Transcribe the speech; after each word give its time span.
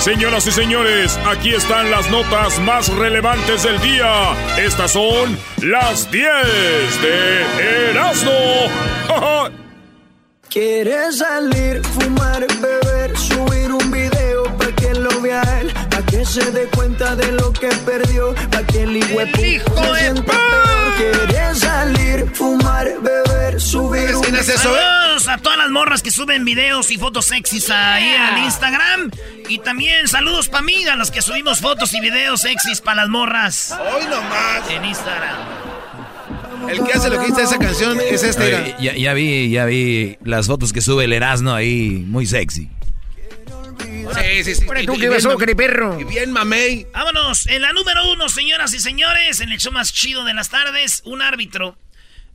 Señoras 0.00 0.46
y 0.46 0.52
señores, 0.52 1.18
aquí 1.26 1.52
están 1.52 1.90
las 1.90 2.10
notas 2.10 2.58
más 2.60 2.88
relevantes 2.88 3.64
del 3.64 3.78
día. 3.82 4.32
Estas 4.56 4.92
son 4.92 5.38
las 5.62 6.10
10 6.10 6.26
de 7.02 7.90
Erasmo. 7.90 8.30
Quieres 10.48 11.18
salir, 11.18 11.82
fumar, 11.84 12.46
beber, 12.62 13.14
subir 13.18 13.72
un 13.72 13.79
se 16.30 16.52
dé 16.52 16.66
cuenta 16.68 17.16
de 17.16 17.32
lo 17.32 17.52
que 17.52 17.66
perdió, 17.84 18.32
para 18.52 18.64
que 18.64 18.84
el 18.84 18.96
hijo 18.98 19.18
se. 19.34 19.60
Quieres 20.96 21.58
salir, 21.58 22.30
fumar, 22.32 22.86
beber, 23.02 23.60
subir 23.60 24.14
un 24.14 24.22
video. 24.22 24.42
Saludos 24.44 25.28
a 25.28 25.38
todas 25.38 25.58
las 25.58 25.70
morras 25.70 26.02
que 26.02 26.12
suben 26.12 26.44
videos 26.44 26.92
y 26.92 26.98
fotos 26.98 27.26
sexys 27.26 27.68
ahí 27.70 28.14
en 28.14 28.44
Instagram. 28.44 29.10
Y 29.48 29.58
también 29.58 30.06
saludos 30.06 30.48
para 30.48 30.62
mí, 30.62 30.86
a 30.86 30.94
los 30.94 31.10
que 31.10 31.20
subimos 31.20 31.58
fotos 31.58 31.92
y 31.94 32.00
videos 32.00 32.42
sexys 32.42 32.80
para 32.80 33.02
las 33.02 33.08
morras. 33.08 33.72
Hoy 33.72 34.04
nomás. 34.04 34.70
En 34.70 34.84
Instagram. 34.84 35.36
El 36.68 36.84
que 36.84 36.92
hace 36.92 37.10
lo 37.10 37.18
que 37.18 37.26
dice 37.26 37.42
esa 37.42 37.58
canción 37.58 37.98
es 38.00 38.22
este. 38.22 38.76
ya, 38.78 38.94
ya, 38.94 39.14
vi, 39.14 39.50
ya 39.50 39.64
vi 39.64 40.16
las 40.22 40.46
fotos 40.46 40.72
que 40.72 40.80
sube 40.80 41.04
el 41.04 41.12
Erasmo 41.12 41.52
ahí, 41.52 42.04
muy 42.06 42.26
sexy. 42.26 42.70
Sí, 44.14 44.44
sí, 44.44 44.54
sí. 44.54 44.66
¿Y 44.80 44.86
tú 44.86 44.98
qué 44.98 45.08
pasó, 45.08 45.36
perro? 45.36 45.98
Y 46.00 46.04
bien, 46.04 46.32
mamey. 46.32 46.86
Vámonos. 46.92 47.46
En 47.46 47.62
la 47.62 47.72
número 47.72 48.10
uno, 48.12 48.28
señoras 48.28 48.72
y 48.74 48.80
señores, 48.80 49.40
en 49.40 49.50
el 49.50 49.58
show 49.58 49.72
más 49.72 49.92
chido 49.92 50.24
de 50.24 50.34
las 50.34 50.50
tardes, 50.50 51.02
un 51.04 51.22
árbitro, 51.22 51.76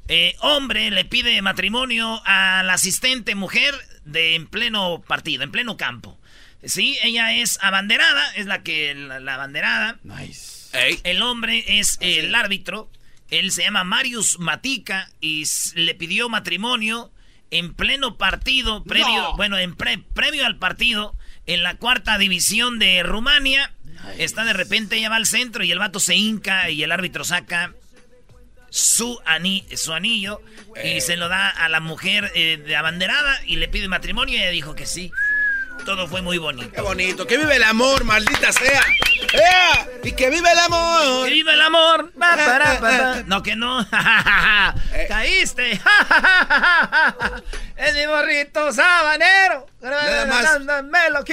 eh, 0.07 0.35
hombre, 0.39 0.91
le 0.91 1.05
pide 1.05 1.41
matrimonio 1.41 2.21
a 2.25 2.63
la 2.63 2.73
asistente 2.73 3.35
mujer 3.35 3.75
de 4.05 4.35
en 4.35 4.47
pleno 4.47 5.03
partido, 5.07 5.43
en 5.43 5.51
pleno 5.51 5.77
campo. 5.77 6.19
Sí, 6.63 6.97
ella 7.03 7.33
es 7.33 7.59
abanderada, 7.61 8.33
es 8.35 8.45
la 8.45 8.63
que, 8.63 8.93
la, 8.95 9.33
abanderada. 9.33 9.99
Nice. 10.03 10.99
El 11.03 11.21
hombre 11.21 11.63
es 11.79 11.97
el 12.01 12.33
árbitro. 12.35 12.89
Él 13.29 13.51
se 13.51 13.63
llama 13.63 13.83
Marius 13.83 14.39
Matica 14.39 15.09
y 15.21 15.45
le 15.75 15.95
pidió 15.95 16.29
matrimonio 16.29 17.11
en 17.51 17.73
pleno 17.73 18.17
partido, 18.17 18.83
previo, 18.83 19.35
bueno, 19.37 19.57
en 19.57 19.75
previo 19.75 20.45
al 20.45 20.57
partido, 20.57 21.15
en 21.45 21.63
la 21.63 21.75
cuarta 21.75 22.17
división 22.17 22.79
de 22.79 23.03
Rumania. 23.03 23.71
Está 24.17 24.43
de 24.45 24.53
repente, 24.53 24.97
ella 24.97 25.09
va 25.09 25.15
al 25.15 25.25
centro 25.25 25.63
y 25.63 25.71
el 25.71 25.79
vato 25.79 25.99
se 25.99 26.15
hinca 26.15 26.69
y 26.69 26.83
el 26.83 26.91
árbitro 26.91 27.23
saca 27.23 27.73
su, 28.69 29.19
su 29.75 29.93
anillo 29.93 30.41
y 30.75 30.97
eh. 30.97 31.01
se 31.01 31.15
lo 31.15 31.29
da 31.29 31.49
a 31.49 31.69
la 31.69 31.79
mujer 31.79 32.31
eh, 32.35 32.57
de 32.57 32.75
abanderada 32.75 33.39
y 33.45 33.55
le 33.55 33.67
pide 33.67 33.87
matrimonio 33.87 34.35
y 34.35 34.41
ella 34.41 34.51
dijo 34.51 34.75
que 34.75 34.85
sí. 34.85 35.11
Todo 35.85 36.07
fue 36.07 36.23
muy 36.23 36.39
bonito. 36.39 36.71
Qué 36.71 36.81
bonito. 36.81 37.27
Que 37.27 37.37
vive 37.37 37.57
el 37.57 37.63
amor, 37.63 38.03
maldita 38.05 38.51
sea. 38.51 38.81
¡Ea! 39.33 39.87
Y 40.03 40.13
que 40.13 40.31
vive 40.31 40.51
el 40.51 40.57
amor. 40.57 41.27
Que 41.27 41.33
vive 41.33 41.53
el 41.53 41.61
amor. 41.61 42.11
no, 43.27 43.43
que 43.43 43.55
no. 43.55 43.87
Eh. 44.93 45.05
Caíste. 45.07 45.73
es 47.77 47.93
mi 47.93 48.07
morrito 48.07 48.71
sabanero. 48.73 49.67
Nada 49.81 50.25
más. 50.25 50.83
Me 50.85 51.09
lo 51.11 51.23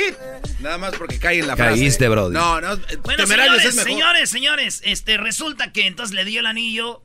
Nada 0.61 0.78
más 0.78 0.95
porque 0.97 1.19
cae 1.19 1.39
en 1.39 1.47
la 1.47 1.56
frase. 1.56 1.78
Caíste, 1.78 2.08
bro. 2.08 2.28
No, 2.28 2.61
no. 2.61 2.77
Bueno, 3.02 3.27
señores, 3.27 3.74
señores, 3.74 4.30
señores. 4.30 4.83
Este, 4.85 5.17
resulta 5.17 5.73
que 5.73 5.86
entonces 5.86 6.14
le 6.14 6.24
dio 6.24 6.41
el 6.41 6.46
anillo 6.46 7.02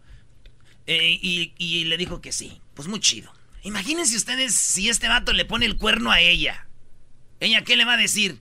eh, 0.86 1.18
y, 1.22 1.54
y 1.58 1.86
le 1.86 1.98
dijo 1.98 2.20
que 2.22 2.32
sí. 2.32 2.60
Pues 2.74 2.88
muy 2.88 3.00
chido. 3.00 3.32
Imagínense 3.64 4.18
ustedes 4.18 4.56
si 4.56 4.90
este 4.90 5.08
vato 5.08 5.32
le 5.32 5.46
pone 5.46 5.66
el 5.66 5.78
cuerno 5.78 6.12
a 6.12 6.20
ella. 6.20 6.67
¿Ella 7.40 7.64
qué 7.64 7.76
le 7.76 7.86
va 7.86 7.94
a 7.94 7.98
decir? 7.98 8.40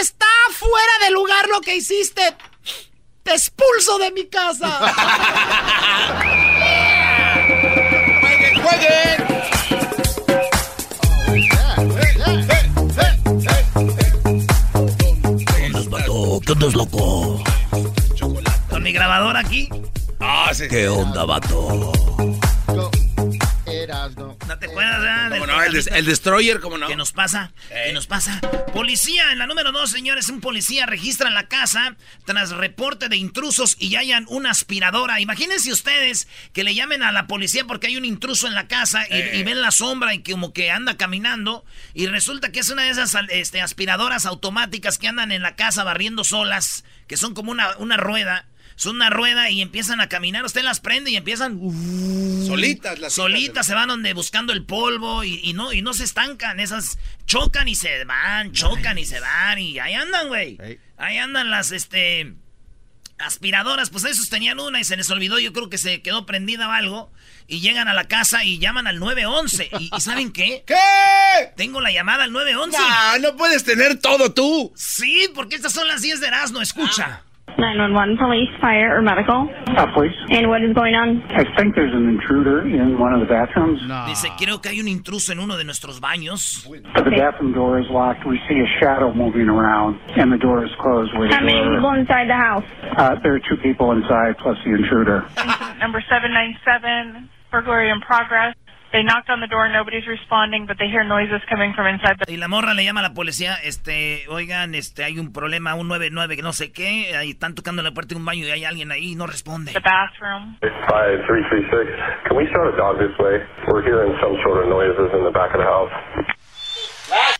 Está 0.00 0.26
fuera 0.52 0.92
de 1.04 1.10
lugar 1.10 1.48
lo 1.48 1.60
que 1.60 1.76
hiciste. 1.76 2.22
Te 3.22 3.32
expulso 3.32 3.98
de 3.98 4.12
mi 4.12 4.26
casa. 4.28 4.78
¡Jueguen, 8.20 8.62
jueguen! 8.62 9.30
¿Qué 16.46 16.52
onda, 16.52 16.66
loco? 16.76 17.42
¿Con 18.68 18.82
mi 18.82 18.92
grabador 18.92 19.36
aquí? 19.36 19.68
Ah, 20.18 20.50
sí. 20.52 20.68
¿Qué 20.68 20.88
onda, 20.88 21.24
vato? 21.24 21.82
¿No 23.90 24.58
te 24.58 24.66
acuerdas, 24.66 25.32
¿Cómo 25.32 25.46
no? 25.46 25.62
El, 25.62 26.04
Destroyer, 26.04 26.60
¿cómo 26.60 26.78
no? 26.78 26.86
¿Qué 26.86 26.94
nos 26.94 27.12
pasa? 27.12 27.52
¿Qué 27.68 27.92
nos 27.92 28.06
pasa? 28.06 28.40
Policía, 28.72 29.32
en 29.32 29.38
la 29.38 29.48
número 29.48 29.72
dos, 29.72 29.90
señores, 29.90 30.28
un 30.28 30.40
policía 30.40 30.86
registra 30.86 31.28
la 31.30 31.48
casa 31.48 31.96
tras 32.24 32.50
reporte 32.50 33.08
de 33.08 33.16
intrusos 33.16 33.76
y 33.80 33.96
hayan 33.96 34.26
una 34.28 34.50
aspiradora. 34.50 35.20
Imagínense 35.20 35.72
ustedes 35.72 36.28
que 36.52 36.62
le 36.62 36.74
llamen 36.74 37.02
a 37.02 37.10
la 37.10 37.26
policía 37.26 37.64
porque 37.64 37.88
hay 37.88 37.96
un 37.96 38.04
intruso 38.04 38.46
en 38.46 38.54
la 38.54 38.68
casa 38.68 39.06
y, 39.08 39.42
ven 39.42 39.60
la 39.60 39.72
sombra 39.72 40.14
y 40.14 40.22
como 40.22 40.52
que 40.52 40.70
anda 40.70 40.96
caminando 40.96 41.64
y 41.92 42.06
resulta 42.06 42.52
que 42.52 42.60
es 42.60 42.70
una 42.70 42.82
de 42.82 42.90
esas 42.90 43.16
este, 43.30 43.60
aspiradoras 43.60 44.24
automáticas 44.24 44.98
que 44.98 45.08
andan 45.08 45.32
en 45.32 45.42
la 45.42 45.56
casa 45.56 45.82
barriendo 45.82 46.22
solas, 46.22 46.84
que 47.08 47.16
son 47.16 47.34
como 47.34 47.50
una, 47.50 47.76
una 47.78 47.96
rueda 47.96 48.46
son 48.80 48.96
una 48.96 49.10
rueda 49.10 49.50
y 49.50 49.60
empiezan 49.60 50.00
a 50.00 50.08
caminar. 50.08 50.42
Usted 50.42 50.62
las 50.62 50.80
prende 50.80 51.10
y 51.10 51.16
empiezan. 51.16 51.58
Uh, 51.60 52.46
solitas, 52.46 52.98
las 52.98 53.12
Solitas 53.12 53.66
se 53.66 53.74
van 53.74 53.88
donde 53.88 54.14
buscando 54.14 54.54
el 54.54 54.64
polvo 54.64 55.22
y, 55.22 55.52
no, 55.52 55.74
y 55.74 55.82
no 55.82 55.92
se 55.92 56.04
estancan. 56.04 56.60
Esas 56.60 56.96
chocan 57.26 57.68
y 57.68 57.74
se 57.74 58.06
van, 58.06 58.52
chocan 58.52 58.96
y 58.96 59.04
se 59.04 59.20
van. 59.20 59.58
Y 59.58 59.78
ahí 59.78 59.92
andan, 59.92 60.28
güey. 60.28 60.56
Ahí 60.96 61.18
andan 61.18 61.50
las 61.50 61.72
este 61.72 62.32
aspiradoras. 63.18 63.90
Pues 63.90 64.06
esos 64.06 64.30
tenían 64.30 64.58
una 64.58 64.80
y 64.80 64.84
se 64.84 64.96
les 64.96 65.10
olvidó. 65.10 65.38
Yo 65.38 65.52
creo 65.52 65.68
que 65.68 65.76
se 65.76 66.00
quedó 66.00 66.24
prendida 66.24 66.66
o 66.66 66.72
algo. 66.72 67.12
Y 67.48 67.60
llegan 67.60 67.86
a 67.86 67.92
la 67.92 68.08
casa 68.08 68.44
y 68.44 68.58
llaman 68.60 68.86
al 68.86 68.98
911. 68.98 69.72
¿Y, 69.78 69.90
¿y 69.94 70.00
saben 70.00 70.32
qué? 70.32 70.64
¿Qué? 70.66 71.52
Tengo 71.54 71.82
la 71.82 71.92
llamada 71.92 72.24
al 72.24 72.32
911. 72.32 72.78
Ah, 72.80 73.18
no 73.20 73.36
puedes 73.36 73.62
tener 73.62 73.98
todo 73.98 74.32
tú. 74.32 74.72
Sí, 74.74 75.28
porque 75.34 75.56
estas 75.56 75.74
son 75.74 75.86
las 75.86 76.00
10 76.00 76.20
de 76.20 76.28
Erasmo. 76.28 76.62
Escucha. 76.62 77.24
911, 77.58 78.16
police, 78.18 78.48
fire, 78.60 78.96
or 78.96 79.02
medical? 79.02 79.48
Uh, 79.66 79.86
police. 79.94 80.14
And 80.30 80.48
what 80.48 80.62
is 80.62 80.72
going 80.74 80.94
on? 80.94 81.22
I 81.30 81.44
think 81.56 81.74
there's 81.74 81.94
an 81.94 82.08
intruder 82.08 82.62
in 82.66 82.98
one 82.98 83.12
of 83.12 83.20
the 83.20 83.26
bathrooms. 83.26 83.80
No. 83.86 84.06
Dice, 84.06 84.28
creo 84.38 84.60
que 84.60 84.70
hay 84.70 84.80
un 84.80 84.88
intruso 84.88 85.32
en 85.32 85.40
uno 85.40 85.56
de 85.56 85.64
nuestros 85.64 86.00
baños. 86.00 86.64
The 86.68 87.10
bathroom 87.10 87.52
door 87.52 87.78
is 87.80 87.86
locked. 87.90 88.26
We 88.26 88.38
see 88.48 88.60
a 88.60 88.68
shadow 88.80 89.12
moving 89.12 89.48
around, 89.48 90.00
and 90.16 90.32
the 90.32 90.38
door 90.38 90.64
is 90.64 90.70
closed. 90.80 91.12
How 91.12 91.40
many 91.40 91.60
people 91.74 91.92
inside 91.92 92.28
the 92.28 92.36
house? 92.36 92.64
Uh, 92.96 93.16
there 93.22 93.34
are 93.34 93.40
two 93.40 93.56
people 93.62 93.92
inside, 93.92 94.36
plus 94.38 94.56
the 94.64 94.70
intruder. 94.74 95.24
Number 95.78 96.02
797, 96.08 97.28
burglary 97.50 97.90
in 97.90 98.00
progress. 98.00 98.54
They 98.92 99.04
knocked 99.04 99.30
on 99.30 99.40
the 99.40 99.46
door, 99.46 99.68
nobody's 99.70 100.06
responding, 100.06 100.66
but 100.66 100.76
they 100.78 100.88
hear 100.90 101.04
noises 101.04 101.40
coming 101.48 101.72
from 101.74 101.86
inside 101.86 102.16
Y 102.26 102.36
la 102.36 102.48
morra 102.48 102.74
le 102.74 102.84
llama 102.84 103.00
a 103.00 103.04
la 103.04 103.14
policía, 103.14 103.54
este, 103.62 104.26
oigan, 104.28 104.74
este, 104.74 105.04
hay 105.04 105.18
un 105.18 105.32
problema, 105.32 105.74
un 105.76 105.86
99 105.86 106.34
que 106.34 106.42
no 106.42 106.52
sé 106.52 106.72
qué, 106.72 107.14
ahí 107.16 107.30
están 107.30 107.54
tocando 107.54 107.82
la 107.82 107.92
puerta 107.92 108.14
de 108.14 108.20
un 108.20 108.26
baño 108.26 108.44
y 108.46 108.50
hay 108.50 108.64
alguien 108.64 108.90
ahí 108.90 109.12
y 109.12 109.14
no 109.14 109.26
responde. 109.28 109.72
The 109.72 109.78
bathroom. 109.78 110.58
5336. 110.60 112.26
Can 112.26 112.36
we 112.36 112.46
start 112.50 112.74
a 112.74 112.76
dog 112.76 112.98
this 112.98 113.14
way? 113.18 113.38
We're 113.70 113.86
hearing 113.86 114.10
some 114.20 114.34
sort 114.42 114.58
of 114.58 114.68
noises 114.68 115.06
in 115.14 115.22
the 115.22 115.30
back 115.30 115.54
of 115.54 115.62
the 115.62 115.70
house. 115.70 115.92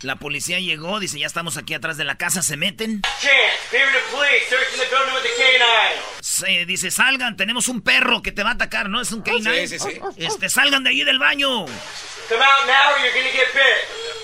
La 0.03 0.17
policía 0.17 0.59
llegó, 0.61 0.99
dice, 0.99 1.19
ya 1.19 1.27
estamos 1.27 1.59
aquí 1.59 1.75
atrás 1.75 1.99
de 1.99 2.05
la 2.05 2.17
casa, 2.17 2.41
se 2.41 2.57
meten. 2.57 3.03
Se 6.21 6.65
dice, 6.65 6.91
salgan, 6.91 7.37
tenemos 7.37 7.69
un 7.69 7.83
perro 7.83 8.23
que 8.23 8.33
te 8.33 8.43
va 8.43 8.51
a 8.51 8.55
atacar, 8.55 8.89
¿no? 8.89 9.03
Es 9.03 9.13
un 9.13 9.21
canine. 9.21 9.67
Sí, 9.67 9.79
sí, 9.79 9.91
sí. 9.91 10.01
Este, 10.17 10.49
salgan 10.49 10.85
de 10.85 10.91
ahí 10.91 11.05
del 11.05 11.19
baño. 11.19 11.67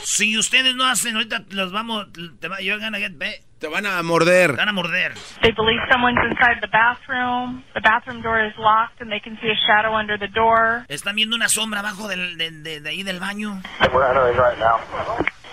Si 0.04 0.38
ustedes 0.38 0.74
no 0.76 0.86
hacen, 0.88 1.16
ahorita 1.16 1.44
los 1.50 1.72
vamos, 1.72 2.06
te 2.40 2.48
va, 2.48 2.58
you're 2.60 2.82
gonna 2.82 2.98
get 2.98 3.18
bit. 3.18 3.44
Te 3.58 3.68
van 3.68 3.84
a 3.84 4.02
morder. 4.02 4.52
Te 4.52 4.56
van 4.56 4.68
a 4.68 4.72
morder. 4.72 5.14
They 5.42 5.52
believe 5.52 5.80
someone's 5.90 6.20
inside 6.30 6.60
the 6.60 6.68
bathroom. 6.68 7.64
The 7.74 7.80
bathroom 7.80 8.22
door 8.22 8.40
is 8.46 8.54
locked 8.56 9.00
and 9.00 9.10
they 9.10 9.20
can 9.20 9.38
see 9.40 9.48
a 9.48 9.56
shadow 9.66 9.94
under 9.94 10.18
the 10.18 10.28
door. 10.28 10.86
Están 10.88 11.16
viendo 11.16 11.36
una 11.36 11.48
sombra 11.48 11.80
abajo 11.80 12.08
del, 12.08 12.38
de, 12.38 12.50
de, 12.50 12.80
de 12.80 12.88
ahí 12.88 13.02
del 13.02 13.18
baño. 13.18 13.60
We're 13.92 14.32
right 14.32 14.58
now. 14.58 14.78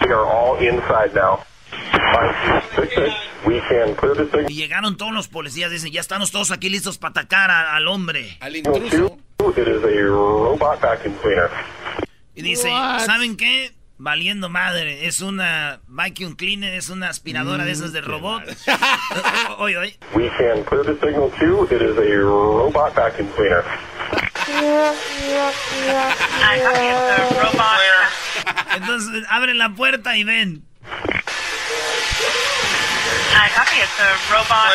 We 0.06 0.12
are 0.12 0.26
all 0.26 0.58
inside 0.58 1.14
now. 1.16 1.46
We 3.46 3.60
can 3.62 3.96
clear 3.96 4.16
this 4.16 4.30
thing. 4.32 4.46
Y 4.50 4.56
llegaron 4.56 4.98
todos 4.98 5.14
los 5.14 5.28
policías, 5.28 5.72
dicen, 5.72 5.92
ya 5.92 6.02
estamos 6.02 6.32
todos 6.32 6.52
aquí 6.52 6.70
listos 6.70 6.98
para 6.98 7.12
atacar 7.12 7.52
a, 7.52 7.76
al 7.76 7.88
hombre. 7.88 8.38
Al 8.42 8.56
intruso. 8.56 9.18
It 9.56 9.68
is 9.68 9.84
a 9.84 10.04
robot 10.10 10.82
vacuum 10.82 11.14
cleaner. 11.22 11.50
Y 12.36 12.42
dice, 12.42 12.70
¿saben 13.06 13.38
qué? 13.38 13.72
Valiendo 13.98 14.50
madre, 14.50 15.06
es 15.08 15.22
una 15.22 15.80
vacuum 15.88 16.36
cleaner, 16.36 16.74
es 16.74 16.90
una 16.90 17.10
aspiradora 17.10 17.64
de 17.64 17.72
esas 17.72 17.94
de 17.94 18.02
robot. 18.02 18.44
oye, 19.60 19.78
oye. 19.78 19.98
We 20.16 20.30
can 20.30 20.64
clear 20.66 20.84
the 20.84 20.96
signal 21.00 21.30
too. 21.40 21.66
It 21.74 21.82
is 21.82 21.98
a 21.98 22.18
robot 22.20 22.96
vacuum 22.96 23.30
cleaner. 23.36 23.64
Entonces 28.76 29.24
abren 29.30 29.58
la 29.58 29.70
puerta 29.70 30.16
y 30.18 30.24
ven. 30.24 30.64
I 33.36 33.50
copy. 33.56 33.78
It's 33.82 34.00
a 34.00 34.16
robot. 34.32 34.72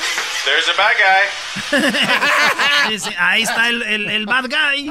There's 0.44 0.68
a 0.68 0.74
bad 0.74 0.96
guy. 0.98 1.22
Dice, 2.88 3.14
ahí 3.18 3.42
está 3.42 3.68
el, 3.68 3.82
el, 3.82 4.10
el 4.10 4.26
bad 4.26 4.48
guy. 4.48 4.90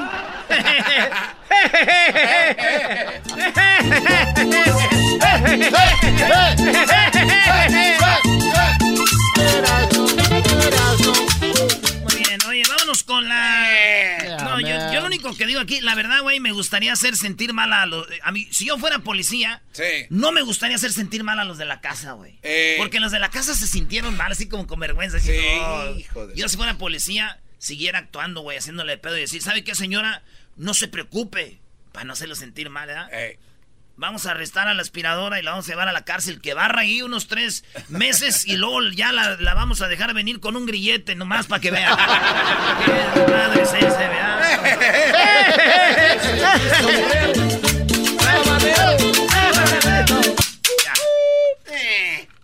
Muy 12.02 12.16
bien, 12.16 12.38
oye, 12.48 12.62
vámonos 12.68 13.02
con 13.02 13.28
la... 13.28 13.59
Único 15.20 15.36
que 15.36 15.46
digo 15.46 15.60
aquí, 15.60 15.80
la 15.82 15.94
verdad, 15.94 16.22
güey, 16.22 16.40
me 16.40 16.52
gustaría 16.52 16.92
hacer 16.92 17.14
sentir 17.16 17.52
mal 17.52 17.72
a 17.72 17.84
los... 17.86 18.06
A 18.22 18.32
mí, 18.32 18.48
si 18.50 18.64
yo 18.66 18.78
fuera 18.78 19.00
policía, 19.00 19.62
Sí. 19.72 19.84
no 20.08 20.32
me 20.32 20.40
gustaría 20.42 20.76
hacer 20.76 20.92
sentir 20.92 21.24
mal 21.24 21.38
a 21.38 21.44
los 21.44 21.58
de 21.58 21.66
la 21.66 21.80
casa, 21.82 22.12
güey. 22.12 22.38
Eh. 22.42 22.76
Porque 22.78 23.00
los 23.00 23.12
de 23.12 23.18
la 23.18 23.30
casa 23.30 23.54
se 23.54 23.66
sintieron 23.66 24.16
mal, 24.16 24.32
así 24.32 24.48
como 24.48 24.66
con 24.66 24.80
vergüenza. 24.80 25.18
Sí, 25.20 25.32
"Oh". 25.60 25.94
hijo 25.98 26.26
de- 26.26 26.36
Yo 26.36 26.48
si 26.48 26.56
fuera 26.56 26.78
policía, 26.78 27.38
siguiera 27.58 27.98
actuando, 27.98 28.40
güey, 28.40 28.56
haciéndole 28.56 28.96
pedo 28.96 29.16
y 29.18 29.20
decir, 29.20 29.42
¿sabe 29.42 29.62
qué, 29.62 29.74
señora? 29.74 30.22
No 30.56 30.72
se 30.72 30.88
preocupe, 30.88 31.58
para 31.92 32.04
no 32.04 32.14
hacerlo 32.14 32.34
sentir 32.34 32.70
mal, 32.70 32.86
¿verdad? 32.86 33.12
Ey. 33.12 33.36
Vamos 34.00 34.24
a 34.24 34.30
arrestar 34.30 34.66
a 34.66 34.72
la 34.72 34.80
aspiradora 34.80 35.38
y 35.38 35.42
la 35.42 35.50
vamos 35.50 35.68
a 35.68 35.72
llevar 35.72 35.86
a 35.86 35.92
la 35.92 36.04
cárcel, 36.06 36.40
que 36.40 36.54
barra 36.54 36.80
ahí 36.80 37.02
unos 37.02 37.26
tres 37.26 37.64
meses 37.90 38.46
y 38.46 38.56
luego 38.56 38.80
ya 38.88 39.12
la, 39.12 39.36
la 39.36 39.52
vamos 39.52 39.82
a 39.82 39.88
dejar 39.88 40.14
venir 40.14 40.40
con 40.40 40.56
un 40.56 40.64
grillete 40.64 41.14
nomás 41.16 41.46
para 41.46 41.60
que 41.60 41.70
vea. 41.70 41.94
Qué 43.14 43.26
madre 43.30 43.62
es 43.62 43.74
ese, 43.74 44.08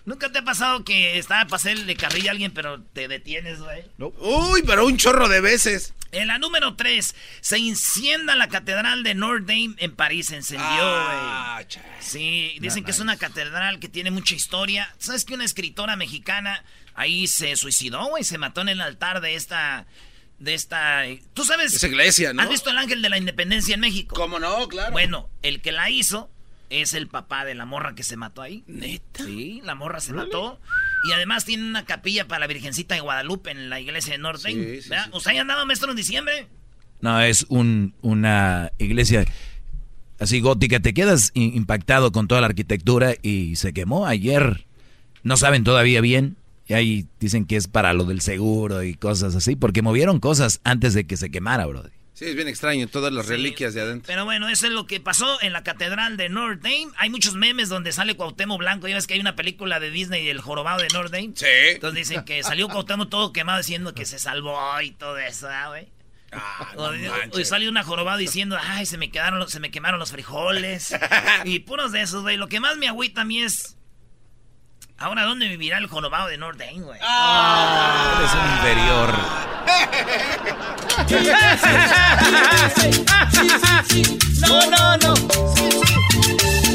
¿Nunca 0.07 0.31
te 0.31 0.39
ha 0.39 0.45
pasado 0.45 0.85
que 0.85 1.19
estaba 1.19 1.45
para 1.47 1.57
hacerle 1.57 1.97
carrilla 1.97 2.31
a 2.31 2.33
alguien, 2.33 2.53
pero 2.53 2.81
te 2.81 3.09
detienes, 3.09 3.59
güey? 3.59 3.83
Uy, 3.99 4.63
pero 4.65 4.87
un 4.87 4.97
chorro 4.97 5.29
de 5.29 5.41
veces. 5.41 5.95
En 6.13 6.29
la 6.29 6.39
número 6.39 6.77
3, 6.77 7.15
se 7.41 7.59
incendia 7.59 8.37
la 8.37 8.49
catedral 8.49 9.03
de 9.03 9.17
Notre 9.17 9.41
Dame 9.41 9.75
en 9.79 9.97
París. 9.97 10.29
Se 10.29 10.37
encendió, 10.37 10.69
güey. 10.69 10.79
Ah, 10.81 11.61
Sí, 11.99 12.57
dicen 12.61 12.85
que 12.85 12.93
es 12.93 13.01
una 13.01 13.17
catedral 13.17 13.81
que 13.81 13.89
tiene 13.89 14.13
mucha 14.13 14.37
historia. 14.37 14.95
¿Sabes 14.99 15.25
que 15.25 15.35
una 15.35 15.45
escritora 15.45 15.97
mexicana 15.97 16.65
ahí 16.95 17.27
se 17.27 17.57
suicidó, 17.57 18.07
güey? 18.07 18.23
Se 18.23 18.39
mató 18.39 18.61
en 18.61 18.69
el 18.69 18.81
altar 18.81 19.21
de 19.21 19.35
esta... 19.35 19.87
De 20.39 20.55
esta... 20.55 21.03
¿Tú 21.35 21.45
sabes? 21.45 21.75
Esa 21.75 21.89
iglesia, 21.89 22.33
¿no? 22.33 22.43
¿Has 22.43 22.49
visto 22.49 22.71
el 22.71 22.79
ángel 22.79 23.03
de 23.03 23.09
la 23.09 23.19
independencia 23.19 23.75
en 23.75 23.81
México? 23.81 24.15
¿Cómo 24.15 24.39
no? 24.39 24.69
Claro. 24.69 24.93
Bueno, 24.93 25.29
el 25.43 25.61
que 25.63 25.73
la 25.73 25.91
hizo 25.91 26.31
es 26.71 26.95
el 26.95 27.09
papá 27.09 27.45
de 27.45 27.55
la 27.55 27.65
morra 27.65 27.95
que 27.95 28.03
se 28.03 28.17
mató 28.17 28.43
ahí. 28.43 28.65
¿Neta? 28.67 29.25
Sí, 29.25 29.61
la 29.65 29.75
morra 29.75 30.01
se 30.01 30.13
mató. 30.13 30.61
Y 31.09 31.13
además 31.13 31.45
tiene 31.45 31.65
una 31.65 31.85
capilla 31.85 32.27
para 32.27 32.41
la 32.41 32.47
Virgencita 32.47 32.95
de 32.95 33.01
Guadalupe 33.01 33.51
en 33.51 33.71
la 33.71 33.81
iglesia 33.81 34.13
de 34.13 34.19
Norte. 34.19 34.51
Sí, 34.51 34.83
sí, 34.83 34.83
sí. 34.83 34.95
¿Usted 35.13 35.33
ya 35.33 35.43
andaba 35.43 35.65
maestro 35.65 35.91
en 35.91 35.97
diciembre? 35.97 36.49
No, 37.01 37.21
es 37.21 37.47
un, 37.49 37.95
una 38.03 38.73
iglesia 38.79 39.25
así 40.19 40.41
gótica. 40.41 40.81
Te 40.81 40.95
quedas 40.95 41.31
impactado 41.35 42.13
con 42.13 42.29
toda 42.29 42.41
la 42.41 42.49
arquitectura 42.49 43.15
y 43.23 43.57
se 43.57 43.73
quemó 43.73 44.07
ayer. 44.07 44.67
No 45.23 45.37
saben 45.37 45.65
todavía 45.65 46.01
bien. 46.01 46.37
Y 46.69 46.75
ahí 46.75 47.07
dicen 47.21 47.45
que 47.45 47.57
es 47.57 47.69
para 47.69 47.93
lo 47.93 48.05
del 48.05 48.21
seguro 48.21 48.83
y 48.83 48.95
cosas 48.95 49.37
así, 49.37 49.55
porque 49.55 49.83
movieron 49.83 50.19
cosas 50.19 50.61
antes 50.65 50.95
de 50.95 51.07
que 51.07 51.17
se 51.17 51.31
quemara, 51.31 51.65
bro. 51.67 51.85
Sí, 52.17 52.25
es 52.25 52.35
bien 52.35 52.49
extraño, 52.49 52.89
todas 52.89 53.13
las 53.13 53.27
Sí. 53.27 53.33
reliquias 53.33 53.75
de 53.75 53.83
adentro. 53.83 54.07
Pero 54.07 54.25
bueno, 54.25 54.49
eso 54.49 54.67
es 54.67 54.73
lo 54.73 54.87
que 54.87 55.01
pasó 55.01 55.39
en 55.43 55.53
la 55.53 55.63
catedral 55.63 56.17
de 56.17 56.31
Notre 56.31 56.57
Dame. 56.57 56.89
Hay 56.97 57.11
muchos 57.11 57.35
memes 57.35 57.69
donde 57.69 57.93
sale 57.93 58.17
Cuauhtémoc 58.17 58.59
Blanco. 58.59 58.89
Ya 58.89 58.95
ves 58.95 59.07
que 59.07 59.13
hay 59.13 59.21
una 59.21 59.37
película 59.37 59.81
de 59.81 59.91
Disney, 59.91 60.27
El 60.31 60.41
Jorobado 60.41 60.79
de 60.81 60.89
Notre 60.95 61.11
Dame. 61.21 61.35
Sí. 61.37 61.45
Entonces 61.75 62.09
dicen 62.09 62.25
que 62.25 62.43
salió 62.43 62.69
Cuauhtémoc 62.69 63.11
todo 63.11 63.35
quemado 63.35 63.59
diciendo 63.59 63.93
que 63.93 64.07
se 64.07 64.19
salvó 64.19 64.59
y 64.81 64.93
todo 64.93 65.19
eso, 65.19 65.47
¿ah, 65.51 65.69
güey? 65.69 65.89
Ah, 66.33 66.73
no 66.75 66.85
o 67.39 67.45
salió 67.45 67.69
una 67.69 67.85
jorobada 67.85 68.17
diciendo, 68.17 68.59
ay, 68.59 68.87
se 68.87 68.97
me 68.97 69.11
quedaron, 69.11 69.47
se 69.51 69.61
me 69.61 69.71
quemaron 69.71 70.01
los 70.01 70.11
frijoles. 70.11 70.97
y 71.45 71.59
puros 71.59 71.93
de 71.93 72.01
esos, 72.01 72.23
güey. 72.23 72.39
Lo 72.39 72.49
que 72.49 72.61
más 72.61 72.79
me 72.79 72.89
agüita 72.89 73.21
a 73.21 73.25
mí 73.27 73.43
es. 73.43 73.77
Ahora, 74.97 75.25
¿dónde 75.25 75.49
vivirá 75.49 75.77
el 75.77 75.87
jorobado 75.87 76.29
de 76.29 76.39
Notre 76.39 76.65
Dame, 76.65 76.81
güey? 76.81 76.99
Eres 76.99 78.33
un 78.33 78.51
inferior. 78.57 79.56
No, 84.41 84.71
no, 84.71 84.97
no. 84.99 85.15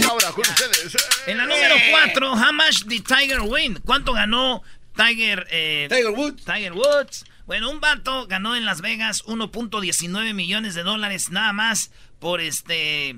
Ahora 0.10 0.32
con 0.32 0.42
ustedes. 0.42 0.98
En 1.28 1.38
la 1.38 1.46
número 1.46 1.76
4, 1.92 2.34
how 2.34 2.54
much 2.54 2.84
did 2.86 3.04
Tiger 3.04 3.42
win? 3.42 3.80
¿Cuánto 3.86 4.14
ganó 4.14 4.64
Tiger, 4.96 5.48
eh, 5.52 5.88
Tiger 5.90 6.12
Woods. 6.12 6.44
Tiger 6.44 6.74
Woods? 6.74 7.26
Bueno, 7.46 7.70
un 7.70 7.80
vato 7.80 8.28
ganó 8.28 8.56
en 8.56 8.66
Las 8.66 8.82
Vegas 8.82 9.24
1.19 9.26 10.34
millones 10.34 10.74
de 10.76 10.84
dólares 10.84 11.32
nada 11.32 11.54
más 11.54 11.92
por 12.20 12.40
este 12.42 13.16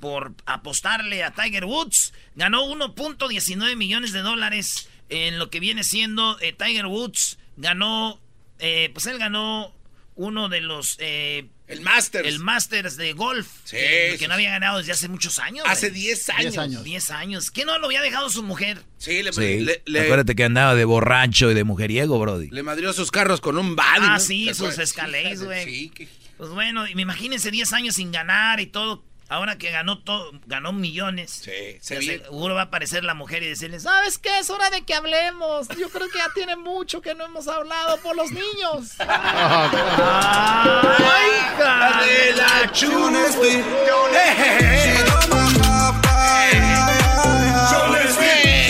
por 0.00 0.34
apostarle 0.46 1.22
a 1.22 1.30
Tiger 1.30 1.64
Woods. 1.64 2.12
Ganó 2.34 2.64
1.19 2.66 3.76
millones 3.76 4.12
de 4.12 4.20
dólares 4.20 4.88
en 5.08 5.38
lo 5.38 5.48
que 5.48 5.60
viene 5.60 5.84
siendo 5.84 6.38
eh, 6.40 6.52
Tiger 6.52 6.86
Woods. 6.86 7.38
Ganó, 7.56 8.20
eh, 8.62 8.90
pues 8.94 9.04
él 9.06 9.18
ganó 9.18 9.74
uno 10.14 10.48
de 10.48 10.60
los... 10.60 10.96
eh, 11.00 11.46
El 11.66 11.80
Masters. 11.80 12.28
el 12.28 12.38
Masters 12.38 12.96
de 12.98 13.12
golf, 13.14 13.46
Sí, 13.64 13.76
que, 13.76 14.08
que 14.12 14.18
sí, 14.18 14.26
no 14.28 14.34
había 14.34 14.50
ganado 14.50 14.78
desde 14.78 14.92
hace 14.92 15.08
muchos 15.08 15.38
años. 15.38 15.64
Hace 15.66 15.88
güey. 15.88 16.00
10 16.02 16.28
años. 16.30 16.40
10 16.52 16.58
años. 16.58 16.84
10 16.84 17.10
años. 17.10 17.50
¿Qué 17.50 17.64
no 17.64 17.78
lo 17.78 17.86
había 17.86 18.02
dejado 18.02 18.28
su 18.30 18.42
mujer? 18.42 18.82
Sí, 18.98 19.22
le, 19.22 19.32
Sí. 19.32 19.60
le, 19.60 19.82
le- 19.86 20.00
Acuérdate 20.02 20.34
que 20.34 20.44
andaba 20.44 20.74
de 20.74 20.84
borracho 20.84 21.50
y 21.50 21.54
de 21.54 21.64
mujeriego, 21.64 22.18
Brody. 22.18 22.48
le 22.50 22.62
madrió 22.62 22.92
sus 22.92 23.10
carros 23.10 23.40
con 23.40 23.56
un 23.58 23.74
body. 23.74 23.86
Ah, 24.02 24.14
¿no? 24.14 24.20
sí, 24.20 24.46
¿Te 24.46 24.54
sus 24.54 24.74
Sí, 24.74 25.44
güey. 25.44 25.64
Sí, 25.64 25.90
que... 25.90 26.08
Pues 26.36 26.50
bueno, 26.50 26.86
y 26.88 26.94
me 26.94 27.02
imagínense 27.02 27.50
10 27.50 27.72
años 27.72 27.94
sin 27.94 28.12
ganar 28.12 28.60
y 28.60 28.66
todo. 28.66 29.04
Ahora 29.32 29.56
que 29.56 29.70
ganó 29.70 29.98
todo, 29.98 30.30
ganó 30.44 30.74
millones. 30.74 31.40
Sí, 31.42 31.78
se. 31.80 32.02
Seguro 32.02 32.54
va 32.54 32.60
a 32.60 32.64
aparecer 32.64 33.02
la 33.02 33.14
mujer 33.14 33.42
y 33.42 33.48
decirle, 33.48 33.80
¿sabes 33.80 34.18
qué? 34.18 34.40
Es 34.40 34.50
hora 34.50 34.68
de 34.68 34.82
que 34.82 34.92
hablemos. 34.92 35.68
Yo 35.68 35.88
creo 35.88 36.10
que 36.10 36.18
ya 36.18 36.28
tiene 36.34 36.54
mucho 36.54 37.00
que 37.00 37.14
no 37.14 37.24
hemos 37.24 37.48
hablado 37.48 37.96
por 38.02 38.14
los 38.14 38.30
niños. 38.30 38.94
¡Ay, 38.98 39.08
hija 41.38 42.02
de 42.02 42.34
la 42.36 42.70
En 46.52 46.72
la 46.72 48.61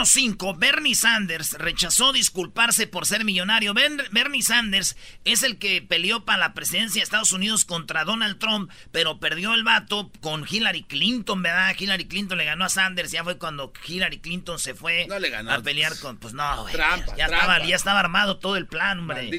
número 0.00 0.06
5, 0.06 0.54
Bernie 0.54 0.94
Sanders 0.94 1.52
rechazó 1.58 2.12
disculparse 2.14 2.86
por 2.86 3.04
ser 3.04 3.22
millonario. 3.26 3.74
Ben- 3.74 4.00
Bernie 4.12 4.42
Sanders 4.42 4.96
es 5.26 5.42
el 5.42 5.58
que 5.58 5.82
peleó 5.82 6.24
para 6.24 6.38
la 6.38 6.54
presidencia 6.54 7.00
de 7.00 7.04
Estados 7.04 7.32
Unidos 7.32 7.66
contra 7.66 8.04
Donald 8.04 8.38
Trump, 8.38 8.70
pero 8.92 9.20
perdió 9.20 9.52
el 9.52 9.62
vato 9.62 10.10
con 10.22 10.46
Hillary 10.48 10.84
Clinton, 10.84 11.42
¿verdad? 11.42 11.74
Hillary 11.78 12.06
Clinton 12.08 12.38
le 12.38 12.46
ganó 12.46 12.64
a 12.64 12.70
Sanders, 12.70 13.10
ya 13.12 13.24
fue 13.24 13.36
cuando 13.36 13.74
Hillary 13.86 14.20
Clinton 14.20 14.58
se 14.58 14.74
fue 14.74 15.06
No 15.06 15.18
le 15.18 15.28
ganó. 15.28 15.52
a 15.52 15.60
pelear 15.62 15.92
con... 15.98 16.16
Pues 16.16 16.32
no, 16.32 16.62
güey. 16.62 16.72
Trampa, 16.72 17.14
ya, 17.16 17.26
trampa. 17.26 17.36
Estaba, 17.56 17.66
ya 17.66 17.76
estaba 17.76 18.00
armado 18.00 18.38
todo 18.38 18.56
el 18.56 18.66
plan, 18.66 19.00
hombre. 19.00 19.30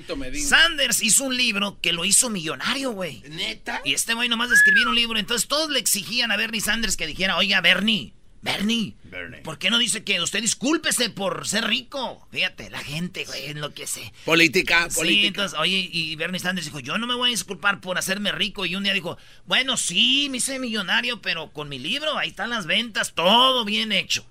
Sanders 0.47 1.01
hizo 1.01 1.23
un 1.23 1.35
libro 1.37 1.79
que 1.81 1.91
lo 1.91 2.05
hizo 2.05 2.29
millonario, 2.29 2.91
güey. 2.91 3.23
¿Neta? 3.29 3.81
Y 3.83 3.93
este 3.95 4.13
güey 4.13 4.29
nomás 4.29 4.49
de 4.49 4.55
escribir 4.57 4.87
un 4.87 4.93
libro, 4.95 5.17
entonces 5.17 5.47
todos 5.47 5.71
le 5.71 5.79
exigían 5.79 6.31
a 6.31 6.37
Bernie 6.37 6.61
Sanders 6.61 6.97
que 6.97 7.07
dijera, 7.07 7.35
oiga, 7.37 7.61
Bernie, 7.61 8.13
Bernie, 8.43 8.95
¿por 9.43 9.59
qué 9.59 9.69
no 9.69 9.77
dice 9.77 10.03
que 10.03 10.19
usted 10.19 10.41
discúlpese 10.41 11.11
por 11.11 11.47
ser 11.47 11.65
rico? 11.65 12.27
Fíjate, 12.31 12.71
la 12.71 12.79
gente, 12.79 13.23
güey, 13.25 13.45
es 13.45 13.55
lo 13.55 13.71
que 13.71 13.85
sé. 13.85 14.11
Política, 14.25 14.89
Sí, 14.89 14.95
política. 14.95 15.27
entonces, 15.27 15.59
oye, 15.59 15.87
y 15.91 16.15
Bernie 16.15 16.39
Sanders 16.39 16.65
dijo, 16.65 16.79
yo 16.79 16.97
no 16.97 17.05
me 17.05 17.13
voy 17.13 17.29
a 17.29 17.31
disculpar 17.31 17.81
por 17.81 17.99
hacerme 17.99 18.31
rico. 18.31 18.65
Y 18.65 18.75
un 18.75 18.81
día 18.83 18.93
dijo, 18.93 19.17
bueno, 19.45 19.77
sí, 19.77 20.27
me 20.31 20.37
hice 20.37 20.57
millonario, 20.57 21.21
pero 21.21 21.51
con 21.51 21.69
mi 21.69 21.77
libro, 21.77 22.17
ahí 22.17 22.29
están 22.29 22.49
las 22.49 22.65
ventas, 22.65 23.13
todo 23.13 23.63
bien 23.63 23.91
hecho. 23.91 24.25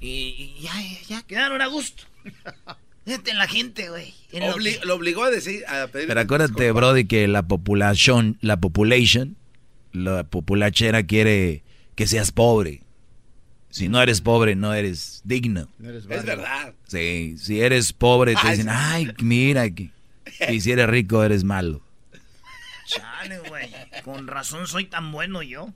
Y, 0.00 0.08
y 0.08 0.60
ya, 0.60 0.72
ya 1.08 1.22
quedaron 1.22 1.60
a 1.60 1.66
gusto. 1.66 2.04
Fíjate, 3.04 3.34
la 3.34 3.48
gente, 3.48 3.88
güey. 3.90 4.14
en 4.30 4.46
lo 4.48 4.56
Obli- 4.56 4.78
que- 4.78 4.86
Lo 4.86 4.94
obligó 4.94 5.24
a 5.24 5.30
decir, 5.30 5.64
a 5.66 5.88
pedir 5.88 6.06
Pero 6.06 6.20
acuérdate, 6.20 6.70
Brody, 6.70 7.04
que 7.06 7.26
la 7.28 7.42
población, 7.42 8.38
la 8.40 8.58
population, 8.58 9.36
la 9.92 10.22
populachera 10.24 11.02
quiere 11.04 11.64
que 11.96 12.06
seas 12.06 12.30
pobre. 12.32 12.80
Si 13.74 13.88
no 13.88 14.00
eres 14.00 14.20
pobre, 14.20 14.54
no 14.54 14.72
eres 14.72 15.20
digno. 15.24 15.66
es 15.82 16.06
verdad. 16.06 16.74
Sí, 16.86 17.34
si 17.38 17.60
eres 17.60 17.92
pobre, 17.92 18.36
te 18.36 18.48
dicen, 18.48 18.68
ay, 18.70 19.12
mira, 19.18 19.68
que... 19.68 19.90
y 20.48 20.60
si 20.60 20.70
eres 20.70 20.88
rico, 20.88 21.24
eres 21.24 21.42
malo. 21.42 21.82
Chale, 22.86 23.40
güey. 23.40 23.74
Con 24.04 24.28
razón 24.28 24.68
soy 24.68 24.84
tan 24.84 25.10
bueno 25.10 25.42
yo. 25.42 25.72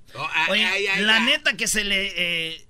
Oye, 0.49 0.65
la 1.01 1.19
neta 1.19 1.57
que 1.57 1.67
se 1.67 1.83
le... 1.83 2.13
Eh, 2.15 2.65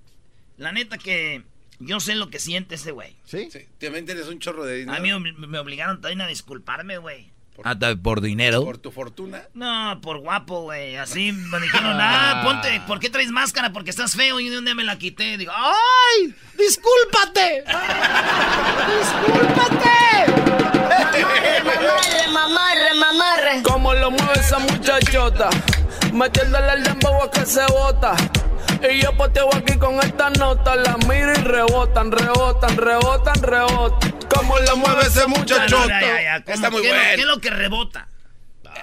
la 0.57 0.71
neta 0.71 0.97
que 0.97 1.43
yo 1.77 1.99
sé 1.99 2.15
lo 2.15 2.31
que 2.31 2.39
siente 2.39 2.73
ese 2.73 2.89
güey. 2.89 3.15
¿Sí? 3.23 3.49
Sí. 3.51 3.67
También 3.77 4.07
tienes 4.07 4.25
un 4.29 4.39
chorro 4.39 4.65
de 4.65 4.77
dinero. 4.77 4.97
A 4.97 4.99
mí 4.99 5.11
me, 5.19 5.47
me 5.47 5.59
obligaron 5.59 6.01
también 6.01 6.21
a 6.21 6.27
disculparme, 6.27 6.97
güey. 6.97 7.31
Por, 7.63 8.01
¿Por 8.01 8.21
dinero? 8.21 8.63
¿Por 8.63 8.77
tu 8.77 8.91
fortuna? 8.91 9.43
No, 9.53 9.99
por 10.01 10.19
guapo, 10.19 10.63
güey. 10.63 10.95
Así 10.97 11.31
me 11.31 11.59
dijeron, 11.59 11.97
ah, 11.99 12.41
ponte, 12.43 12.81
¿por 12.87 12.99
qué 12.99 13.09
traes 13.09 13.31
máscara? 13.31 13.71
Porque 13.71 13.89
estás 13.89 14.13
feo. 14.15 14.39
Y 14.39 14.49
un 14.49 14.65
día 14.65 14.75
me 14.75 14.83
la 14.83 14.97
quité. 14.97 15.37
Digo, 15.37 15.51
¡ay! 15.55 16.33
¡Discúlpate! 16.57 17.63
¡Discúlpate! 18.99 19.89
mamarre, 22.31 22.31
mamarre, 22.31 22.93
mamarre. 22.95 23.63
¿Cómo 23.63 23.93
lo 23.93 24.11
mueve 24.11 24.33
esa 24.39 24.59
muchachota? 24.59 25.49
Metiéndole 26.13 26.73
el 26.73 26.83
dembow 26.83 27.23
a 27.23 27.31
que 27.31 27.45
se 27.45 27.65
bota. 27.67 28.15
Y 28.81 29.01
yo 29.01 29.11
poteo 29.17 29.49
aquí 29.53 29.77
con 29.77 29.95
esta 29.99 30.29
nota, 30.29 30.75
la 30.75 30.97
miro 31.07 31.31
y 31.33 31.41
rebotan, 31.43 32.11
rebotan, 32.11 32.77
rebotan, 32.77 33.41
rebotan. 33.41 34.15
¿Cómo 34.33 34.57
lo 34.59 34.77
mueve 34.77 35.01
ese 35.01 35.27
muchachota? 35.27 36.37
Está 36.37 36.69
muy 36.69 36.81
bueno. 36.81 36.97
¿Qué 37.15 37.21
es 37.21 37.27
lo 37.27 37.39
que 37.39 37.49
rebota? 37.49 38.07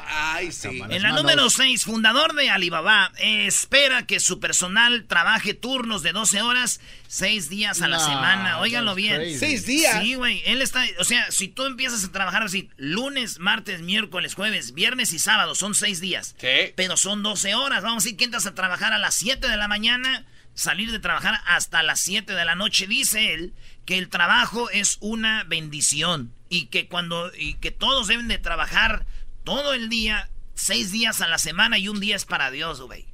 Ay, 0.06 0.52
sí. 0.52 0.82
En 0.88 1.02
la 1.02 1.12
número 1.12 1.48
6, 1.50 1.84
fundador 1.84 2.34
de 2.34 2.50
Alibaba, 2.50 3.12
espera 3.18 4.06
que 4.06 4.20
su 4.20 4.40
personal 4.40 5.04
trabaje 5.06 5.54
turnos 5.54 6.02
de 6.02 6.12
12 6.12 6.42
horas, 6.42 6.80
6 7.08 7.48
días 7.48 7.82
a 7.82 7.88
la 7.88 7.98
semana. 7.98 8.58
Óiganlo 8.60 8.94
bien. 8.94 9.20
¿6 9.20 9.64
días? 9.64 10.02
Sí, 10.02 10.14
güey. 10.14 10.42
Él 10.46 10.62
está, 10.62 10.84
o 10.98 11.04
sea, 11.04 11.30
si 11.30 11.48
tú 11.48 11.64
empiezas 11.64 12.04
a 12.04 12.12
trabajar 12.12 12.42
así, 12.42 12.70
lunes, 12.76 13.38
martes, 13.38 13.82
miércoles, 13.82 14.34
jueves, 14.34 14.74
viernes 14.74 15.12
y 15.12 15.18
sábado, 15.18 15.54
son 15.54 15.74
6 15.74 16.00
días. 16.00 16.34
Sí. 16.38 16.72
Pero 16.76 16.96
son 16.96 17.22
12 17.22 17.54
horas. 17.54 17.82
Vamos 17.82 18.02
a 18.02 18.04
decir 18.04 18.16
que 18.16 18.24
entras 18.24 18.46
a 18.46 18.54
trabajar 18.54 18.92
a 18.92 18.98
las 18.98 19.14
7 19.14 19.48
de 19.48 19.56
la 19.56 19.68
mañana, 19.68 20.24
salir 20.54 20.90
de 20.90 20.98
trabajar 20.98 21.40
hasta 21.46 21.82
las 21.82 22.00
7 22.00 22.32
de 22.34 22.44
la 22.44 22.54
noche. 22.54 22.86
Dice 22.86 23.34
él 23.34 23.54
que 23.84 23.98
el 23.98 24.08
trabajo 24.08 24.68
es 24.70 24.98
una 25.00 25.44
bendición 25.44 26.32
y 26.48 26.66
que 26.66 26.88
cuando, 26.88 27.32
y 27.36 27.54
que 27.54 27.70
todos 27.70 28.08
deben 28.08 28.28
de 28.28 28.38
trabajar 28.38 29.06
todo 29.46 29.74
el 29.74 29.88
día, 29.88 30.28
seis 30.54 30.90
días 30.90 31.20
a 31.20 31.28
la 31.28 31.38
semana 31.38 31.78
y 31.78 31.88
un 31.88 32.00
día 32.00 32.16
es 32.16 32.24
para 32.24 32.50
Dios, 32.50 32.82
güey. 32.82 33.06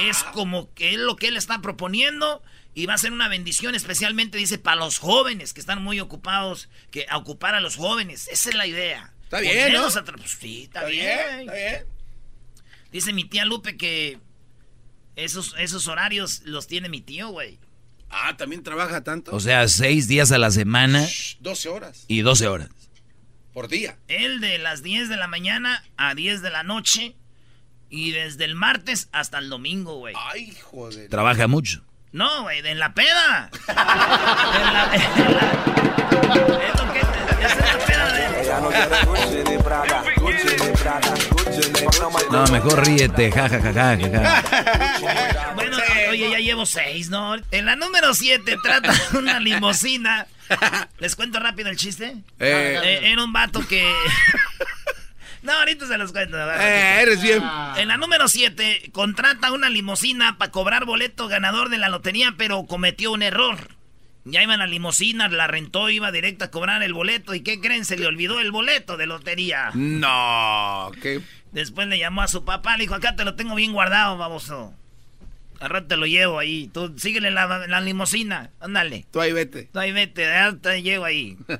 Es 0.00 0.24
como 0.24 0.74
que 0.74 0.94
es 0.94 0.98
lo 0.98 1.14
que 1.14 1.28
él 1.28 1.36
está 1.36 1.62
proponiendo 1.62 2.42
y 2.74 2.86
va 2.86 2.94
a 2.94 2.98
ser 2.98 3.12
una 3.12 3.28
bendición, 3.28 3.76
especialmente 3.76 4.36
dice 4.36 4.58
para 4.58 4.76
los 4.76 4.98
jóvenes 4.98 5.52
que 5.52 5.60
están 5.60 5.80
muy 5.80 6.00
ocupados, 6.00 6.68
que 6.90 7.06
a 7.08 7.16
ocupar 7.16 7.54
a 7.54 7.60
los 7.60 7.76
jóvenes. 7.76 8.26
Esa 8.32 8.48
es 8.50 8.56
la 8.56 8.66
idea. 8.66 9.12
Está 9.22 9.38
bien, 9.38 9.72
¿no? 9.72 9.82
Pues 9.82 10.32
sí, 10.40 10.64
está, 10.64 10.84
bien. 10.86 11.40
Está 11.40 11.54
bien. 11.54 11.84
Dice 12.90 13.12
mi 13.12 13.24
tía 13.24 13.44
Lupe 13.44 13.76
que 13.76 14.18
esos, 15.14 15.54
esos 15.56 15.86
horarios 15.86 16.42
los 16.44 16.66
tiene 16.66 16.88
mi 16.88 17.00
tío, 17.00 17.28
güey. 17.28 17.60
Ah, 18.10 18.36
también 18.36 18.64
trabaja 18.64 19.04
tanto. 19.04 19.34
O 19.34 19.38
sea, 19.38 19.68
seis 19.68 20.08
días 20.08 20.32
a 20.32 20.38
la 20.38 20.50
semana. 20.50 21.06
12 21.40 21.68
horas. 21.68 22.04
Y 22.08 22.22
12 22.22 22.48
horas. 22.48 22.70
Por 23.56 23.68
día. 23.68 23.96
Él 24.08 24.40
de 24.42 24.58
las 24.58 24.82
10 24.82 25.08
de 25.08 25.16
la 25.16 25.28
mañana 25.28 25.82
a 25.96 26.14
10 26.14 26.42
de 26.42 26.50
la 26.50 26.62
noche. 26.62 27.16
Y 27.88 28.10
desde 28.10 28.44
el 28.44 28.54
martes 28.54 29.08
hasta 29.12 29.38
el 29.38 29.48
domingo, 29.48 29.96
güey. 29.96 30.14
Ay, 30.30 30.54
joder. 30.62 31.08
Trabaja 31.08 31.46
mucho. 31.46 31.82
No, 32.12 32.42
güey, 32.42 32.58
en 32.58 32.78
la 32.78 32.92
peda. 32.92 33.48
en 33.68 33.74
la, 33.74 34.90
en 34.94 35.34
la, 35.36 35.52
es 36.66 36.74
lo 36.78 36.92
que 36.92 36.98
es 36.98 37.56
la 37.56 37.78
peda 37.86 38.12
de... 38.12 38.26
No, 42.30 42.44
mejor 42.52 42.86
ríete, 42.86 43.32
ja, 43.32 43.48
ja, 43.48 43.58
ja, 43.58 43.72
ja, 43.72 43.96
ja. 43.96 45.52
Bueno, 45.54 45.78
oye, 46.10 46.30
ya 46.30 46.40
llevo 46.40 46.66
seis, 46.66 47.08
¿no? 47.08 47.36
En 47.50 47.64
la 47.64 47.74
número 47.74 48.12
7 48.12 48.54
trata 48.62 48.92
una 49.14 49.40
limosina 49.40 50.26
¿Les 50.98 51.16
cuento 51.16 51.38
rápido 51.40 51.68
el 51.68 51.76
chiste? 51.76 52.16
Eh. 52.38 52.80
Eh, 52.82 53.00
era 53.04 53.24
un 53.24 53.32
vato 53.32 53.66
que... 53.66 53.90
no, 55.42 55.52
ahorita 55.52 55.86
se 55.86 55.98
los 55.98 56.12
cuento. 56.12 56.36
Eh, 56.38 57.02
eres 57.02 57.22
bien. 57.22 57.42
En 57.76 57.88
la 57.88 57.96
número 57.96 58.28
7, 58.28 58.90
contrata 58.92 59.52
una 59.52 59.68
limusina 59.68 60.38
para 60.38 60.50
cobrar 60.50 60.84
boleto 60.84 61.28
ganador 61.28 61.68
de 61.68 61.78
la 61.78 61.88
lotería, 61.88 62.34
pero 62.36 62.66
cometió 62.66 63.12
un 63.12 63.22
error. 63.22 63.76
Ya 64.24 64.42
iba 64.42 64.54
en 64.54 64.58
la 64.58 64.66
limusina, 64.66 65.28
la 65.28 65.46
rentó, 65.46 65.88
iba 65.88 66.10
directo 66.10 66.44
a 66.44 66.50
cobrar 66.50 66.82
el 66.82 66.92
boleto. 66.92 67.34
¿Y 67.34 67.42
qué 67.42 67.60
creen? 67.60 67.84
Se 67.84 67.96
le 67.96 68.06
olvidó 68.06 68.40
el 68.40 68.50
boleto 68.50 68.96
de 68.96 69.06
lotería. 69.06 69.70
No, 69.74 70.90
¿qué? 71.00 71.20
Después 71.52 71.86
le 71.86 71.98
llamó 71.98 72.22
a 72.22 72.28
su 72.28 72.44
papá, 72.44 72.76
le 72.76 72.82
dijo, 72.82 72.96
acá 72.96 73.14
te 73.14 73.24
lo 73.24 73.36
tengo 73.36 73.54
bien 73.54 73.72
guardado, 73.72 74.18
baboso. 74.18 74.74
Al 75.60 75.70
rato 75.70 75.86
te 75.86 75.96
lo 75.96 76.06
llevo 76.06 76.38
ahí. 76.38 76.68
Tú 76.72 76.94
síguele 76.98 77.30
la, 77.30 77.66
la 77.66 77.80
limosina. 77.80 78.50
Ándale. 78.60 79.06
Tú 79.10 79.20
ahí 79.20 79.32
vete. 79.32 79.68
Tú 79.72 79.78
ahí 79.78 79.92
vete. 79.92 80.26
Te 80.60 80.82
llevo 80.82 81.04
ahí. 81.04 81.36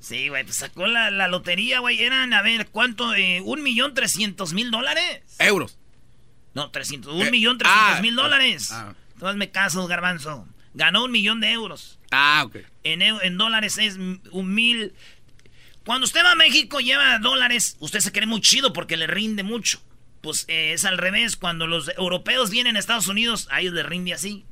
sí, 0.00 0.28
güey. 0.28 0.44
Pues 0.44 0.56
sacó 0.56 0.86
la, 0.86 1.10
la 1.10 1.28
lotería, 1.28 1.80
güey. 1.80 2.02
Eran, 2.02 2.32
a 2.32 2.42
ver, 2.42 2.68
¿cuánto? 2.68 3.14
Eh, 3.14 3.40
¿Un 3.44 3.62
millón 3.62 3.94
trescientos 3.94 4.52
mil 4.52 4.70
dólares? 4.70 5.22
Euros. 5.38 5.78
No, 6.54 6.70
trescientos. 6.70 7.14
Un 7.14 7.30
millón 7.30 7.58
trescientos 7.58 7.98
ah, 7.98 8.02
mil 8.02 8.16
dólares. 8.16 8.70
ah. 8.72 8.94
Tú 9.18 9.26
hazme 9.26 9.50
caso, 9.50 9.86
garbanzo. 9.86 10.46
Ganó 10.74 11.04
un 11.04 11.10
millón 11.10 11.40
de 11.40 11.50
euros. 11.50 11.98
Ah, 12.10 12.42
ok. 12.46 12.58
En, 12.84 13.02
en 13.02 13.36
dólares 13.36 13.78
es 13.78 13.96
un 13.96 14.54
mil. 14.54 14.92
Cuando 15.84 16.04
usted 16.04 16.22
va 16.24 16.32
a 16.32 16.36
México 16.36 16.80
lleva 16.80 17.18
dólares, 17.18 17.76
usted 17.80 18.00
se 18.00 18.12
cree 18.12 18.26
muy 18.26 18.40
chido 18.40 18.72
porque 18.72 18.96
le 18.96 19.06
rinde 19.06 19.42
mucho. 19.42 19.80
Pues 20.20 20.44
eh, 20.48 20.72
es 20.72 20.84
al 20.84 20.98
revés. 20.98 21.36
Cuando 21.36 21.66
los 21.66 21.88
europeos 21.96 22.50
vienen 22.50 22.76
a 22.76 22.78
Estados 22.78 23.06
Unidos, 23.08 23.48
a 23.50 23.60
ellos 23.60 23.74
les 23.74 23.86
rinde 23.86 24.12
así. 24.12 24.44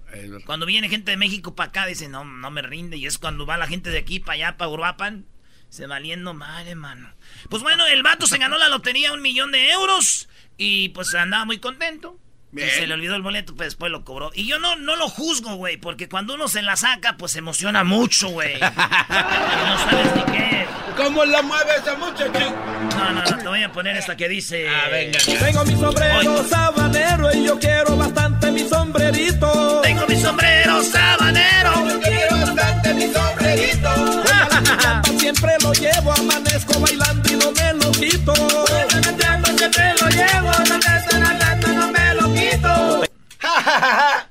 Cuando 0.46 0.66
viene 0.66 0.88
gente 0.88 1.10
de 1.10 1.16
México 1.16 1.54
para 1.54 1.68
acá, 1.68 1.86
dicen, 1.86 2.12
no, 2.12 2.24
no 2.24 2.50
me 2.50 2.62
rinde. 2.62 2.96
Y 2.96 3.06
es 3.06 3.18
cuando 3.18 3.46
va 3.46 3.56
la 3.56 3.66
gente 3.66 3.90
de 3.90 3.98
aquí 3.98 4.20
para 4.20 4.34
allá, 4.34 4.56
para 4.56 4.70
Uruapan, 4.70 5.26
se 5.68 5.86
valiendo 5.86 6.32
madre, 6.32 6.74
mano. 6.74 7.14
Pues 7.50 7.62
bueno, 7.62 7.86
el 7.86 8.02
vato 8.02 8.26
se 8.26 8.38
ganó 8.38 8.56
la 8.56 8.68
lotería, 8.68 9.12
un 9.12 9.22
millón 9.22 9.52
de 9.52 9.70
euros. 9.70 10.28
Y 10.56 10.90
pues 10.90 11.14
andaba 11.14 11.44
muy 11.44 11.58
contento. 11.58 12.18
Y 12.56 12.64
Bien. 12.64 12.70
se 12.70 12.86
le 12.86 12.94
olvidó 12.94 13.16
el 13.16 13.22
boleto, 13.22 13.54
pues 13.54 13.66
después 13.66 13.92
lo 13.92 14.02
cobró. 14.02 14.30
Y 14.34 14.46
yo 14.46 14.58
no, 14.58 14.76
no 14.76 14.96
lo 14.96 15.08
juzgo, 15.10 15.56
güey, 15.56 15.76
porque 15.76 16.08
cuando 16.08 16.34
uno 16.34 16.48
se 16.48 16.62
la 16.62 16.74
saca, 16.76 17.18
pues 17.18 17.32
se 17.32 17.40
emociona 17.40 17.84
mucho, 17.84 18.28
güey. 18.28 18.54
Y 18.56 18.60
no 18.60 19.78
sabes 19.78 20.16
ni 20.16 20.32
qué. 20.32 20.66
¿Cómo 20.96 21.24
la 21.26 21.42
mueve 21.42 21.70
ese 21.78 21.94
muchacho? 21.98 22.56
No, 22.96 23.12
no, 23.12 23.22
no, 23.22 23.36
te 23.36 23.48
voy 23.48 23.62
a 23.62 23.70
poner 23.70 23.96
esta 23.98 24.16
que 24.16 24.28
dice. 24.28 24.66
Ah, 24.68 24.88
venga. 24.90 25.18
Tengo 25.18 25.64
mi 25.66 25.76
sombrero 25.76 26.44
sabanero 26.48 27.34
y 27.34 27.44
yo 27.44 27.58
quiero 27.58 27.96
bastante 27.96 28.50
mi 28.50 28.66
sombrerito. 28.66 29.80
Tengo 29.82 30.06
mi 30.06 30.16
sombrero 30.16 30.82
sabanero. 30.82 31.88
Yo 31.90 32.00
quiero 32.00 32.36
bastante 32.38 32.94
mi 32.94 33.12
sombrerito. 33.12 34.22
siempre 35.18 35.52
lo 35.60 35.72
llevo, 35.74 36.12
amanezco 36.12 36.80
bailando 36.80 37.30
y 37.30 37.36
no 37.36 37.52
me 37.52 37.72
lo 37.74 37.92
quito. 37.92 38.32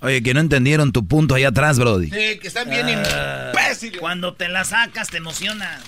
Oye, 0.00 0.22
que 0.22 0.34
no 0.34 0.40
entendieron 0.40 0.92
tu 0.92 1.06
punto 1.06 1.34
allá 1.34 1.48
atrás, 1.48 1.78
Brody. 1.78 2.10
Sí, 2.10 2.38
que 2.40 2.48
están 2.48 2.68
bien 2.68 2.86
Ah, 2.88 3.52
imbéciles. 3.54 4.00
Cuando 4.00 4.34
te 4.34 4.48
la 4.48 4.64
sacas, 4.64 5.08
te 5.08 5.18
emocionas. 5.18 5.82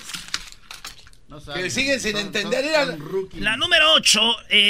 Que 1.52 1.68
siguen 1.68 2.00
sin 2.00 2.16
entender. 2.16 2.64
La 3.34 3.56
número 3.56 3.92
8, 3.94 4.20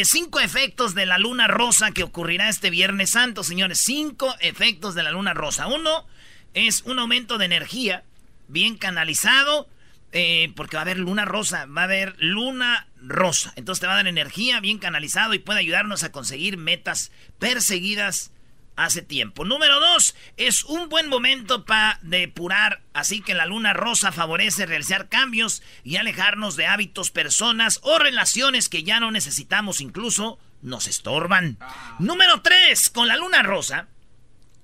cinco 0.04 0.40
efectos 0.40 0.94
de 0.94 1.04
la 1.04 1.18
luna 1.18 1.46
rosa 1.46 1.90
que 1.90 2.02
ocurrirá 2.02 2.48
este 2.48 2.70
Viernes 2.70 3.10
Santo, 3.10 3.44
señores. 3.44 3.78
Cinco 3.80 4.34
efectos 4.40 4.94
de 4.94 5.02
la 5.02 5.10
luna 5.10 5.34
rosa. 5.34 5.66
Uno 5.66 6.06
es 6.54 6.82
un 6.86 6.98
aumento 6.98 7.36
de 7.36 7.44
energía 7.44 8.04
bien 8.48 8.78
canalizado, 8.78 9.68
eh, 10.12 10.52
porque 10.56 10.76
va 10.76 10.82
a 10.82 10.84
haber 10.84 10.98
luna 10.98 11.26
rosa, 11.26 11.66
va 11.66 11.82
a 11.82 11.84
haber 11.84 12.14
luna 12.18 12.86
rosa. 13.06 13.52
Entonces 13.56 13.80
te 13.80 13.86
va 13.86 13.94
a 13.94 13.96
dar 13.96 14.06
energía 14.06 14.60
bien 14.60 14.78
canalizado 14.78 15.34
y 15.34 15.38
puede 15.38 15.60
ayudarnos 15.60 16.02
a 16.02 16.12
conseguir 16.12 16.56
metas 16.56 17.12
perseguidas 17.38 18.32
hace 18.76 19.02
tiempo. 19.02 19.44
Número 19.44 19.78
dos, 19.78 20.16
es 20.36 20.64
un 20.64 20.88
buen 20.88 21.08
momento 21.08 21.64
para 21.64 21.98
depurar, 22.02 22.82
así 22.92 23.20
que 23.20 23.34
la 23.34 23.46
luna 23.46 23.72
rosa 23.72 24.10
favorece 24.10 24.66
realizar 24.66 25.08
cambios 25.08 25.62
y 25.84 25.96
alejarnos 25.96 26.56
de 26.56 26.66
hábitos, 26.66 27.10
personas 27.10 27.80
o 27.82 27.98
relaciones 27.98 28.68
que 28.68 28.82
ya 28.82 29.00
no 29.00 29.10
necesitamos, 29.10 29.80
incluso 29.80 30.38
nos 30.62 30.88
estorban. 30.88 31.58
Número 31.98 32.40
tres, 32.42 32.90
con 32.90 33.06
la 33.06 33.16
luna 33.16 33.42
rosa, 33.42 33.88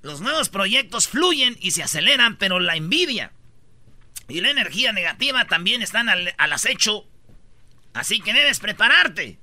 los 0.02 0.20
nuevos 0.20 0.48
proyectos 0.48 1.08
fluyen 1.08 1.56
y 1.60 1.72
se 1.72 1.82
aceleran, 1.82 2.36
pero 2.36 2.58
la 2.58 2.76
envidia 2.76 3.32
y 4.28 4.40
la 4.40 4.50
energía 4.50 4.92
negativa 4.92 5.44
también 5.46 5.82
están 5.82 6.08
al, 6.08 6.34
al 6.38 6.52
acecho, 6.52 7.06
así 7.94 8.20
que 8.20 8.32
debes 8.32 8.60
prepararte. 8.60 9.38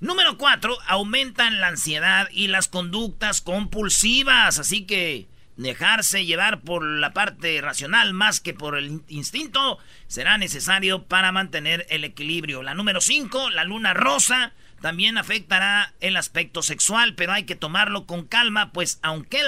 Número 0.00 0.36
cuatro, 0.36 0.76
aumentan 0.86 1.60
la 1.60 1.68
ansiedad 1.68 2.28
y 2.30 2.48
las 2.48 2.68
conductas 2.68 3.40
compulsivas. 3.40 4.58
Así 4.58 4.86
que 4.86 5.28
dejarse 5.56 6.26
llevar 6.26 6.60
por 6.62 6.84
la 6.84 7.12
parte 7.12 7.60
racional 7.60 8.12
más 8.12 8.40
que 8.40 8.54
por 8.54 8.76
el 8.76 9.02
instinto 9.08 9.78
será 10.08 10.36
necesario 10.36 11.04
para 11.04 11.32
mantener 11.32 11.86
el 11.90 12.04
equilibrio. 12.04 12.62
La 12.62 12.74
número 12.74 13.00
5, 13.00 13.50
la 13.50 13.64
luna 13.64 13.94
rosa, 13.94 14.52
también 14.80 15.16
afectará 15.16 15.94
el 16.00 16.16
aspecto 16.16 16.62
sexual, 16.62 17.14
pero 17.14 17.32
hay 17.32 17.44
que 17.44 17.56
tomarlo 17.56 18.04
con 18.04 18.26
calma, 18.26 18.72
pues 18.72 18.98
aunque 19.02 19.40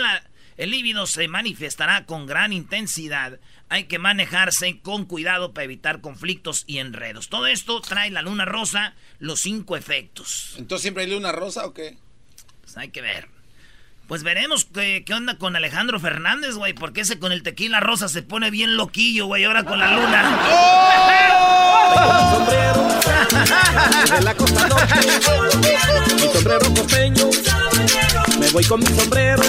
el 0.57 0.71
líbido 0.71 1.07
se 1.07 1.29
manifestará 1.29 2.07
con 2.07 2.26
gran 2.26 2.53
intensidad, 2.53 3.38
hay 3.68 3.85
que 3.85 3.99
manejarse 3.99 4.80
con 4.80 5.04
cuidado 5.06 5.52
para 5.52 5.64
evitar 5.64 6.00
conflictos 6.00 6.64
y 6.66 6.78
enredos. 6.78 7.28
Todo 7.28 7.46
esto 7.46 7.80
trae 7.80 8.11
la 8.11 8.23
luna 8.23 8.44
rosa, 8.44 8.94
los 9.18 9.40
cinco 9.40 9.76
efectos. 9.76 10.54
¿Entonces 10.56 10.82
siempre 10.82 11.04
hay 11.04 11.11
luna 11.11 11.32
rosa 11.32 11.66
o 11.66 11.75
qué? 11.75 11.96
Pues 12.62 12.76
hay 12.76 12.90
que 12.90 13.02
ver. 13.02 13.28
Pues 14.06 14.23
veremos 14.23 14.66
qué, 14.73 15.04
onda 15.12 15.37
con 15.37 15.56
Alejandro 15.56 15.99
Fernández, 15.99 16.54
güey. 16.54 16.75
Porque 16.75 17.00
ese 17.00 17.18
con 17.18 17.32
el 17.32 17.42
tequila 17.42 17.80
rosa 17.80 18.08
se 18.08 18.23
pone 18.23 18.50
bien 18.50 18.76
loquillo, 18.76 19.26
güey. 19.26 19.44
Ahora 19.44 19.64
con 19.64 19.80
la 19.80 19.96
luna. 19.96 20.46
¡Oh! 20.49 20.96
sombrero, 22.37 22.88
la 24.23 24.35
costa 24.35 24.68
mi 26.14 26.28
sombrero 26.32 26.75
costeño, 26.75 27.30
me 28.38 28.50
voy 28.50 28.64
con 28.64 28.80
mi 28.80 28.87
sombrero. 28.87 29.42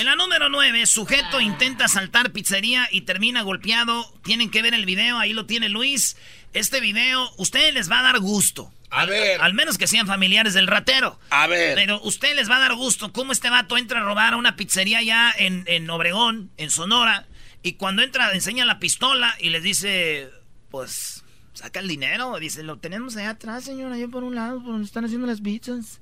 En 0.00 0.06
la 0.06 0.16
número 0.16 0.48
9, 0.48 0.86
sujeto 0.86 1.40
intenta 1.40 1.86
saltar 1.86 2.32
pizzería 2.32 2.88
y 2.90 3.02
termina 3.02 3.42
golpeado. 3.42 4.12
Tienen 4.24 4.50
que 4.50 4.60
ver 4.60 4.74
el 4.74 4.86
video, 4.86 5.18
ahí 5.18 5.32
lo 5.32 5.46
tiene 5.46 5.68
Luis. 5.68 6.16
Este 6.52 6.80
video, 6.80 7.30
ustedes 7.36 7.72
les 7.74 7.88
va 7.88 8.00
a 8.00 8.02
dar 8.02 8.18
gusto. 8.18 8.72
A 8.90 9.06
ver. 9.06 9.40
Al 9.40 9.54
menos 9.54 9.78
que 9.78 9.86
sean 9.86 10.08
familiares 10.08 10.52
del 10.52 10.66
ratero. 10.66 11.20
A 11.30 11.46
ver. 11.46 11.76
Pero 11.76 12.00
usted 12.02 12.34
les 12.34 12.50
va 12.50 12.56
a 12.56 12.60
dar 12.60 12.74
gusto 12.74 13.12
cómo 13.12 13.30
este 13.30 13.50
vato 13.50 13.78
entra 13.78 14.00
a 14.00 14.04
robar 14.04 14.34
a 14.34 14.36
una 14.36 14.56
pizzería 14.56 15.00
ya 15.00 15.32
en, 15.36 15.62
en 15.68 15.88
Obregón, 15.88 16.50
en 16.56 16.70
Sonora. 16.70 17.26
Y 17.62 17.74
cuando 17.74 18.02
entra, 18.02 18.32
enseña 18.32 18.64
la 18.64 18.80
pistola 18.80 19.36
y 19.38 19.50
les 19.50 19.62
dice, 19.62 20.28
pues, 20.72 21.22
saca 21.52 21.78
el 21.78 21.86
dinero. 21.86 22.36
Dice, 22.40 22.64
lo 22.64 22.78
tenemos 22.78 23.16
allá 23.16 23.30
atrás, 23.30 23.62
señor, 23.62 23.92
allá 23.92 24.08
por 24.08 24.24
un 24.24 24.34
lado, 24.34 24.60
por 24.60 24.72
donde 24.72 24.86
están 24.86 25.04
haciendo 25.04 25.28
las 25.28 25.40
pizzas. 25.40 26.00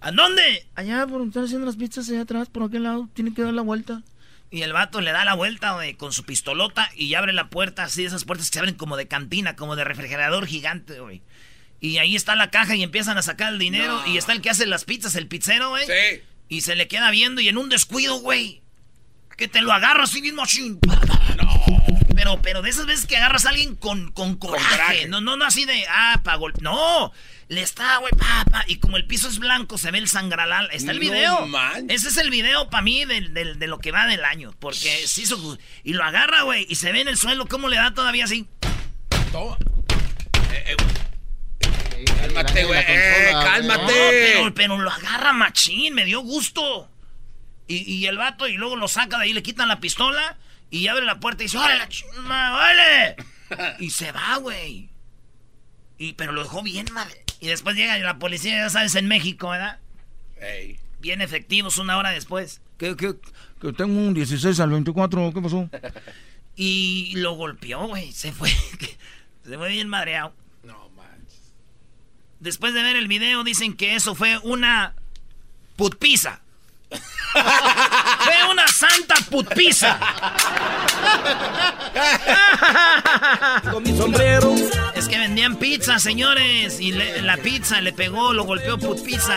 ¿A 0.00 0.12
dónde? 0.12 0.66
Allá 0.74 1.06
por 1.06 1.18
donde 1.18 1.28
están 1.28 1.44
haciendo 1.44 1.66
las 1.66 1.76
pizzas, 1.76 2.08
allá 2.08 2.22
atrás, 2.22 2.48
por 2.48 2.62
aquel 2.62 2.84
lado. 2.84 3.08
Tiene 3.14 3.34
que 3.34 3.42
dar 3.42 3.52
la 3.52 3.62
vuelta. 3.62 4.02
Y 4.50 4.62
el 4.62 4.72
vato 4.72 5.00
le 5.00 5.12
da 5.12 5.24
la 5.24 5.34
vuelta 5.34 5.76
con 5.96 6.12
su 6.12 6.24
pistolota 6.24 6.90
y 6.96 7.14
abre 7.14 7.32
la 7.32 7.50
puerta, 7.50 7.84
así, 7.84 8.04
esas 8.04 8.24
puertas 8.24 8.50
que 8.50 8.54
se 8.54 8.58
abren 8.58 8.74
como 8.74 8.96
de 8.96 9.06
cantina, 9.06 9.54
como 9.54 9.76
de 9.76 9.84
refrigerador 9.84 10.46
gigante, 10.46 10.98
güey. 10.98 11.22
Y 11.80 11.98
ahí 11.98 12.16
está 12.16 12.34
la 12.34 12.50
caja 12.50 12.74
y 12.74 12.82
empiezan 12.82 13.16
a 13.16 13.22
sacar 13.22 13.52
el 13.52 13.58
dinero. 13.58 14.02
Y 14.06 14.16
está 14.18 14.32
el 14.32 14.42
que 14.42 14.50
hace 14.50 14.66
las 14.66 14.84
pizzas, 14.84 15.14
el 15.14 15.28
pizzero, 15.28 15.70
güey. 15.70 15.86
Sí. 15.86 16.22
Y 16.48 16.60
se 16.62 16.74
le 16.74 16.88
queda 16.88 17.10
viendo 17.10 17.40
y 17.40 17.48
en 17.48 17.56
un 17.56 17.68
descuido, 17.68 18.16
güey. 18.16 18.60
Que 19.36 19.48
te 19.48 19.62
lo 19.62 19.72
agarra 19.72 20.04
así 20.04 20.20
mismo. 20.20 20.42
No. 21.36 21.50
Pero, 22.14 22.42
pero 22.42 22.60
de 22.60 22.68
esas 22.68 22.84
veces 22.84 23.06
que 23.06 23.16
agarras 23.16 23.46
a 23.46 23.50
alguien 23.50 23.76
con, 23.76 24.12
con 24.12 24.36
coraje. 24.36 25.08
No, 25.08 25.22
no, 25.22 25.38
no 25.38 25.44
así 25.46 25.64
de, 25.64 25.86
ah, 25.88 26.20
pa' 26.22 26.36
golpe. 26.36 26.60
No. 26.60 27.12
Le 27.50 27.62
está, 27.62 27.96
güey, 27.96 28.12
pa, 28.12 28.64
Y 28.68 28.76
como 28.76 28.96
el 28.96 29.08
piso 29.08 29.26
es 29.26 29.40
blanco, 29.40 29.76
se 29.76 29.90
ve 29.90 29.98
el 29.98 30.08
sangralal. 30.08 30.68
Está 30.70 30.92
el 30.92 31.00
video. 31.00 31.48
Ese 31.88 32.06
es 32.06 32.16
el 32.16 32.30
video 32.30 32.70
para 32.70 32.80
mí 32.80 33.04
de, 33.04 33.22
de, 33.56 33.66
lo 33.66 33.80
que 33.80 33.90
va 33.90 34.06
del 34.06 34.24
año. 34.24 34.54
Porque 34.60 35.04
se 35.08 35.22
hizo. 35.22 35.58
Y 35.82 35.94
lo 35.94 36.04
agarra, 36.04 36.42
güey. 36.42 36.64
Y 36.68 36.76
se 36.76 36.92
ve 36.92 37.00
en 37.00 37.08
el 37.08 37.16
suelo 37.16 37.46
cómo 37.46 37.68
le 37.68 37.74
da 37.74 37.92
todavía 37.92 38.26
así. 38.26 38.46
Toma. 39.32 39.58
Eh, 40.52 40.76
eh, 40.76 42.04
Cálmate, 42.20 42.64
güey. 42.66 42.84
cálmate. 43.32 44.52
pero, 44.54 44.78
lo 44.78 44.90
agarra 44.92 45.32
machín, 45.32 45.92
me 45.94 46.04
dio 46.04 46.20
gusto. 46.20 46.88
Y, 47.66 48.06
el 48.06 48.16
vato, 48.16 48.46
y 48.46 48.52
luego 48.52 48.76
lo 48.76 48.86
saca 48.86 49.18
de 49.18 49.24
ahí, 49.24 49.32
le 49.32 49.42
quitan 49.42 49.66
la 49.66 49.80
pistola 49.80 50.38
y 50.70 50.86
abre 50.86 51.04
la 51.04 51.18
puerta 51.18 51.42
y 51.42 51.46
dice, 51.46 51.58
¡Órale, 51.58 51.78
la 51.80 51.88
¡Vale! 52.28 53.16
y 53.80 53.90
se 53.90 54.12
va, 54.12 54.36
güey. 54.36 54.88
Y, 55.98 56.12
pero 56.12 56.30
lo 56.30 56.44
dejó 56.44 56.62
bien, 56.62 56.86
madre. 56.92 57.24
Y 57.40 57.48
después 57.48 57.76
llega 57.76 57.98
la 57.98 58.18
policía, 58.18 58.56
ya 58.56 58.70
sabes, 58.70 58.94
en 58.94 59.08
México, 59.08 59.48
¿verdad? 59.50 59.78
Bien 61.00 61.22
efectivos 61.22 61.78
una 61.78 61.96
hora 61.96 62.10
después. 62.10 62.60
Que, 62.76 62.96
que, 62.96 63.14
que 63.60 63.72
tengo 63.72 63.98
un 63.98 64.14
16 64.14 64.60
al 64.60 64.70
24, 64.70 65.32
¿qué 65.32 65.40
pasó? 65.40 65.68
y 66.56 67.14
lo 67.16 67.32
golpeó, 67.32 67.86
güey. 67.88 68.12
Se 68.12 68.32
fue. 68.32 68.50
se 69.44 69.56
fue 69.56 69.68
bien 69.70 69.88
madreado. 69.88 70.34
Después 72.40 72.72
de 72.72 72.82
ver 72.82 72.96
el 72.96 73.06
video 73.06 73.44
dicen 73.44 73.74
que 73.74 73.94
eso 73.94 74.14
fue 74.14 74.38
una 74.38 74.94
putpizza. 75.76 76.40
Fue 76.90 78.50
una 78.50 78.66
santa. 78.68 79.14
Con 83.70 83.82
mi 83.82 83.96
sombrero. 83.96 84.54
Es 84.94 85.08
que 85.08 85.18
vendían 85.18 85.56
pizza, 85.56 85.98
señores. 85.98 86.80
Y 86.80 86.92
la 86.92 87.36
pizza 87.36 87.80
le 87.80 87.92
pegó, 87.92 88.32
lo 88.32 88.44
golpeó 88.44 88.78
putpizza. 88.78 89.36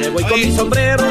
Me 0.00 0.08
voy 0.08 0.24
con 0.24 0.40
mi 0.40 0.54
sombrero. 0.54 1.04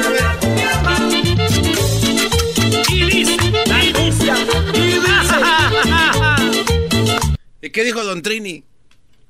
¿Y 7.61 7.69
qué 7.71 7.83
dijo 7.83 8.03
Don 8.03 8.21
Trini? 8.21 8.63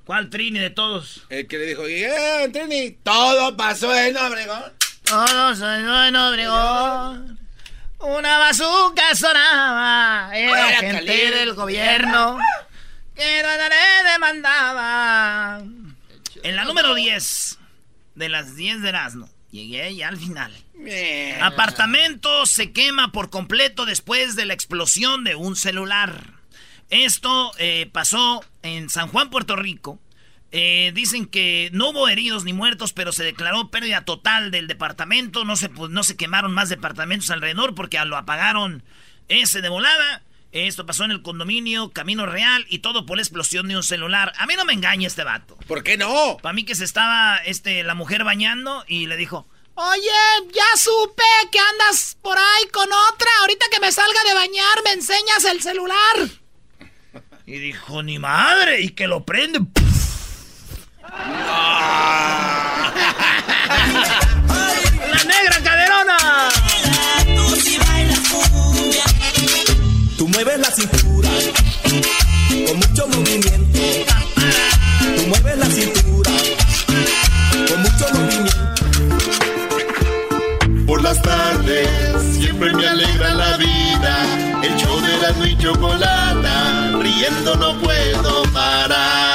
¿Cuál 0.06 0.30
Trini 0.30 0.60
de 0.60 0.70
todos? 0.70 1.26
El 1.30 1.48
que 1.48 1.58
le 1.58 1.66
dijo, 1.66 1.88
eh, 1.88 2.50
Trini, 2.54 2.92
todo 3.02 3.58
pasó 3.58 3.94
en 3.96 4.16
Obregón. 4.16 4.75
Todo 5.06 5.56
pasó 5.56 6.06
en 6.06 6.16
Obregón. 6.16 7.40
Una 8.00 8.38
bazooka 8.38 9.16
sonaba. 9.16 10.30
Era 10.34 10.78
gente 10.78 11.32
del 11.32 11.54
gobierno. 11.54 12.38
Que 13.16 13.42
le 13.42 14.12
demandaba. 14.12 15.62
En 16.44 16.56
la 16.56 16.66
número 16.66 16.94
10 16.94 17.60
de 18.16 18.30
las 18.30 18.56
10 18.56 18.82
de 18.82 18.90
Erasmo. 18.90 19.30
Llegué 19.52 19.96
ya 19.96 20.10
al 20.10 20.18
final. 20.18 20.54
Apartamento 21.42 22.46
se 22.46 22.72
quema 22.72 23.12
por 23.12 23.30
completo 23.30 23.86
después 23.86 24.36
de 24.36 24.46
la 24.46 24.54
explosión 24.54 25.24
de 25.24 25.36
un 25.36 25.56
celular. 25.56 26.34
Esto 26.90 27.52
eh, 27.58 27.90
pasó 27.92 28.44
en 28.62 28.90
San 28.90 29.08
Juan, 29.08 29.30
Puerto 29.30 29.56
Rico. 29.56 30.00
Eh, 30.52 30.92
dicen 30.94 31.26
que 31.26 31.70
no 31.74 31.90
hubo 31.90 32.08
heridos 32.08 32.44
ni 32.44 32.54
muertos, 32.54 32.94
pero 32.94 33.12
se 33.12 33.24
declaró 33.24 33.70
pérdida 33.70 34.06
total 34.06 34.52
del 34.52 34.68
departamento. 34.68 35.44
No 35.44 35.56
se, 35.56 35.70
no 35.70 36.04
se 36.04 36.16
quemaron 36.16 36.54
más 36.54 36.70
departamentos 36.70 37.30
alrededor 37.30 37.76
porque 37.76 38.04
lo 38.06 38.18
apagaron 38.18 38.84
ese 39.28 39.62
de 39.62 39.70
volada. 39.70 40.24
Esto 40.52 40.86
pasó 40.86 41.04
en 41.04 41.12
el 41.12 41.22
condominio 41.22 41.92
Camino 41.92 42.26
Real 42.26 42.66
y 42.70 42.80
todo 42.80 43.06
por 43.06 43.18
la 43.18 43.24
explosión 43.24 43.68
de 43.68 43.76
un 43.76 43.84
celular. 43.84 44.32
A 44.38 44.46
mí 44.46 44.54
no 44.56 44.64
me 44.64 44.72
engaña 44.72 45.08
este 45.08 45.26
vato. 45.26 45.58
¿Por 45.68 45.84
qué 45.84 45.98
no? 45.98 46.38
Para 46.42 46.54
mí 46.54 46.64
que 46.64 46.76
se 46.76 46.86
estaba 46.86 47.38
este, 47.40 47.84
la 47.84 47.94
mujer 47.94 48.24
bañando 48.24 48.86
y 48.88 49.08
le 49.08 49.18
dijo, 49.18 49.46
Oye, 49.78 50.54
ya 50.54 50.78
supe 50.78 51.24
que 51.52 51.60
andas 51.60 52.18
por 52.22 52.38
ahí 52.38 52.68
con 52.72 52.88
otra. 52.88 53.30
Ahorita 53.42 53.66
que 53.70 53.82
me 53.82 53.92
salga 53.92 54.24
de 54.26 54.34
bañar, 54.34 54.84
me 54.86 54.92
enseñas 54.94 55.44
el 55.44 55.62
celular. 55.62 56.30
Y 57.46 57.60
dijo, 57.60 58.02
ni 58.02 58.18
madre, 58.18 58.82
y 58.82 58.90
que 58.92 59.08
lo 59.08 59.26
prende. 59.26 59.60
¡La 61.12 62.84
negra 65.24 65.62
caderona! 65.64 66.18
Tú 70.18 70.28
mueves 70.28 70.60
la 70.60 70.72
cintura 70.72 71.30
con 72.68 72.78
mucho 72.78 73.08
movimiento. 73.08 73.80
Tú 75.16 75.28
mueves 75.28 75.58
la 75.58 75.66
cintura 75.68 76.32
con 77.68 77.82
mucho 77.82 78.06
movimiento. 78.14 78.84
Por 80.88 81.02
las 81.04 81.22
tardes 81.22 81.88
siempre 82.38 82.74
me 82.74 82.88
alegra 82.88 83.34
la 83.36 83.58
vida. 83.58 84.26
El 84.64 84.76
show 84.78 85.00
de 85.02 85.18
la 85.18 85.48
y 85.48 85.58
chocolata, 85.58 86.92
riendo 87.00 87.56
no 87.56 87.80
puedo 87.80 88.44
parar. 88.54 89.35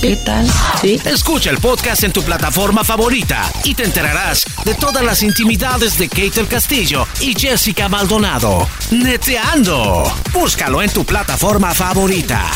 ¿Qué 0.00 0.16
tal? 0.16 0.50
Sí. 0.80 0.98
Escucha 1.04 1.50
el 1.50 1.58
podcast 1.58 2.04
en 2.04 2.12
tu 2.12 2.22
plataforma 2.22 2.84
favorita 2.84 3.50
y 3.64 3.74
te 3.74 3.84
enterarás 3.84 4.46
de 4.64 4.74
todas 4.74 5.04
las 5.04 5.22
intimidades 5.22 5.98
de 5.98 6.08
Kate 6.08 6.40
el 6.40 6.48
Castillo 6.48 7.06
y 7.20 7.38
Jessica 7.38 7.86
Maldonado. 7.90 8.66
Neteando. 8.90 10.10
Búscalo 10.32 10.80
en 10.80 10.90
tu 10.90 11.04
plataforma 11.04 11.74
favorita. 11.74 12.46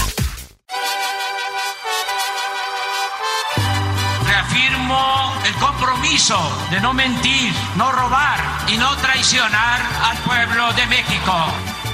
Reafirmo 4.26 5.34
el 5.44 5.54
compromiso 5.56 6.38
de 6.70 6.80
no 6.80 6.94
mentir, 6.94 7.52
no 7.76 7.92
robar 7.92 8.40
y 8.68 8.78
no 8.78 8.96
traicionar 8.96 9.82
al 10.02 10.16
pueblo 10.18 10.72
de 10.72 10.86
México. 10.86 11.34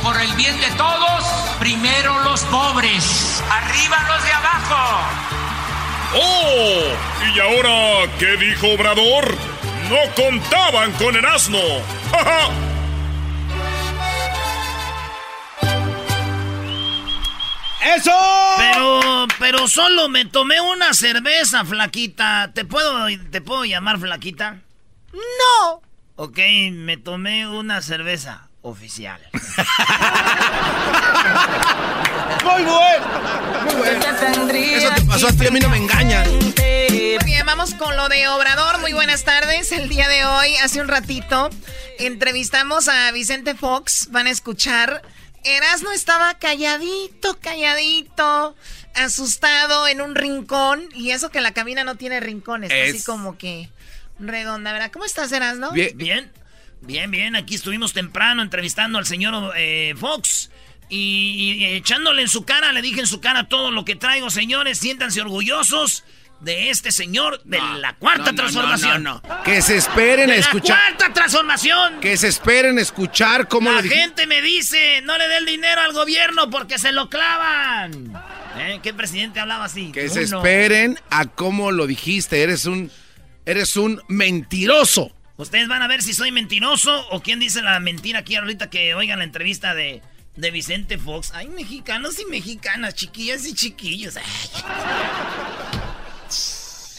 Por 0.05 0.19
el 0.21 0.33
bien 0.35 0.59
de 0.61 0.71
todos, 0.77 1.25
primero 1.59 2.21
los 2.21 2.41
pobres, 2.45 3.43
arriba 3.51 3.97
los 4.15 4.25
de 4.25 4.33
abajo. 4.33 5.30
¡Oh! 6.15 6.83
¿Y 7.35 7.41
ahora 7.41 8.11
qué 8.19 8.37
dijo 8.37 8.69
Obrador? 8.69 9.35
No 9.89 9.97
contaban 10.15 10.93
con 10.93 11.17
el 11.17 11.25
asno. 11.25 11.59
¡Ja, 12.13 12.25
ja! 12.25 12.51
¡Eso! 17.97 18.13
Pero, 18.59 19.27
pero 19.39 19.67
solo 19.67 20.09
me 20.09 20.25
tomé 20.25 20.61
una 20.61 20.93
cerveza, 20.95 21.65
flaquita. 21.65 22.53
¿Te 22.55 22.65
puedo, 22.65 23.07
te 23.31 23.41
puedo 23.41 23.65
llamar 23.65 23.99
flaquita? 23.99 24.59
No. 25.13 25.81
Ok, 26.17 26.39
me 26.73 26.99
tomé 26.99 27.49
una 27.49 27.81
cerveza 27.81 28.49
oficial. 28.63 29.21
Muy 32.45 32.63
bueno. 32.63 33.65
Muy 33.65 33.75
bueno. 33.75 34.01
Eso 34.53 34.91
te 34.95 35.03
pasó 35.03 35.29
a 35.29 35.33
ti, 35.33 35.47
a 35.47 35.51
mí 35.51 35.61
no 35.61 35.69
me 35.69 35.77
engañas. 35.77 36.29
Muy 36.29 37.19
bien, 37.25 37.45
vamos 37.47 37.75
con 37.75 37.97
lo 37.97 38.09
de 38.09 38.29
Obrador. 38.29 38.81
Muy 38.81 38.93
buenas 38.93 39.25
tardes. 39.25 39.73
El 39.73 39.89
día 39.89 40.09
de 40.09 40.25
hoy, 40.25 40.57
hace 40.57 40.81
un 40.81 40.89
ratito, 40.89 41.51
entrevistamos 41.99 42.89
a 42.89 43.11
Vicente 43.13 43.55
Fox. 43.55 44.09
Van 44.11 44.27
a 44.27 44.31
escuchar. 44.31 45.03
Erasmo 45.45 45.91
estaba 45.93 46.35
calladito, 46.39 47.39
calladito, 47.41 48.55
asustado 48.95 49.89
en 49.89 50.01
un 50.01 50.15
rincón. 50.15 50.89
Y 50.95 51.11
eso 51.11 51.31
que 51.31 51.41
la 51.41 51.53
cabina 51.53 51.85
no 51.85 51.95
tiene 51.97 52.21
rincones, 52.21 52.71
Es- 52.73 52.95
así 52.95 53.05
como 53.05 53.37
que 53.39 53.71
redonda, 54.19 54.73
¿verdad? 54.73 54.91
¿Cómo 54.93 55.05
estás, 55.05 55.33
Erasmo? 55.33 55.71
Bien, 55.73 55.97
bien, 55.97 56.33
bien, 56.83 57.11
bien. 57.11 57.37
Aquí 57.37 57.55
estuvimos 57.55 57.93
temprano 57.93 58.43
entrevistando 58.43 58.99
al 58.99 59.07
señor 59.07 59.53
eh, 59.57 59.95
Fox. 59.99 60.51
Y, 60.91 61.55
y 61.59 61.65
echándole 61.77 62.23
en 62.23 62.29
su 62.29 62.45
cara, 62.45 62.73
le 62.73 62.83
dije 62.83 63.01
en 63.01 63.07
su 63.07 63.21
cara 63.21 63.49
todo 63.49 63.71
lo 63.71 63.85
que 63.85 63.97
traigo, 63.97 64.29
señores. 64.29 64.79
Siéntanse 64.79 65.21
orgullosos 65.21 66.05
de 66.41 66.71
este 66.71 66.91
señor 66.91 67.43
de 67.45 67.59
la 67.79 67.95
cuarta 67.97 68.33
no, 68.33 68.35
transformación. 68.35 69.03
no. 69.03 69.23
Que 69.45 69.61
se 69.63 69.77
esperen 69.77 70.27
De 70.29 70.33
a 70.33 70.37
la 70.37 70.41
escuchar. 70.41 70.79
cuarta 70.97 71.13
transformación. 71.15 72.01
Que 72.01 72.17
se 72.17 72.29
esperen 72.29 72.79
a 72.79 72.81
escuchar 72.81 73.47
cómo 73.47 73.71
La 73.71 73.77
lo 73.77 73.83
dijiste. 73.83 74.03
gente 74.03 74.27
me 74.27 74.41
dice, 74.43 75.01
no 75.03 75.17
le 75.19 75.29
dé 75.29 75.37
el 75.37 75.47
dinero 75.47 75.81
al 75.83 75.93
gobierno 75.93 76.51
porque 76.51 76.79
se 76.79 76.93
lo 76.93 77.09
clavan. 77.11 78.13
¿Eh? 78.57 78.81
¿Qué 78.83 78.93
presidente 78.93 79.39
hablaba 79.39 79.67
así? 79.67 79.93
Que 79.93 80.09
se 80.09 80.23
esperen 80.23 80.99
a 81.11 81.27
cómo 81.27 81.71
lo 81.73 81.87
dijiste. 81.87 82.43
Eres 82.43 82.65
un. 82.67 82.91
Eres 83.47 83.77
un 83.77 84.03
mentiroso. 84.09 85.13
Ustedes 85.37 85.69
van 85.69 85.83
a 85.83 85.89
ver 85.89 86.03
si 86.03 86.13
soy 86.13 86.33
mentiroso 86.33 87.07
o 87.11 87.21
quién 87.23 87.41
dice 87.41 87.63
la 87.63 87.81
mentira 87.81 88.21
aquí 88.21 88.37
ahorita 88.37 88.69
que 88.71 88.95
oigan 88.95 89.19
la 89.19 89.25
entrevista 89.25 89.75
de, 89.75 90.03
de 90.37 90.51
Vicente 90.51 90.99
Fox. 90.99 91.33
Ay, 91.35 91.49
mexicanos 91.49 92.19
y 92.21 92.25
mexicanas, 92.27 92.95
chiquillas 92.95 93.47
y 93.47 93.55
chiquillos. 93.55 94.17
Ay. 94.17 94.25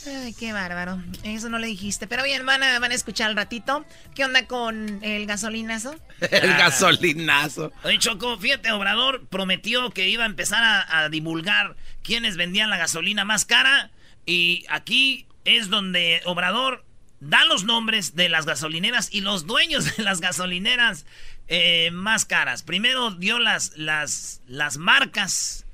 Ay, 0.08 0.34
qué 0.34 0.52
bárbaro. 0.52 1.02
Eso 1.24 1.50
no 1.50 1.60
le 1.60 1.68
dijiste. 1.68 2.08
Pero 2.08 2.24
bien, 2.24 2.46
van 2.46 2.64
a, 2.64 2.80
van 2.80 2.92
a 2.92 2.96
escuchar 2.96 3.30
al 3.30 3.36
ratito. 3.36 3.86
¿Qué 4.16 4.26
onda 4.26 4.48
con 4.48 5.00
el 5.04 5.26
gasolinazo? 5.28 5.96
El 6.32 6.54
gasolinazo. 6.54 7.72
Oye, 7.84 8.00
Choco, 8.00 8.38
fíjate, 8.38 8.72
Obrador 8.72 9.28
prometió 9.28 9.92
que 9.92 10.10
iba 10.10 10.24
a 10.24 10.28
empezar 10.28 10.64
a, 10.64 11.04
a 11.04 11.10
divulgar 11.10 11.76
quiénes 12.04 12.36
vendían 12.36 12.70
la 12.70 12.78
gasolina 12.78 13.26
más 13.26 13.46
cara. 13.46 13.92
Y 14.26 14.66
aquí 14.70 15.28
es 15.46 15.70
donde 15.70 16.22
Obrador 16.26 16.84
da 17.20 17.46
los 17.46 17.64
nombres 17.64 18.16
de 18.16 18.30
las 18.30 18.46
gasolineras 18.48 19.10
y 19.12 19.22
los 19.22 19.46
dueños 19.46 19.96
de 19.96 20.04
las 20.04 20.20
gasolineras 20.22 21.06
eh, 21.48 21.90
más 21.92 22.26
caras. 22.26 22.64
Primero 22.64 23.12
dio 23.12 23.40
las, 23.40 23.78
las, 23.78 24.42
las 24.48 24.78
marcas. 24.78 25.66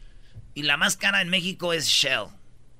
Y 0.53 0.63
la 0.63 0.75
más 0.75 0.97
cara 0.97 1.21
en 1.21 1.29
México 1.29 1.71
es 1.71 1.85
Shell. 1.85 2.29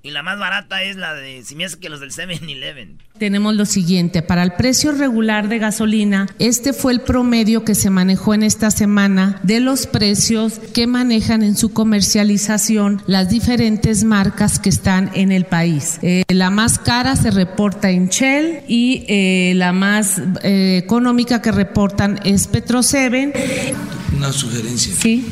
Y 0.03 0.11
la 0.11 0.23
más 0.23 0.39
barata 0.39 0.83
es 0.83 0.95
la 0.95 1.13
de, 1.13 1.43
si 1.43 1.55
me 1.55 1.65
hace 1.65 1.79
que 1.79 1.89
los 1.89 1.99
del 1.99 2.11
7-Eleven. 2.11 2.97
Tenemos 3.17 3.55
lo 3.55 3.65
siguiente, 3.65 4.21
para 4.21 4.43
el 4.43 4.53
precio 4.53 4.91
regular 4.91 5.49
de 5.49 5.57
gasolina, 5.57 6.27
este 6.39 6.71
fue 6.71 6.93
el 6.93 7.01
promedio 7.01 7.65
que 7.65 7.75
se 7.75 7.89
manejó 7.89 8.33
en 8.33 8.43
esta 8.43 8.71
semana 8.71 9.39
de 9.43 9.59
los 9.59 9.87
precios 9.87 10.59
que 10.73 10.87
manejan 10.87 11.41
en 11.41 11.57
su 11.57 11.73
comercialización 11.73 13.01
las 13.07 13.29
diferentes 13.29 14.03
marcas 14.03 14.59
que 14.59 14.69
están 14.69 15.11
en 15.13 15.31
el 15.31 15.45
país. 15.45 15.99
Eh, 16.03 16.23
la 16.29 16.51
más 16.51 16.77
cara 16.79 17.15
se 17.15 17.31
reporta 17.31 17.89
en 17.89 18.09
Shell 18.09 18.63
y 18.67 19.03
eh, 19.09 19.53
la 19.55 19.73
más 19.73 20.21
eh, 20.43 20.77
económica 20.77 21.41
que 21.41 21.51
reportan 21.51 22.19
es 22.23 22.47
Petro 22.47 22.83
7. 22.83 23.75
Una 24.15 24.31
sugerencia. 24.31 24.93
Sí. 24.95 25.27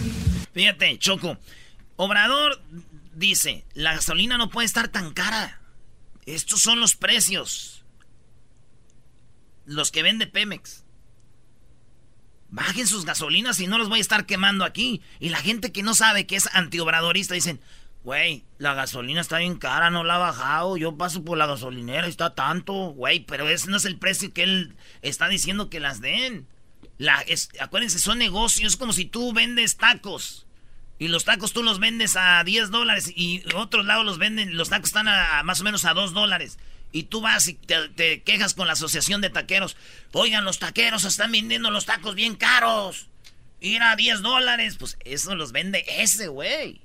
Fíjate, 0.53 0.97
Choco. 0.97 1.37
Obrador 1.97 2.61
dice, 3.15 3.65
la 3.73 3.93
gasolina 3.93 4.37
no 4.37 4.49
puede 4.49 4.65
estar 4.65 4.87
tan 4.89 5.13
cara. 5.13 5.61
Estos 6.25 6.61
son 6.61 6.79
los 6.79 6.95
precios. 6.95 7.83
Los 9.65 9.91
que 9.91 10.03
vende 10.03 10.27
Pemex. 10.27 10.83
Bajen 12.49 12.87
sus 12.87 13.05
gasolinas 13.05 13.59
y 13.59 13.67
no 13.67 13.77
los 13.77 13.89
voy 13.89 13.99
a 13.99 14.01
estar 14.01 14.25
quemando 14.25 14.63
aquí. 14.65 15.01
Y 15.19 15.29
la 15.29 15.39
gente 15.39 15.71
que 15.71 15.83
no 15.83 15.93
sabe 15.95 16.25
que 16.27 16.35
es 16.35 16.47
antiobradorista 16.53 17.33
dicen, 17.33 17.59
güey, 18.03 18.45
la 18.59 18.73
gasolina 18.75 19.19
está 19.21 19.39
bien 19.39 19.57
cara, 19.57 19.89
no 19.89 20.03
la 20.03 20.15
ha 20.15 20.19
bajado. 20.19 20.77
Yo 20.77 20.95
paso 20.95 21.23
por 21.23 21.37
la 21.37 21.47
gasolinera 21.47 22.07
está 22.07 22.35
tanto, 22.35 22.73
güey, 22.91 23.21
pero 23.25 23.49
ese 23.49 23.69
no 23.69 23.77
es 23.77 23.85
el 23.85 23.97
precio 23.97 24.31
que 24.33 24.43
él 24.43 24.75
está 25.01 25.27
diciendo 25.27 25.69
que 25.69 25.79
las 25.79 26.01
den. 26.01 26.47
La, 26.97 27.21
es- 27.21 27.49
acuérdense, 27.59 27.99
son 27.99 28.19
negocios, 28.19 28.77
como 28.77 28.93
si 28.93 29.05
tú 29.05 29.33
vendes 29.33 29.75
tacos. 29.75 30.44
Y 30.97 31.09
los 31.09 31.25
tacos 31.25 31.51
tú 31.51 31.61
los 31.61 31.79
vendes 31.79 32.15
a 32.15 32.43
10 32.43 32.71
dólares 32.71 33.11
y 33.13 33.43
otros 33.55 33.85
lados 33.85 34.05
los 34.05 34.17
venden, 34.17 34.55
los 34.55 34.69
tacos 34.69 34.87
están 34.89 35.07
a, 35.09 35.39
a 35.39 35.43
más 35.43 35.59
o 35.59 35.63
menos 35.65 35.83
a 35.85 35.93
2 35.93 36.13
dólares. 36.13 36.57
Y 36.91 37.03
tú 37.03 37.19
vas 37.19 37.47
y 37.49 37.55
te, 37.55 37.89
te 37.89 38.21
quejas 38.23 38.53
con 38.53 38.67
la 38.67 38.73
asociación 38.73 39.19
de 39.19 39.29
taqueros. 39.29 39.75
Oigan, 40.13 40.45
los 40.45 40.59
taqueros 40.59 41.03
están 41.03 41.31
vendiendo 41.33 41.69
los 41.69 41.85
tacos 41.85 42.15
bien 42.15 42.35
caros. 42.35 43.07
Ir 43.59 43.81
a 43.81 43.95
10 43.97 44.21
dólares, 44.21 44.77
pues 44.79 44.97
eso 45.03 45.35
los 45.35 45.51
vende 45.51 45.83
ese 45.87 46.27
güey. 46.27 46.81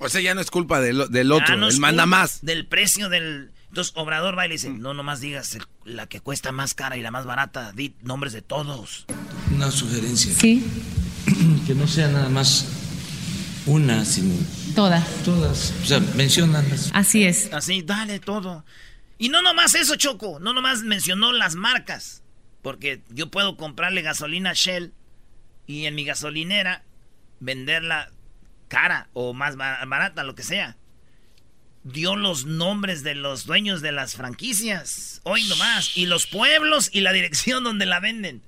O 0.00 0.08
sea, 0.08 0.20
ya 0.20 0.34
no 0.34 0.40
es 0.40 0.50
culpa 0.50 0.80
del, 0.80 1.10
del 1.10 1.30
otro. 1.32 1.56
No 1.56 1.68
es 1.68 1.74
él 1.74 1.80
manda 1.80 2.06
más. 2.06 2.44
Del 2.44 2.66
precio 2.66 3.08
del... 3.08 3.50
Entonces 3.68 3.92
Obrador 3.96 4.38
va 4.38 4.46
y 4.46 4.48
le 4.48 4.54
dice, 4.54 4.68
no 4.70 4.94
nomás 4.94 5.20
digas 5.20 5.54
el- 5.56 5.66
la 5.84 6.06
que 6.06 6.20
cuesta 6.20 6.52
más 6.52 6.74
cara 6.74 6.96
y 6.96 7.02
la 7.02 7.10
más 7.10 7.26
barata, 7.26 7.72
di 7.72 7.94
nombres 8.02 8.32
de 8.32 8.40
todos. 8.40 9.04
Una 9.52 9.70
sugerencia. 9.70 10.32
Sí. 10.32 10.64
Que 11.66 11.74
no 11.74 11.86
sea 11.86 12.08
nada 12.08 12.28
más 12.28 12.66
una, 13.66 14.04
sino 14.04 14.34
Todas. 14.74 15.06
todas. 15.24 15.72
O 15.82 15.86
sea, 15.86 16.00
menciónalas. 16.00 16.90
Así 16.92 17.24
es. 17.24 17.52
Así, 17.52 17.82
dale 17.82 18.18
todo. 18.20 18.64
Y 19.18 19.28
no 19.28 19.40
nomás 19.42 19.74
eso, 19.74 19.96
Choco. 19.96 20.38
No 20.40 20.52
nomás 20.52 20.82
mencionó 20.82 21.32
las 21.32 21.54
marcas. 21.54 22.22
Porque 22.62 23.02
yo 23.10 23.30
puedo 23.30 23.56
comprarle 23.56 24.02
gasolina 24.02 24.50
a 24.50 24.54
Shell 24.54 24.92
y 25.66 25.84
en 25.86 25.94
mi 25.94 26.04
gasolinera 26.04 26.82
venderla 27.40 28.10
cara 28.68 29.08
o 29.12 29.32
más 29.34 29.56
ba- 29.56 29.84
barata, 29.86 30.24
lo 30.24 30.34
que 30.34 30.42
sea. 30.42 30.76
Dio 31.84 32.16
los 32.16 32.46
nombres 32.46 33.02
de 33.02 33.14
los 33.14 33.44
dueños 33.46 33.82
de 33.82 33.92
las 33.92 34.14
franquicias. 34.14 35.20
Hoy 35.24 35.44
nomás. 35.44 35.96
Y 35.96 36.06
los 36.06 36.26
pueblos 36.26 36.88
y 36.92 37.00
la 37.00 37.12
dirección 37.12 37.62
donde 37.64 37.86
la 37.86 38.00
venden. 38.00 38.42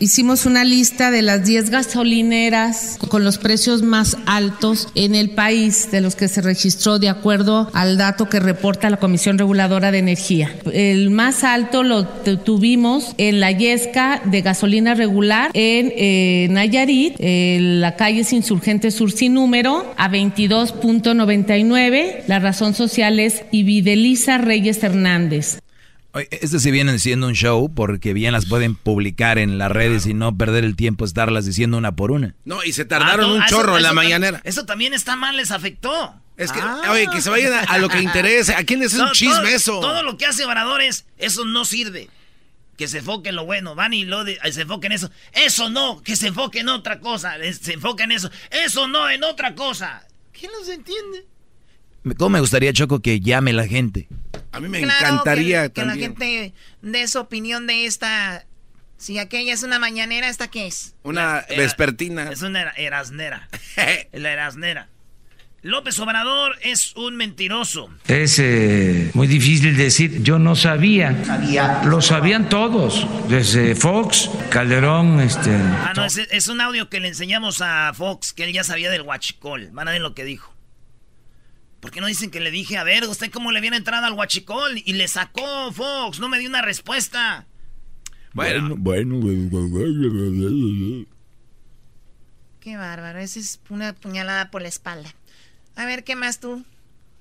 Hicimos 0.00 0.46
una 0.46 0.62
lista 0.62 1.10
de 1.10 1.22
las 1.22 1.44
10 1.44 1.70
gasolineras 1.70 2.98
con 3.08 3.24
los 3.24 3.36
precios 3.36 3.82
más 3.82 4.16
altos 4.26 4.86
en 4.94 5.16
el 5.16 5.30
país 5.30 5.90
de 5.90 6.00
los 6.00 6.14
que 6.14 6.28
se 6.28 6.40
registró 6.40 7.00
de 7.00 7.08
acuerdo 7.08 7.68
al 7.74 7.98
dato 7.98 8.28
que 8.28 8.38
reporta 8.38 8.90
la 8.90 8.98
Comisión 8.98 9.38
Reguladora 9.38 9.90
de 9.90 9.98
Energía. 9.98 10.54
El 10.72 11.10
más 11.10 11.42
alto 11.42 11.82
lo 11.82 12.06
tuvimos 12.06 13.12
en 13.18 13.40
la 13.40 13.50
Yesca 13.50 14.22
de 14.24 14.42
gasolina 14.42 14.94
regular 14.94 15.50
en 15.54 15.92
eh, 15.96 16.46
Nayarit, 16.48 17.16
en 17.18 17.80
la 17.80 17.96
calle 17.96 18.24
Insurgente 18.30 18.92
Sur 18.92 19.10
sin 19.10 19.34
número, 19.34 19.92
a 19.96 20.08
22.99. 20.08 22.22
La 22.28 22.38
razón 22.38 22.74
social 22.74 23.18
es 23.18 23.42
Ivideliza 23.50 24.38
Reyes 24.38 24.80
Hernández. 24.82 25.58
Este 26.18 26.58
sí 26.58 26.70
viene 26.70 26.98
siendo 26.98 27.26
un 27.26 27.34
show 27.34 27.72
porque 27.74 28.12
bien 28.12 28.32
las 28.32 28.46
pueden 28.46 28.74
publicar 28.74 29.38
en 29.38 29.58
las 29.58 29.70
redes 29.70 30.06
y 30.06 30.14
no 30.14 30.36
perder 30.36 30.64
el 30.64 30.76
tiempo 30.76 31.04
estarlas 31.04 31.46
diciendo 31.46 31.76
una 31.76 31.96
por 31.96 32.10
una. 32.10 32.34
No, 32.44 32.62
y 32.64 32.72
se 32.72 32.84
tardaron 32.84 33.30
ah, 33.30 33.34
un 33.34 33.46
chorro 33.46 33.76
en 33.76 33.82
la 33.82 33.92
mañanera. 33.92 34.40
Eso 34.44 34.66
también 34.66 34.94
está 34.94 35.16
mal, 35.16 35.36
les 35.36 35.50
afectó. 35.50 36.14
Es 36.36 36.52
que, 36.52 36.60
ah. 36.60 36.82
oye, 36.90 37.08
que 37.12 37.20
se 37.20 37.30
vayan 37.30 37.52
a, 37.52 37.78
lo 37.78 37.88
que 37.88 38.00
interese. 38.00 38.54
¿A 38.54 38.64
quién 38.64 38.82
es 38.82 38.94
un 38.94 39.10
chisme 39.10 39.52
eso? 39.52 39.80
Todo 39.80 40.02
lo 40.02 40.16
que 40.16 40.26
hace 40.26 40.44
Obradores, 40.44 41.04
eso 41.18 41.44
no 41.44 41.64
sirve. 41.64 42.08
Que 42.76 42.86
se 42.86 42.98
enfoque 42.98 43.30
en 43.30 43.36
lo 43.36 43.44
bueno. 43.44 43.74
Van 43.74 43.92
y 43.92 44.04
lo 44.04 44.24
se 44.24 44.60
enfoque 44.62 44.86
en 44.86 44.92
eso. 44.92 45.10
Eso 45.32 45.68
no, 45.68 46.00
que 46.02 46.14
se 46.14 46.28
enfoque 46.28 46.60
en 46.60 46.68
otra 46.68 47.00
cosa. 47.00 47.34
Se 47.60 47.72
enfoque 47.72 48.04
en 48.04 48.12
eso. 48.12 48.30
Eso 48.50 48.86
no, 48.86 49.10
en 49.10 49.24
otra 49.24 49.56
cosa. 49.56 50.06
¿Quién 50.32 50.52
los 50.52 50.68
entiende? 50.68 51.26
¿Cómo 52.16 52.30
me 52.30 52.40
gustaría, 52.40 52.72
Choco, 52.72 53.00
que 53.00 53.20
llame 53.20 53.52
la 53.52 53.66
gente? 53.66 54.08
A 54.52 54.60
mí 54.60 54.68
me 54.68 54.80
encantaría 54.80 55.68
que, 55.70 55.84
la 55.84 55.94
gente 55.94 56.52
dé 56.82 57.08
su 57.08 57.18
opinión 57.18 57.66
de 57.66 57.86
esta. 57.86 58.46
Si 58.96 59.18
aquella 59.18 59.52
es 59.52 59.62
una 59.62 59.78
mañanera, 59.78 60.28
¿esta 60.28 60.48
qué 60.48 60.66
es? 60.66 60.94
Una 61.04 61.44
vespertina. 61.48 62.30
Es 62.32 62.42
una 62.42 62.70
erasnera. 62.70 63.48
la 64.12 64.32
erasnera. 64.32 64.88
López 65.62 65.98
Obrador 65.98 66.56
es 66.62 66.94
un 66.94 67.16
mentiroso. 67.16 67.90
Es 68.06 68.38
eh, 68.38 69.10
muy 69.14 69.26
difícil 69.26 69.76
decir, 69.76 70.22
yo 70.22 70.38
no 70.38 70.54
sabía. 70.54 71.24
Sabía. 71.24 71.82
Lo 71.84 72.00
sabían 72.00 72.48
todos, 72.48 73.06
desde 73.28 73.74
Fox, 73.74 74.30
Calderón, 74.50 75.20
este... 75.20 75.50
Ah, 75.52 75.92
no, 75.96 76.04
es, 76.04 76.16
es, 76.16 76.46
un 76.46 76.60
audio 76.60 76.88
que 76.88 77.00
le 77.00 77.08
enseñamos 77.08 77.60
a 77.60 77.92
Fox, 77.92 78.32
que 78.32 78.44
él 78.44 78.52
ya 78.52 78.62
sabía 78.62 78.88
del 78.88 79.02
huachicol. 79.02 79.70
Van 79.72 79.88
a 79.88 79.90
ver 79.90 80.00
lo 80.00 80.14
que 80.14 80.24
dijo. 80.24 80.54
¿Por 81.80 81.90
qué 81.90 82.00
no 82.00 82.06
dicen 82.06 82.30
que 82.30 82.40
le 82.40 82.50
dije, 82.50 82.76
a 82.76 82.84
ver, 82.84 83.04
usted 83.04 83.30
cómo 83.30 83.52
le 83.52 83.60
viene 83.60 83.76
entrada 83.76 84.06
al 84.06 84.14
huachicol? 84.14 84.82
Y 84.84 84.94
le 84.94 85.06
sacó 85.06 85.72
Fox, 85.72 86.18
no 86.18 86.28
me 86.28 86.38
dio 86.38 86.48
una 86.48 86.62
respuesta. 86.62 87.46
Bueno, 88.32 88.74
bueno. 88.76 89.20
Qué 92.60 92.76
bárbaro, 92.76 93.18
esa 93.20 93.38
es 93.38 93.60
una 93.68 93.94
puñalada 93.94 94.50
por 94.50 94.62
la 94.62 94.68
espalda. 94.68 95.14
A 95.76 95.86
ver, 95.86 96.02
¿qué 96.02 96.16
más 96.16 96.40
tú? 96.40 96.64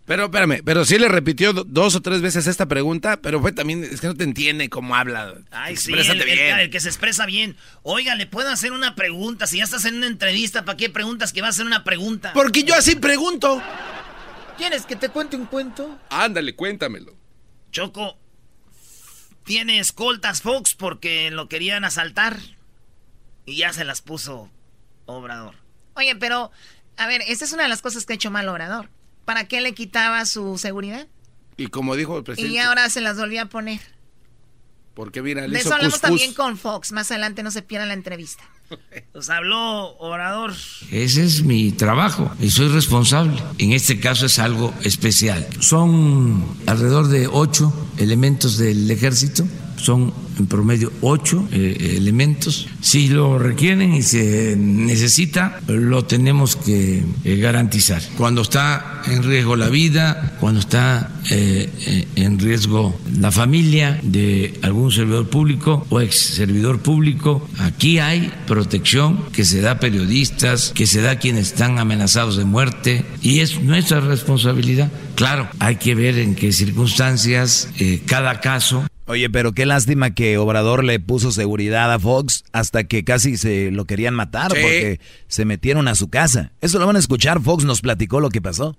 Pero 0.07 0.23
espérame, 0.25 0.61
pero 0.63 0.85
sí 0.85 0.97
le 0.97 1.09
repitió 1.09 1.51
dos 1.51 1.95
o 1.95 2.01
tres 2.01 2.21
veces 2.21 2.47
esta 2.47 2.65
pregunta, 2.65 3.17
pero 3.21 3.41
fue 3.41 3.51
también, 3.51 3.83
es 3.83 3.99
que 3.99 4.07
no 4.07 4.15
te 4.15 4.23
entiende 4.23 4.69
cómo 4.69 4.95
habla. 4.95 5.35
Ay, 5.51 5.75
sí, 5.75 5.91
el, 5.91 6.21
el, 6.21 6.69
que 6.69 6.79
se 6.79 6.87
expresa 6.87 7.25
bien. 7.25 7.57
Oiga, 7.83 8.15
¿le 8.15 8.25
puedo 8.25 8.49
hacer 8.49 8.71
una 8.71 8.95
pregunta? 8.95 9.47
Si 9.47 9.57
ya 9.57 9.65
estás 9.65 9.83
en 9.83 9.95
una 9.95 10.07
entrevista, 10.07 10.63
¿para 10.63 10.77
qué 10.77 10.89
preguntas 10.89 11.33
que 11.33 11.41
va 11.41 11.47
a 11.47 11.49
hacer 11.49 11.65
una 11.65 11.83
pregunta? 11.83 12.31
Porque 12.33 12.63
yo 12.63 12.73
así 12.73 12.95
pregunto. 12.95 13.61
¿Quieres 14.57 14.85
que 14.85 14.95
te 14.95 15.09
cuente 15.09 15.35
un 15.35 15.45
cuento? 15.45 15.97
Ándale, 16.09 16.55
cuéntamelo. 16.55 17.15
Choco, 17.71 18.17
tiene 19.43 19.79
escoltas 19.79 20.41
Fox 20.41 20.73
porque 20.73 21.31
lo 21.31 21.47
querían 21.47 21.85
asaltar. 21.85 22.39
Y 23.45 23.57
ya 23.57 23.71
se 23.71 23.85
las 23.85 24.01
puso 24.01 24.49
Obrador. 25.05 25.55
Oye, 25.93 26.15
pero, 26.15 26.51
a 26.97 27.07
ver, 27.07 27.21
esta 27.27 27.45
es 27.45 27.53
una 27.53 27.63
de 27.63 27.69
las 27.69 27.81
cosas 27.81 28.05
que 28.05 28.13
ha 28.13 28.15
hecho 28.15 28.31
mal 28.31 28.49
Obrador. 28.49 28.89
¿Para 29.25 29.47
qué 29.47 29.61
le 29.61 29.73
quitaba 29.73 30.25
su 30.25 30.57
seguridad? 30.57 31.07
Y 31.55 31.67
como 31.67 31.95
dijo 31.95 32.17
el 32.17 32.23
presidente. 32.23 32.53
Y 32.53 32.59
ahora 32.59 32.89
se 32.89 33.01
las 33.01 33.17
volvió 33.17 33.41
a 33.41 33.45
poner. 33.45 33.79
Porque 34.97 35.21
mira, 35.21 35.47
De 35.47 35.59
eso 35.59 35.75
hablamos 35.75 36.01
también 36.01 36.33
con 36.33 36.57
Fox. 36.57 36.91
Más 36.91 37.11
adelante 37.11 37.43
no 37.43 37.51
se 37.51 37.61
pierda 37.61 37.85
la 37.85 37.93
entrevista. 37.93 38.41
Nos 39.13 39.29
habló 39.29 39.95
Orador. 39.99 40.55
Ese 40.89 41.23
es 41.23 41.43
mi 41.43 41.71
trabajo 41.71 42.31
y 42.39 42.49
soy 42.49 42.69
responsable. 42.69 43.39
En 43.59 43.73
este 43.73 43.99
caso 43.99 44.25
es 44.25 44.39
algo 44.39 44.73
especial. 44.81 45.47
Son 45.59 46.43
alrededor 46.65 47.09
de 47.09 47.27
ocho 47.27 47.71
elementos 47.99 48.57
del 48.57 48.89
ejército 48.89 49.47
son 49.77 50.13
en 50.39 50.47
promedio 50.47 50.91
ocho 51.01 51.47
eh, 51.51 51.95
elementos. 51.97 52.67
Si 52.81 53.09
lo 53.09 53.39
requieren 53.39 53.93
y 53.93 54.03
se 54.03 54.55
necesita, 54.57 55.59
lo 55.67 56.05
tenemos 56.05 56.55
que 56.55 57.03
eh, 57.23 57.35
garantizar. 57.37 58.01
Cuando 58.17 58.41
está 58.41 59.01
en 59.07 59.23
riesgo 59.23 59.55
la 59.55 59.69
vida, 59.69 60.37
cuando 60.39 60.59
está 60.59 61.11
eh, 61.29 62.05
en 62.15 62.39
riesgo 62.39 62.99
la 63.19 63.31
familia 63.31 63.99
de 64.03 64.59
algún 64.61 64.91
servidor 64.91 65.29
público 65.29 65.85
o 65.89 66.01
ex 66.01 66.17
servidor 66.17 66.79
público, 66.79 67.47
aquí 67.57 67.99
hay 67.99 68.31
protección 68.45 69.25
que 69.31 69.45
se 69.45 69.61
da 69.61 69.71
a 69.71 69.79
periodistas, 69.79 70.71
que 70.73 70.87
se 70.87 71.01
da 71.01 71.11
a 71.11 71.19
quienes 71.19 71.47
están 71.47 71.79
amenazados 71.79 72.37
de 72.37 72.45
muerte 72.45 73.05
y 73.21 73.39
es 73.39 73.61
nuestra 73.61 73.99
responsabilidad. 73.99 74.91
Claro, 75.15 75.49
hay 75.59 75.77
que 75.77 75.95
ver 75.95 76.19
en 76.19 76.35
qué 76.35 76.51
circunstancias, 76.51 77.69
cada 78.05 78.39
caso. 78.39 78.86
Oye, 79.07 79.29
pero 79.29 79.53
qué 79.53 79.65
lástima 79.65 80.13
que 80.13 80.37
Obrador 80.37 80.83
le 80.83 80.99
puso 80.99 81.31
seguridad 81.31 81.93
a 81.93 81.97
Fox 81.97 82.43
hasta 82.51 82.83
que 82.83 83.05
casi 83.05 83.37
se 83.37 83.71
lo 83.71 83.85
querían 83.85 84.13
matar 84.13 84.49
porque 84.49 84.99
se 85.27 85.45
metieron 85.45 85.87
a 85.87 85.95
su 85.95 86.09
casa. 86.09 86.51
Eso 86.59 86.77
lo 86.77 86.85
van 86.85 86.97
a 86.97 86.99
escuchar, 86.99 87.41
Fox 87.41 87.63
nos 87.63 87.79
platicó 87.79 88.19
lo 88.19 88.29
que 88.29 88.41
pasó. 88.41 88.77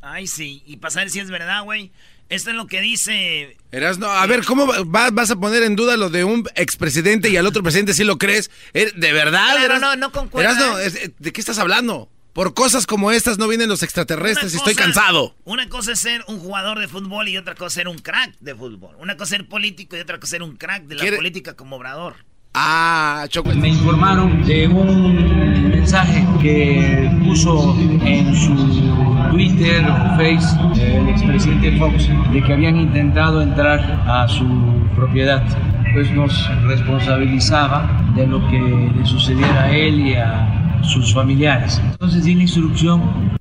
Ay, 0.00 0.28
sí, 0.28 0.62
y 0.66 0.76
pasar 0.76 1.10
si 1.10 1.18
es 1.18 1.30
verdad, 1.30 1.64
güey. 1.64 1.90
Esto 2.28 2.50
es 2.50 2.56
lo 2.56 2.68
que 2.68 2.80
dice... 2.80 3.56
Eras, 3.72 3.98
no, 3.98 4.06
a 4.06 4.24
ver, 4.26 4.44
¿cómo 4.44 4.68
vas 4.86 5.30
a 5.30 5.36
poner 5.36 5.64
en 5.64 5.74
duda 5.74 5.96
lo 5.96 6.10
de 6.10 6.22
un 6.22 6.48
expresidente 6.54 7.28
y 7.28 7.36
al 7.36 7.46
otro 7.46 7.64
presidente 7.64 7.92
si 7.92 8.04
lo 8.04 8.18
crees? 8.18 8.52
¿Eh, 8.72 8.92
¿De 8.94 9.12
verdad? 9.12 9.56
Claro, 9.56 9.80
no, 9.80 9.96
no 9.96 10.12
concuerdo. 10.12 10.76
¿de 10.76 11.32
qué 11.32 11.40
estás 11.40 11.58
hablando? 11.58 12.08
Por 12.36 12.52
cosas 12.52 12.84
como 12.86 13.12
estas 13.12 13.38
no 13.38 13.48
vienen 13.48 13.70
los 13.70 13.82
extraterrestres 13.82 14.52
y 14.52 14.58
estoy 14.58 14.74
cansado. 14.74 15.34
Una 15.46 15.70
cosa 15.70 15.92
es 15.92 16.00
ser 16.00 16.22
un 16.28 16.38
jugador 16.38 16.78
de 16.78 16.86
fútbol 16.86 17.30
y 17.30 17.38
otra 17.38 17.54
cosa 17.54 17.68
es 17.68 17.72
ser 17.72 17.88
un 17.88 17.96
crack 17.96 18.36
de 18.40 18.54
fútbol. 18.54 18.94
Una 19.00 19.14
cosa 19.16 19.36
es 19.36 19.40
ser 19.40 19.48
político 19.48 19.96
y 19.96 20.00
otra 20.00 20.16
cosa 20.20 20.26
es 20.26 20.30
ser 20.32 20.42
un 20.42 20.54
crack 20.54 20.82
de 20.82 20.96
la 20.96 21.16
política 21.16 21.56
como 21.56 21.76
obrador. 21.76 22.16
Ah, 22.52 23.24
Choco. 23.30 23.54
Me 23.54 23.68
informaron 23.68 24.44
de 24.44 24.68
un 24.68 25.70
mensaje 25.70 26.26
que 26.42 27.10
puso 27.24 27.74
en 28.04 28.36
su 28.36 28.54
Twitter 29.30 29.82
o 29.86 30.16
Face 30.18 30.58
el 30.78 31.08
expresidente 31.08 31.78
Fox 31.78 32.06
de 32.34 32.42
que 32.42 32.52
habían 32.52 32.76
intentado 32.76 33.40
entrar 33.40 33.80
a 34.06 34.28
su 34.28 34.46
propiedad. 34.94 35.42
Pues 35.94 36.10
nos 36.10 36.50
responsabilizaba 36.64 37.88
de 38.14 38.26
lo 38.26 38.46
que 38.50 38.92
le 38.94 39.06
sucediera 39.06 39.62
a 39.62 39.74
él 39.74 40.00
y 40.00 40.14
a 40.16 40.65
sus 40.84 41.12
familiares. 41.12 41.78
Entonces 41.78 42.24
tiene 42.24 42.42
instrucción. 42.42 43.38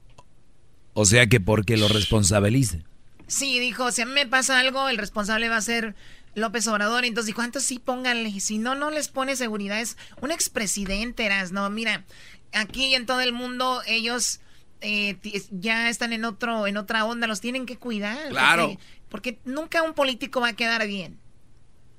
O 0.93 1.05
sea 1.05 1.27
que 1.27 1.39
porque 1.39 1.77
lo 1.77 1.87
responsabilice. 1.87 2.83
Sí, 3.27 3.59
dijo, 3.59 3.91
si 3.91 4.01
a 4.01 4.05
mí 4.05 4.13
me 4.13 4.27
pasa 4.27 4.59
algo, 4.59 4.87
el 4.87 4.97
responsable 4.97 5.49
va 5.49 5.57
a 5.57 5.61
ser 5.61 5.95
López 6.35 6.67
Obrador. 6.67 7.05
Entonces 7.05 7.27
dijo, 7.27 7.43
entonces 7.43 7.67
sí 7.67 7.79
pónganle, 7.79 8.39
si 8.39 8.57
no, 8.57 8.75
no 8.75 8.91
les 8.91 9.07
pone 9.07 9.35
seguridad. 9.35 9.79
Es 9.81 9.97
un 10.21 10.31
expresidente, 10.31 11.25
eras, 11.25 11.51
no, 11.51 11.69
mira, 11.69 12.05
aquí 12.53 12.93
en 12.93 13.05
todo 13.05 13.21
el 13.21 13.33
mundo 13.33 13.81
ellos 13.87 14.39
eh, 14.81 15.17
ya 15.51 15.89
están 15.89 16.13
en 16.13 16.25
otro, 16.25 16.67
en 16.67 16.77
otra 16.77 17.05
onda, 17.05 17.27
los 17.27 17.41
tienen 17.41 17.65
que 17.65 17.77
cuidar. 17.77 18.29
Claro. 18.29 18.77
porque 19.09 19.39
nunca 19.45 19.81
un 19.81 19.93
político 19.93 20.41
va 20.41 20.49
a 20.49 20.53
quedar 20.53 20.85
bien 20.87 21.17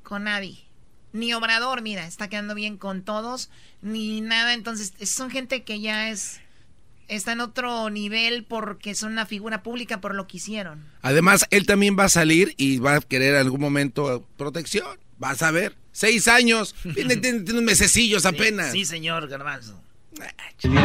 con 0.03 0.25
nadie. 0.25 0.66
Ni 1.17 1.33
Obrador, 1.33 1.83
mira, 1.83 2.07
está 2.07 2.29
quedando 2.29 2.55
bien 2.55 2.77
con 2.77 3.03
todos, 3.03 3.51
ni 3.83 4.21
nada. 4.21 4.55
Entonces, 4.55 4.93
son 5.09 5.31
gente 5.31 5.63
que 5.65 5.81
ya 5.81 6.11
es 6.11 6.41
está 7.09 7.33
en 7.33 7.41
otro 7.41 7.89
nivel 7.91 8.45
porque 8.45 8.95
son 8.95 9.13
una 9.13 9.27
figura 9.27 9.63
pública 9.63 10.01
por 10.01 10.15
lo 10.15 10.27
que 10.27 10.39
hicieron. 10.39 10.85
Además, 11.03 11.47
él 11.51 11.67
también 11.67 11.97
va 11.99 12.05
a 12.05 12.09
salir 12.09 12.55
y 12.57 12.79
va 12.79 12.97
a 12.97 13.01
querer 13.01 13.35
en 13.35 13.41
algún 13.41 13.61
momento 13.61 14.27
protección. 14.37 14.99
Vas 15.19 15.43
a 15.43 15.51
ver. 15.51 15.77
Seis 15.93 16.29
años. 16.29 16.75
Tiene, 16.95 17.17
tiene, 17.19 17.39
unos 17.51 17.63
mesecillos 17.63 18.27
apenas. 18.27 18.73
Sí, 18.73 18.85
señor 18.85 19.29
Garbanzo. 19.29 19.81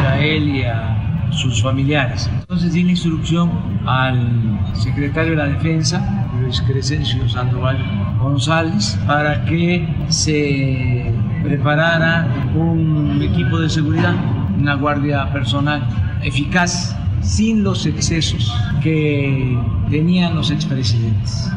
A 0.04 0.20
él 0.20 0.56
y 0.56 0.64
a 0.64 1.30
sus 1.32 1.62
familiares. 1.62 2.30
Entonces 2.42 2.74
di 2.74 2.84
la 2.84 2.92
instrucción 2.92 3.80
al 3.88 4.60
secretario 4.76 5.32
de 5.32 5.38
la 5.38 5.48
Defensa, 5.48 6.30
Luis 6.40 6.62
Crescencio 6.62 7.28
Sandoval 7.30 7.78
González, 8.20 8.98
para 9.08 9.44
que 9.46 9.88
se 10.10 11.14
preparara 11.44 12.28
un 12.54 13.22
equipo 13.22 13.60
de 13.60 13.70
seguridad, 13.70 14.14
una 14.58 14.76
guardia 14.76 15.32
personal 15.32 15.82
eficaz, 16.22 16.96
sin 17.22 17.64
los 17.64 17.86
excesos 17.86 18.54
que 18.82 19.58
tenían 19.90 20.36
los 20.36 20.52
expresidentes. 20.52 21.50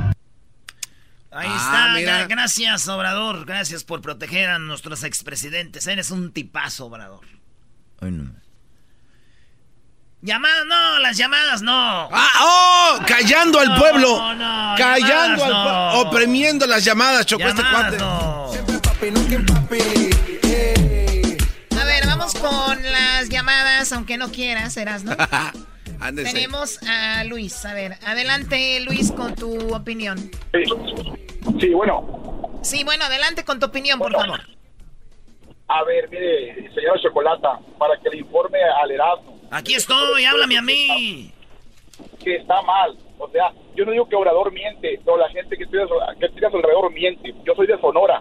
Ahí 1.31 1.49
está. 1.49 1.95
mira. 1.95 2.27
Gracias, 2.27 2.87
Obrador. 2.89 3.45
Gracias 3.45 3.83
por 3.83 4.01
proteger 4.01 4.51
a 4.51 4.59
nuestros 4.59 5.03
expresidentes. 5.03 5.87
Eres 5.87 6.11
un 6.11 6.33
tipazo, 6.33 6.87
Obrador. 6.87 7.34
No. 8.13 8.35
Llamadas, 10.23 10.65
no, 10.67 10.99
las 11.01 11.17
llamadas 11.19 11.61
no. 11.63 11.73
¡Ah! 12.11 12.29
¡Oh! 12.41 12.99
Callando 13.07 13.59
al 13.61 13.69
No, 13.69 13.77
pueblo. 13.79 14.35
no, 14.35 14.75
Callando 14.79 15.45
al 15.45 15.51
no. 15.51 15.63
pueblo. 15.65 16.01
Oprimiendo 16.01 16.67
las 16.67 16.83
llamadas, 16.85 17.27
chocó 17.27 17.45
este 17.47 17.63
cuate. 17.63 17.99
no. 17.99 18.51
A 21.79 21.85
ver, 21.85 22.07
vamos 22.07 22.35
con 22.35 22.83
las 22.83 23.29
llamadas, 23.29 23.93
aunque 23.93 24.17
no 24.17 24.31
quieras, 24.31 24.77
Erasno. 24.77 25.15
Ándese. 26.01 26.33
Tenemos 26.33 26.79
a 26.83 27.25
Luis. 27.25 27.65
A 27.65 27.73
ver, 27.75 27.99
adelante, 28.07 28.81
Luis, 28.81 29.13
con 29.13 29.35
tu 29.35 29.75
opinión. 29.75 30.31
Sí, 31.61 31.69
bueno. 31.75 32.61
Sí, 32.63 32.85
bueno, 32.85 33.05
adelante 33.05 33.45
con 33.45 33.59
tu 33.61 33.67
opinión, 33.67 33.99
por 33.99 34.13
favor. 34.13 34.41
A 35.69 35.83
ver, 35.85 36.09
mire, 36.11 36.71
señora 36.75 37.01
Chocolata, 37.01 37.59
para 37.79 37.97
que 37.99 38.11
le 38.11 38.19
informe 38.19 38.59
al 38.63 38.91
Erasmo. 38.91 39.39
Aquí 39.51 39.75
estoy, 39.75 40.25
háblame 40.25 40.59
a 40.59 40.63
mí. 40.63 41.31
Que 42.23 42.37
está 42.37 42.61
mal. 42.63 42.97
O 43.19 43.29
sea, 43.29 43.53
yo 43.75 43.85
no 43.85 43.93
digo 43.93 44.09
que 44.09 44.17
Obrador 44.17 44.53
miente, 44.53 45.01
pero 45.05 45.17
la 45.17 45.29
gente 45.31 45.57
que 45.57 45.65
estudia, 45.65 45.87
que 46.19 46.27
estudia 46.27 46.49
a 46.49 46.51
su 46.51 46.57
alrededor 46.57 46.93
miente. 46.93 47.35
Yo 47.45 47.55
soy 47.55 47.67
de 47.67 47.79
Sonora. 47.79 48.21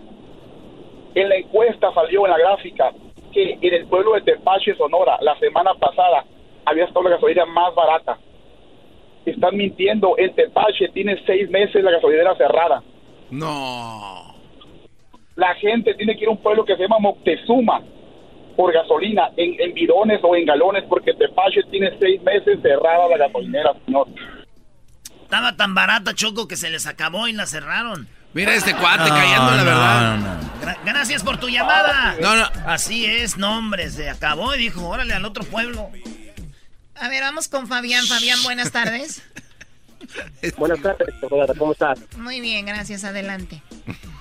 En 1.15 1.29
la 1.29 1.35
encuesta 1.35 1.93
salió 1.93 2.25
en 2.25 2.31
la 2.31 2.37
gráfica 2.37 2.91
que 3.31 3.57
en 3.61 3.73
el 3.73 3.87
pueblo 3.87 4.13
de 4.13 4.21
Tepache, 4.21 4.75
Sonora, 4.75 5.17
la 5.21 5.37
semana 5.39 5.73
pasada 5.73 6.23
había 6.65 6.85
estado 6.85 7.03
la 7.03 7.15
gasolinera 7.15 7.45
más 7.47 7.73
barata. 7.75 8.17
Están 9.25 9.57
mintiendo. 9.57 10.15
En 10.17 10.33
Tepache 10.33 10.89
tiene 10.89 11.21
seis 11.25 11.49
meses 11.49 11.83
la 11.83 11.91
gasolinera 11.91 12.35
cerrada. 12.35 12.83
No. 13.31 14.22
La 15.35 15.53
gente 15.55 15.93
tiene 15.95 16.15
que 16.15 16.23
ir 16.23 16.27
a 16.27 16.31
un 16.31 16.41
pueblo 16.41 16.63
que 16.65 16.75
se 16.75 16.81
llama 16.83 16.99
Moctezuma 16.99 17.81
por 18.55 18.71
gasolina, 18.71 19.29
en, 19.35 19.59
en 19.59 19.73
bidones 19.73 20.19
o 20.23 20.35
en 20.35 20.45
galones, 20.45 20.83
porque 20.87 21.11
Tepache 21.15 21.61
tiene 21.71 21.89
seis 21.99 22.21
meses 22.21 22.59
cerrada 22.61 23.07
la 23.09 23.17
gasolinera, 23.17 23.73
señor. 23.85 24.07
Estaba 25.23 25.55
tan 25.57 25.73
barata, 25.73 26.13
Choco, 26.13 26.47
que 26.47 26.55
se 26.55 26.69
les 26.69 26.85
acabó 26.85 27.27
y 27.27 27.33
la 27.33 27.47
cerraron. 27.47 28.07
Mira 28.33 28.53
este 28.53 28.75
cuate 28.75 29.09
No, 29.09 29.15
callando 29.15 29.51
la 29.51 29.57
no, 29.57 29.63
verdad. 29.65 30.17
no, 30.17 30.35
no. 30.35 30.41
Gra- 30.61 30.77
gracias 30.85 31.23
por 31.23 31.39
tu 31.39 31.49
llamada. 31.49 32.15
No, 32.21 32.35
no. 32.35 32.45
Así 32.67 33.05
es, 33.07 33.37
no, 33.37 33.57
hombre, 33.57 33.89
se 33.89 34.07
acabó 34.09 34.53
y 34.53 34.59
dijo, 34.59 34.87
órale, 34.87 35.13
al 35.15 35.25
otro 35.25 35.43
pueblo. 35.43 35.89
A 36.95 37.09
ver, 37.09 37.21
vamos 37.23 37.47
con 37.47 37.67
Fabián. 37.67 38.05
Fabián, 38.05 38.37
buenas 38.43 38.71
tardes. 38.71 39.23
Buenas 40.57 40.81
tardes, 40.81 41.07
¿cómo 41.57 41.71
estás? 41.71 41.97
Muy 42.17 42.41
bien, 42.41 42.65
gracias, 42.65 43.03
adelante. 43.05 43.61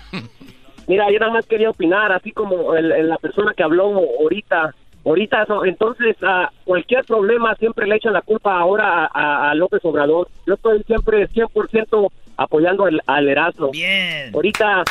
Mira, 0.87 1.11
yo 1.11 1.19
nada 1.19 1.33
más 1.33 1.47
quería 1.47 1.71
opinar, 1.71 2.13
así 2.13 2.33
como 2.33 2.75
el- 2.75 2.91
el- 2.93 3.09
la 3.09 3.19
persona 3.19 3.55
que 3.55 3.63
habló 3.63 3.85
ahorita. 4.21 4.75
Ahorita, 5.05 5.47
entonces, 5.65 6.17
a 6.23 6.51
cualquier 6.65 7.05
problema 7.05 7.55
siempre 7.57 7.87
le 7.89 7.97
echan 7.97 8.13
la 8.13 8.23
culpa 8.23 8.57
ahora 8.59 9.07
a, 9.07 9.53
López 9.55 9.85
Obrador. 9.85 10.29
Yo 10.47 10.55
estoy 10.55 10.83
siempre 10.85 11.27
100% 11.29 12.13
apoyando 12.37 12.85
al, 12.85 13.01
al 13.07 13.29
Erasmo. 13.29 13.71
Bien. 13.73 14.33
Ahorita, 14.33 14.85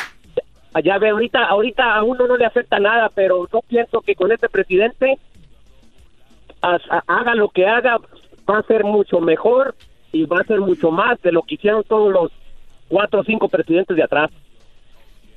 ya 0.84 0.98
ve, 0.98 1.10
ahorita, 1.10 1.44
ahorita 1.46 1.94
a 1.94 2.02
uno 2.02 2.26
no 2.26 2.36
le 2.36 2.44
afecta 2.44 2.78
nada, 2.78 3.10
pero 3.14 3.48
yo 3.50 3.60
pienso 3.66 4.00
que 4.02 4.14
con 4.14 4.30
este 4.32 4.50
presidente, 4.50 5.18
ha- 6.60 6.78
ha- 6.90 7.04
haga 7.06 7.34
lo 7.34 7.48
que 7.48 7.66
haga, 7.66 7.96
va 8.48 8.58
a 8.58 8.62
ser 8.64 8.84
mucho 8.84 9.18
mejor 9.20 9.74
y 10.12 10.24
va 10.26 10.40
a 10.40 10.44
ser 10.44 10.60
mucho 10.60 10.90
más 10.90 11.20
de 11.22 11.32
lo 11.32 11.42
que 11.42 11.54
hicieron 11.54 11.82
todos 11.84 12.12
los 12.12 12.30
cuatro 12.88 13.20
o 13.20 13.24
cinco 13.24 13.48
presidentes 13.48 13.96
de 13.96 14.02
atrás. 14.02 14.30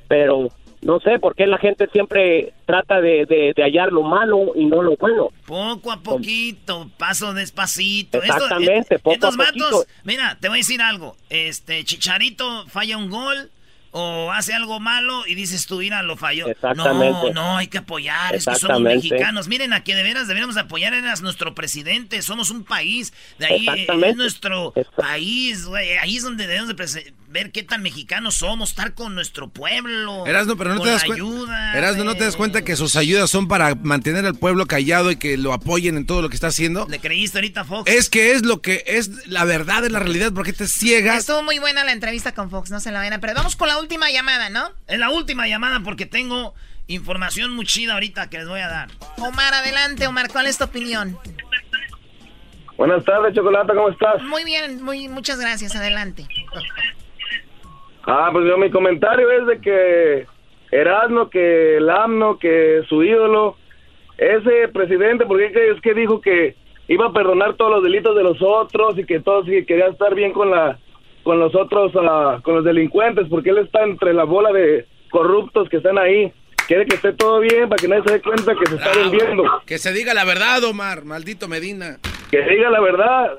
Pero 0.07 0.49
no 0.81 0.99
sé 0.99 1.17
por 1.19 1.35
qué 1.35 1.47
la 1.47 1.57
gente 1.57 1.87
siempre 1.91 2.53
trata 2.65 3.01
de, 3.01 3.25
de- 3.25 3.53
de 3.55 3.63
hallar 3.63 3.91
lo 3.91 4.03
malo 4.03 4.51
y 4.55 4.65
no 4.65 4.81
lo 4.83 4.95
bueno. 4.97 5.29
Poco 5.45 5.91
a 5.91 6.01
poquito, 6.01 6.89
paso 6.97 7.33
despacito. 7.33 8.21
Exactamente, 8.21 8.95
eh, 8.95 8.99
poco 8.99 9.13
estos 9.15 9.33
a 9.35 9.37
vatos, 9.37 9.71
poquito. 9.71 9.85
mira, 10.03 10.37
te 10.39 10.47
voy 10.49 10.57
a 10.57 10.61
decir 10.61 10.81
algo. 10.81 11.15
Este, 11.29 11.83
Chicharito 11.83 12.65
falla 12.67 12.97
un 12.97 13.09
gol 13.09 13.49
o 13.97 14.29
hace 14.33 14.53
algo 14.53 14.81
malo 14.81 15.25
y 15.25 15.35
dices 15.35 15.67
tú, 15.67 15.77
mira, 15.77 16.03
lo 16.03 16.17
falló. 16.17 16.47
Exactamente. 16.49 17.31
No, 17.31 17.51
no, 17.53 17.57
hay 17.57 17.67
que 17.67 17.77
apoyar, 17.77 18.35
es 18.35 18.45
que 18.45 18.55
somos 18.55 18.81
mexicanos. 18.81 19.47
Miren, 19.47 19.71
a 19.71 19.85
que 19.85 19.95
de 19.95 20.03
veras 20.03 20.27
deberíamos 20.27 20.57
apoyar 20.57 20.93
a 20.93 21.15
nuestro 21.21 21.55
presidente, 21.55 22.21
somos 22.21 22.49
un 22.51 22.65
país, 22.65 23.13
de 23.39 23.45
ahí 23.45 23.65
eh, 23.69 23.87
es 24.05 24.15
nuestro 24.17 24.73
país, 24.97 25.65
güey. 25.65 25.93
Ahí 25.97 26.17
es 26.17 26.23
donde 26.23 26.45
debemos 26.45 26.67
de 26.67 26.73
ver 27.35 27.51
qué 27.51 27.63
tan 27.63 27.83
mexicanos 27.83 28.35
somos, 28.35 28.69
estar 28.69 28.93
con 28.93 29.13
nuestro 29.13 29.49
pueblo. 29.49 30.25
Erasno, 30.25 30.55
pero 30.55 30.69
no 30.69 30.77
con 30.77 30.85
te 30.85 30.91
das 30.93 31.03
cuenta. 31.03 31.21
ayuda. 31.21 31.77
Erasno, 31.77 32.05
¿no 32.05 32.15
te 32.15 32.23
das 32.23 32.37
cuenta 32.37 32.63
que 32.63 32.77
sus 32.77 32.95
ayudas 32.95 33.29
son 33.29 33.49
para 33.49 33.75
mantener 33.75 34.25
al 34.25 34.35
pueblo 34.35 34.65
callado 34.67 35.11
y 35.11 35.17
que 35.17 35.35
lo 35.35 35.51
apoyen 35.51 35.97
en 35.97 36.05
todo 36.05 36.21
lo 36.21 36.29
que 36.29 36.35
está 36.35 36.47
haciendo? 36.47 36.87
¿Le 36.89 36.99
creíste 36.99 37.39
ahorita, 37.39 37.61
a 37.61 37.65
Fox? 37.65 37.91
Es 37.91 38.09
que 38.09 38.31
es 38.31 38.45
lo 38.45 38.61
que 38.61 38.85
es 38.87 39.27
la 39.27 39.43
verdad, 39.43 39.83
es 39.83 39.91
la 39.91 39.99
realidad, 39.99 40.31
porque 40.33 40.53
te 40.53 40.65
ciegas. 40.65 41.19
Estuvo 41.19 41.43
muy 41.43 41.59
buena 41.59 41.83
la 41.83 41.91
entrevista 41.91 42.33
con 42.33 42.49
Fox, 42.49 42.71
no 42.71 42.79
se 42.79 42.93
la 42.93 42.99
vayan 42.99 43.13
a 43.13 43.19
perder. 43.19 43.35
Vamos 43.35 43.57
con 43.57 43.67
la 43.67 43.79
última 43.79 44.09
llamada, 44.11 44.49
¿no? 44.49 44.71
Es 44.87 44.97
la 44.97 45.09
última 45.09 45.45
llamada 45.45 45.81
porque 45.81 46.05
tengo 46.05 46.53
información 46.87 47.51
muy 47.51 47.65
chida 47.65 47.95
ahorita 47.95 48.29
que 48.29 48.37
les 48.37 48.47
voy 48.47 48.61
a 48.61 48.69
dar. 48.69 48.91
Omar, 49.17 49.53
adelante, 49.53 50.07
Omar, 50.07 50.29
¿cuál 50.31 50.45
es 50.47 50.57
tu 50.57 50.63
opinión? 50.63 51.19
Buenas 52.77 53.03
tardes, 53.03 53.33
Chocolata, 53.35 53.73
¿cómo 53.73 53.89
estás? 53.89 54.21
Muy 54.23 54.45
bien, 54.45 54.81
muy, 54.81 55.09
muchas 55.09 55.37
gracias, 55.37 55.75
adelante. 55.75 56.25
Ah, 58.05 58.29
pues 58.31 58.45
yo 58.47 58.57
mi 58.57 58.69
comentario 58.69 59.31
es 59.31 59.47
de 59.47 59.59
que 59.59 60.25
Erasmo, 60.71 61.29
que 61.29 61.77
el 61.77 61.89
AMNO, 61.89 62.37
que 62.37 62.83
su 62.87 63.03
ídolo, 63.03 63.57
ese 64.17 64.67
presidente, 64.69 65.25
porque 65.25 65.45
es 65.47 65.81
que 65.81 65.93
dijo 65.93 66.21
que 66.21 66.55
iba 66.87 67.07
a 67.07 67.13
perdonar 67.13 67.55
todos 67.55 67.71
los 67.71 67.83
delitos 67.83 68.15
de 68.15 68.23
los 68.23 68.41
otros 68.41 68.97
y 68.97 69.05
que 69.05 69.19
todos 69.19 69.47
y 69.47 69.65
quería 69.65 69.87
estar 69.87 70.13
bien 70.13 70.31
con 70.33 70.51
la 70.51 70.77
con 71.23 71.39
los 71.39 71.55
otros, 71.55 71.91
ah, 71.95 72.39
con 72.43 72.55
los 72.55 72.63
delincuentes, 72.63 73.27
porque 73.27 73.49
él 73.49 73.57
está 73.57 73.83
entre 73.83 74.13
la 74.13 74.25
bola 74.25 74.51
de 74.51 74.85
corruptos 75.09 75.67
que 75.69 75.77
están 75.77 75.97
ahí. 75.97 76.31
Quiere 76.67 76.85
que 76.85 76.95
esté 76.95 77.13
todo 77.13 77.39
bien 77.39 77.67
para 77.67 77.81
que 77.81 77.87
nadie 77.87 78.03
se 78.05 78.13
dé 78.13 78.21
cuenta 78.21 78.53
que 78.53 78.69
se 78.69 78.75
está 78.75 78.91
vendiendo. 78.95 79.43
Que 79.65 79.79
se 79.79 79.91
diga 79.91 80.13
la 80.13 80.23
verdad, 80.23 80.63
Omar, 80.63 81.03
maldito 81.03 81.47
Medina. 81.47 81.97
Que 82.29 82.43
diga 82.43 82.69
la 82.69 82.79
verdad. 82.79 83.37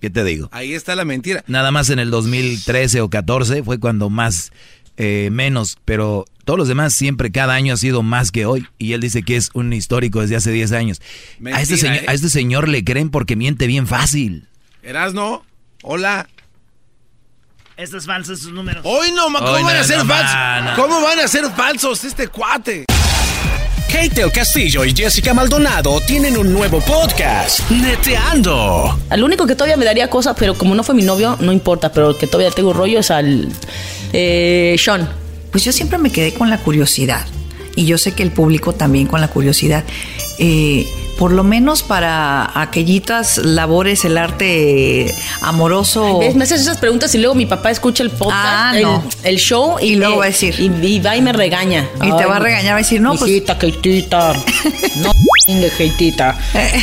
¿Qué 0.00 0.10
te 0.10 0.24
digo? 0.24 0.50
Ahí 0.52 0.74
está 0.74 0.94
la 0.94 1.06
mentira. 1.06 1.42
Nada 1.46 1.70
más 1.70 1.88
en 1.88 1.98
el 1.98 2.10
2013 2.10 3.00
o 3.00 3.08
14 3.08 3.62
fue 3.64 3.80
cuando 3.80 4.10
más, 4.10 4.52
eh, 4.96 5.28
menos, 5.32 5.78
pero 5.84 6.24
todos 6.44 6.58
los 6.58 6.68
demás 6.68 6.94
siempre 6.94 7.30
cada 7.32 7.54
año 7.54 7.74
ha 7.74 7.76
sido 7.76 8.02
más 8.02 8.30
que 8.30 8.46
hoy. 8.46 8.66
Y 8.78 8.92
él 8.92 9.00
dice 9.00 9.22
que 9.22 9.36
es 9.36 9.50
un 9.54 9.72
histórico 9.72 10.20
desde 10.20 10.36
hace 10.36 10.50
10 10.52 10.72
años. 10.72 11.00
a, 11.52 11.60
este 11.60 11.76
señor, 11.76 11.96
¿eh? 11.96 12.04
a 12.08 12.12
este 12.14 12.28
señor 12.28 12.68
le 12.68 12.84
creen 12.84 13.10
porque 13.10 13.36
miente 13.36 13.66
bien 13.66 13.86
fácil. 13.86 14.48
Erasno, 14.82 15.44
hola. 15.82 16.28
Esto 17.76 17.98
es 17.98 18.06
falso, 18.06 18.32
estos 18.32 18.52
números. 18.52 18.82
Hoy 18.84 19.12
no, 19.12 19.28
ma- 19.28 19.40
¿cómo 19.40 19.50
Hoy 19.52 19.62
van 19.62 19.74
no, 19.74 19.80
a 19.80 19.84
ser 19.84 19.98
no, 19.98 20.04
falsos? 20.06 20.64
no. 20.64 20.82
¿Cómo 20.82 21.02
van 21.02 21.18
a 21.20 21.28
ser 21.28 21.44
falsos 21.54 22.04
este 22.04 22.28
cuate? 22.28 22.86
Kate 23.88 24.08
del 24.20 24.32
Castillo 24.32 24.84
y 24.84 24.94
Jessica 24.94 25.32
Maldonado 25.34 26.00
tienen 26.06 26.36
un 26.36 26.52
nuevo 26.52 26.80
podcast, 26.80 27.60
Neteando. 27.70 28.98
Al 29.10 29.22
único 29.22 29.46
que 29.46 29.54
todavía 29.54 29.76
me 29.76 29.84
daría 29.84 30.08
cosas, 30.10 30.34
pero 30.38 30.54
como 30.54 30.74
no 30.74 30.82
fue 30.82 30.94
mi 30.94 31.02
novio, 31.02 31.36
no 31.40 31.52
importa, 31.52 31.92
pero 31.92 32.10
el 32.10 32.16
que 32.16 32.26
todavía 32.26 32.50
tengo 32.50 32.72
rollo 32.72 32.98
es 32.98 33.10
al 33.10 33.48
eh, 34.18 34.76
Sean. 34.78 35.08
Pues 35.50 35.64
yo 35.64 35.72
siempre 35.72 35.98
me 35.98 36.10
quedé 36.10 36.32
con 36.32 36.48
la 36.48 36.58
curiosidad. 36.58 37.26
Y 37.76 37.86
yo 37.86 37.98
sé 37.98 38.12
que 38.12 38.22
el 38.24 38.32
público 38.32 38.72
también 38.72 39.06
con 39.06 39.20
la 39.20 39.28
curiosidad. 39.28 39.84
Eh, 40.38 40.86
por 41.18 41.32
lo 41.32 41.44
menos 41.44 41.82
para 41.82 42.60
aquellitas 42.60 43.38
labores, 43.38 44.04
el 44.04 44.18
arte 44.18 45.14
amoroso. 45.40 46.20
Me 46.34 46.44
haces 46.44 46.60
esas 46.60 46.78
preguntas 46.78 47.14
y 47.14 47.18
luego 47.18 47.34
mi 47.34 47.46
papá 47.46 47.70
escucha 47.70 48.02
el 48.02 48.10
podcast, 48.10 48.34
Ah, 48.44 48.72
el, 48.76 48.82
no. 48.82 49.04
el 49.22 49.36
show 49.38 49.76
y, 49.80 49.96
luego 49.96 50.18
va 50.18 50.24
a 50.24 50.28
decir. 50.28 50.54
Y, 50.58 50.66
y 50.86 51.00
va 51.00 51.16
y 51.16 51.22
me 51.22 51.32
regaña. 51.32 51.88
Y 52.02 52.10
te 52.12 52.26
va 52.26 52.36
a 52.36 52.38
regañar, 52.38 52.72
va 52.72 52.76
a 52.76 52.82
decir, 52.82 53.00
no, 53.00 53.14
pues- 53.14 53.30
Hijita, 53.30 53.58
Keitita. 53.58 54.32
No, 54.96 55.12
Keitita. 55.76 56.38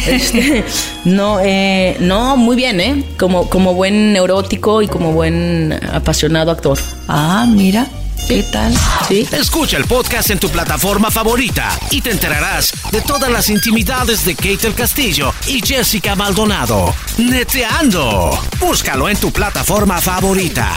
Este, 0.07 0.63
no, 1.05 1.39
eh, 1.41 1.97
no, 1.99 2.37
muy 2.37 2.55
bien, 2.55 2.79
¿eh? 2.79 3.03
Como, 3.17 3.49
como 3.49 3.73
buen 3.73 4.13
neurótico 4.13 4.81
y 4.81 4.87
como 4.87 5.11
buen 5.11 5.77
apasionado 5.91 6.51
actor. 6.51 6.77
Ah, 7.07 7.45
mira. 7.49 7.87
¿Qué 8.28 8.43
tal? 8.43 8.74
Sí. 9.07 9.28
Escucha 9.32 9.78
el 9.78 9.86
podcast 9.86 10.30
en 10.30 10.39
tu 10.39 10.49
plataforma 10.49 11.11
favorita 11.11 11.69
y 11.91 12.01
te 12.01 12.11
enterarás 12.11 12.71
de 12.91 13.01
todas 13.01 13.30
las 13.32 13.49
intimidades 13.49 14.26
de 14.26 14.36
Kate 14.36 14.74
Castillo 14.74 15.34
y 15.47 15.61
Jessica 15.65 16.15
Maldonado. 16.15 16.95
Neteando. 17.17 18.39
Búscalo 18.59 19.09
en 19.09 19.17
tu 19.19 19.32
plataforma 19.32 19.99
favorita. 19.99 20.71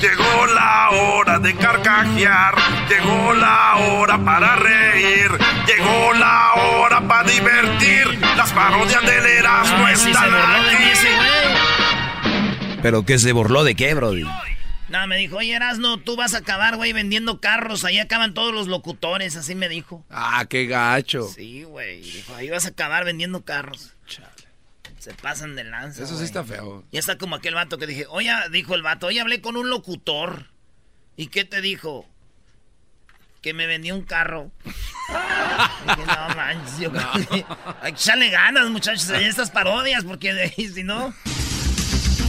Llegó 0.00 0.46
la 0.54 0.90
hora 0.90 1.38
de 1.40 1.54
carcajear, 1.56 2.54
llegó 2.88 3.32
la 3.34 3.76
hora 3.76 4.24
para 4.24 4.56
reír, 4.56 5.30
llegó 5.66 6.12
la 6.14 6.52
hora 6.54 7.06
para 7.06 7.28
divertir. 7.28 8.18
Las 8.36 8.52
parodias 8.52 9.02
del 9.02 9.26
Erasmo 9.26 9.86
Ah, 9.86 9.92
sí, 9.96 10.10
están 10.10 10.34
aquí. 10.34 10.92
¿Pero 12.82 13.04
qué 13.04 13.18
se 13.18 13.32
burló 13.32 13.64
de 13.64 13.74
qué, 13.74 13.94
Brody? 13.94 14.24
No, 14.96 15.06
me 15.06 15.18
dijo, 15.18 15.36
oye, 15.36 15.54
Erasno, 15.54 15.98
tú 15.98 16.16
vas 16.16 16.32
a 16.32 16.38
acabar, 16.38 16.76
güey, 16.76 16.94
vendiendo 16.94 17.38
carros. 17.38 17.84
Ahí 17.84 17.98
acaban 17.98 18.32
todos 18.32 18.54
los 18.54 18.66
locutores, 18.66 19.36
así 19.36 19.54
me 19.54 19.68
dijo. 19.68 20.02
Ah, 20.08 20.46
qué 20.48 20.64
gacho. 20.64 21.28
Sí, 21.28 21.64
güey. 21.64 22.00
Dijo, 22.00 22.34
ahí 22.34 22.48
vas 22.48 22.64
a 22.64 22.68
acabar 22.68 23.04
vendiendo 23.04 23.44
carros. 23.44 23.92
Se 24.98 25.12
pasan 25.12 25.54
de 25.54 25.64
lanza. 25.64 26.02
Eso 26.02 26.12
sí 26.12 26.14
güey. 26.14 26.24
está 26.24 26.44
feo. 26.44 26.82
Ya 26.92 27.00
está 27.00 27.18
como 27.18 27.36
aquel 27.36 27.54
vato 27.54 27.76
que 27.76 27.86
dije, 27.86 28.06
oye, 28.08 28.30
dijo 28.50 28.74
el 28.74 28.80
vato, 28.80 29.08
oye, 29.08 29.20
hablé 29.20 29.42
con 29.42 29.56
un 29.56 29.68
locutor. 29.68 30.46
¿Y 31.14 31.26
qué 31.26 31.44
te 31.44 31.60
dijo? 31.60 32.08
Que 33.42 33.52
me 33.52 33.66
vendió 33.66 33.94
un 33.94 34.02
carro. 34.02 34.50
Dije, 34.64 36.06
no 36.06 36.34
manches, 36.34 36.78
yo 36.78 36.90
que 36.90 36.98
hay 36.98 37.92
que 37.92 37.98
echarle 37.98 38.30
ganas, 38.30 38.70
muchachos, 38.70 39.08
en 39.10 39.22
estas 39.22 39.50
parodias, 39.50 40.04
porque 40.04 40.52
si 40.56 40.82
no. 40.82 41.14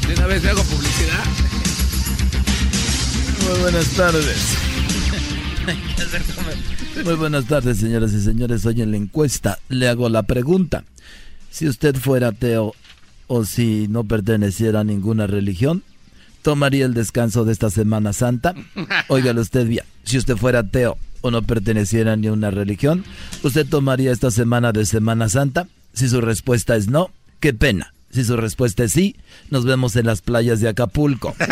De 0.06 0.14
una 0.16 0.28
vez 0.28 0.44
le 0.44 0.50
hago 0.50 0.64
publicidad. 0.64 1.24
Muy 3.50 3.60
buenas 3.60 3.90
tardes. 3.92 4.58
Muy 7.04 7.16
buenas 7.16 7.46
tardes, 7.46 7.78
señoras 7.78 8.12
y 8.14 8.22
señores. 8.22 8.66
Hoy 8.66 8.82
en 8.82 8.92
la 8.92 8.98
encuesta 8.98 9.60
le 9.70 9.88
hago 9.88 10.10
la 10.10 10.24
pregunta. 10.24 10.84
Si 11.50 11.68
usted 11.68 11.96
fuera 11.96 12.30
ateo 12.30 12.76
o 13.28 13.46
si 13.46 13.88
no 13.88 14.04
perteneciera 14.04 14.82
a 14.82 14.84
ninguna 14.84 15.28
religión, 15.28 15.84
¿tomaría 16.42 16.86
el 16.86 16.94
descanso 16.94 17.46
de 17.46 17.54
esta 17.54 17.70
Semana 17.70 18.14
Santa? 18.14 18.54
Óigalo 19.08 19.42
usted 19.42 19.66
bien. 19.66 19.86
Si 20.04 20.18
usted 20.18 20.36
fuera 20.36 20.60
ateo 20.60 20.98
o 21.22 21.32
no 21.32 21.42
perteneciera 21.42 22.14
a 22.14 22.18
ninguna 22.18 22.52
religión, 22.52 23.06
¿usted 23.44 23.66
tomaría 23.66 24.12
esta 24.12 24.32
semana 24.32 24.72
de 24.74 24.86
Semana 24.86 25.30
Santa? 25.30 25.68
Si 25.94 26.10
su 26.10 26.20
respuesta 26.22 26.76
es 26.76 26.90
no, 26.90 27.12
qué 27.40 27.54
pena. 27.54 27.94
Si 28.12 28.24
su 28.24 28.36
respuesta 28.36 28.84
es 28.84 28.92
sí, 28.92 29.16
nos 29.50 29.66
vemos 29.66 29.96
en 29.96 30.06
las 30.06 30.22
playas 30.22 30.60
de 30.60 30.70
Acapulco. 30.70 31.36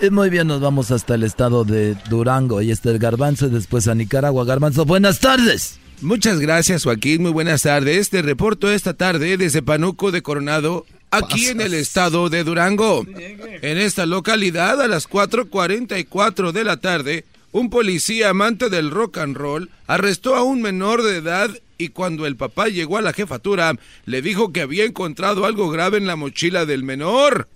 Y 0.00 0.10
muy 0.10 0.28
bien, 0.28 0.46
nos 0.46 0.60
vamos 0.60 0.90
hasta 0.90 1.14
el 1.14 1.22
estado 1.22 1.64
de 1.64 1.94
Durango. 2.10 2.58
Ahí 2.58 2.70
está 2.70 2.90
el 2.90 2.98
Garbanzo 2.98 3.46
y 3.46 3.50
después 3.50 3.88
a 3.88 3.94
Nicaragua. 3.94 4.44
Garbanzo, 4.44 4.84
buenas 4.84 5.20
tardes. 5.20 5.78
Muchas 6.02 6.38
gracias, 6.38 6.84
Joaquín. 6.84 7.22
Muy 7.22 7.30
buenas 7.30 7.62
tardes. 7.62 8.10
Te 8.10 8.20
reporto 8.20 8.70
esta 8.70 8.92
tarde 8.92 9.38
desde 9.38 9.62
Panuco 9.62 10.12
de 10.12 10.20
Coronado, 10.20 10.84
aquí 11.10 11.46
en 11.46 11.62
el 11.62 11.72
estado 11.72 12.28
de 12.28 12.44
Durango. 12.44 13.06
En 13.08 13.78
esta 13.78 14.04
localidad, 14.04 14.82
a 14.82 14.88
las 14.88 15.08
4.44 15.08 16.52
de 16.52 16.64
la 16.64 16.76
tarde, 16.76 17.24
un 17.52 17.70
policía 17.70 18.28
amante 18.28 18.68
del 18.68 18.90
rock 18.90 19.16
and 19.16 19.34
roll 19.34 19.70
arrestó 19.86 20.36
a 20.36 20.42
un 20.42 20.60
menor 20.60 21.02
de 21.02 21.16
edad 21.16 21.50
y 21.78 21.88
cuando 21.88 22.26
el 22.26 22.36
papá 22.36 22.68
llegó 22.68 22.98
a 22.98 23.02
la 23.02 23.14
jefatura, 23.14 23.72
le 24.04 24.20
dijo 24.20 24.52
que 24.52 24.60
había 24.60 24.84
encontrado 24.84 25.46
algo 25.46 25.70
grave 25.70 25.96
en 25.96 26.06
la 26.06 26.16
mochila 26.16 26.66
del 26.66 26.82
menor. 26.82 27.48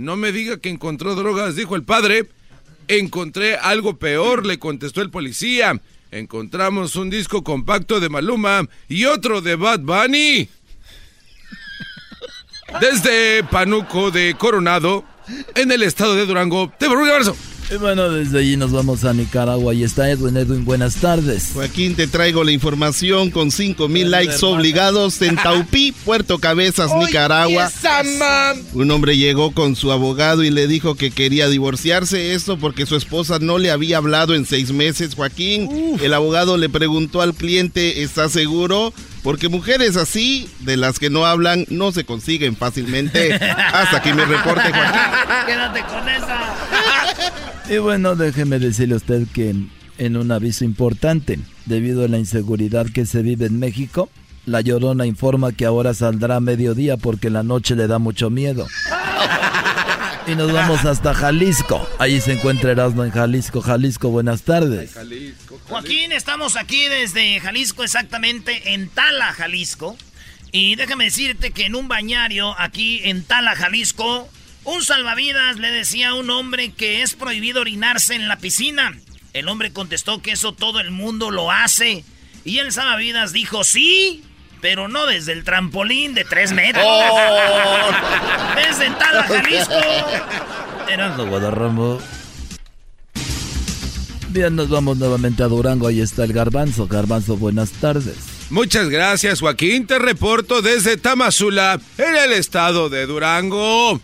No 0.00 0.16
me 0.16 0.32
diga 0.32 0.58
que 0.58 0.70
encontró 0.70 1.14
drogas, 1.14 1.56
dijo 1.56 1.76
el 1.76 1.84
padre. 1.84 2.26
Encontré 2.88 3.56
algo 3.56 3.98
peor, 3.98 4.46
le 4.46 4.58
contestó 4.58 5.02
el 5.02 5.10
policía. 5.10 5.78
Encontramos 6.10 6.96
un 6.96 7.10
disco 7.10 7.44
compacto 7.44 8.00
de 8.00 8.08
Maluma 8.08 8.66
y 8.88 9.04
otro 9.04 9.42
de 9.42 9.56
Bad 9.56 9.80
Bunny. 9.80 10.48
Desde 12.80 13.44
Panuco 13.44 14.10
de 14.10 14.34
Coronado, 14.38 15.04
en 15.54 15.70
el 15.70 15.82
estado 15.82 16.16
de 16.16 16.24
Durango, 16.24 16.72
te 16.78 16.88
Garbanzo. 16.88 17.36
Y 17.72 17.76
bueno, 17.76 18.10
desde 18.10 18.40
allí 18.40 18.56
nos 18.56 18.72
vamos 18.72 19.04
a 19.04 19.14
Nicaragua. 19.14 19.70
Ahí 19.70 19.84
está 19.84 20.10
Edwin. 20.10 20.36
Edwin, 20.36 20.64
buenas 20.64 20.96
tardes. 20.96 21.50
Joaquín, 21.54 21.94
te 21.94 22.08
traigo 22.08 22.42
la 22.42 22.50
información 22.50 23.30
con 23.30 23.52
5 23.52 23.88
mil 23.88 24.10
likes 24.10 24.44
obligados 24.44 25.22
en 25.22 25.36
Taupí, 25.36 25.92
Puerto 26.04 26.38
Cabezas, 26.38 26.90
Nicaragua. 26.96 27.70
Un 28.72 28.90
hombre 28.90 29.16
llegó 29.16 29.52
con 29.52 29.76
su 29.76 29.92
abogado 29.92 30.42
y 30.42 30.50
le 30.50 30.66
dijo 30.66 30.96
que 30.96 31.12
quería 31.12 31.48
divorciarse, 31.48 32.34
esto 32.34 32.58
porque 32.58 32.86
su 32.86 32.96
esposa 32.96 33.38
no 33.40 33.58
le 33.58 33.70
había 33.70 33.98
hablado 33.98 34.34
en 34.34 34.46
seis 34.46 34.72
meses, 34.72 35.14
Joaquín. 35.14 35.96
El 36.02 36.12
abogado 36.12 36.56
le 36.56 36.68
preguntó 36.68 37.22
al 37.22 37.34
cliente, 37.34 38.02
¿está 38.02 38.28
seguro? 38.28 38.92
Porque 39.22 39.48
mujeres 39.48 39.96
así, 39.96 40.48
de 40.60 40.76
las 40.76 40.98
que 40.98 41.10
no 41.10 41.26
hablan, 41.26 41.66
no 41.68 41.92
se 41.92 42.04
consiguen 42.04 42.56
fácilmente. 42.56 43.34
Hasta 43.34 43.98
aquí 43.98 44.12
mi 44.12 44.22
reporte, 44.22 44.72
Joaquín. 44.72 45.00
Quédate 45.46 45.82
con 45.82 46.08
esa. 46.08 46.40
Y 47.68 47.78
bueno, 47.78 48.16
déjeme 48.16 48.58
decirle 48.58 48.94
a 48.94 48.96
usted 48.96 49.26
que 49.32 49.54
en 49.98 50.16
un 50.16 50.32
aviso 50.32 50.64
importante, 50.64 51.38
debido 51.66 52.04
a 52.04 52.08
la 52.08 52.18
inseguridad 52.18 52.86
que 52.86 53.04
se 53.04 53.22
vive 53.22 53.46
en 53.46 53.58
México, 53.58 54.08
La 54.46 54.62
Llorona 54.62 55.04
informa 55.04 55.52
que 55.52 55.66
ahora 55.66 55.92
saldrá 55.92 56.36
a 56.36 56.40
mediodía 56.40 56.96
porque 56.96 57.28
la 57.28 57.42
noche 57.42 57.76
le 57.76 57.86
da 57.86 57.98
mucho 57.98 58.30
miedo. 58.30 58.66
Y 60.30 60.36
nos 60.36 60.52
vamos 60.52 60.84
hasta 60.84 61.12
Jalisco. 61.12 61.88
Allí 61.98 62.20
se 62.20 62.34
encuentra 62.34 62.70
Erasmo 62.70 63.02
en 63.04 63.10
Jalisco. 63.10 63.60
Jalisco, 63.60 64.10
buenas 64.10 64.42
tardes. 64.42 64.96
Joaquín, 65.68 66.12
estamos 66.12 66.56
aquí 66.56 66.84
desde 66.84 67.40
Jalisco, 67.40 67.82
exactamente 67.82 68.74
en 68.74 68.88
Tala, 68.88 69.32
Jalisco. 69.32 69.96
Y 70.52 70.76
déjame 70.76 71.04
decirte 71.04 71.50
que 71.50 71.66
en 71.66 71.74
un 71.74 71.88
bañario 71.88 72.54
aquí 72.60 73.00
en 73.02 73.24
Tala, 73.24 73.56
Jalisco, 73.56 74.28
un 74.62 74.84
salvavidas 74.84 75.58
le 75.58 75.72
decía 75.72 76.10
a 76.10 76.14
un 76.14 76.30
hombre 76.30 76.70
que 76.70 77.02
es 77.02 77.14
prohibido 77.14 77.62
orinarse 77.62 78.14
en 78.14 78.28
la 78.28 78.36
piscina. 78.36 78.96
El 79.32 79.48
hombre 79.48 79.72
contestó 79.72 80.22
que 80.22 80.30
eso 80.30 80.52
todo 80.52 80.78
el 80.78 80.92
mundo 80.92 81.32
lo 81.32 81.50
hace. 81.50 82.04
Y 82.44 82.58
el 82.58 82.70
salvavidas 82.70 83.32
dijo 83.32 83.64
sí, 83.64 84.22
pero 84.60 84.88
no 84.88 85.06
desde 85.06 85.32
el 85.32 85.44
trampolín 85.44 86.14
de 86.14 86.24
tres 86.24 86.52
metros. 86.52 86.84
Oh. 86.86 87.90
Desde 88.56 88.90
Tala, 88.90 89.22
Jalisco. 89.24 89.74
Erasmo 90.88 91.26
Guadarramo. 91.26 91.98
Bien, 94.28 94.54
nos 94.54 94.68
vamos 94.68 94.96
nuevamente 94.96 95.42
a 95.42 95.48
Durango. 95.48 95.88
Ahí 95.88 96.00
está 96.00 96.24
el 96.24 96.32
Garbanzo. 96.32 96.86
Garbanzo, 96.86 97.36
buenas 97.36 97.72
tardes. 97.72 98.16
Muchas 98.50 98.88
gracias, 98.88 99.40
Joaquín. 99.40 99.86
Te 99.86 99.98
reporto 99.98 100.62
desde 100.62 100.96
Tamazula, 100.96 101.80
en 101.98 102.16
el 102.16 102.32
estado 102.32 102.88
de 102.88 103.06
Durango. 103.06 104.00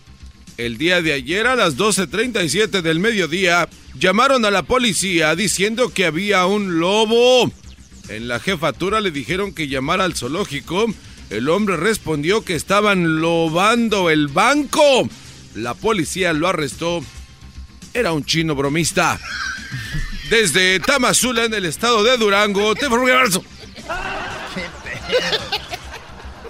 El 0.57 0.79
día 0.79 1.03
de 1.03 1.13
ayer 1.13 1.47
a 1.47 1.55
las 1.55 1.77
12.37 1.77 2.81
del 2.81 2.99
mediodía 2.99 3.69
llamaron 3.99 4.45
a 4.45 4.51
la 4.51 4.63
policía 4.63 5.35
diciendo 5.37 5.91
que 5.93 6.07
había 6.07 6.47
un 6.47 6.79
lobo. 6.79 7.51
En 8.09 8.29
la 8.29 8.39
jefatura 8.41 9.01
le 9.01 9.11
dijeron 9.11 9.53
que 9.53 9.69
llamara 9.69 10.05
al 10.05 10.15
zoológico 10.15 10.87
El 11.31 11.49
hombre 11.49 11.77
respondió 11.77 12.45
que 12.45 12.55
estaban 12.55 13.21
lobando 13.21 14.11
el 14.11 14.29
banco. 14.29 15.09
La 15.55 15.75
policía 15.75 16.33
lo 16.33 16.49
arrestó. 16.49 17.03
Era 17.95 18.13
un 18.13 18.25
chino 18.25 18.55
bromista. 18.55 19.19
Desde 20.31 20.81
Tamazula, 20.81 21.45
en 21.45 21.55
el 21.55 21.65
estado 21.65 22.05
de 22.05 22.17
Durango, 22.17 22.75
te 22.75 22.87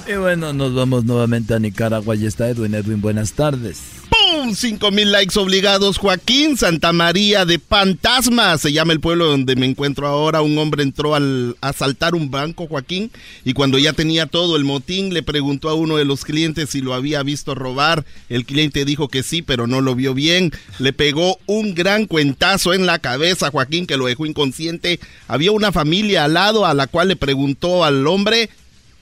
Y 0.08 0.14
bueno, 0.14 0.52
nos 0.52 0.74
vamos 0.74 1.04
nuevamente 1.04 1.54
a 1.54 1.58
Nicaragua. 1.58 2.16
Y 2.16 2.26
está 2.26 2.48
Edwin. 2.48 2.74
Edwin, 2.74 3.00
buenas 3.00 3.32
tardes. 3.32 3.95
¡Pum! 4.26 4.54
5 4.54 4.90
mil 4.90 5.12
likes 5.12 5.38
obligados. 5.38 5.98
Joaquín 5.98 6.56
Santa 6.56 6.92
María 6.92 7.44
de 7.44 7.58
Fantasma. 7.58 8.56
Se 8.58 8.72
llama 8.72 8.92
el 8.92 9.00
pueblo 9.00 9.26
donde 9.26 9.56
me 9.56 9.66
encuentro 9.66 10.06
ahora. 10.06 10.42
Un 10.42 10.56
hombre 10.58 10.82
entró 10.82 11.14
al 11.14 11.56
asaltar 11.60 12.14
un 12.14 12.30
banco, 12.30 12.66
Joaquín. 12.66 13.10
Y 13.44 13.52
cuando 13.52 13.78
ya 13.78 13.92
tenía 13.92 14.26
todo 14.26 14.56
el 14.56 14.64
motín, 14.64 15.12
le 15.12 15.22
preguntó 15.22 15.68
a 15.68 15.74
uno 15.74 15.96
de 15.96 16.04
los 16.04 16.24
clientes 16.24 16.70
si 16.70 16.80
lo 16.80 16.94
había 16.94 17.22
visto 17.22 17.54
robar. 17.54 18.04
El 18.28 18.44
cliente 18.44 18.84
dijo 18.84 19.08
que 19.08 19.22
sí, 19.22 19.42
pero 19.42 19.66
no 19.66 19.80
lo 19.80 19.94
vio 19.94 20.14
bien. 20.14 20.52
Le 20.78 20.92
pegó 20.92 21.38
un 21.46 21.74
gran 21.74 22.06
cuentazo 22.06 22.72
en 22.74 22.86
la 22.86 22.98
cabeza, 22.98 23.50
Joaquín, 23.50 23.86
que 23.86 23.96
lo 23.96 24.06
dejó 24.06 24.26
inconsciente. 24.26 24.98
Había 25.28 25.52
una 25.52 25.72
familia 25.72 26.24
al 26.24 26.34
lado 26.34 26.66
a 26.66 26.74
la 26.74 26.86
cual 26.86 27.08
le 27.08 27.16
preguntó 27.16 27.84
al 27.84 28.06
hombre, 28.06 28.50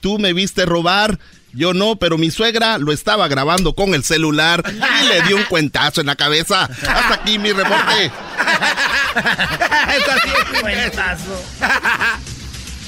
¿tú 0.01 0.19
me 0.19 0.33
viste 0.33 0.65
robar? 0.65 1.19
Yo 1.55 1.73
no, 1.73 1.95
pero 1.95 2.17
mi 2.17 2.31
suegra 2.31 2.77
lo 2.77 2.91
estaba 2.91 3.29
grabando 3.29 3.75
con 3.75 3.93
el 3.93 4.03
celular 4.03 4.61
y 4.67 5.07
le 5.07 5.21
dio 5.21 5.37
un 5.37 5.43
cuentazo 5.45 6.01
en 6.01 6.07
la 6.07 6.15
cabeza. 6.15 6.63
Hasta 6.63 7.13
aquí 7.13 7.39
mi 7.39 7.53
reporte. 7.53 8.11
cuentazo. 10.61 11.43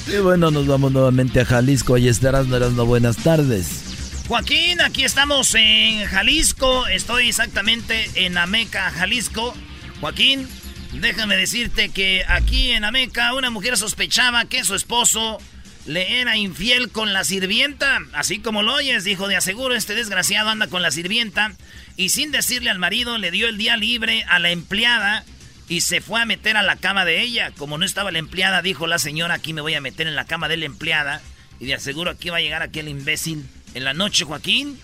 Y 0.07 0.17
bueno, 0.17 0.51
nos 0.51 0.67
vamos 0.67 0.91
nuevamente 0.91 1.41
a 1.41 1.45
Jalisco. 1.45 1.97
Y 1.97 2.09
estarás, 2.09 2.47
no 2.47 2.59
no 2.59 2.85
buenas 2.85 3.17
tardes. 3.17 4.23
Joaquín, 4.27 4.81
aquí 4.81 5.05
estamos 5.05 5.55
en 5.55 6.05
Jalisco. 6.05 6.87
Estoy 6.87 7.29
exactamente 7.29 8.09
en 8.15 8.37
Ameca, 8.37 8.91
Jalisco. 8.91 9.53
Joaquín, 10.01 10.47
déjame 10.91 11.37
decirte 11.37 11.89
que 11.89 12.23
aquí 12.27 12.71
en 12.71 12.83
Ameca 12.83 13.33
una 13.33 13.49
mujer 13.49 13.77
sospechaba 13.77 14.43
que 14.43 14.65
su 14.65 14.75
esposo 14.75 15.39
le 15.87 16.19
era 16.19 16.35
infiel 16.35 16.89
con 16.91 17.13
la 17.13 17.23
sirvienta. 17.23 17.99
Así 18.13 18.39
como 18.39 18.61
lo 18.61 18.75
oyes, 18.75 19.05
dijo, 19.05 19.27
de 19.27 19.37
aseguro 19.37 19.73
este 19.73 19.95
desgraciado 19.95 20.49
anda 20.49 20.67
con 20.67 20.81
la 20.81 20.91
sirvienta. 20.91 21.53
Y 21.95 22.09
sin 22.09 22.31
decirle 22.31 22.69
al 22.69 22.77
marido, 22.77 23.17
le 23.17 23.31
dio 23.31 23.47
el 23.47 23.57
día 23.57 23.77
libre 23.77 24.23
a 24.27 24.37
la 24.37 24.51
empleada 24.51 25.23
y 25.69 25.81
se 25.81 26.01
fue 26.01 26.21
a 26.21 26.25
meter 26.25 26.57
a 26.57 26.61
la 26.61 26.75
cama 26.75 27.05
de 27.05 27.21
ella. 27.21 27.51
Como 27.57 27.77
no 27.77 27.85
estaba 27.85 28.11
la 28.11 28.19
empleada, 28.19 28.61
dijo 28.61 28.85
la 28.85 28.99
señora, 28.99 29.35
aquí 29.35 29.53
me 29.53 29.61
voy 29.61 29.73
a 29.75 29.81
meter 29.81 30.07
en 30.07 30.15
la 30.15 30.25
cama 30.25 30.49
de 30.49 30.57
la 30.57 30.65
empleada. 30.65 31.21
Y 31.59 31.65
de 31.65 31.75
aseguro 31.75 32.11
aquí 32.11 32.29
va 32.29 32.37
a 32.37 32.41
llegar 32.41 32.61
aquel 32.61 32.89
imbécil. 32.89 33.45
En 33.73 33.85
la 33.85 33.93
noche, 33.93 34.25
Joaquín, 34.25 34.77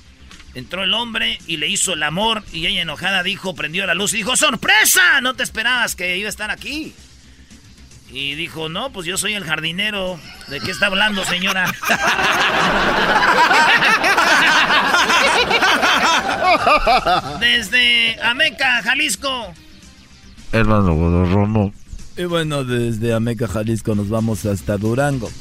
entró 0.56 0.84
el 0.84 0.94
hombre 0.94 1.38
y 1.48 1.58
le 1.58 1.68
hizo 1.68 1.94
el 1.94 2.04
amor. 2.04 2.44
Y 2.54 2.66
ella 2.66 2.82
enojada 2.82 3.24
dijo, 3.24 3.56
prendió 3.56 3.86
la 3.86 3.94
luz 3.94 4.14
y 4.14 4.18
dijo, 4.18 4.38
¡sorpresa! 4.38 5.20
No 5.22 5.36
te 5.36 5.44
esperabas 5.44 5.98
que 5.98 6.18
iba 6.18 6.28
a 6.28 6.30
estar 6.30 6.50
aquí. 6.50 6.94
Y 8.14 8.36
dijo, 8.36 8.70
no, 8.70 8.92
pues 8.92 9.08
yo 9.08 9.18
soy 9.18 9.34
el 9.34 9.44
jardinero. 9.44 10.20
¿De 10.48 10.60
qué 10.60 10.70
está 10.70 10.86
hablando, 10.86 11.26
señora? 11.26 11.66
desde 17.40 18.24
Ameca, 18.24 18.84
Jalisco. 18.84 19.52
Hermano 20.52 21.26
Romo. 21.26 21.74
Y 22.16 22.26
bueno, 22.26 22.64
desde 22.64 23.16
Ameca, 23.16 23.48
Jalisco 23.48 23.96
nos 23.96 24.10
vamos 24.10 24.46
hasta 24.46 24.78
Durango. 24.78 25.32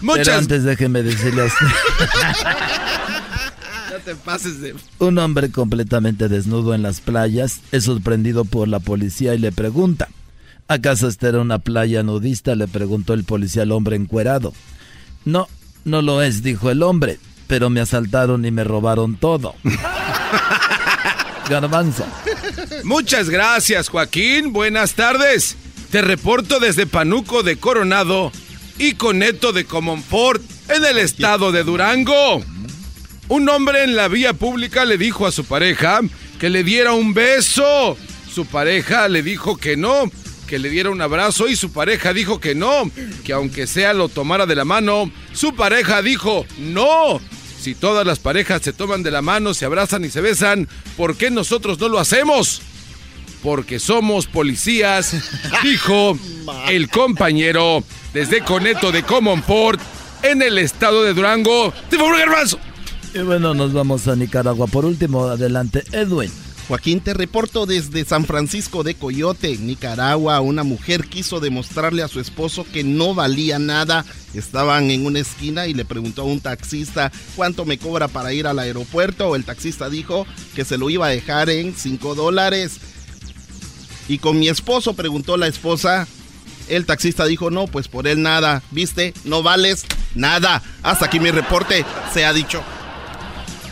Muchas... 0.00 0.26
Pero 0.26 0.38
antes 0.38 0.62
déjeme 0.62 1.02
decirle 1.02 1.42
a 1.42 1.46
usted. 1.46 1.66
no 3.90 3.96
te 4.04 4.14
pases 4.14 4.60
de... 4.60 4.76
Un 5.00 5.18
hombre 5.18 5.50
completamente 5.50 6.28
desnudo 6.28 6.72
en 6.74 6.82
las 6.82 7.00
playas 7.00 7.62
es 7.72 7.82
sorprendido 7.82 8.44
por 8.44 8.68
la 8.68 8.78
policía 8.78 9.34
y 9.34 9.38
le 9.38 9.50
pregunta, 9.50 10.08
¿Acaso 10.68 11.08
esta 11.08 11.28
era 11.28 11.40
una 11.40 11.58
playa 11.58 12.02
nudista? 12.02 12.54
Le 12.54 12.68
preguntó 12.68 13.14
el 13.14 13.24
policía 13.24 13.62
al 13.62 13.72
hombre 13.72 13.96
encuerado. 13.96 14.52
No, 15.24 15.48
no 15.84 16.02
lo 16.02 16.22
es, 16.22 16.42
dijo 16.42 16.70
el 16.70 16.82
hombre, 16.82 17.18
pero 17.46 17.70
me 17.70 17.80
asaltaron 17.80 18.44
y 18.44 18.50
me 18.50 18.64
robaron 18.64 19.16
todo. 19.16 19.54
Garbanzo. 21.48 22.04
Muchas 22.84 23.30
gracias, 23.30 23.88
Joaquín. 23.88 24.52
Buenas 24.52 24.92
tardes. 24.92 25.56
Te 25.90 26.02
reporto 26.02 26.60
desde 26.60 26.86
Panuco 26.86 27.42
de 27.42 27.56
Coronado 27.56 28.30
y 28.78 28.92
Coneto 28.92 29.54
de 29.54 29.64
Comonfort, 29.64 30.42
en 30.68 30.84
el 30.84 30.98
estado 30.98 31.50
de 31.50 31.64
Durango. 31.64 32.42
Un 33.28 33.48
hombre 33.48 33.84
en 33.84 33.96
la 33.96 34.08
vía 34.08 34.34
pública 34.34 34.84
le 34.84 34.98
dijo 34.98 35.26
a 35.26 35.32
su 35.32 35.46
pareja 35.46 36.00
que 36.38 36.50
le 36.50 36.62
diera 36.62 36.92
un 36.92 37.14
beso. 37.14 37.96
Su 38.30 38.44
pareja 38.44 39.08
le 39.08 39.22
dijo 39.22 39.56
que 39.56 39.78
no, 39.78 40.10
que 40.48 40.58
le 40.58 40.70
diera 40.70 40.90
un 40.90 41.00
abrazo 41.00 41.46
y 41.46 41.54
su 41.54 41.70
pareja 41.70 42.12
dijo 42.12 42.40
que 42.40 42.56
no, 42.56 42.90
que 43.22 43.34
aunque 43.34 43.68
sea 43.68 43.92
lo 43.92 44.08
tomara 44.08 44.46
de 44.46 44.56
la 44.56 44.64
mano, 44.64 45.12
su 45.32 45.54
pareja 45.54 46.02
dijo 46.02 46.44
no. 46.58 47.20
Si 47.60 47.74
todas 47.74 48.06
las 48.06 48.18
parejas 48.18 48.62
se 48.62 48.72
toman 48.72 49.02
de 49.02 49.10
la 49.10 49.20
mano, 49.20 49.52
se 49.52 49.66
abrazan 49.66 50.04
y 50.04 50.10
se 50.10 50.20
besan, 50.20 50.68
¿por 50.96 51.16
qué 51.16 51.30
nosotros 51.30 51.78
no 51.78 51.88
lo 51.88 51.98
hacemos? 51.98 52.62
Porque 53.42 53.78
somos 53.78 54.26
policías, 54.26 55.14
dijo 55.62 56.18
el 56.68 56.88
compañero 56.88 57.84
desde 58.14 58.42
Coneto 58.42 58.90
de 58.90 59.02
Comonfort 59.02 59.80
en 60.22 60.40
el 60.40 60.58
estado 60.58 61.04
de 61.04 61.12
Durango. 61.14 61.72
¡Te 61.90 61.96
Y 63.14 63.18
bueno, 63.18 63.54
nos 63.54 63.72
vamos 63.72 64.08
a 64.08 64.16
Nicaragua. 64.16 64.66
Por 64.66 64.86
último, 64.86 65.24
adelante, 65.24 65.84
Edwin. 65.92 66.47
Joaquín, 66.68 67.00
te 67.00 67.14
reporto 67.14 67.64
desde 67.64 68.04
San 68.04 68.26
Francisco 68.26 68.82
de 68.82 68.94
Coyote, 68.94 69.56
Nicaragua. 69.56 70.42
Una 70.42 70.64
mujer 70.64 71.08
quiso 71.08 71.40
demostrarle 71.40 72.02
a 72.02 72.08
su 72.08 72.20
esposo 72.20 72.66
que 72.70 72.84
no 72.84 73.14
valía 73.14 73.58
nada. 73.58 74.04
Estaban 74.34 74.90
en 74.90 75.06
una 75.06 75.20
esquina 75.20 75.66
y 75.66 75.72
le 75.72 75.86
preguntó 75.86 76.22
a 76.22 76.26
un 76.26 76.40
taxista 76.40 77.10
cuánto 77.36 77.64
me 77.64 77.78
cobra 77.78 78.06
para 78.08 78.34
ir 78.34 78.46
al 78.46 78.58
aeropuerto. 78.58 79.34
El 79.34 79.44
taxista 79.44 79.88
dijo 79.88 80.26
que 80.54 80.66
se 80.66 80.76
lo 80.76 80.90
iba 80.90 81.06
a 81.06 81.10
dejar 81.10 81.48
en 81.48 81.74
5 81.74 82.14
dólares. 82.14 82.76
Y 84.06 84.18
con 84.18 84.38
mi 84.38 84.48
esposo 84.48 84.92
preguntó 84.92 85.38
la 85.38 85.46
esposa. 85.46 86.06
El 86.68 86.84
taxista 86.84 87.24
dijo, 87.24 87.50
no, 87.50 87.66
pues 87.66 87.88
por 87.88 88.06
él 88.06 88.20
nada. 88.20 88.62
¿Viste? 88.72 89.14
No 89.24 89.42
vales 89.42 89.86
nada. 90.14 90.62
Hasta 90.82 91.06
aquí 91.06 91.18
mi 91.18 91.30
reporte, 91.30 91.86
se 92.12 92.26
ha 92.26 92.34
dicho. 92.34 92.62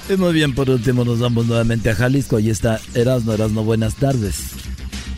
Y 0.09 0.17
muy 0.17 0.33
bien, 0.33 0.55
por 0.55 0.71
último 0.71 1.05
nos 1.05 1.19
vamos 1.19 1.47
nuevamente 1.47 1.91
a 1.91 1.97
Jalisco. 1.97 2.37
Ahí 2.37 2.49
está 2.49 2.81
Erasno, 2.95 3.33
Erasno, 3.33 3.65
buenas 3.65 3.97
tardes. 3.97 4.51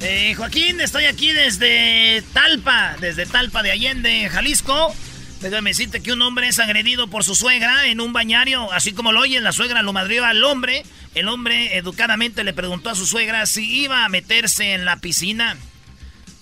Eh, 0.01 0.33
Joaquín, 0.35 0.81
estoy 0.81 1.05
aquí 1.05 1.31
desde 1.33 2.23
Talpa, 2.33 2.97
desde 2.99 3.27
Talpa 3.27 3.63
de 3.63 3.71
Allende, 3.71 4.29
Jalisco. 4.31 4.95
Déjame 5.43 5.71
decirte 5.71 6.01
que 6.01 6.13
un 6.13 6.23
hombre 6.23 6.49
es 6.49 6.59
agredido 6.59 7.09
por 7.09 7.23
su 7.23 7.35
suegra 7.35 7.87
en 7.89 8.01
un 8.01 8.15
bañario, 8.15 8.73
así 8.73 8.93
como 8.93 9.13
lo 9.13 9.21
oyen, 9.21 9.45
la 9.45 9.53
suegra 9.53 9.83
lo 9.83 9.93
madrió 9.93 10.25
al 10.25 10.43
hombre. 10.43 10.85
El 11.15 11.29
hombre 11.29 11.77
educadamente 11.77 12.43
le 12.43 12.55
preguntó 12.55 12.89
a 12.89 12.95
su 12.95 13.07
suegra 13.07 13.45
si 13.45 13.83
iba 13.83 14.05
a 14.05 14.09
meterse 14.09 14.73
en 14.73 14.87
la 14.87 14.97
piscina. 14.97 15.59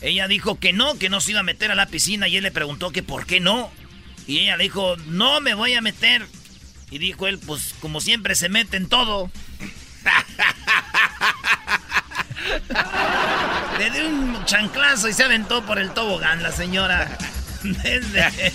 Ella 0.01 0.29
dijo 0.29 0.61
que 0.61 0.73
no, 0.73 0.99
que 0.99 1.09
no 1.09 1.21
se 1.21 1.33
iba 1.33 1.41
a 1.41 1.45
meter 1.45 1.73
a 1.73 1.75
la 1.75 1.87
piscina 1.87 2.29
y 2.29 2.37
él 2.37 2.45
le 2.45 2.53
preguntó 2.53 2.93
que 2.93 3.03
por 3.03 3.27
qué 3.27 3.41
no. 3.41 3.73
Y 4.29 4.39
ella 4.39 4.57
le 4.57 4.65
dijo, 4.65 4.97
no 5.09 5.41
me 5.41 5.55
voy 5.55 5.75
a 5.75 5.81
meter. 5.81 6.27
Y 6.91 6.99
dijo 6.99 7.27
él, 7.27 7.39
pues 7.39 7.75
como 7.81 8.01
siempre 8.01 8.35
se 8.35 8.49
mete 8.49 8.77
en 8.77 8.89
todo. 8.89 9.31
Le 13.79 13.91
dio 13.91 14.09
un 14.09 14.45
chanclazo 14.45 15.09
y 15.09 15.13
se 15.13 15.25
aventó 15.25 15.65
por 15.65 15.79
el 15.79 15.93
tobogán 15.93 16.43
la 16.43 16.53
señora. 16.53 17.17
Desde. 17.63 18.53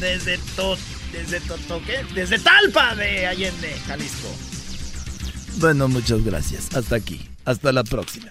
Desde 0.00 0.38
to, 0.56 0.78
desde 1.12 1.40
¿qué? 1.86 2.04
Desde 2.14 2.38
Talpa 2.38 2.94
de 2.94 3.26
Allende, 3.26 3.76
Jalisco. 3.86 4.34
Bueno, 5.56 5.88
muchas 5.88 6.24
gracias. 6.24 6.74
Hasta 6.74 6.96
aquí. 6.96 7.28
Hasta 7.44 7.72
la 7.72 7.84
próxima. 7.84 8.30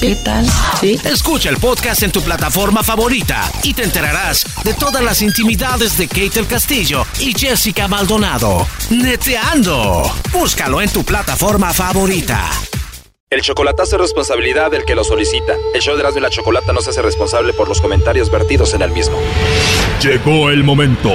¿Qué 0.00 0.14
tal? 0.16 0.46
Sí. 0.80 1.00
Escucha 1.04 1.48
el 1.48 1.56
podcast 1.56 2.02
en 2.02 2.12
tu 2.12 2.22
plataforma 2.22 2.82
favorita 2.82 3.50
y 3.62 3.72
te 3.72 3.82
enterarás 3.82 4.44
de 4.62 4.74
todas 4.74 5.02
las 5.02 5.22
intimidades 5.22 5.96
de 5.96 6.06
Kate 6.06 6.38
el 6.38 6.46
Castillo 6.46 7.06
y 7.18 7.32
Jessica 7.32 7.88
Maldonado. 7.88 8.66
Neteando. 8.90 10.02
Búscalo 10.32 10.82
en 10.82 10.90
tu 10.90 11.02
plataforma 11.02 11.72
favorita. 11.72 12.50
El 13.30 13.40
chocolatazo 13.40 13.96
es 13.96 14.02
responsabilidad 14.02 14.70
del 14.70 14.84
que 14.84 14.94
lo 14.94 15.02
solicita. 15.02 15.54
El 15.74 15.80
show 15.80 15.94
de 15.94 16.00
Erasmo 16.00 16.18
y 16.18 16.22
la 16.22 16.30
Chocolata 16.30 16.72
no 16.72 16.80
se 16.80 16.90
hace 16.90 17.02
responsable 17.02 17.52
por 17.54 17.68
los 17.68 17.80
comentarios 17.80 18.30
vertidos 18.30 18.74
en 18.74 18.82
el 18.82 18.90
mismo. 18.90 19.18
Llegó 20.02 20.50
el 20.50 20.62
momento 20.62 21.10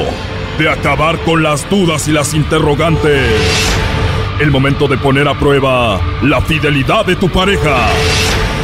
de 0.57 0.69
acabar 0.69 1.19
con 1.23 1.43
las 1.43 1.69
dudas 1.69 2.07
y 2.07 2.11
las 2.11 2.33
interrogantes. 2.33 3.31
El 4.39 4.49
momento 4.49 4.87
de 4.87 4.97
poner 4.97 5.27
a 5.27 5.37
prueba 5.37 6.01
la 6.23 6.41
fidelidad 6.41 7.05
de 7.05 7.15
tu 7.15 7.29
pareja. 7.29 7.87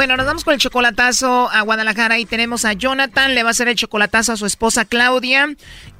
Bueno, 0.00 0.16
nos 0.16 0.24
vamos 0.24 0.44
con 0.44 0.54
el 0.54 0.60
chocolatazo 0.60 1.50
a 1.50 1.60
Guadalajara 1.60 2.18
y 2.18 2.24
tenemos 2.24 2.64
a 2.64 2.72
Jonathan, 2.72 3.34
le 3.34 3.42
va 3.42 3.48
a 3.48 3.50
hacer 3.50 3.68
el 3.68 3.74
chocolatazo 3.74 4.32
a 4.32 4.36
su 4.38 4.46
esposa 4.46 4.86
Claudia. 4.86 5.46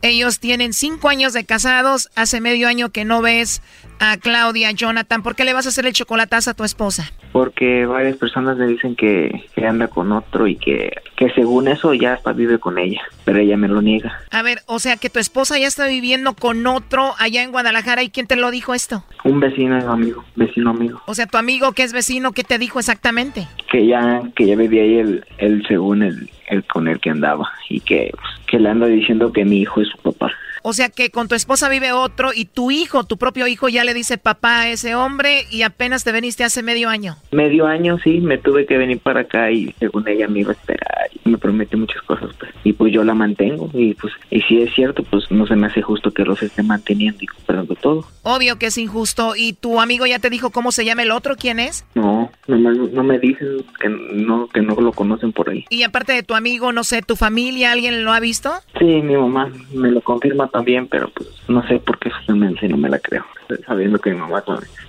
Ellos 0.00 0.40
tienen 0.40 0.72
cinco 0.72 1.10
años 1.10 1.34
de 1.34 1.44
casados, 1.44 2.08
hace 2.14 2.40
medio 2.40 2.66
año 2.66 2.88
que 2.88 3.04
no 3.04 3.20
ves 3.20 3.60
a 3.98 4.16
Claudia, 4.16 4.70
Jonathan. 4.70 5.22
¿Por 5.22 5.36
qué 5.36 5.44
le 5.44 5.52
vas 5.52 5.66
a 5.66 5.68
hacer 5.68 5.84
el 5.84 5.92
chocolatazo 5.92 6.52
a 6.52 6.54
tu 6.54 6.64
esposa? 6.64 7.12
porque 7.32 7.86
varias 7.86 8.16
personas 8.16 8.56
me 8.56 8.66
dicen 8.66 8.96
que, 8.96 9.44
que 9.54 9.66
anda 9.66 9.88
con 9.88 10.12
otro 10.12 10.46
y 10.46 10.56
que, 10.56 10.92
que 11.16 11.30
según 11.30 11.68
eso 11.68 11.94
ya 11.94 12.14
hasta 12.14 12.32
vive 12.32 12.58
con 12.58 12.78
ella, 12.78 13.00
pero 13.24 13.38
ella 13.38 13.56
me 13.56 13.68
lo 13.68 13.82
niega. 13.82 14.20
A 14.30 14.42
ver, 14.42 14.60
o 14.66 14.78
sea 14.78 14.96
que 14.96 15.10
tu 15.10 15.18
esposa 15.18 15.58
ya 15.58 15.66
está 15.66 15.86
viviendo 15.86 16.34
con 16.34 16.66
otro 16.66 17.14
allá 17.18 17.42
en 17.42 17.52
Guadalajara 17.52 18.02
y 18.02 18.10
¿quién 18.10 18.26
te 18.26 18.36
lo 18.36 18.50
dijo 18.50 18.74
esto? 18.74 19.04
Un 19.24 19.40
vecino 19.40 19.76
amigo, 19.90 20.24
vecino 20.34 20.70
amigo, 20.70 21.02
O 21.06 21.14
sea, 21.14 21.26
tu 21.26 21.38
amigo 21.38 21.72
que 21.72 21.82
es 21.82 21.92
vecino, 21.92 22.32
¿qué 22.32 22.42
te 22.42 22.58
dijo 22.58 22.78
exactamente? 22.78 23.46
que 23.70 23.86
ya, 23.90 24.22
que 24.34 24.46
ya 24.46 24.56
vivía 24.56 24.82
ahí 24.82 24.98
el, 24.98 25.24
el 25.38 25.66
según 25.66 26.02
el, 26.02 26.30
el 26.48 26.64
con 26.64 26.88
el 26.88 26.98
que 27.00 27.10
andaba 27.10 27.50
y 27.68 27.80
que, 27.80 28.12
que 28.46 28.58
le 28.58 28.68
anda 28.68 28.86
diciendo 28.86 29.32
que 29.32 29.44
mi 29.44 29.60
hijo 29.60 29.80
es 29.80 29.88
su 29.88 29.98
papá. 29.98 30.32
O 30.62 30.72
sea 30.72 30.88
que 30.88 31.10
con 31.10 31.28
tu 31.28 31.34
esposa 31.34 31.68
vive 31.68 31.92
otro 31.92 32.30
y 32.34 32.44
tu 32.44 32.70
hijo, 32.70 33.04
tu 33.04 33.16
propio 33.16 33.46
hijo, 33.46 33.68
ya 33.68 33.84
le 33.84 33.94
dice 33.94 34.18
papá 34.18 34.60
a 34.60 34.70
ese 34.70 34.94
hombre 34.94 35.46
y 35.50 35.62
apenas 35.62 36.04
te 36.04 36.12
veniste 36.12 36.44
hace 36.44 36.62
medio 36.62 36.88
año. 36.88 37.16
Medio 37.32 37.66
año 37.66 37.98
sí, 38.02 38.20
me 38.20 38.38
tuve 38.38 38.66
que 38.66 38.76
venir 38.76 38.98
para 38.98 39.20
acá 39.20 39.50
y 39.50 39.74
según 39.78 40.08
ella 40.08 40.28
me 40.28 40.40
iba 40.40 40.50
a 40.50 40.54
esperar 40.54 41.10
y 41.24 41.30
me 41.30 41.38
prometió 41.38 41.78
muchas 41.78 42.02
cosas 42.02 42.30
pues. 42.38 42.52
Y 42.64 42.72
pues 42.72 42.92
yo 42.92 43.04
la 43.04 43.14
mantengo 43.14 43.70
y 43.72 43.94
pues, 43.94 44.12
y 44.30 44.40
si 44.42 44.62
es 44.62 44.74
cierto, 44.74 45.02
pues 45.04 45.30
no 45.30 45.46
se 45.46 45.56
me 45.56 45.66
hace 45.66 45.82
justo 45.82 46.10
que 46.10 46.24
los 46.24 46.42
esté 46.42 46.62
manteniendo 46.62 47.18
y 47.20 47.26
comprando 47.26 47.74
todo. 47.74 48.04
Obvio 48.22 48.58
que 48.58 48.66
es 48.66 48.78
injusto. 48.78 49.34
¿Y 49.36 49.54
tu 49.54 49.80
amigo 49.80 50.06
ya 50.06 50.18
te 50.18 50.30
dijo 50.30 50.50
cómo 50.50 50.72
se 50.72 50.84
llama 50.84 51.02
el 51.02 51.10
otro? 51.10 51.36
¿Quién 51.36 51.58
es? 51.58 51.84
No, 51.94 52.30
no 52.46 52.58
me, 52.58 52.70
no 52.70 53.02
me 53.02 53.18
dicen 53.18 53.64
que 53.80 53.88
no, 53.88 54.48
que 54.48 54.60
no 54.60 54.74
lo 54.74 54.92
conocen 54.92 55.32
por 55.32 55.50
ahí. 55.50 55.64
Y 55.70 55.82
aparte 55.82 56.12
de 56.12 56.22
tu 56.22 56.34
amigo, 56.34 56.72
no 56.72 56.84
sé, 56.84 57.02
tu 57.02 57.16
familia, 57.16 57.72
¿alguien 57.72 58.04
lo 58.04 58.12
ha 58.12 58.20
visto? 58.20 58.52
Sí, 58.78 58.84
mi 58.84 59.16
mamá 59.16 59.50
me 59.72 59.90
lo 59.90 60.00
confirma 60.00 60.49
también, 60.50 60.86
pero 60.88 61.08
pues 61.10 61.28
no 61.48 61.66
sé 61.66 61.78
por 61.78 61.98
qué 61.98 62.10
justamente 62.10 62.68
no 62.68 62.76
me 62.76 62.88
la 62.88 62.98
creo, 62.98 63.24
sabiendo 63.66 63.98
que 63.98 64.10
mi 64.10 64.18
mamá, 64.18 64.42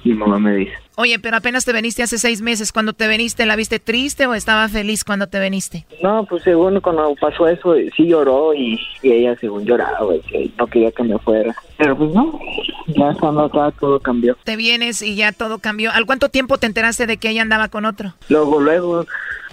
mi 0.03 0.13
mamá 0.13 0.39
me 0.39 0.55
dice. 0.55 0.73
Oye, 0.95 1.17
pero 1.19 1.37
apenas 1.37 1.65
te 1.65 1.71
veniste 1.71 2.03
hace 2.03 2.17
seis 2.17 2.41
meses. 2.41 2.71
Cuando 2.71 2.93
te 2.93 3.07
veniste, 3.07 3.45
¿la 3.45 3.55
viste 3.55 3.79
triste 3.79 4.27
o 4.27 4.33
estaba 4.33 4.67
feliz 4.67 5.03
cuando 5.03 5.27
te 5.27 5.39
veniste? 5.39 5.85
No, 6.03 6.25
pues 6.25 6.43
según 6.43 6.79
cuando 6.81 7.15
pasó 7.19 7.47
eso, 7.47 7.73
sí 7.95 8.07
lloró 8.07 8.53
y, 8.53 8.79
y 9.01 9.11
ella 9.11 9.35
según 9.37 9.65
lloraba 9.65 10.15
y 10.15 10.19
que 10.19 10.51
no 10.57 10.67
quería 10.67 10.91
que 10.91 11.03
me 11.03 11.17
fuera. 11.19 11.55
Pero 11.77 11.97
pues 11.97 12.11
no, 12.11 12.37
ya 12.87 13.13
cuando 13.19 13.45
acá 13.45 13.71
todo 13.79 13.99
cambió. 13.99 14.37
Te 14.43 14.55
vienes 14.57 15.01
y 15.01 15.15
ya 15.15 15.31
todo 15.31 15.59
cambió. 15.59 15.91
¿Al 15.91 16.05
cuánto 16.05 16.29
tiempo 16.29 16.57
te 16.57 16.67
enteraste 16.67 17.07
de 17.07 17.17
que 17.17 17.29
ella 17.29 17.41
andaba 17.41 17.69
con 17.69 17.85
otro? 17.85 18.13
Luego, 18.29 18.59
luego, 18.59 19.05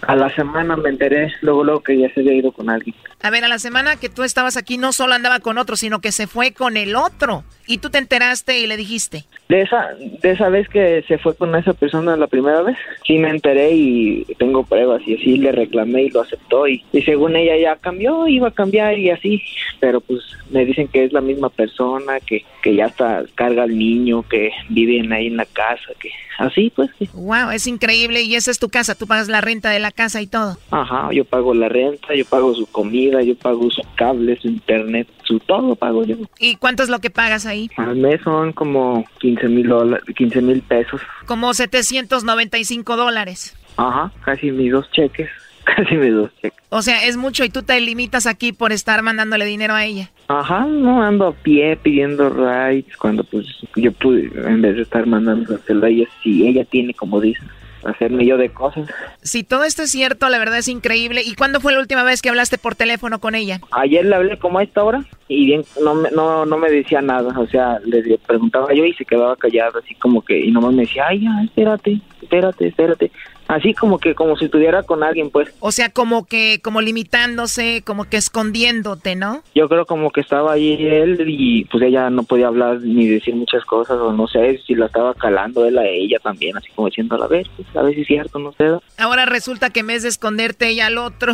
a 0.03 0.17
la 0.17 0.35
semana 0.35 0.77
me 0.77 0.91
enteré, 0.91 1.33
luego, 1.41 1.65
luego 1.65 1.83
que 1.83 1.99
ya 1.99 2.13
se 2.13 2.21
había 2.21 2.35
ido 2.35 2.53
con 2.53 2.71
alguien. 2.71 2.95
A 3.21 3.31
ver, 3.31 3.45
a 3.45 3.49
la 3.49 3.59
semana 3.59 3.97
que 3.97 4.09
tú 4.09 4.23
estabas 4.23 4.57
aquí 4.57 4.79
no 4.79 4.93
solo 4.93 5.15
andaba 5.15 5.41
con 5.41 5.59
otro, 5.59 5.77
sino 5.77 6.01
que 6.01 6.13
se 6.13 6.27
fue 6.27 6.53
con 6.53 6.77
el 6.77 6.95
otro. 6.95 7.45
Y 7.67 7.79
tú 7.79 7.91
te 7.91 7.99
enteraste 7.99 8.61
y 8.61 8.67
le 8.67 8.77
dijiste. 8.77 9.25
De 9.49 9.63
esa, 9.63 9.89
de 10.23 10.31
esa 10.31 10.49
vez 10.49 10.69
que 10.69 11.05
se 11.07 11.19
fue 11.19 11.35
con 11.35 11.55
esa 11.55 11.75
persona 11.75 12.17
la 12.17 12.27
primera 12.27 12.63
vez, 12.63 12.79
sí 13.07 13.19
me 13.19 13.29
enteré 13.29 13.73
y 13.73 14.25
tengo 14.39 14.63
pruebas 14.65 15.03
y 15.07 15.17
así 15.17 15.37
le 15.37 15.53
reclamé 15.53 16.05
y 16.05 16.11
lo 16.11 16.23
aceptó 16.23 16.67
y, 16.67 16.85
y 16.93 17.03
según 17.03 17.37
ella 17.37 17.57
ya 17.57 17.77
cambió, 17.77 18.27
iba 18.29 18.49
a 18.49 18.53
cambiar 18.53 18.99
y 18.99 19.11
así, 19.11 19.43
pero 19.81 20.01
pues 20.01 20.23
me 20.51 20.65
dicen 20.65 20.89
que 20.89 21.05
es 21.05 21.13
la 21.13 21.21
misma 21.21 21.51
persona, 21.51 22.21
que, 22.21 22.45
que 22.63 22.75
ya 22.75 22.87
está 22.87 23.25
carga 23.35 23.65
al 23.65 23.77
niño, 23.77 24.23
que 24.23 24.51
viven 24.69 25.13
ahí 25.13 25.27
en 25.27 25.37
la 25.37 25.47
casa, 25.47 25.93
que 25.99 26.11
así 26.39 26.73
pues. 26.75 26.91
Wow, 27.13 27.51
es 27.51 27.67
increíble. 27.67 28.23
Y 28.23 28.35
esa 28.35 28.51
es 28.51 28.59
tu 28.59 28.69
casa. 28.69 28.95
Tú 28.95 29.07
pagas 29.07 29.29
la 29.29 29.41
renta 29.41 29.71
de 29.71 29.79
la 29.79 29.88
casa 29.91 30.20
y 30.20 30.26
todo. 30.26 30.57
Ajá, 30.70 31.11
yo 31.12 31.24
pago 31.24 31.55
la 31.55 31.68
renta, 31.68 32.14
yo 32.14 32.24
pago 32.24 32.55
su 32.55 32.66
comida, 32.66 33.22
yo 33.22 33.36
pago 33.36 33.70
su 33.70 33.82
cable, 33.97 34.39
su 34.41 34.49
internet, 34.49 35.09
su 35.24 35.39
todo 35.41 35.76
pago 35.76 36.05
yo. 36.05 36.16
¿Y 36.39 36.57
cuánto 36.57 36.82
es 36.82 36.89
lo 36.89 36.99
que 37.01 37.11
pagas 37.11 37.47
ahí? 37.47 37.70
Al 37.76 37.97
mes 37.97 38.20
son 38.22 38.53
como 38.53 39.05
15 39.20 39.49
mil 39.49 39.68
dólares, 39.68 40.05
15 40.16 40.43
mil 40.43 40.62
pesos. 40.62 41.01
Como 41.26 41.53
795 41.55 42.97
dólares. 42.97 43.57
Ajá, 43.76 44.12
casi 44.24 44.51
mis 44.51 44.72
dos 44.72 44.91
cheques, 44.91 45.28
casi 45.64 45.97
mis 45.97 46.12
dos 46.12 46.30
cheques. 46.43 46.59
O 46.70 46.82
sea, 46.82 47.07
es 47.07 47.16
mucho 47.16 47.45
y 47.45 47.49
tú 47.49 47.62
te 47.62 47.80
limitas 47.80 48.26
aquí 48.26 48.53
por 48.53 48.72
estar 48.72 49.03
mandándole 49.03 49.45
dinero 49.45 49.74
a 49.74 49.84
ella. 49.84 50.11
Ajá, 50.28 50.66
no 50.66 51.03
ando 51.03 51.28
a 51.28 51.32
pie 51.32 51.76
pidiendo 51.76 52.28
rides 52.28 52.97
cuando 52.99 53.24
pues 53.24 53.47
yo 53.76 53.93
pude, 53.93 54.30
en 54.34 54.61
vez 54.61 54.76
de 54.76 54.82
estar 54.82 55.07
mandando 55.07 55.55
a 55.55 55.89
ella, 55.89 56.07
si 56.22 56.47
ella 56.47 56.64
tiene, 56.64 56.93
como 56.93 57.20
dicen, 57.20 57.49
hacerme 57.85 58.26
yo 58.26 58.37
de 58.37 58.51
cosas. 58.51 58.89
Si 59.22 59.45
todo 59.45 59.64
esto 59.64 59.83
es 59.83 59.91
cierto, 59.91 60.29
la 60.29 60.39
verdad 60.39 60.59
es 60.59 60.68
increíble. 60.68 61.22
¿Y 61.24 61.35
cuándo 61.35 61.61
fue 61.61 61.72
la 61.72 61.81
última 61.81 62.03
vez 62.03 62.22
que 62.22 62.29
hablaste 62.29 62.59
por 62.59 62.74
teléfono 62.74 63.18
con 63.20 63.35
ella? 63.35 63.61
Ayer 63.70 64.05
le 64.05 64.14
hablé 64.14 64.39
como 64.39 64.59
a 64.59 64.62
esta 64.62 64.83
hora 64.83 65.05
y 65.29 65.47
bien 65.47 65.64
no 65.83 65.95
me, 65.95 66.11
no, 66.11 66.47
no 66.47 66.59
me 66.59 66.70
decía 66.70 67.01
nada, 67.03 67.39
o 67.39 67.47
sea, 67.47 67.79
le 67.85 68.18
preguntaba 68.26 68.72
yo 68.72 68.85
y 68.85 68.95
se 68.95 69.05
quedaba 69.05 69.37
callado, 69.37 69.79
así 69.79 69.95
como 69.95 70.22
que, 70.22 70.39
y 70.39 70.51
nomás 70.51 70.72
me 70.72 70.83
decía, 70.83 71.07
ay, 71.09 71.22
ya, 71.22 71.43
espérate, 71.45 72.01
espérate, 72.22 72.66
espérate. 72.68 73.11
Así 73.49 73.73
como 73.75 73.99
que, 73.99 74.15
como 74.15 74.37
si 74.37 74.45
estuviera 74.45 74.83
con 74.83 75.03
alguien, 75.03 75.31
pues. 75.31 75.49
O 75.61 75.73
sea, 75.73 75.89
como 75.91 76.27
que, 76.27 76.61
como 76.63 76.83
limitándose, 76.83 77.83
como 77.85 78.05
que 78.05 78.19
escondiéndote, 78.19 79.17
¿no? 79.17 79.43
Yo 79.55 79.69
creo 79.69 79.87
como 79.87 80.11
que 80.11 80.21
estaba 80.21 80.53
ahí 80.53 80.75
él 80.87 81.25
y 81.27 81.65
pues 81.65 81.83
ella 81.83 82.11
no 82.11 82.23
podía 82.25 82.49
hablar 82.49 82.81
ni 82.83 83.09
decir 83.09 83.35
muchas 83.35 83.65
cosas, 83.65 83.99
o 83.99 84.13
no 84.13 84.29
sé 84.29 84.61
si 84.67 84.75
la 84.75 84.87
estaba 84.87 85.15
calando 85.15 85.65
él 85.65 85.79
a 85.79 85.87
ella 85.87 86.19
también, 86.23 86.57
así 86.57 86.69
como 86.75 86.89
diciendo, 86.89 87.23
a 87.23 87.27
ver, 87.27 87.47
pues, 87.57 87.69
a 87.75 87.83
ver 87.83 87.95
si 87.95 88.03
es 88.03 88.07
cierto, 88.07 88.39
no 88.39 88.53
sé. 88.53 88.67
Ahora 88.99 89.25
resulta 89.25 89.71
que 89.71 89.81
en 89.81 89.89
vez 89.89 90.03
de 90.03 90.11
esconderte 90.11 90.69
ella 90.69 90.87
al 90.87 90.99
otro, 90.99 91.33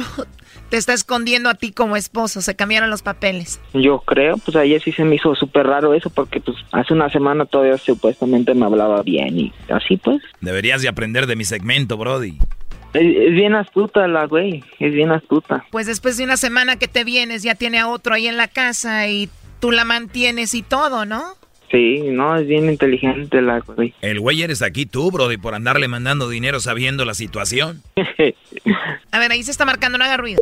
te 0.74 0.78
está 0.78 0.92
escondiendo 0.92 1.50
a 1.50 1.54
ti 1.54 1.70
como 1.70 1.94
esposo, 1.94 2.40
se 2.42 2.56
cambiaron 2.56 2.90
los 2.90 3.02
papeles. 3.02 3.60
Yo 3.74 4.00
creo, 4.00 4.38
pues 4.38 4.56
ayer 4.56 4.82
sí 4.82 4.90
se 4.90 5.04
me 5.04 5.14
hizo 5.14 5.32
súper 5.36 5.68
raro 5.68 5.94
eso, 5.94 6.10
porque 6.10 6.40
pues 6.40 6.56
hace 6.72 6.92
una 6.92 7.08
semana 7.10 7.46
todavía 7.46 7.78
supuestamente 7.78 8.54
me 8.54 8.66
hablaba 8.66 9.00
bien 9.04 9.38
y 9.38 9.52
así 9.68 9.98
pues. 9.98 10.20
Deberías 10.40 10.82
de 10.82 10.88
aprender 10.88 11.28
de 11.28 11.36
mi 11.36 11.44
segmento, 11.44 11.96
Brody. 11.96 12.38
Es, 12.92 13.02
es 13.02 13.32
bien 13.34 13.54
astuta 13.54 14.08
la 14.08 14.26
güey, 14.26 14.64
es 14.80 14.92
bien 14.92 15.12
astuta. 15.12 15.64
Pues 15.70 15.86
después 15.86 16.16
de 16.16 16.24
una 16.24 16.36
semana 16.36 16.74
que 16.74 16.88
te 16.88 17.04
vienes, 17.04 17.44
ya 17.44 17.54
tiene 17.54 17.78
a 17.78 17.86
otro 17.86 18.12
ahí 18.12 18.26
en 18.26 18.36
la 18.36 18.48
casa 18.48 19.06
y 19.06 19.28
tú 19.60 19.70
la 19.70 19.84
mantienes 19.84 20.54
y 20.54 20.62
todo, 20.62 21.04
¿no? 21.04 21.22
Sí, 21.70 22.00
no, 22.10 22.36
es 22.36 22.48
bien 22.48 22.68
inteligente 22.68 23.40
la 23.42 23.60
güey. 23.60 23.94
El 24.00 24.18
güey 24.18 24.42
eres 24.42 24.60
aquí 24.60 24.86
tú, 24.86 25.12
Brody, 25.12 25.36
por 25.36 25.54
andarle 25.54 25.86
mandando 25.86 26.28
dinero 26.28 26.58
sabiendo 26.58 27.04
la 27.04 27.14
situación. 27.14 27.80
A 29.12 29.18
ver, 29.20 29.30
ahí 29.30 29.42
se 29.44 29.52
está 29.52 29.64
marcando, 29.64 29.98
no 29.98 30.04
haga 30.04 30.16
ruido. 30.16 30.40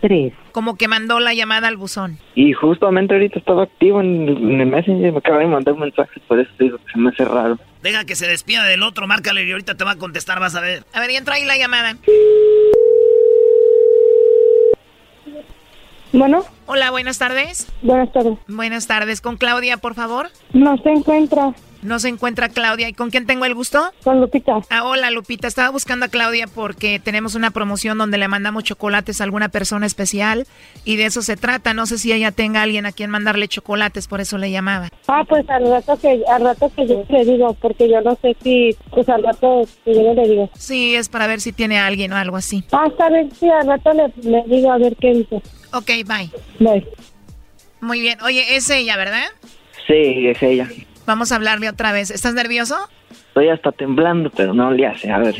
3. 0.00 0.32
Como 0.52 0.76
que 0.76 0.88
mandó 0.88 1.20
la 1.20 1.34
llamada 1.34 1.68
al 1.68 1.76
buzón. 1.76 2.18
Y 2.34 2.52
justamente 2.52 3.14
ahorita 3.14 3.38
estaba 3.38 3.64
activo 3.64 4.00
en, 4.00 4.60
el 4.60 4.66
Messenger, 4.66 5.12
me 5.12 5.18
acaba 5.18 5.38
de 5.38 5.46
mandar 5.46 5.74
un 5.74 5.80
mensaje, 5.80 6.20
por 6.26 6.40
eso 6.40 6.50
digo 6.58 6.78
que 6.78 6.92
se 6.92 6.98
me 6.98 7.10
hace 7.10 7.24
raro. 7.24 7.58
Deja 7.82 8.04
que 8.04 8.16
se 8.16 8.26
despida 8.26 8.64
del 8.64 8.82
otro, 8.82 9.06
márcale 9.06 9.44
y 9.44 9.50
ahorita 9.52 9.76
te 9.76 9.84
va 9.84 9.92
a 9.92 9.96
contestar, 9.96 10.40
vas 10.40 10.54
a 10.54 10.60
ver. 10.60 10.84
A 10.92 11.00
ver, 11.00 11.10
entra 11.10 11.34
ahí 11.34 11.44
la 11.44 11.56
llamada. 11.56 11.96
Bueno. 16.12 16.42
Hola, 16.66 16.90
buenas 16.90 17.18
tardes. 17.18 17.70
Buenas 17.82 18.12
tardes. 18.12 18.38
Buenas 18.48 18.86
tardes. 18.86 19.20
¿Con 19.20 19.36
Claudia, 19.36 19.76
por 19.76 19.94
favor? 19.94 20.28
No 20.52 20.76
se 20.78 20.90
encuentra. 20.90 21.54
No 21.82 21.98
se 21.98 22.08
encuentra 22.08 22.48
Claudia. 22.48 22.88
¿Y 22.88 22.92
con 22.92 23.10
quién 23.10 23.26
tengo 23.26 23.44
el 23.44 23.54
gusto? 23.54 23.92
Con 24.02 24.20
Lupita. 24.20 24.60
Ah, 24.70 24.84
hola 24.84 25.10
Lupita. 25.10 25.46
Estaba 25.46 25.70
buscando 25.70 26.06
a 26.06 26.08
Claudia 26.08 26.46
porque 26.46 26.98
tenemos 26.98 27.34
una 27.34 27.50
promoción 27.50 27.98
donde 27.98 28.18
le 28.18 28.26
mandamos 28.28 28.64
chocolates 28.64 29.20
a 29.20 29.24
alguna 29.24 29.48
persona 29.48 29.86
especial 29.86 30.46
y 30.84 30.96
de 30.96 31.06
eso 31.06 31.22
se 31.22 31.36
trata. 31.36 31.74
No 31.74 31.86
sé 31.86 31.98
si 31.98 32.12
ella 32.12 32.32
tenga 32.32 32.60
a 32.60 32.62
alguien 32.64 32.86
a 32.86 32.92
quien 32.92 33.10
mandarle 33.10 33.46
chocolates, 33.48 34.08
por 34.08 34.20
eso 34.20 34.38
le 34.38 34.50
llamaba. 34.50 34.88
Ah, 35.06 35.24
pues 35.28 35.48
al 35.48 35.68
rato 35.70 35.98
que, 36.00 36.22
al 36.28 36.42
rato 36.42 36.72
que 36.74 36.86
yo 36.86 37.04
le 37.08 37.24
digo, 37.24 37.54
porque 37.54 37.88
yo 37.88 38.00
no 38.00 38.16
sé 38.20 38.36
si, 38.42 38.76
pues 38.90 39.08
al 39.08 39.22
rato 39.22 39.62
que 39.84 39.94
yo 39.94 40.14
le 40.14 40.28
digo. 40.28 40.50
Sí, 40.58 40.94
es 40.96 41.08
para 41.08 41.26
ver 41.26 41.40
si 41.40 41.52
tiene 41.52 41.78
a 41.78 41.86
alguien 41.86 42.12
o 42.12 42.16
algo 42.16 42.36
así. 42.36 42.64
Ah, 42.72 42.86
está 42.88 43.08
bien, 43.08 43.30
sí, 43.38 43.48
al 43.48 43.66
rato 43.66 43.92
le, 43.92 44.12
le 44.22 44.42
digo 44.46 44.72
a 44.72 44.78
ver 44.78 44.96
qué 44.96 45.14
dice. 45.14 45.36
Ok, 45.72 45.90
bye. 46.06 46.30
Bye. 46.58 46.86
Muy 47.80 48.00
bien. 48.00 48.20
Oye, 48.22 48.56
es 48.56 48.68
ella, 48.70 48.96
¿verdad? 48.96 49.26
Sí, 49.86 50.26
es 50.28 50.42
ella. 50.42 50.68
Vamos 51.08 51.32
a 51.32 51.36
hablarle 51.36 51.70
otra 51.70 51.90
vez. 51.90 52.10
¿Estás 52.10 52.34
nervioso? 52.34 52.76
Estoy 53.28 53.48
hasta 53.48 53.72
temblando, 53.72 54.28
pero 54.28 54.52
no 54.52 54.70
le 54.70 54.86
hace. 54.86 55.10
A 55.10 55.16
ver. 55.16 55.36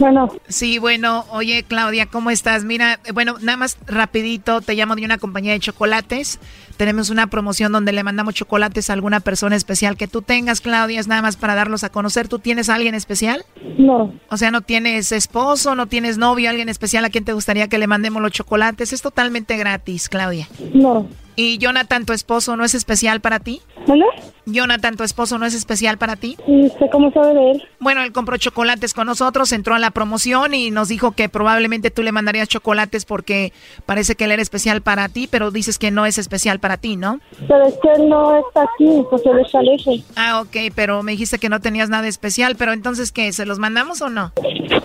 Bueno. 0.00 0.34
Sí, 0.48 0.80
bueno, 0.80 1.24
oye 1.30 1.62
Claudia, 1.62 2.06
¿cómo 2.06 2.30
estás? 2.30 2.64
Mira, 2.64 2.98
bueno, 3.12 3.36
nada 3.40 3.56
más 3.56 3.78
rapidito, 3.86 4.62
te 4.62 4.74
llamo 4.74 4.96
de 4.96 5.04
una 5.04 5.18
compañía 5.18 5.52
de 5.52 5.60
chocolates. 5.60 6.40
Tenemos 6.76 7.10
una 7.10 7.28
promoción 7.28 7.70
donde 7.70 7.92
le 7.92 8.02
mandamos 8.02 8.34
chocolates 8.34 8.90
a 8.90 8.94
alguna 8.94 9.20
persona 9.20 9.54
especial 9.54 9.96
que 9.96 10.08
tú 10.08 10.22
tengas, 10.22 10.60
Claudia, 10.60 10.98
es 10.98 11.06
nada 11.06 11.22
más 11.22 11.36
para 11.36 11.54
darlos 11.54 11.84
a 11.84 11.88
conocer. 11.88 12.26
¿Tú 12.26 12.40
tienes 12.40 12.68
a 12.68 12.74
alguien 12.74 12.96
especial? 12.96 13.44
No. 13.78 14.12
O 14.28 14.36
sea, 14.36 14.50
no 14.50 14.62
tienes 14.62 15.12
esposo, 15.12 15.76
no 15.76 15.86
tienes 15.86 16.18
novio, 16.18 16.50
alguien 16.50 16.68
especial 16.68 17.04
a 17.04 17.10
quien 17.10 17.24
te 17.24 17.32
gustaría 17.32 17.68
que 17.68 17.78
le 17.78 17.86
mandemos 17.86 18.20
los 18.20 18.32
chocolates. 18.32 18.92
Es 18.92 19.02
totalmente 19.02 19.56
gratis, 19.56 20.08
Claudia. 20.08 20.48
No. 20.72 21.06
¿Y 21.36 21.58
Jonathan, 21.58 22.06
tu 22.06 22.12
esposo, 22.12 22.56
no 22.56 22.64
es 22.64 22.74
especial 22.74 23.20
para 23.20 23.40
ti? 23.40 23.60
¿Hola? 23.86 24.06
Jonathan, 24.46 24.96
tu 24.96 25.04
esposo, 25.04 25.38
no 25.38 25.46
es 25.46 25.54
especial 25.54 25.98
para 25.98 26.16
ti? 26.16 26.36
¿Y 26.46 26.66
usted 26.66 26.86
cómo 26.92 27.10
sabe 27.12 27.34
de 27.34 27.50
él? 27.52 27.68
Bueno, 27.80 28.02
él 28.02 28.12
compró 28.12 28.36
chocolates 28.36 28.94
con 28.94 29.06
nosotros, 29.06 29.52
entró 29.52 29.74
a 29.74 29.78
la 29.78 29.90
promoción 29.90 30.54
y 30.54 30.70
nos 30.70 30.88
dijo 30.88 31.12
que 31.12 31.28
probablemente 31.28 31.90
tú 31.90 32.02
le 32.02 32.12
mandarías 32.12 32.48
chocolates 32.48 33.04
porque 33.04 33.52
parece 33.86 34.14
que 34.14 34.24
él 34.24 34.32
era 34.32 34.42
especial 34.42 34.82
para 34.82 35.08
ti, 35.08 35.28
pero 35.30 35.50
dices 35.50 35.78
que 35.78 35.90
no 35.90 36.06
es 36.06 36.18
especial 36.18 36.60
para 36.60 36.76
ti, 36.76 36.96
¿no? 36.96 37.20
Pero 37.48 37.66
es 37.66 37.74
que 37.82 37.88
él 37.96 38.08
no 38.08 38.36
está 38.36 38.62
aquí, 38.62 39.02
pues 39.08 39.22
él 39.24 39.38
está 39.40 39.62
lejos. 39.62 40.04
Ah, 40.16 40.40
ok, 40.40 40.72
pero 40.74 41.02
me 41.02 41.12
dijiste 41.12 41.38
que 41.38 41.48
no 41.48 41.60
tenías 41.60 41.88
nada 41.88 42.06
especial, 42.06 42.56
pero 42.56 42.72
entonces, 42.72 43.12
¿qué? 43.12 43.32
¿Se 43.32 43.46
los 43.46 43.58
mandamos 43.58 44.02
o 44.02 44.10
no? 44.10 44.32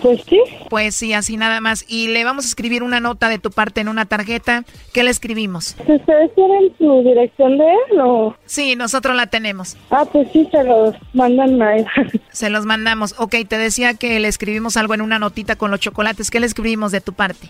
Pues 0.02 0.22
sí. 0.28 0.40
Pues 0.70 0.94
sí, 0.94 1.12
así 1.12 1.36
nada 1.36 1.60
más. 1.60 1.84
Y 1.88 2.08
le 2.08 2.24
vamos 2.24 2.44
a 2.44 2.48
escribir 2.48 2.82
una 2.82 3.00
nota 3.00 3.28
de 3.28 3.38
tu 3.38 3.50
parte 3.50 3.80
en 3.80 3.88
una 3.88 4.06
tarjeta. 4.06 4.64
¿Qué 4.94 5.02
le 5.02 5.10
escribimos? 5.10 5.76
¿Ustedes 5.86 6.34
tienen 6.34 6.72
su 6.78 7.02
dirección 7.02 7.58
de 7.58 7.64
él 7.64 8.00
o...? 8.00 8.34
Sí, 8.46 8.76
nosotros 8.76 9.14
la 9.14 9.26
tenemos. 9.26 9.49
Ah, 9.90 10.04
pues 10.10 10.28
sí, 10.32 10.48
se 10.50 10.64
los 10.64 10.94
mandan 11.12 11.60
a 11.62 11.76
él. 11.76 11.86
Se 12.30 12.50
los 12.50 12.64
mandamos. 12.66 13.14
Ok, 13.18 13.34
te 13.48 13.58
decía 13.58 13.94
que 13.94 14.20
le 14.20 14.28
escribimos 14.28 14.76
algo 14.76 14.94
en 14.94 15.00
una 15.00 15.18
notita 15.18 15.56
con 15.56 15.70
los 15.70 15.80
chocolates. 15.80 16.30
¿Qué 16.30 16.40
le 16.40 16.46
escribimos 16.46 16.92
de 16.92 17.00
tu 17.00 17.12
parte? 17.12 17.48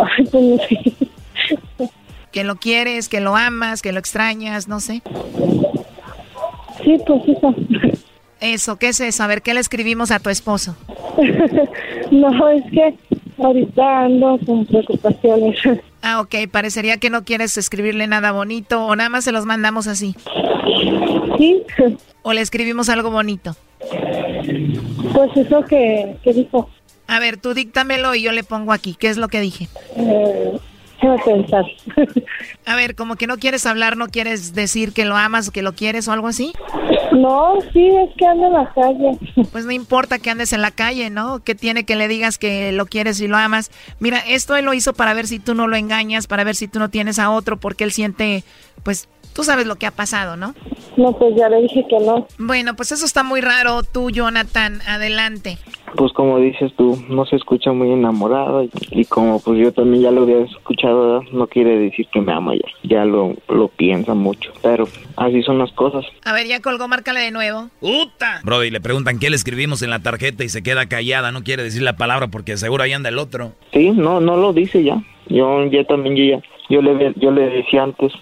Ay, 0.00 0.24
pues 0.30 0.44
no 0.44 0.56
sé. 0.58 1.90
Que 2.30 2.44
lo 2.44 2.56
quieres, 2.56 3.08
que 3.08 3.20
lo 3.20 3.36
amas, 3.36 3.82
que 3.82 3.92
lo 3.92 3.98
extrañas, 3.98 4.66
no 4.66 4.80
sé. 4.80 5.02
Sí, 6.82 6.98
pues 7.06 7.22
eso. 7.28 7.54
Eso, 8.40 8.76
¿qué 8.76 8.88
es 8.88 9.00
eso? 9.00 9.22
A 9.22 9.26
ver, 9.26 9.42
¿qué 9.42 9.54
le 9.54 9.60
escribimos 9.60 10.10
a 10.10 10.18
tu 10.18 10.30
esposo? 10.30 10.74
no, 12.10 12.48
es 12.48 12.64
que 12.72 12.94
ahorita 13.38 14.00
ando 14.00 14.38
con 14.44 14.66
preocupaciones. 14.66 15.56
Ah, 16.02 16.20
ok, 16.20 16.34
parecería 16.50 16.98
que 16.98 17.10
no 17.10 17.24
quieres 17.24 17.56
escribirle 17.56 18.06
nada 18.06 18.32
bonito 18.32 18.84
o 18.84 18.96
nada 18.96 19.08
más 19.08 19.24
se 19.24 19.32
los 19.32 19.46
mandamos 19.46 19.86
así. 19.86 20.16
Sí. 21.38 21.62
O 22.22 22.32
le 22.32 22.40
escribimos 22.40 22.88
algo 22.88 23.10
bonito. 23.10 23.56
Pues 25.12 25.30
eso 25.36 25.64
que, 25.64 26.16
que 26.22 26.32
dijo. 26.32 26.68
A 27.06 27.20
ver, 27.20 27.36
tú 27.36 27.54
díctamelo 27.54 28.14
y 28.14 28.22
yo 28.22 28.32
le 28.32 28.44
pongo 28.44 28.72
aquí. 28.72 28.96
¿Qué 28.98 29.08
es 29.08 29.16
lo 29.16 29.28
que 29.28 29.40
dije? 29.40 29.68
Eh, 29.96 30.58
déjame 31.16 31.22
pensar. 31.24 31.64
A 32.66 32.76
ver, 32.76 32.94
como 32.94 33.16
que 33.16 33.26
no 33.26 33.38
quieres 33.38 33.66
hablar, 33.66 33.96
no 33.96 34.08
quieres 34.08 34.54
decir 34.54 34.92
que 34.92 35.04
lo 35.04 35.16
amas 35.16 35.48
o 35.48 35.52
que 35.52 35.62
lo 35.62 35.72
quieres 35.72 36.08
o 36.08 36.12
algo 36.12 36.28
así. 36.28 36.52
No, 37.12 37.54
sí, 37.72 37.88
es 37.88 38.10
que 38.16 38.26
ando 38.26 38.46
en 38.46 38.52
la 38.52 38.72
calle. 38.72 39.18
Pues 39.50 39.66
no 39.66 39.72
importa 39.72 40.18
que 40.18 40.30
andes 40.30 40.52
en 40.52 40.62
la 40.62 40.70
calle, 40.70 41.10
¿no? 41.10 41.40
Que 41.40 41.54
tiene 41.54 41.84
que 41.84 41.96
le 41.96 42.08
digas 42.08 42.38
que 42.38 42.72
lo 42.72 42.86
quieres 42.86 43.20
y 43.20 43.28
lo 43.28 43.36
amas. 43.36 43.70
Mira, 44.00 44.18
esto 44.26 44.56
él 44.56 44.64
lo 44.64 44.74
hizo 44.74 44.94
para 44.94 45.14
ver 45.14 45.26
si 45.26 45.38
tú 45.38 45.54
no 45.54 45.66
lo 45.66 45.76
engañas, 45.76 46.26
para 46.26 46.44
ver 46.44 46.54
si 46.54 46.68
tú 46.68 46.78
no 46.78 46.88
tienes 46.88 47.18
a 47.18 47.30
otro, 47.30 47.58
porque 47.58 47.84
él 47.84 47.92
siente, 47.92 48.44
pues, 48.82 49.08
tú 49.34 49.44
sabes 49.44 49.66
lo 49.66 49.76
que 49.76 49.86
ha 49.86 49.90
pasado, 49.90 50.36
¿no? 50.36 50.54
No, 50.96 51.12
pues 51.16 51.34
ya 51.36 51.48
le 51.48 51.62
dije 51.62 51.84
que 51.88 51.98
no. 52.00 52.26
Bueno, 52.38 52.76
pues 52.76 52.92
eso 52.92 53.06
está 53.06 53.22
muy 53.22 53.40
raro. 53.40 53.82
Tú, 53.82 54.10
Jonathan, 54.10 54.80
adelante. 54.86 55.58
Pues 55.96 56.12
como 56.12 56.38
dices 56.38 56.72
tú, 56.76 57.02
no 57.08 57.26
se 57.26 57.36
escucha 57.36 57.72
muy 57.72 57.90
enamorado 57.92 58.64
y, 58.64 58.70
y 58.90 59.04
como 59.04 59.40
pues 59.40 59.58
yo 59.58 59.72
también 59.72 60.04
ya 60.04 60.10
lo 60.10 60.22
había 60.22 60.38
escuchado, 60.38 61.22
no 61.32 61.46
quiere 61.46 61.78
decir 61.78 62.06
que 62.10 62.20
me 62.22 62.32
ama 62.32 62.54
ya, 62.54 62.88
ya 62.88 63.04
lo, 63.04 63.34
lo 63.48 63.68
piensa 63.68 64.14
mucho, 64.14 64.52
pero 64.62 64.88
así 65.16 65.42
son 65.42 65.58
las 65.58 65.70
cosas. 65.72 66.06
A 66.24 66.32
ver, 66.32 66.46
ya 66.46 66.60
colgó, 66.60 66.88
márcale 66.88 67.20
de 67.20 67.30
nuevo. 67.30 67.68
¡Uta! 67.82 68.40
Brody, 68.42 68.70
le 68.70 68.80
preguntan 68.80 69.18
qué 69.18 69.28
le 69.28 69.36
escribimos 69.36 69.82
en 69.82 69.90
la 69.90 69.98
tarjeta 69.98 70.44
y 70.44 70.48
se 70.48 70.62
queda 70.62 70.86
callada, 70.86 71.30
no 71.30 71.42
quiere 71.42 71.62
decir 71.62 71.82
la 71.82 71.96
palabra 71.96 72.28
porque 72.28 72.56
seguro 72.56 72.82
ahí 72.84 72.94
anda 72.94 73.10
el 73.10 73.18
otro. 73.18 73.52
Sí, 73.74 73.90
no, 73.90 74.20
no 74.20 74.36
lo 74.38 74.54
dice 74.54 74.82
ya. 74.82 75.02
Yo 75.28 75.66
ya 75.66 75.84
también 75.84 76.16
yo 76.16 76.24
ya, 76.24 76.42
yo 76.70 76.80
le, 76.80 77.12
yo 77.16 77.30
le 77.30 77.50
decía 77.50 77.82
antes, 77.82 78.12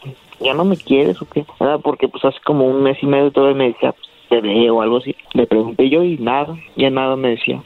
ya 0.41 0.55
no 0.55 0.65
me 0.65 0.77
quieres 0.77 1.21
o 1.23 1.27
qué, 1.27 1.45
¿verdad? 1.59 1.81
Porque 1.83 2.09
pues 2.09 2.25
hace 2.25 2.39
como 2.45 2.67
un 2.67 2.83
mes 2.83 2.99
y 3.03 3.07
medio 3.07 3.31
todavía 3.31 3.57
me 3.57 3.69
decía, 3.69 3.93
pues, 3.93 4.07
te 4.29 4.41
veo 4.41 4.77
o 4.77 4.83
algo 4.83 4.99
así. 4.99 5.15
Le 5.35 5.47
pregunté 5.47 5.89
yo 5.89 6.03
y 6.03 6.17
nada, 6.19 6.57
ya 6.77 6.91
nada 6.91 7.17
me 7.17 7.31
decía. 7.31 7.63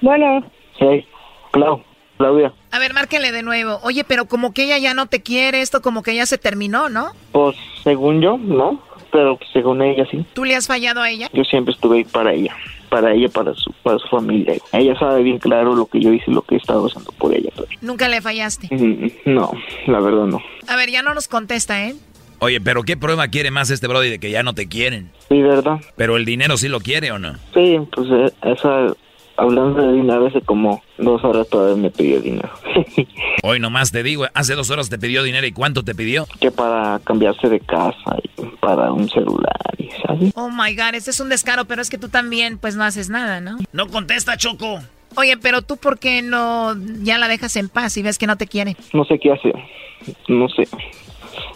Bueno, 0.00 0.44
Hey, 0.78 1.06
Clau, 1.52 1.82
Claudia, 2.18 2.52
A 2.72 2.78
ver, 2.78 2.94
márquele 2.94 3.32
de 3.32 3.42
nuevo. 3.42 3.78
Oye, 3.82 4.04
pero 4.04 4.26
como 4.26 4.52
que 4.52 4.64
ella 4.64 4.78
ya 4.78 4.94
no 4.94 5.06
te 5.06 5.22
quiere, 5.22 5.60
esto 5.60 5.80
como 5.82 6.02
que 6.02 6.14
ya 6.14 6.26
se 6.26 6.38
terminó, 6.38 6.88
¿no? 6.88 7.12
pues 7.32 7.56
según 7.82 8.20
yo, 8.20 8.36
no, 8.38 8.82
pero 9.12 9.36
pues, 9.36 9.50
según 9.52 9.82
ella 9.82 10.04
sí. 10.10 10.24
¿Tú 10.32 10.44
le 10.44 10.56
has 10.56 10.66
fallado 10.66 11.00
a 11.00 11.10
ella? 11.10 11.28
Yo 11.32 11.44
siempre 11.44 11.72
estuve 11.72 11.98
ahí 11.98 12.04
para 12.04 12.32
ella, 12.32 12.54
para 12.94 13.12
ella, 13.12 13.28
para 13.28 13.52
su, 13.54 13.72
para 13.82 13.98
su 13.98 14.06
familia. 14.06 14.54
Ella 14.72 14.96
sabe 14.98 15.22
bien 15.24 15.38
claro 15.38 15.74
lo 15.74 15.86
que 15.86 16.00
yo 16.00 16.12
hice, 16.12 16.30
lo 16.30 16.42
que 16.42 16.54
he 16.54 16.58
estado 16.58 16.86
haciendo 16.86 17.10
por 17.12 17.34
ella. 17.34 17.50
pero- 17.56 17.66
Nunca 17.80 18.08
le 18.08 18.20
fallaste. 18.20 18.68
Mm, 18.70 19.08
No, 19.34 19.50
la 19.86 19.98
verdad 19.98 20.26
no. 20.26 20.40
A 20.68 20.76
ver, 20.76 20.90
ya 20.90 21.02
no 21.02 21.12
nos 21.12 21.26
contesta, 21.26 21.88
¿eh? 21.88 21.94
Oye, 22.38 22.60
pero 22.60 22.82
¿qué 22.84 22.96
prueba 22.96 23.26
quiere 23.28 23.50
más 23.50 23.70
este 23.70 23.88
Brody 23.88 24.10
de 24.10 24.18
que 24.20 24.30
ya 24.30 24.42
no 24.44 24.54
te 24.54 24.68
quieren? 24.68 25.10
Sí, 25.28 25.42
¿verdad? 25.42 25.80
Pero 25.96 26.16
el 26.16 26.24
dinero 26.24 26.56
sí 26.56 26.68
lo 26.68 26.78
quiere 26.80 27.10
o 27.10 27.18
no? 27.18 27.34
Sí, 27.52 27.78
pues 27.92 28.08
eh, 28.12 28.32
esa, 28.42 28.86
hablando 29.36 29.82
de 29.82 29.92
dinero, 29.94 30.26
hace 30.26 30.40
como 30.40 30.82
dos 30.98 31.22
horas 31.24 31.48
todavía 31.48 31.76
me 31.76 31.90
pidió 31.90 32.20
dinero. 32.20 32.50
Hoy 33.42 33.60
nomás 33.60 33.92
te 33.92 34.02
digo, 34.02 34.26
hace 34.34 34.54
dos 34.54 34.70
horas 34.70 34.88
te 34.90 34.98
pidió 34.98 35.22
dinero 35.22 35.46
y 35.46 35.52
¿cuánto 35.52 35.82
te 35.84 35.94
pidió? 35.94 36.26
que 36.40 36.50
para 36.50 37.00
cambiarse 37.04 37.48
de 37.48 37.60
casa 37.60 38.16
y 38.22 38.28
para 38.60 38.92
un 38.92 39.08
celular 39.08 39.60
y 39.78 39.88
¿sabes? 40.06 40.32
Oh 40.36 40.50
my 40.50 40.74
god, 40.74 40.94
este 40.94 41.10
es 41.10 41.20
un 41.20 41.28
descaro, 41.28 41.64
pero 41.64 41.82
es 41.82 41.90
que 41.90 41.98
tú 41.98 42.08
también, 42.08 42.58
pues 42.58 42.76
no 42.76 42.84
haces 42.84 43.10
nada, 43.10 43.40
¿no? 43.40 43.58
No 43.72 43.88
contesta, 43.88 44.36
Choco. 44.36 44.80
Oye, 45.16 45.36
pero 45.36 45.62
tú, 45.62 45.76
¿por 45.76 45.98
qué 45.98 46.22
no 46.22 46.74
ya 47.02 47.18
la 47.18 47.28
dejas 47.28 47.56
en 47.56 47.68
paz 47.68 47.96
y 47.96 48.02
ves 48.02 48.18
que 48.18 48.26
no 48.26 48.36
te 48.36 48.46
quiere? 48.46 48.76
No 48.92 49.04
sé 49.04 49.18
qué 49.18 49.32
hacer, 49.32 49.54
no 50.28 50.48
sé. 50.48 50.66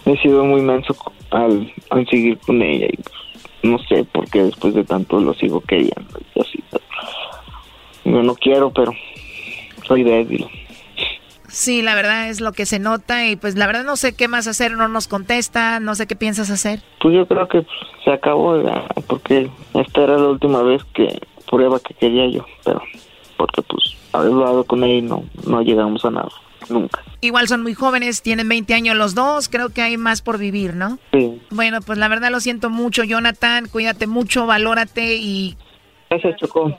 He 0.04 0.16
sido 0.18 0.44
muy 0.44 0.60
menso 0.60 0.96
al, 1.30 1.72
al 1.90 2.08
seguir 2.08 2.38
con 2.38 2.62
ella 2.62 2.86
y 2.86 2.96
pues, 2.96 3.14
no 3.62 3.78
sé 3.88 4.04
por 4.04 4.28
qué 4.30 4.44
después 4.44 4.74
de 4.74 4.84
tanto 4.84 5.20
lo 5.20 5.34
sigo 5.34 5.60
queriendo 5.60 6.20
y 6.34 6.40
así. 6.40 6.62
Yo 8.04 8.22
no 8.22 8.34
quiero, 8.34 8.72
pero 8.72 8.92
soy 9.86 10.02
débil. 10.02 10.46
Sí, 11.48 11.80
la 11.80 11.94
verdad 11.94 12.28
es 12.28 12.40
lo 12.40 12.52
que 12.52 12.66
se 12.66 12.78
nota 12.78 13.26
y 13.26 13.36
pues 13.36 13.56
la 13.56 13.66
verdad 13.66 13.82
no 13.82 13.96
sé 13.96 14.14
qué 14.14 14.28
más 14.28 14.46
hacer, 14.46 14.72
no 14.72 14.86
nos 14.86 15.08
contesta, 15.08 15.80
no 15.80 15.94
sé 15.94 16.06
qué 16.06 16.14
piensas 16.14 16.50
hacer. 16.50 16.80
Pues 17.00 17.14
yo 17.14 17.26
creo 17.26 17.48
que 17.48 17.62
pues, 17.62 17.76
se 18.04 18.12
acabó 18.12 18.62
porque 19.06 19.50
esta 19.74 20.02
era 20.02 20.18
la 20.18 20.28
última 20.28 20.62
vez 20.62 20.84
que 20.94 21.20
prueba 21.50 21.80
que 21.80 21.94
quería 21.94 22.28
yo, 22.28 22.44
pero 22.64 22.82
porque 23.38 23.62
pues 23.62 23.96
haber 24.12 24.32
hablado 24.32 24.64
con 24.64 24.84
ella 24.84 24.94
y 24.94 25.02
no, 25.02 25.24
no 25.46 25.62
llegamos 25.62 26.04
a 26.04 26.10
nada, 26.10 26.28
nunca. 26.68 27.02
Igual 27.22 27.48
son 27.48 27.62
muy 27.62 27.72
jóvenes, 27.72 28.20
tienen 28.20 28.48
20 28.48 28.74
años 28.74 28.96
los 28.96 29.14
dos, 29.14 29.48
creo 29.48 29.70
que 29.70 29.80
hay 29.80 29.96
más 29.96 30.20
por 30.20 30.36
vivir, 30.36 30.74
¿no? 30.74 30.98
Sí. 31.12 31.40
Bueno, 31.50 31.80
pues 31.80 31.98
la 31.98 32.08
verdad 32.08 32.30
lo 32.30 32.40
siento 32.40 32.68
mucho, 32.68 33.04
Jonathan, 33.04 33.68
cuídate 33.68 34.06
mucho, 34.06 34.46
valórate 34.46 35.14
y 35.14 35.56
Gracias, 36.10 36.36
Chocó. 36.36 36.78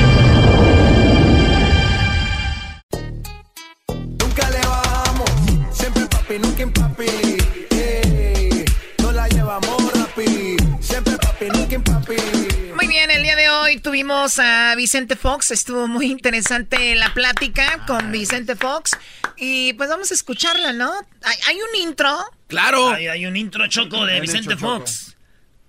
Muy 12.75 12.87
bien, 12.87 13.11
el 13.11 13.23
día 13.23 13.35
de 13.35 13.49
hoy 13.49 13.79
tuvimos 13.79 14.39
a 14.39 14.75
Vicente 14.75 15.15
Fox. 15.15 15.51
Estuvo 15.51 15.87
muy 15.87 16.07
interesante 16.07 16.95
la 16.95 17.13
plática 17.13 17.85
con 17.85 18.11
Vicente 18.11 18.55
Fox. 18.55 18.97
Y 19.37 19.73
pues 19.73 19.89
vamos 19.89 20.11
a 20.11 20.13
escucharla, 20.13 20.73
¿no? 20.73 20.91
¿Hay, 21.23 21.37
hay 21.47 21.57
un 21.57 21.81
intro? 21.81 22.17
Claro. 22.47 22.89
Hay, 22.89 23.07
hay 23.07 23.25
un 23.25 23.35
intro 23.37 23.67
choco 23.67 24.05
de 24.05 24.19
Vicente. 24.19 24.57
Fox. 24.57 25.15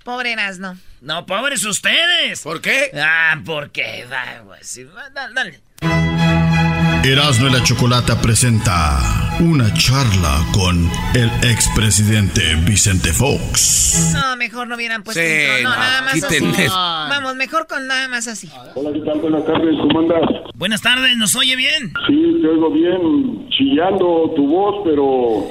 Pobre 0.04 0.32
Erasno. 0.32 0.78
No, 1.00 1.26
pobres 1.26 1.64
ustedes. 1.64 2.40
¿Por 2.40 2.60
qué? 2.60 2.90
Ah, 2.94 3.40
porque. 3.44 4.06
Va, 4.10 4.42
pues, 4.44 4.80
dale. 5.12 5.60
Erasmo 7.04 7.48
y 7.48 7.52
la 7.52 7.62
Chocolata 7.62 8.20
presenta 8.20 9.00
una 9.40 9.72
charla 9.74 10.44
con 10.52 10.88
el 11.14 11.28
expresidente 11.50 12.54
Vicente 12.64 13.12
Fox. 13.12 14.12
No, 14.14 14.36
mejor 14.36 14.68
no 14.68 14.76
hubieran 14.76 15.02
puesto 15.02 15.20
Sí, 15.20 15.28
intro. 15.28 15.62
No, 15.64 15.70
no, 15.70 15.76
nada 15.76 16.02
más 16.02 16.22
así. 16.22 16.68
Vamos, 16.68 17.34
mejor 17.36 17.66
con 17.66 17.86
nada 17.88 18.06
más 18.08 18.28
así. 18.28 18.48
Hola, 18.76 18.90
¿qué 18.92 19.00
tal? 19.00 19.18
Buenas 19.20 19.44
tardes, 19.44 19.74
¿cómo 19.80 19.98
andas? 20.00 20.20
Buenas 20.54 20.80
tardes, 20.82 21.16
¿nos 21.16 21.34
oye 21.34 21.56
bien? 21.56 21.92
Sí, 22.06 22.38
te 22.40 22.46
oigo 22.48 22.70
bien, 22.70 23.48
chillando 23.50 24.32
tu 24.36 24.46
voz, 24.46 24.82
pero 24.84 25.48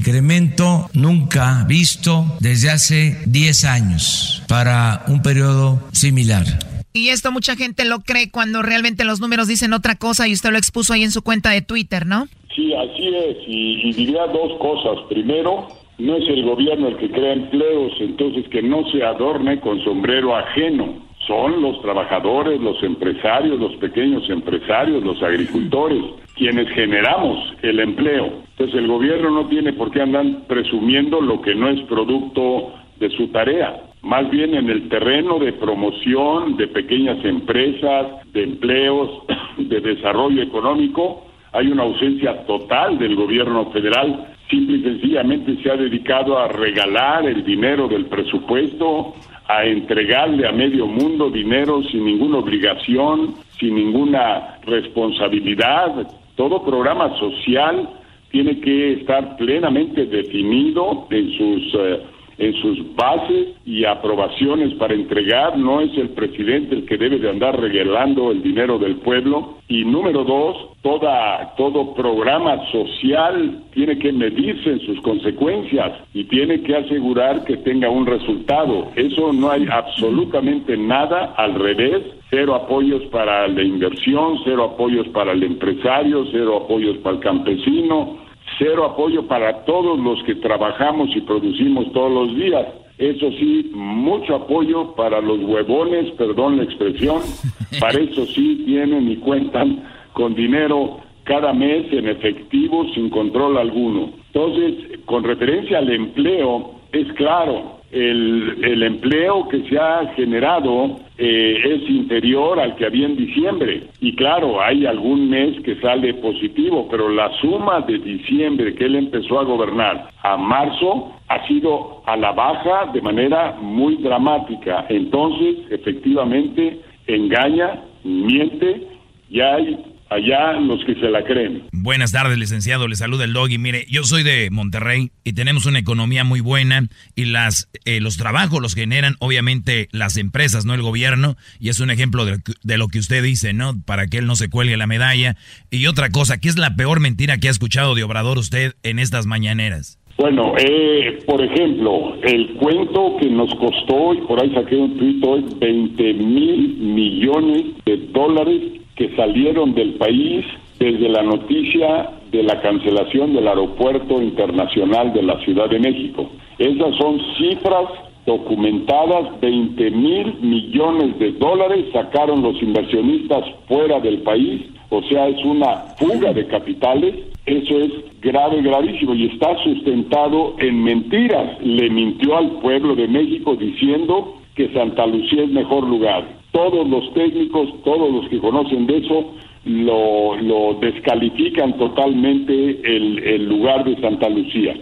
nunca 0.92 1.64
visto 1.68 2.24
desde 2.40 2.70
hace 2.70 3.16
10 3.26 3.64
años 3.64 4.42
para 4.48 5.04
un 5.08 5.22
periodo 5.22 5.80
similar. 5.92 6.44
Y 6.92 7.10
esto 7.10 7.30
mucha 7.30 7.56
gente 7.56 7.84
lo 7.84 8.00
cree 8.00 8.30
cuando 8.30 8.62
realmente 8.62 9.04
los 9.04 9.20
números 9.20 9.48
dicen 9.48 9.72
otra 9.74 9.96
cosa 9.96 10.26
y 10.26 10.32
usted 10.32 10.50
lo 10.50 10.58
expuso 10.58 10.94
ahí 10.94 11.04
en 11.04 11.12
su 11.12 11.22
cuenta 11.22 11.50
de 11.50 11.60
Twitter, 11.60 12.06
¿no? 12.06 12.26
Sí, 12.54 12.72
así 12.72 13.06
es. 13.06 13.36
Y, 13.46 13.88
y 13.88 13.92
diría 13.92 14.26
dos 14.28 14.58
cosas. 14.58 15.04
Primero, 15.10 15.68
no 15.98 16.16
es 16.16 16.28
el 16.28 16.42
gobierno 16.44 16.88
el 16.88 16.96
que 16.96 17.10
crea 17.10 17.34
empleos, 17.34 17.92
entonces 18.00 18.48
que 18.50 18.62
no 18.62 18.82
se 18.90 19.02
adorne 19.02 19.60
con 19.60 19.82
sombrero 19.84 20.36
ajeno. 20.36 21.05
Son 21.26 21.60
los 21.60 21.80
trabajadores, 21.82 22.60
los 22.60 22.80
empresarios, 22.82 23.58
los 23.58 23.74
pequeños 23.76 24.28
empresarios, 24.30 25.02
los 25.02 25.20
agricultores, 25.22 26.02
quienes 26.36 26.68
generamos 26.70 27.52
el 27.62 27.80
empleo. 27.80 28.42
Entonces 28.50 28.76
el 28.76 28.86
gobierno 28.86 29.30
no 29.30 29.46
tiene 29.48 29.72
por 29.72 29.90
qué 29.90 30.02
andar 30.02 30.24
presumiendo 30.46 31.20
lo 31.20 31.42
que 31.42 31.54
no 31.54 31.68
es 31.68 31.80
producto 31.82 32.74
de 33.00 33.10
su 33.10 33.28
tarea. 33.28 33.82
Más 34.02 34.30
bien 34.30 34.54
en 34.54 34.70
el 34.70 34.88
terreno 34.88 35.40
de 35.40 35.52
promoción 35.54 36.56
de 36.56 36.68
pequeñas 36.68 37.24
empresas, 37.24 38.06
de 38.32 38.44
empleos, 38.44 39.22
de 39.56 39.80
desarrollo 39.80 40.42
económico, 40.42 41.26
hay 41.52 41.68
una 41.68 41.82
ausencia 41.82 42.46
total 42.46 42.98
del 42.98 43.16
gobierno 43.16 43.70
federal. 43.72 44.28
Simple 44.48 44.76
y 44.76 44.82
sencillamente 44.82 45.60
se 45.60 45.70
ha 45.70 45.76
dedicado 45.76 46.38
a 46.38 46.46
regalar 46.46 47.26
el 47.26 47.44
dinero 47.44 47.88
del 47.88 48.06
presupuesto, 48.06 49.14
a 49.48 49.64
entregarle 49.64 50.46
a 50.46 50.52
medio 50.52 50.86
mundo 50.86 51.30
dinero 51.30 51.82
sin 51.84 52.04
ninguna 52.04 52.38
obligación, 52.38 53.34
sin 53.58 53.74
ninguna 53.74 54.58
responsabilidad. 54.64 56.08
Todo 56.34 56.64
programa 56.64 57.16
social 57.18 57.88
tiene 58.30 58.60
que 58.60 58.94
estar 58.94 59.36
plenamente 59.36 60.06
definido 60.06 61.06
en 61.10 61.30
sus 61.32 61.74
eh, 61.74 62.00
en 62.38 62.52
sus 62.54 62.94
bases 62.94 63.48
y 63.64 63.84
aprobaciones 63.84 64.74
para 64.74 64.94
entregar. 64.94 65.56
No 65.56 65.80
es 65.80 65.96
el 65.96 66.10
presidente 66.10 66.74
el 66.74 66.86
que 66.86 66.98
debe 66.98 67.18
de 67.18 67.30
andar 67.30 67.58
regalando 67.58 68.30
el 68.30 68.42
dinero 68.42 68.78
del 68.78 68.96
pueblo. 68.96 69.54
Y 69.68 69.84
número 69.84 70.24
dos, 70.24 70.56
toda, 70.82 71.54
todo 71.56 71.94
programa 71.94 72.70
social 72.70 73.62
tiene 73.72 73.98
que 73.98 74.12
medirse 74.12 74.70
en 74.70 74.80
sus 74.80 75.00
consecuencias 75.00 75.92
y 76.14 76.24
tiene 76.24 76.60
que 76.62 76.76
asegurar 76.76 77.44
que 77.44 77.56
tenga 77.58 77.90
un 77.90 78.06
resultado. 78.06 78.92
Eso 78.94 79.32
no 79.32 79.50
hay 79.50 79.66
absolutamente 79.70 80.76
nada 80.76 81.34
al 81.36 81.54
revés. 81.54 82.02
Cero 82.30 82.54
apoyos 82.54 83.02
para 83.10 83.48
la 83.48 83.62
inversión, 83.62 84.38
cero 84.44 84.72
apoyos 84.74 85.08
para 85.08 85.32
el 85.32 85.42
empresario, 85.42 86.26
cero 86.30 86.62
apoyos 86.64 86.96
para 86.98 87.16
el 87.16 87.22
campesino, 87.22 88.25
cero 88.58 88.84
apoyo 88.84 89.26
para 89.26 89.64
todos 89.64 89.98
los 89.98 90.22
que 90.24 90.34
trabajamos 90.36 91.14
y 91.14 91.20
producimos 91.20 91.92
todos 91.92 92.12
los 92.12 92.36
días. 92.36 92.66
Eso 92.98 93.30
sí, 93.32 93.70
mucho 93.74 94.34
apoyo 94.36 94.94
para 94.94 95.20
los 95.20 95.40
huevones, 95.40 96.10
perdón 96.12 96.56
la 96.56 96.64
expresión, 96.64 97.20
para 97.80 98.00
eso 98.00 98.24
sí 98.26 98.62
tienen 98.64 99.10
y 99.10 99.16
cuentan 99.16 99.84
con 100.12 100.34
dinero 100.34 101.00
cada 101.24 101.52
mes 101.52 101.92
en 101.92 102.08
efectivo 102.08 102.86
sin 102.94 103.10
control 103.10 103.58
alguno. 103.58 104.12
Entonces, 104.32 105.00
con 105.04 105.24
referencia 105.24 105.78
al 105.78 105.90
empleo, 105.90 106.76
es 106.92 107.12
claro, 107.14 107.80
el, 107.96 108.58
el 108.62 108.82
empleo 108.82 109.48
que 109.48 109.62
se 109.68 109.78
ha 109.78 110.12
generado 110.14 110.96
eh, 111.16 111.60
es 111.64 111.90
inferior 111.90 112.60
al 112.60 112.76
que 112.76 112.84
había 112.84 113.06
en 113.06 113.16
diciembre. 113.16 113.84
Y 114.00 114.14
claro, 114.14 114.60
hay 114.60 114.84
algún 114.84 115.30
mes 115.30 115.58
que 115.62 115.80
sale 115.80 116.12
positivo, 116.14 116.86
pero 116.90 117.08
la 117.08 117.32
suma 117.40 117.80
de 117.80 117.98
diciembre 117.98 118.74
que 118.74 118.84
él 118.84 118.96
empezó 118.96 119.40
a 119.40 119.44
gobernar 119.44 120.10
a 120.22 120.36
marzo 120.36 121.12
ha 121.28 121.46
sido 121.46 122.02
a 122.04 122.16
la 122.16 122.32
baja 122.32 122.90
de 122.92 123.00
manera 123.00 123.56
muy 123.60 123.96
dramática. 123.96 124.84
Entonces, 124.90 125.56
efectivamente, 125.70 126.78
engaña, 127.06 127.80
miente 128.04 128.82
y 129.30 129.40
hay 129.40 129.78
allá 130.10 130.52
los 130.60 130.84
que 130.84 130.94
se 130.94 131.10
la 131.10 131.22
creen. 131.24 131.64
Buenas 131.72 132.12
tardes, 132.12 132.38
licenciado. 132.38 132.88
Le 132.88 132.96
saluda 132.96 133.24
el 133.24 133.32
Doggy. 133.32 133.58
Mire, 133.58 133.86
yo 133.88 134.04
soy 134.04 134.22
de 134.22 134.50
Monterrey 134.50 135.10
y 135.24 135.32
tenemos 135.32 135.66
una 135.66 135.78
economía 135.78 136.24
muy 136.24 136.40
buena 136.40 136.88
y 137.14 137.26
las 137.26 137.70
eh, 137.84 138.00
los 138.00 138.16
trabajos 138.16 138.60
los 138.60 138.74
generan 138.74 139.14
obviamente 139.18 139.88
las 139.92 140.16
empresas, 140.16 140.64
no 140.64 140.74
el 140.74 140.82
gobierno. 140.82 141.36
Y 141.58 141.68
es 141.68 141.80
un 141.80 141.90
ejemplo 141.90 142.24
de, 142.24 142.38
de, 142.62 142.78
lo 142.78 142.88
que 142.88 142.98
usted 142.98 143.22
dice, 143.22 143.52
¿no? 143.52 143.74
Para 143.84 144.06
que 144.06 144.18
él 144.18 144.26
no 144.26 144.36
se 144.36 144.50
cuelgue 144.50 144.76
la 144.76 144.86
medalla. 144.86 145.36
Y 145.70 145.86
otra 145.86 146.10
cosa, 146.10 146.38
¿qué 146.38 146.48
es 146.48 146.58
la 146.58 146.76
peor 146.76 147.00
mentira 147.00 147.38
que 147.38 147.48
ha 147.48 147.50
escuchado 147.50 147.94
de 147.94 148.04
Obrador 148.04 148.38
usted 148.38 148.74
en 148.82 148.98
estas 148.98 149.26
mañaneras? 149.26 149.98
Bueno, 150.18 150.54
eh, 150.58 151.18
por 151.26 151.44
ejemplo, 151.44 152.16
el 152.22 152.54
cuento 152.54 153.16
que 153.20 153.28
nos 153.28 153.54
costó, 153.56 154.14
y 154.14 154.22
por 154.26 154.42
ahí 154.42 154.50
saqué 154.54 154.74
un 154.74 154.96
tuit 154.96 155.22
hoy, 155.22 155.44
20 155.58 156.14
mil 156.14 156.76
millones 156.78 157.64
de 157.84 157.98
dólares 158.12 158.62
que 158.96 159.14
salieron 159.14 159.74
del 159.74 159.94
país 159.94 160.44
desde 160.78 161.08
la 161.08 161.22
noticia 161.22 162.10
de 162.30 162.42
la 162.42 162.60
cancelación 162.60 163.34
del 163.34 163.48
aeropuerto 163.48 164.20
internacional 164.20 165.12
de 165.12 165.22
la 165.22 165.38
Ciudad 165.40 165.70
de 165.70 165.78
México. 165.78 166.28
Esas 166.58 166.96
son 166.96 167.20
cifras 167.38 167.86
documentadas, 168.26 169.40
20 169.40 169.90
mil 169.92 170.34
millones 170.40 171.18
de 171.18 171.32
dólares 171.32 171.86
sacaron 171.92 172.42
los 172.42 172.60
inversionistas 172.60 173.44
fuera 173.68 174.00
del 174.00 174.22
país, 174.22 174.62
o 174.90 175.02
sea, 175.02 175.28
es 175.28 175.44
una 175.44 175.76
fuga 175.98 176.32
de 176.32 176.46
capitales, 176.46 177.14
eso 177.44 177.78
es 177.78 177.92
grave, 178.20 178.62
gravísimo 178.62 179.14
y 179.14 179.26
está 179.26 179.56
sustentado 179.62 180.56
en 180.58 180.82
mentiras. 180.82 181.60
Le 181.60 181.88
mintió 181.90 182.36
al 182.36 182.50
pueblo 182.60 182.96
de 182.96 183.06
México 183.06 183.54
diciendo 183.54 184.36
que 184.56 184.72
Santa 184.72 185.06
Lucía 185.06 185.44
es 185.44 185.50
mejor 185.50 185.84
lugar 185.84 186.35
todos 186.56 186.88
los 186.88 187.12
técnicos, 187.12 187.68
todos 187.84 188.10
los 188.10 188.30
que 188.30 188.38
conocen 188.38 188.86
de 188.86 188.96
eso, 188.96 189.34
lo, 189.66 190.78
descalifican 190.80 191.76
totalmente 191.76 192.80
el, 192.82 193.46
lugar 193.46 193.84
de 193.84 194.00
Santa 194.00 194.30
Lucía. 194.30 194.74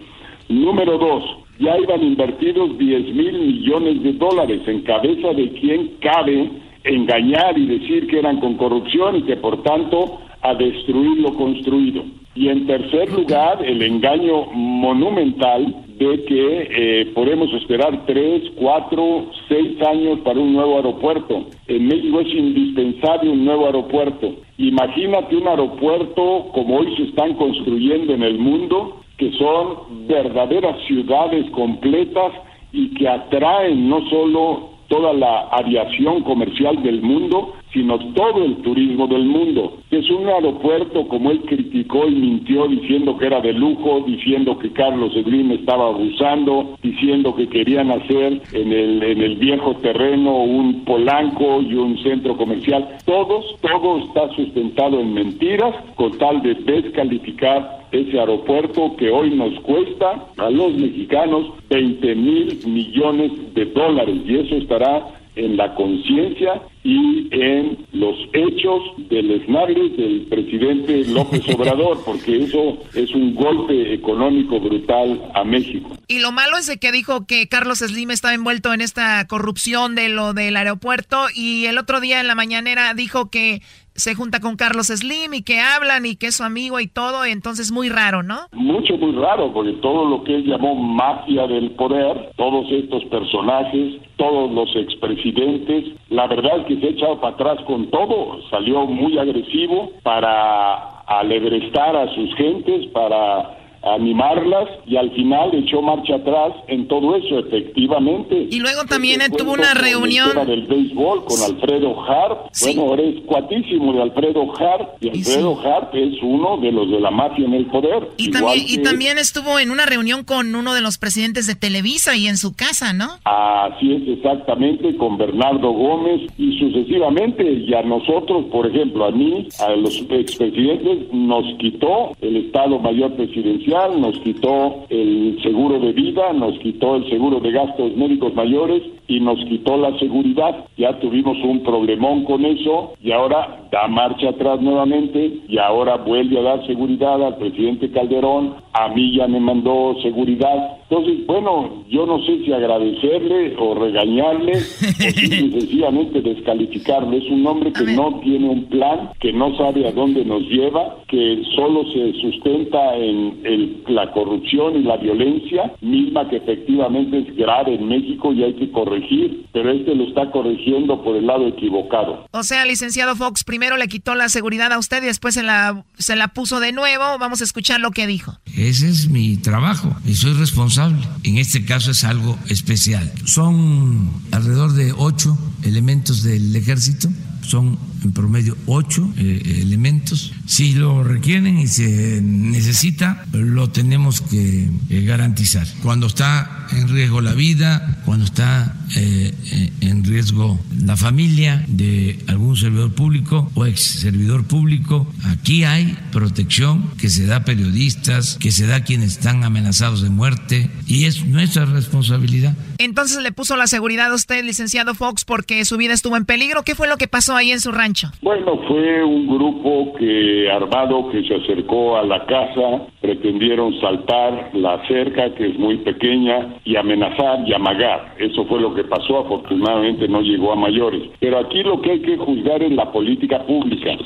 Número 0.48 0.98
dos, 0.98 1.24
ya 1.58 1.76
iban 1.76 2.04
invertidos 2.04 2.78
10 2.78 3.14
mil 3.14 3.38
millones 3.40 4.02
de 4.04 4.12
dólares 4.12 4.60
en 4.68 4.82
cabeza 4.82 5.32
de 5.32 5.50
quien 5.54 5.96
cabe 6.00 6.48
engañar 6.84 7.58
y 7.58 7.66
decir 7.66 8.06
que 8.06 8.20
eran 8.20 8.38
con 8.38 8.54
corrupción 8.54 9.16
y 9.16 9.22
que 9.22 9.36
por 9.36 9.60
tanto 9.64 10.20
a 10.42 10.54
destruir 10.54 11.18
lo 11.18 11.34
construido. 11.34 12.04
Y 12.36 12.50
en 12.50 12.68
tercer 12.68 13.10
lugar, 13.12 13.64
el 13.64 13.82
engaño 13.82 14.46
monumental 14.52 15.74
de 15.98 16.24
que 16.24 16.68
eh, 16.70 17.06
podemos 17.14 17.52
esperar 17.54 18.04
tres, 18.06 18.42
cuatro, 18.56 19.26
seis 19.48 19.80
años 19.82 20.20
para 20.20 20.40
un 20.40 20.52
nuevo 20.52 20.76
aeropuerto. 20.76 21.46
En 21.68 21.86
México 21.86 22.20
es 22.20 22.34
indispensable 22.34 23.30
un 23.30 23.44
nuevo 23.44 23.66
aeropuerto. 23.66 24.34
Imagínate 24.58 25.36
un 25.36 25.48
aeropuerto 25.48 26.46
como 26.52 26.78
hoy 26.78 26.96
se 26.96 27.04
están 27.04 27.34
construyendo 27.34 28.14
en 28.14 28.22
el 28.22 28.38
mundo, 28.38 29.00
que 29.18 29.30
son 29.32 30.06
verdaderas 30.08 30.76
ciudades 30.86 31.48
completas 31.50 32.32
y 32.72 32.92
que 32.94 33.08
atraen 33.08 33.88
no 33.88 34.08
solo 34.10 34.70
toda 34.88 35.12
la 35.12 35.42
aviación 35.52 36.22
comercial 36.22 36.82
del 36.82 37.02
mundo, 37.02 37.54
sino 37.74 37.98
todo 38.14 38.44
el 38.44 38.56
turismo 38.58 39.08
del 39.08 39.24
mundo. 39.24 39.78
Es 39.90 40.08
un 40.08 40.28
aeropuerto 40.28 41.06
como 41.08 41.32
él 41.32 41.40
criticó 41.40 42.08
y 42.08 42.14
mintió 42.14 42.68
diciendo 42.68 43.18
que 43.18 43.26
era 43.26 43.40
de 43.40 43.52
lujo, 43.52 44.04
diciendo 44.06 44.58
que 44.58 44.72
Carlos 44.72 45.12
Slim 45.12 45.50
estaba 45.50 45.88
abusando, 45.88 46.76
diciendo 46.82 47.34
que 47.34 47.48
querían 47.48 47.90
hacer 47.90 48.40
en 48.52 48.72
el, 48.72 49.02
en 49.02 49.20
el 49.20 49.36
viejo 49.36 49.74
terreno 49.76 50.36
un 50.36 50.84
polanco 50.84 51.60
y 51.62 51.74
un 51.74 51.98
centro 51.98 52.36
comercial. 52.36 52.96
Todos, 53.04 53.56
todo 53.60 53.98
está 53.98 54.34
sustentado 54.36 55.00
en 55.00 55.12
mentiras 55.12 55.74
con 55.96 56.16
tal 56.16 56.42
de 56.42 56.54
descalificar 56.54 57.84
ese 57.90 58.18
aeropuerto 58.18 58.96
que 58.96 59.10
hoy 59.10 59.30
nos 59.30 59.58
cuesta 59.60 60.26
a 60.36 60.50
los 60.50 60.74
mexicanos 60.74 61.46
20 61.70 62.14
mil 62.14 62.58
millones 62.66 63.32
de 63.54 63.64
dólares 63.66 64.16
y 64.26 64.36
eso 64.36 64.56
estará 64.56 65.23
en 65.36 65.56
la 65.56 65.74
conciencia 65.74 66.62
y 66.84 67.28
en 67.32 67.86
los 67.92 68.14
hechos 68.32 68.82
del 69.08 69.30
esnagre 69.30 69.88
del 69.90 70.26
presidente 70.28 71.04
López 71.06 71.42
Obrador, 71.54 72.02
porque 72.04 72.44
eso 72.44 72.78
es 72.94 73.10
un 73.14 73.34
golpe 73.34 73.94
económico 73.94 74.60
brutal 74.60 75.20
a 75.34 75.44
México. 75.44 75.96
Y 76.08 76.18
lo 76.18 76.30
malo 76.30 76.58
es 76.58 76.66
de 76.66 76.78
que 76.78 76.92
dijo 76.92 77.26
que 77.26 77.48
Carlos 77.48 77.78
Slim 77.78 78.10
estaba 78.10 78.34
envuelto 78.34 78.72
en 78.74 78.80
esta 78.80 79.26
corrupción 79.26 79.94
de 79.94 80.08
lo 80.08 80.34
del 80.34 80.56
aeropuerto 80.56 81.26
y 81.34 81.66
el 81.66 81.78
otro 81.78 82.00
día 82.00 82.20
en 82.20 82.26
la 82.26 82.34
mañanera 82.34 82.92
dijo 82.94 83.30
que 83.30 83.62
se 83.94 84.14
junta 84.14 84.40
con 84.40 84.56
Carlos 84.56 84.88
Slim 84.88 85.34
y 85.34 85.42
que 85.42 85.60
hablan 85.60 86.04
y 86.06 86.16
que 86.16 86.26
es 86.26 86.36
su 86.36 86.44
amigo 86.44 86.80
y 86.80 86.88
todo, 86.88 87.24
entonces 87.24 87.70
muy 87.70 87.88
raro, 87.88 88.22
¿no? 88.22 88.48
Mucho, 88.52 88.96
muy 88.98 89.12
raro, 89.12 89.52
porque 89.52 89.72
todo 89.74 90.04
lo 90.04 90.24
que 90.24 90.34
él 90.34 90.44
llamó 90.44 90.74
mafia 90.74 91.46
del 91.46 91.70
poder, 91.72 92.32
todos 92.36 92.66
estos 92.70 93.04
personajes, 93.04 94.00
todos 94.16 94.50
los 94.50 94.74
expresidentes, 94.76 95.94
la 96.10 96.26
verdad 96.26 96.60
es 96.60 96.66
que 96.66 96.80
se 96.80 96.86
ha 96.86 96.90
echado 96.90 97.20
para 97.20 97.34
atrás 97.34 97.58
con 97.66 97.90
todo, 97.90 98.40
salió 98.50 98.86
muy 98.86 99.18
agresivo 99.18 99.92
para 100.02 101.00
alegrestar 101.06 101.96
a 101.96 102.12
sus 102.14 102.34
gentes, 102.34 102.86
para 102.92 103.63
animarlas 103.84 104.68
y 104.86 104.96
al 104.96 105.10
final 105.12 105.54
echó 105.54 105.82
marcha 105.82 106.16
atrás 106.16 106.52
en 106.68 106.88
todo 106.88 107.16
eso, 107.16 107.38
efectivamente. 107.38 108.48
Y 108.50 108.60
luego 108.60 108.84
también 108.84 109.20
tuvo 109.36 109.52
una 109.52 109.74
reunión. 109.74 110.30
del 110.46 110.66
béisbol 110.66 111.24
con 111.24 111.42
Alfredo 111.42 112.00
Hart. 112.02 112.50
Bueno, 112.62 112.94
eres 112.94 113.20
cuatísimo 113.26 113.92
de 113.92 114.02
Alfredo 114.02 114.52
Hart 114.56 115.02
y 115.02 115.10
Alfredo 115.10 115.60
Hart 115.60 115.94
es 115.94 116.14
uno 116.22 116.56
de 116.58 116.72
los 116.72 116.90
de 116.90 117.00
la 117.00 117.10
mafia 117.10 117.44
en 117.44 117.54
el 117.54 117.66
poder. 117.66 118.08
Y 118.16 118.30
también, 118.30 118.64
y 118.66 118.78
también 118.78 119.18
estuvo 119.18 119.58
en 119.58 119.70
una 119.70 119.86
reunión 119.86 120.24
con 120.24 120.54
uno 120.54 120.74
de 120.74 120.80
los 120.80 120.98
presidentes 120.98 121.46
de 121.46 121.54
Televisa 121.54 122.16
y 122.16 122.26
en 122.26 122.36
su 122.36 122.54
casa, 122.54 122.92
¿no? 122.92 123.18
Así 123.24 123.92
es, 123.92 124.08
exactamente, 124.16 124.96
con 124.96 125.18
Bernardo 125.18 125.70
Gómez 125.70 126.22
y 126.38 126.58
sucesivamente. 126.58 127.44
Y 127.44 127.74
a 127.74 127.82
nosotros, 127.82 128.46
por 128.50 128.66
ejemplo, 128.66 129.04
a 129.04 129.10
mí, 129.10 129.48
a 129.60 129.70
los 129.70 129.96
expresidentes, 130.10 131.12
nos 131.12 131.44
quitó 131.58 132.16
el 132.20 132.36
Estado 132.36 132.78
Mayor 132.78 133.14
Presidencial 133.14 133.73
nos 133.74 134.18
quitó 134.20 134.86
el 134.88 135.38
seguro 135.42 135.80
de 135.80 135.92
vida, 135.92 136.32
nos 136.32 136.56
quitó 136.60 136.96
el 136.96 137.08
seguro 137.10 137.40
de 137.40 137.50
gastos 137.50 137.96
médicos 137.96 138.32
mayores 138.34 138.82
y 139.06 139.20
nos 139.20 139.38
quitó 139.44 139.76
la 139.76 139.98
seguridad. 139.98 140.66
Ya 140.76 140.98
tuvimos 141.00 141.36
un 141.42 141.62
problemón 141.62 142.24
con 142.24 142.44
eso 142.44 142.94
y 143.02 143.12
ahora 143.12 143.68
da 143.70 143.88
marcha 143.88 144.30
atrás 144.30 144.60
nuevamente 144.60 145.40
y 145.48 145.58
ahora 145.58 145.96
vuelve 145.96 146.38
a 146.38 146.42
dar 146.42 146.66
seguridad 146.66 147.22
al 147.24 147.36
presidente 147.36 147.90
Calderón, 147.90 148.54
a 148.72 148.88
mí 148.88 149.16
ya 149.16 149.26
me 149.26 149.40
mandó 149.40 149.96
seguridad. 150.02 150.78
Entonces, 150.88 151.26
bueno, 151.26 151.84
yo 151.88 152.06
no 152.06 152.22
sé 152.24 152.44
si 152.44 152.52
agradecerle 152.52 153.56
o 153.58 153.74
regañarle 153.74 154.52
o 154.52 155.50
sencillamente 155.50 156.20
descalificarle. 156.22 157.18
Es 157.18 157.30
un 157.30 157.46
hombre 157.46 157.72
que 157.72 157.84
no 157.94 158.20
tiene 158.22 158.48
un 158.48 158.64
plan, 158.64 159.10
que 159.20 159.32
no 159.32 159.56
sabe 159.56 159.86
a 159.86 159.92
dónde 159.92 160.24
nos 160.24 160.42
lleva, 160.42 160.96
que 161.08 161.42
solo 161.54 161.84
se 161.92 162.12
sustenta 162.20 162.96
en 162.96 163.40
el, 163.44 163.82
la 163.88 164.10
corrupción 164.12 164.76
y 164.76 164.82
la 164.82 164.96
violencia 164.96 165.72
misma 165.80 166.28
que 166.28 166.36
efectivamente 166.36 167.18
es 167.18 167.36
grave 167.36 167.74
en 167.74 167.88
México 167.88 168.32
y 168.32 168.42
hay 168.42 168.54
que 168.54 168.70
corregir, 168.94 169.46
pero 169.52 169.70
este 169.72 169.94
lo 169.94 170.08
está 170.08 170.30
corrigiendo 170.30 171.02
por 171.02 171.16
el 171.16 171.26
lado 171.26 171.46
equivocado. 171.48 172.26
O 172.32 172.42
sea, 172.42 172.64
licenciado 172.64 173.16
Fox, 173.16 173.44
primero 173.44 173.76
le 173.76 173.88
quitó 173.88 174.14
la 174.14 174.28
seguridad 174.28 174.72
a 174.72 174.78
usted 174.78 175.02
y 175.02 175.06
después 175.06 175.34
se 175.34 175.42
la, 175.42 175.84
se 175.98 176.16
la 176.16 176.28
puso 176.28 176.60
de 176.60 176.72
nuevo. 176.72 177.04
Vamos 177.18 177.40
a 177.40 177.44
escuchar 177.44 177.80
lo 177.80 177.90
que 177.90 178.06
dijo. 178.06 178.38
Ese 178.56 178.88
es 178.88 179.08
mi 179.08 179.36
trabajo 179.36 179.94
y 180.06 180.14
soy 180.14 180.34
responsable. 180.34 180.98
En 181.22 181.38
este 181.38 181.64
caso 181.64 181.90
es 181.90 182.04
algo 182.04 182.38
especial. 182.48 183.12
Son 183.24 184.10
alrededor 184.32 184.72
de 184.72 184.92
ocho 184.96 185.36
elementos 185.62 186.22
del 186.22 186.54
ejército, 186.54 187.08
son 187.42 187.78
en 188.02 188.12
promedio 188.12 188.56
ocho 188.66 189.12
eh, 189.16 189.60
elementos. 189.62 190.32
Si 190.46 190.74
lo 190.74 191.02
requieren 191.02 191.58
y 191.58 191.66
se 191.66 192.20
necesita, 192.22 193.24
lo 193.32 193.70
tenemos 193.70 194.20
que 194.20 194.68
eh, 194.90 195.00
garantizar. 195.04 195.66
Cuando 195.82 196.06
está 196.06 196.66
en 196.72 196.88
riesgo 196.88 197.20
la 197.20 197.34
vida, 197.34 198.02
cuando 198.04 198.26
está 198.26 198.76
eh, 198.96 199.32
en 199.80 200.04
riesgo 200.04 200.58
la 200.84 200.96
familia 200.96 201.64
de 201.68 202.18
algún 202.28 202.56
servidor 202.56 202.94
público 202.94 203.50
o 203.54 203.66
ex 203.66 204.00
servidor 204.00 204.46
público, 204.46 205.06
aquí 205.26 205.64
hay 205.64 205.96
protección 206.12 206.90
que 206.98 207.08
se 207.08 207.26
da 207.26 207.36
a 207.36 207.44
periodistas, 207.44 208.38
que 208.38 208.50
se 208.50 208.66
da 208.66 208.76
a 208.76 208.84
quienes 208.84 209.18
están 209.18 209.44
amenazados 209.44 210.02
de 210.02 210.10
muerte 210.10 210.70
y 210.86 211.06
es 211.06 211.24
nuestra 211.26 211.64
responsabilidad. 211.64 212.54
Entonces 212.78 213.22
le 213.22 213.32
puso 213.32 213.56
la 213.56 213.66
seguridad 213.66 214.10
a 214.10 214.14
usted, 214.14 214.44
licenciado 214.44 214.94
Fox, 214.94 215.24
porque 215.24 215.64
su 215.64 215.76
vida 215.76 215.92
estuvo 215.92 216.16
en 216.16 216.26
peligro. 216.26 216.62
¿Qué 216.64 216.74
fue 216.74 216.88
lo 216.88 216.96
que 216.96 217.08
pasó 217.08 217.36
ahí 217.36 217.50
en 217.50 217.60
su 217.60 217.72
rancho? 217.72 218.08
Bueno, 218.20 218.58
fue 218.68 219.04
un 219.04 219.26
grupo 219.26 219.94
que 219.98 220.50
armado 220.50 221.10
que 221.10 221.22
se 221.26 221.34
acercó 221.34 221.96
a 221.96 222.04
la 222.04 222.26
casa, 222.26 222.86
pretendieron 223.00 223.78
saltar 223.80 224.50
la 224.54 224.86
cerca, 224.86 225.34
que 225.34 225.50
es 225.50 225.58
muy 225.58 225.78
pequeña, 225.78 226.56
y 226.64 226.76
amenazar 226.76 227.46
y 227.46 227.54
amagar. 227.54 228.14
Eso 228.18 228.44
fue 228.46 228.60
lo 228.60 228.73
que 228.74 228.84
pasó. 228.84 229.18
Afortunadamente 229.18 230.08
no 230.08 230.20
llegó 230.20 230.52
a 230.52 230.56
mayores. 230.56 231.02
Pero 231.20 231.38
aquí 231.38 231.62
lo 231.62 231.80
que 231.80 231.92
hay 231.92 232.00
que 232.00 232.16
juzgar 232.16 232.62
es 232.62 232.72
la 232.72 232.90
política 232.92 233.44
pública. 233.46 233.96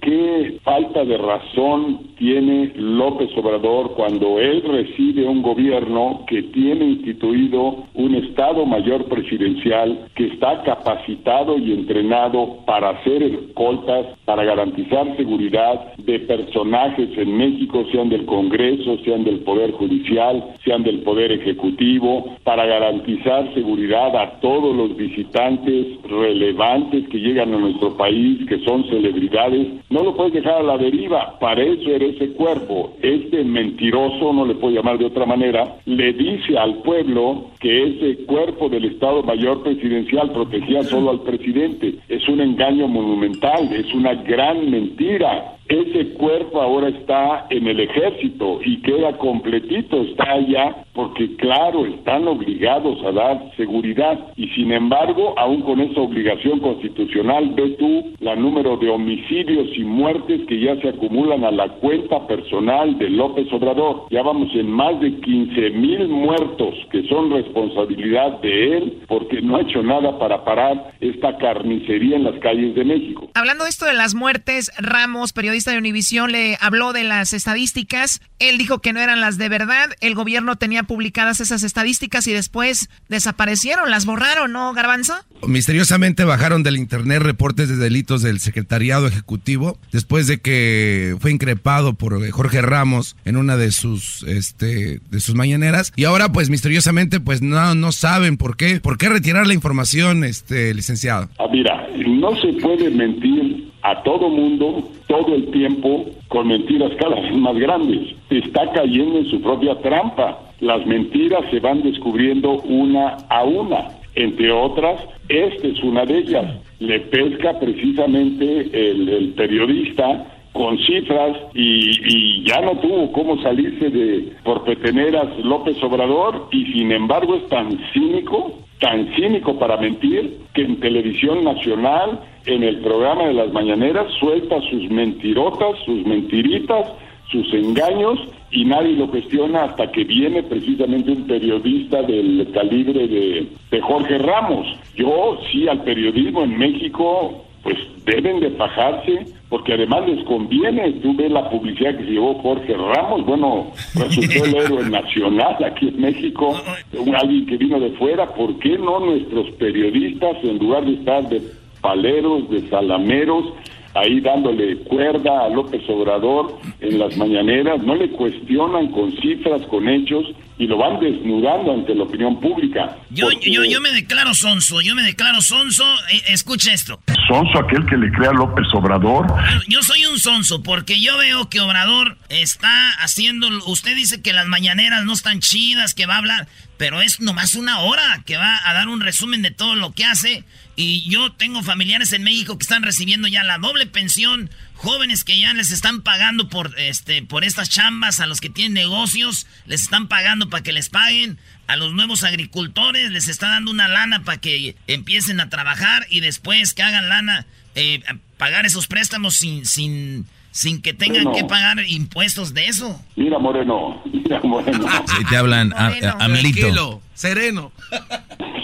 ¿Qué 0.00 0.58
falta 0.62 1.02
de 1.02 1.16
razón 1.16 1.98
tiene 2.18 2.72
López 2.76 3.30
Obrador 3.36 3.92
cuando 3.96 4.38
él 4.38 4.62
recibe 4.62 5.26
un 5.26 5.40
gobierno 5.40 6.24
que 6.26 6.42
tiene 6.42 6.84
instituido 6.84 7.84
un 7.94 8.14
Estado 8.14 8.66
Mayor 8.66 9.06
Presidencial 9.06 10.08
que 10.14 10.26
está 10.26 10.62
capacitado 10.62 11.58
y 11.58 11.72
entrenado 11.72 12.58
para 12.66 12.90
hacer 12.90 13.22
escoltas, 13.22 14.06
para 14.26 14.44
garantizar 14.44 15.16
seguridad 15.16 15.94
de 15.96 16.18
personajes 16.20 17.08
en 17.16 17.36
México, 17.36 17.84
sean 17.90 18.10
del 18.10 18.26
Congreso, 18.26 18.98
sean 19.04 19.24
del 19.24 19.40
Poder 19.40 19.72
Judicial, 19.72 20.44
sean 20.64 20.82
del 20.82 21.00
Poder 21.00 21.32
Ejecutivo, 21.32 22.36
para 22.44 22.66
garantizar 22.66 23.52
seguridad 23.54 24.13
a 24.16 24.40
todos 24.40 24.74
los 24.74 24.96
visitantes 24.96 25.86
relevantes 26.02 27.08
que 27.08 27.18
llegan 27.18 27.54
a 27.54 27.58
nuestro 27.58 27.96
país, 27.96 28.46
que 28.48 28.58
son 28.64 28.84
celebridades? 28.88 29.68
No 29.90 30.02
lo 30.02 30.16
puedes 30.16 30.34
dejar 30.34 30.54
a 30.54 30.62
la 30.62 30.78
deriva, 30.78 31.38
para 31.38 31.62
eso 31.62 31.90
era 31.90 32.06
ese 32.06 32.32
cuerpo. 32.32 32.96
Este 33.02 33.44
mentiroso, 33.44 34.32
no 34.32 34.46
le 34.46 34.54
puedo 34.54 34.74
llamar 34.74 34.98
de 34.98 35.06
otra 35.06 35.26
manera, 35.26 35.76
le 35.86 36.12
dice 36.12 36.56
al 36.58 36.82
pueblo 36.82 37.50
que 37.60 37.84
ese 37.88 38.24
cuerpo 38.24 38.68
del 38.68 38.84
Estado 38.86 39.22
Mayor 39.22 39.62
Presidencial 39.62 40.30
protegía 40.30 40.82
solo 40.82 41.10
al 41.10 41.20
presidente. 41.20 41.94
Es 42.08 42.28
un 42.28 42.40
engaño 42.40 42.88
monumental, 42.88 43.72
es 43.72 43.92
una 43.94 44.14
gran 44.14 44.70
mentira. 44.70 45.56
Ese 45.68 46.12
cuerpo 46.14 46.60
ahora 46.60 46.88
está 46.88 47.46
en 47.48 47.66
el 47.66 47.80
ejército 47.80 48.60
y 48.62 48.82
queda 48.82 49.16
completito, 49.16 50.02
está 50.02 50.32
allá 50.32 50.84
porque 50.92 51.34
claro, 51.36 51.86
están 51.86 52.28
obligados 52.28 53.02
a 53.04 53.12
dar 53.12 53.50
seguridad 53.56 54.18
y 54.36 54.48
sin 54.48 54.72
embargo, 54.72 55.34
aún 55.38 55.62
con 55.62 55.80
esa 55.80 56.00
obligación 56.00 56.60
constitucional, 56.60 57.50
ve 57.54 57.70
tú 57.78 58.12
la 58.20 58.36
número 58.36 58.76
de 58.76 58.90
homicidios 58.90 59.68
y 59.76 59.84
muertes 59.84 60.42
que 60.46 60.60
ya 60.60 60.76
se 60.82 60.90
acumulan 60.90 61.44
a 61.44 61.50
la 61.50 61.68
cuenta 61.68 62.26
personal 62.26 62.98
de 62.98 63.08
López 63.10 63.50
Obrador. 63.52 64.06
Ya 64.10 64.22
vamos 64.22 64.54
en 64.54 64.70
más 64.70 65.00
de 65.00 65.18
15 65.18 65.70
mil 65.70 66.08
muertos 66.08 66.74
que 66.90 67.08
son 67.08 67.30
responsabilidad 67.30 68.40
de 68.40 68.76
él 68.76 69.02
porque 69.08 69.40
no 69.40 69.56
ha 69.56 69.62
hecho 69.62 69.82
nada 69.82 70.18
para 70.18 70.44
parar 70.44 70.92
esta 71.00 71.38
carnicería 71.38 72.16
en 72.16 72.24
las 72.24 72.38
calles 72.40 72.74
de 72.74 72.84
México. 72.84 73.30
Hablando 73.34 73.64
de 73.64 73.70
esto 73.70 73.86
de 73.86 73.94
las 73.94 74.14
muertes, 74.14 74.70
Ramos, 74.78 75.32
periodista 75.32 75.53
de 75.54 75.78
Univisión, 75.78 76.32
le 76.32 76.58
habló 76.60 76.92
de 76.92 77.04
las 77.04 77.32
estadísticas. 77.32 78.20
Él 78.40 78.58
dijo 78.58 78.80
que 78.80 78.92
no 78.92 78.98
eran 78.98 79.20
las 79.20 79.38
de 79.38 79.48
verdad. 79.48 79.90
El 80.00 80.16
gobierno 80.16 80.56
tenía 80.56 80.82
publicadas 80.82 81.38
esas 81.38 81.62
estadísticas 81.62 82.26
y 82.26 82.32
después 82.32 82.90
desaparecieron, 83.08 83.88
las 83.88 84.04
borraron, 84.04 84.50
¿no, 84.52 84.72
Garbanzo? 84.72 85.14
Misteriosamente 85.46 86.24
bajaron 86.24 86.64
del 86.64 86.76
internet 86.76 87.22
reportes 87.22 87.68
de 87.68 87.76
delitos 87.76 88.22
del 88.22 88.40
Secretariado 88.40 89.06
Ejecutivo 89.06 89.78
después 89.92 90.26
de 90.26 90.40
que 90.40 91.16
fue 91.20 91.30
increpado 91.30 91.94
por 91.94 92.28
Jorge 92.30 92.62
Ramos 92.62 93.16
en 93.24 93.36
una 93.36 93.56
de 93.56 93.70
sus 93.70 94.24
este 94.26 95.00
de 95.10 95.20
sus 95.20 95.34
mañaneras 95.34 95.92
y 95.96 96.04
ahora 96.04 96.30
pues 96.30 96.50
misteriosamente 96.50 97.20
pues 97.20 97.42
no 97.42 97.74
no 97.74 97.92
saben 97.92 98.36
por 98.38 98.56
qué 98.56 98.80
por 98.80 98.96
qué 98.96 99.08
retirar 99.08 99.46
la 99.46 99.54
información 99.54 100.24
este 100.24 100.72
licenciado. 100.74 101.28
Ah, 101.38 101.46
mira, 101.52 101.86
no 102.06 102.34
se 102.36 102.54
puede 102.54 102.90
mentir 102.90 103.53
a 103.84 104.02
todo 104.02 104.30
mundo 104.30 104.82
todo 105.06 105.34
el 105.34 105.50
tiempo 105.50 106.06
con 106.28 106.48
mentiras 106.48 106.90
cada 106.98 107.20
vez 107.20 107.36
más 107.36 107.54
grandes. 107.56 108.14
Está 108.30 108.72
cayendo 108.72 109.18
en 109.18 109.26
su 109.26 109.40
propia 109.42 109.74
trampa. 109.76 110.38
Las 110.60 110.86
mentiras 110.86 111.42
se 111.50 111.60
van 111.60 111.82
descubriendo 111.82 112.62
una 112.62 113.18
a 113.28 113.44
una. 113.44 113.90
Entre 114.14 114.50
otras, 114.50 115.00
esta 115.28 115.66
es 115.66 115.82
una 115.82 116.06
de 116.06 116.18
ellas. 116.18 116.46
Le 116.80 116.98
pesca 117.00 117.58
precisamente 117.60 118.70
el, 118.72 119.34
periodista 119.36 120.33
con 120.54 120.78
cifras 120.78 121.36
y, 121.52 122.44
ya 122.44 122.60
no 122.60 122.78
tuvo 122.78 123.10
cómo 123.12 123.42
salirse 123.42 123.90
de 123.90 124.32
por 124.44 124.64
peteneras 124.64 125.26
López 125.42 125.82
Obrador 125.82 126.48
y 126.52 126.64
sin 126.72 126.92
embargo 126.92 127.34
es 127.34 127.48
tan 127.48 127.76
cínico, 127.92 128.52
tan 128.78 129.12
cínico 129.16 129.58
para 129.58 129.76
mentir 129.76 130.38
que 130.54 130.62
en 130.62 130.78
televisión 130.78 131.42
nacional, 131.42 132.20
en 132.46 132.62
el 132.62 132.78
programa 132.78 133.24
de 133.24 133.34
las 133.34 133.52
mañaneras, 133.52 134.06
suelta 134.20 134.60
sus 134.70 134.88
mentirotas, 134.90 135.76
sus 135.84 136.06
mentiritas, 136.06 136.86
sus 137.32 137.52
engaños 137.52 138.20
y 138.52 138.64
nadie 138.64 138.92
lo 138.92 139.10
cuestiona 139.10 139.64
hasta 139.64 139.90
que 139.90 140.04
viene 140.04 140.44
precisamente 140.44 141.10
un 141.10 141.26
periodista 141.26 142.02
del 142.02 142.48
calibre 142.54 143.08
de, 143.08 143.80
Jorge 143.80 144.18
Ramos. 144.18 144.68
Yo 144.94 145.38
sí 145.50 145.66
al 145.66 145.82
periodismo 145.82 146.44
en 146.44 146.56
México 146.56 147.43
pues 147.64 147.78
deben 148.04 148.40
de 148.40 148.50
fajarse 148.50 149.24
porque 149.48 149.72
además 149.72 150.06
les 150.06 150.22
conviene. 150.26 150.92
Tú 151.02 151.16
ves 151.16 151.32
la 151.32 151.48
publicidad 151.50 151.96
que 151.96 152.04
se 152.04 152.10
llevó 152.12 152.34
Jorge 152.42 152.74
Ramos, 152.74 153.24
bueno, 153.24 153.72
resultó 153.94 154.44
el 154.44 154.54
héroe 154.54 154.90
nacional 154.90 155.56
aquí 155.64 155.88
en 155.88 156.00
México, 156.00 156.54
un, 156.92 157.16
alguien 157.16 157.46
que 157.46 157.56
vino 157.56 157.80
de 157.80 157.90
fuera. 157.92 158.32
¿Por 158.34 158.58
qué 158.58 158.78
no 158.78 159.00
nuestros 159.00 159.50
periodistas, 159.52 160.36
en 160.44 160.58
lugar 160.58 160.84
de 160.84 160.92
estar 160.92 161.28
de 161.28 161.42
paleros, 161.80 162.48
de 162.50 162.68
salameros, 162.68 163.46
ahí 163.94 164.20
dándole 164.20 164.76
cuerda 164.78 165.46
a 165.46 165.48
López 165.48 165.82
Obrador 165.88 166.58
en 166.80 166.98
las 166.98 167.16
mañaneras, 167.16 167.82
no 167.82 167.94
le 167.94 168.10
cuestionan 168.10 168.88
con 168.88 169.12
cifras, 169.12 169.62
con 169.68 169.88
hechos 169.88 170.26
y 170.56 170.66
lo 170.66 170.78
van 170.78 171.00
desnudando 171.00 171.72
ante 171.72 171.94
la 171.94 172.04
opinión 172.04 172.40
pública. 172.40 172.96
Yo, 173.10 173.28
yo, 173.40 173.64
yo 173.64 173.80
me 173.80 173.90
declaro 173.90 174.34
sonso, 174.34 174.80
yo 174.80 174.94
me 174.94 175.02
declaro 175.02 175.40
sonso, 175.40 175.84
eh, 176.12 176.22
escucha 176.28 176.72
esto. 176.72 177.00
¿Sonso 177.28 177.58
aquel 177.58 177.84
que 177.86 177.96
le 177.96 178.10
crea 178.12 178.30
a 178.30 178.34
López 178.34 178.66
Obrador? 178.72 179.26
Yo, 179.68 179.82
soy 179.82 180.06
un 180.06 180.18
sonso 180.18 180.62
porque 180.62 181.00
yo 181.00 181.16
veo 181.18 181.48
que 181.48 181.60
Obrador 181.60 182.16
está 182.28 182.90
haciendo, 183.00 183.48
usted 183.66 183.96
dice 183.96 184.22
que 184.22 184.32
las 184.32 184.46
mañaneras 184.46 185.04
no 185.04 185.12
están 185.12 185.40
chidas, 185.40 185.94
que 185.94 186.06
va 186.06 186.14
a 186.14 186.18
hablar, 186.18 186.46
pero 186.76 187.00
es 187.00 187.20
nomás 187.20 187.54
una 187.54 187.80
hora 187.80 188.22
que 188.24 188.36
va 188.36 188.60
a 188.64 188.74
dar 188.74 188.88
un 188.88 189.00
resumen 189.00 189.42
de 189.42 189.50
todo 189.50 189.74
lo 189.74 189.92
que 189.92 190.04
hace. 190.04 190.44
Y 190.76 191.08
yo 191.08 191.32
tengo 191.32 191.62
familiares 191.62 192.12
en 192.12 192.24
México 192.24 192.58
que 192.58 192.62
están 192.62 192.82
recibiendo 192.82 193.28
ya 193.28 193.44
la 193.44 193.58
doble 193.58 193.86
pensión, 193.86 194.50
jóvenes 194.74 195.24
que 195.24 195.38
ya 195.38 195.52
les 195.54 195.70
están 195.70 196.02
pagando 196.02 196.48
por 196.48 196.78
este 196.78 197.22
por 197.22 197.44
estas 197.44 197.70
chambas, 197.70 198.20
a 198.20 198.26
los 198.26 198.40
que 198.40 198.50
tienen 198.50 198.74
negocios 198.74 199.46
les 199.66 199.82
están 199.82 200.08
pagando 200.08 200.50
para 200.50 200.62
que 200.62 200.72
les 200.72 200.88
paguen, 200.88 201.38
a 201.66 201.76
los 201.76 201.92
nuevos 201.92 202.22
agricultores 202.24 203.10
les 203.10 203.28
está 203.28 203.48
dando 203.48 203.70
una 203.70 203.88
lana 203.88 204.24
para 204.24 204.40
que 204.40 204.76
empiecen 204.86 205.40
a 205.40 205.48
trabajar 205.48 206.06
y 206.10 206.20
después 206.20 206.74
que 206.74 206.82
hagan 206.82 207.08
lana 207.08 207.46
eh, 207.74 208.02
pagar 208.36 208.66
esos 208.66 208.86
préstamos 208.86 209.36
sin 209.36 209.64
sin 209.64 210.26
sin 210.54 210.80
que 210.80 210.94
tengan 210.94 211.32
que 211.32 211.42
pagar 211.44 211.84
impuestos 211.84 212.54
de 212.54 212.68
eso. 212.68 213.04
Mira, 213.16 213.40
Moreno, 213.40 214.00
mira, 214.04 214.40
Moreno. 214.44 214.86
Si 215.08 215.24
te 215.24 215.36
hablan, 215.36 215.72
a, 215.72 215.88
Amelito. 216.20 217.02
Sereno. 217.12 217.72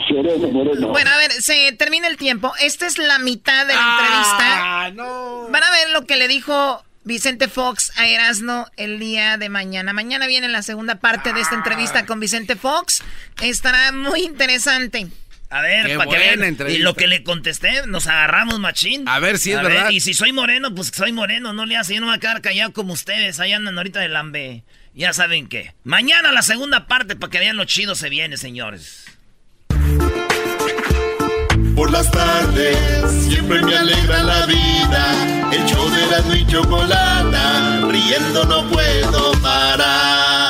Sereno, 0.08 0.48
Moreno. 0.52 0.88
Bueno, 0.88 1.10
a 1.10 1.16
ver, 1.16 1.32
se 1.32 1.72
termina 1.72 2.06
el 2.06 2.16
tiempo. 2.16 2.52
Esta 2.60 2.86
es 2.86 2.96
la 2.96 3.18
mitad 3.18 3.66
de 3.66 3.74
la 3.74 3.80
ah, 3.82 4.86
entrevista. 4.86 5.02
No. 5.02 5.48
Van 5.50 5.64
a 5.64 5.70
ver 5.72 5.90
lo 5.90 6.06
que 6.06 6.16
le 6.16 6.28
dijo 6.28 6.80
Vicente 7.02 7.48
Fox 7.48 7.92
a 7.98 8.06
Erasno 8.06 8.66
el 8.76 9.00
día 9.00 9.36
de 9.36 9.48
mañana. 9.48 9.92
Mañana 9.92 10.28
viene 10.28 10.48
la 10.48 10.62
segunda 10.62 11.00
parte 11.00 11.32
de 11.32 11.40
esta 11.40 11.56
entrevista 11.56 12.06
con 12.06 12.20
Vicente 12.20 12.54
Fox. 12.54 13.02
Estará 13.42 13.90
muy 13.90 14.20
interesante. 14.20 15.08
A 15.50 15.62
ver, 15.62 15.96
para 15.96 16.10
que 16.10 16.16
vean. 16.16 16.56
Y 16.68 16.78
lo 16.78 16.94
que 16.94 17.06
le 17.06 17.22
contesté, 17.22 17.86
nos 17.86 18.06
agarramos 18.06 18.58
machín. 18.60 19.08
A 19.08 19.18
ver 19.18 19.38
si 19.38 19.52
es 19.52 19.62
verdad. 19.62 19.90
y 19.90 20.00
si 20.00 20.14
soy 20.14 20.32
moreno, 20.32 20.74
pues 20.74 20.92
soy 20.94 21.12
moreno, 21.12 21.52
no 21.52 21.66
le 21.66 21.76
hace, 21.76 21.94
yo 21.94 22.00
no 22.00 22.06
voy 22.06 22.16
a 22.16 22.20
quedar 22.20 22.40
callado 22.40 22.72
como 22.72 22.92
ustedes. 22.92 23.40
Ahí 23.40 23.52
andan 23.52 23.76
ahorita 23.76 24.00
de 24.00 24.08
lambe. 24.08 24.64
Ya 24.94 25.12
saben 25.12 25.48
qué. 25.48 25.74
Mañana 25.84 26.32
la 26.32 26.42
segunda 26.42 26.86
parte 26.86 27.16
para 27.16 27.30
que 27.30 27.38
vean 27.38 27.56
lo 27.56 27.64
chido 27.64 27.94
se 27.94 28.08
viene, 28.08 28.36
señores. 28.36 29.04
Por 31.74 31.90
las 31.90 32.10
tardes 32.10 32.76
siempre 33.28 33.62
me 33.62 33.76
alegra 33.76 34.22
la 34.22 34.46
vida 34.46 35.30
Erasmo 36.10 36.34
y 36.34 36.46
chocolate, 36.46 37.92
riendo 37.92 38.44
no 38.44 38.68
puedo 38.68 39.32
parar. 39.42 40.49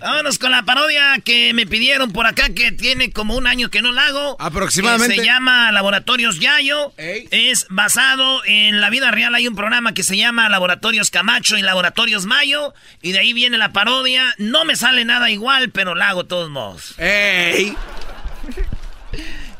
Vámonos 0.00 0.38
con 0.38 0.50
la 0.50 0.62
parodia 0.62 1.18
que 1.24 1.52
me 1.54 1.66
pidieron 1.66 2.12
por 2.12 2.26
acá, 2.26 2.50
que 2.50 2.72
tiene 2.72 3.10
como 3.12 3.36
un 3.36 3.46
año 3.46 3.70
que 3.70 3.82
no 3.82 3.92
la 3.92 4.06
hago. 4.06 4.36
Aproximadamente. 4.38 5.16
se 5.16 5.24
llama 5.24 5.72
Laboratorios 5.72 6.38
Yayo. 6.38 6.92
Es 6.96 7.66
basado 7.70 8.42
en 8.44 8.80
la 8.80 8.90
vida 8.90 9.10
real. 9.10 9.34
Hay 9.34 9.48
un 9.48 9.56
programa 9.56 9.94
que 9.94 10.02
se 10.02 10.16
llama 10.16 10.48
Laboratorios 10.48 11.10
Camacho 11.10 11.56
y 11.56 11.62
Laboratorios 11.62 12.26
Mayo. 12.26 12.74
Y 13.02 13.12
de 13.12 13.20
ahí 13.20 13.32
viene 13.32 13.58
la 13.58 13.72
parodia. 13.72 14.34
No 14.38 14.64
me 14.64 14.76
sale 14.76 15.04
nada 15.04 15.30
igual, 15.30 15.70
pero 15.70 15.94
la 15.94 16.10
hago 16.10 16.22
de 16.22 16.28
todos 16.28 16.50
modos. 16.50 16.94
¡Ey! 16.98 17.76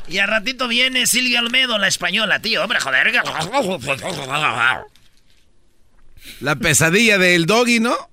Y 0.07 0.17
al 0.17 0.27
ratito 0.27 0.67
viene 0.67 1.05
Silvia 1.05 1.39
Olmedo, 1.39 1.77
la 1.77 1.87
española, 1.87 2.39
tío. 2.39 2.63
Hombre, 2.63 2.79
joder. 2.79 3.11
La 6.39 6.55
pesadilla 6.55 7.17
del 7.17 7.45
doggy, 7.45 7.79
¿no? 7.79 8.08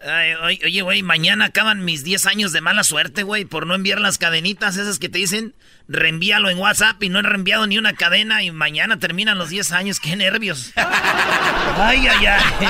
Ay, 0.00 0.60
oye, 0.64 0.82
güey, 0.82 1.02
mañana 1.02 1.46
acaban 1.46 1.84
mis 1.84 2.04
10 2.04 2.26
años 2.26 2.52
de 2.52 2.60
mala 2.60 2.84
suerte, 2.84 3.24
güey, 3.24 3.44
por 3.44 3.66
no 3.66 3.74
enviar 3.74 4.00
las 4.00 4.16
cadenitas 4.16 4.76
esas 4.76 5.00
que 5.00 5.08
te 5.08 5.18
dicen, 5.18 5.54
reenvíalo 5.88 6.50
en 6.50 6.58
WhatsApp 6.58 7.02
y 7.02 7.08
no 7.08 7.18
he 7.18 7.22
reenviado 7.22 7.66
ni 7.66 7.78
una 7.78 7.94
cadena 7.94 8.44
y 8.44 8.52
mañana 8.52 9.00
terminan 9.00 9.38
los 9.38 9.48
10 9.48 9.72
años, 9.72 9.98
qué 9.98 10.14
nervios. 10.14 10.72
ay, 10.76 12.06
ay, 12.06 12.26
ay. 12.26 12.68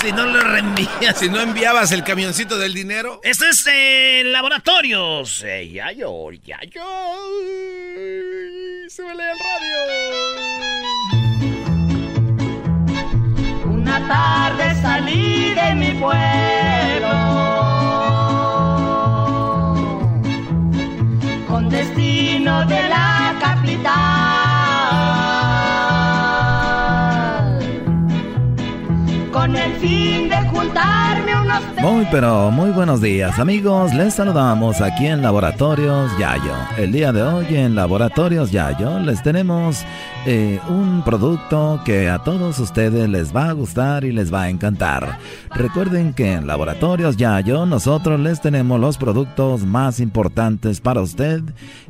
Si 0.00 0.12
no 0.12 0.24
lo 0.24 0.40
reenvías. 0.40 1.18
Si 1.18 1.28
no 1.28 1.40
enviabas 1.40 1.92
el 1.92 2.02
camioncito 2.02 2.56
del 2.56 2.72
dinero. 2.72 3.20
Esto 3.24 3.44
es 3.46 3.66
eh, 3.70 4.22
Laboratorios. 4.24 5.42
Eh, 5.44 5.68
ya 5.70 5.92
yo, 5.92 6.30
ya 6.32 6.60
yo. 6.72 6.82
Súbele 8.88 9.22
al 9.22 9.38
radio. 9.38 11.19
Una 13.90 14.06
tarde 14.06 14.66
salí 14.80 15.52
de 15.52 15.74
mi 15.74 15.90
pueblo. 15.94 17.08
Con 21.48 21.68
destino 21.68 22.64
de 22.66 22.88
la 22.88 23.34
capital. 23.40 23.90
Con 29.32 29.56
el 29.56 29.72
fin 29.80 30.28
de 30.28 30.36
juntarme 30.50 30.90
unos 30.90 30.99
Muy 31.80 32.06
pero 32.10 32.50
muy 32.50 32.70
buenos 32.70 33.00
días 33.00 33.38
amigos, 33.38 33.94
les 33.94 34.14
saludamos 34.14 34.80
aquí 34.80 35.06
en 35.06 35.22
Laboratorios 35.22 36.10
Yayo. 36.18 36.52
El 36.76 36.92
día 36.92 37.10
de 37.10 37.22
hoy 37.22 37.46
en 37.56 37.74
Laboratorios 37.74 38.50
Yayo 38.50 38.98
les 39.00 39.22
tenemos 39.22 39.84
eh, 40.26 40.60
un 40.68 41.02
producto 41.02 41.80
que 41.84 42.10
a 42.10 42.18
todos 42.18 42.58
ustedes 42.58 43.08
les 43.08 43.34
va 43.34 43.48
a 43.48 43.52
gustar 43.52 44.04
y 44.04 44.12
les 44.12 44.32
va 44.32 44.42
a 44.42 44.50
encantar. 44.50 45.18
Recuerden 45.54 46.12
que 46.12 46.34
en 46.34 46.46
Laboratorios 46.46 47.16
Yayo 47.16 47.64
nosotros 47.64 48.20
les 48.20 48.40
tenemos 48.40 48.78
los 48.78 48.98
productos 48.98 49.64
más 49.64 50.00
importantes 50.00 50.80
para 50.80 51.00
usted 51.00 51.42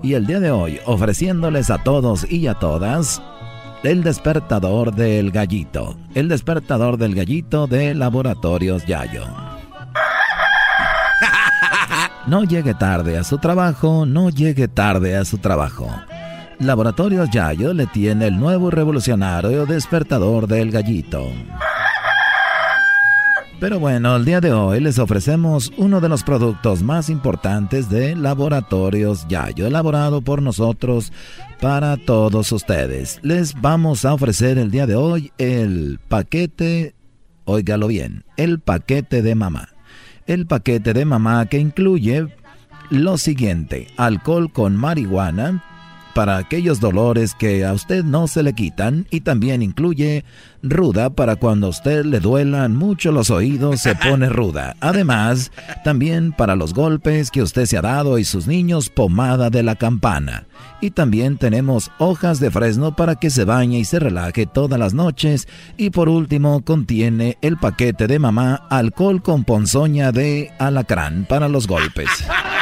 y 0.02 0.14
el 0.14 0.26
día 0.26 0.38
de 0.38 0.52
hoy 0.52 0.78
ofreciéndoles 0.86 1.68
a 1.70 1.78
todos 1.78 2.30
y 2.30 2.46
a 2.46 2.54
todas 2.54 3.20
el 3.82 4.02
despertador 4.02 4.94
del 4.94 5.30
gallito. 5.30 5.96
El 6.14 6.28
despertador 6.28 6.98
del 6.98 7.14
gallito 7.14 7.66
de 7.66 7.94
Laboratorios 7.94 8.84
Yayo. 8.86 9.24
No 12.26 12.44
llegue 12.44 12.74
tarde 12.74 13.16
a 13.16 13.24
su 13.24 13.38
trabajo, 13.38 14.04
no 14.04 14.28
llegue 14.28 14.68
tarde 14.68 15.16
a 15.16 15.24
su 15.24 15.38
trabajo. 15.38 15.88
Laboratorios 16.58 17.30
Yayo 17.30 17.72
le 17.72 17.86
tiene 17.86 18.26
el 18.26 18.38
nuevo 18.38 18.70
revolucionario 18.70 19.64
despertador 19.64 20.46
del 20.46 20.70
gallito. 20.70 21.26
Pero 23.60 23.78
bueno, 23.78 24.16
el 24.16 24.24
día 24.24 24.40
de 24.40 24.54
hoy 24.54 24.80
les 24.80 24.98
ofrecemos 24.98 25.70
uno 25.76 26.00
de 26.00 26.08
los 26.08 26.24
productos 26.24 26.82
más 26.82 27.10
importantes 27.10 27.90
de 27.90 28.16
Laboratorios 28.16 29.28
Yayo, 29.28 29.66
elaborado 29.66 30.22
por 30.22 30.40
nosotros 30.40 31.12
para 31.60 31.98
todos 31.98 32.52
ustedes. 32.52 33.20
Les 33.20 33.60
vamos 33.60 34.06
a 34.06 34.14
ofrecer 34.14 34.56
el 34.56 34.70
día 34.70 34.86
de 34.86 34.94
hoy 34.94 35.30
el 35.36 36.00
paquete, 36.08 36.94
óigalo 37.44 37.86
bien, 37.88 38.24
el 38.38 38.60
paquete 38.60 39.20
de 39.20 39.34
mamá. 39.34 39.68
El 40.26 40.46
paquete 40.46 40.94
de 40.94 41.04
mamá 41.04 41.44
que 41.44 41.58
incluye 41.58 42.28
lo 42.88 43.18
siguiente, 43.18 43.88
alcohol 43.98 44.50
con 44.50 44.74
marihuana, 44.74 45.62
para 46.14 46.36
aquellos 46.36 46.80
dolores 46.80 47.34
que 47.34 47.64
a 47.64 47.72
usted 47.72 48.04
no 48.04 48.28
se 48.28 48.42
le 48.42 48.54
quitan 48.54 49.06
y 49.10 49.20
también 49.20 49.62
incluye 49.62 50.24
ruda 50.62 51.10
para 51.10 51.36
cuando 51.36 51.68
a 51.68 51.70
usted 51.70 52.04
le 52.04 52.20
duelan 52.20 52.76
mucho 52.76 53.12
los 53.12 53.30
oídos 53.30 53.80
se 53.80 53.94
pone 54.08 54.28
ruda. 54.28 54.76
Además, 54.80 55.52
también 55.84 56.32
para 56.32 56.56
los 56.56 56.74
golpes 56.74 57.30
que 57.30 57.42
usted 57.42 57.66
se 57.66 57.78
ha 57.78 57.82
dado 57.82 58.18
y 58.18 58.24
sus 58.24 58.46
niños 58.46 58.90
pomada 58.90 59.50
de 59.50 59.62
la 59.62 59.76
campana. 59.76 60.46
Y 60.82 60.90
también 60.90 61.36
tenemos 61.36 61.90
hojas 61.98 62.40
de 62.40 62.50
fresno 62.50 62.96
para 62.96 63.16
que 63.16 63.30
se 63.30 63.44
bañe 63.44 63.78
y 63.78 63.84
se 63.84 63.98
relaje 63.98 64.46
todas 64.46 64.78
las 64.78 64.94
noches. 64.94 65.46
Y 65.76 65.90
por 65.90 66.08
último 66.08 66.64
contiene 66.64 67.36
el 67.42 67.56
paquete 67.56 68.06
de 68.06 68.18
mamá 68.18 68.66
alcohol 68.70 69.22
con 69.22 69.44
ponzoña 69.44 70.12
de 70.12 70.52
alacrán 70.58 71.26
para 71.28 71.48
los 71.48 71.66
golpes. 71.66 72.08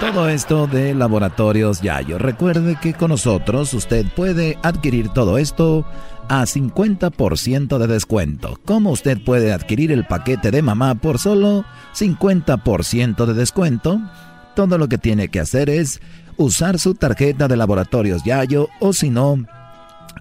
Todo 0.00 0.30
esto 0.30 0.66
de 0.66 0.94
Laboratorios 0.94 1.82
Yayo. 1.82 2.16
Recuerde 2.16 2.78
que 2.80 2.94
con 2.94 3.10
nosotros 3.10 3.74
usted 3.74 4.06
puede 4.16 4.58
adquirir 4.62 5.10
todo 5.10 5.36
esto 5.36 5.84
a 6.30 6.46
50% 6.46 7.76
de 7.76 7.86
descuento. 7.86 8.58
¿Cómo 8.64 8.92
usted 8.92 9.22
puede 9.22 9.52
adquirir 9.52 9.92
el 9.92 10.06
paquete 10.06 10.50
de 10.50 10.62
mamá 10.62 10.94
por 10.94 11.18
solo 11.18 11.66
50% 11.94 13.26
de 13.26 13.34
descuento? 13.34 14.00
Todo 14.56 14.78
lo 14.78 14.88
que 14.88 14.96
tiene 14.96 15.28
que 15.28 15.40
hacer 15.40 15.68
es 15.68 16.00
usar 16.38 16.78
su 16.78 16.94
tarjeta 16.94 17.46
de 17.46 17.58
Laboratorios 17.58 18.24
Yayo 18.24 18.68
o 18.80 18.94
si 18.94 19.10
no, 19.10 19.44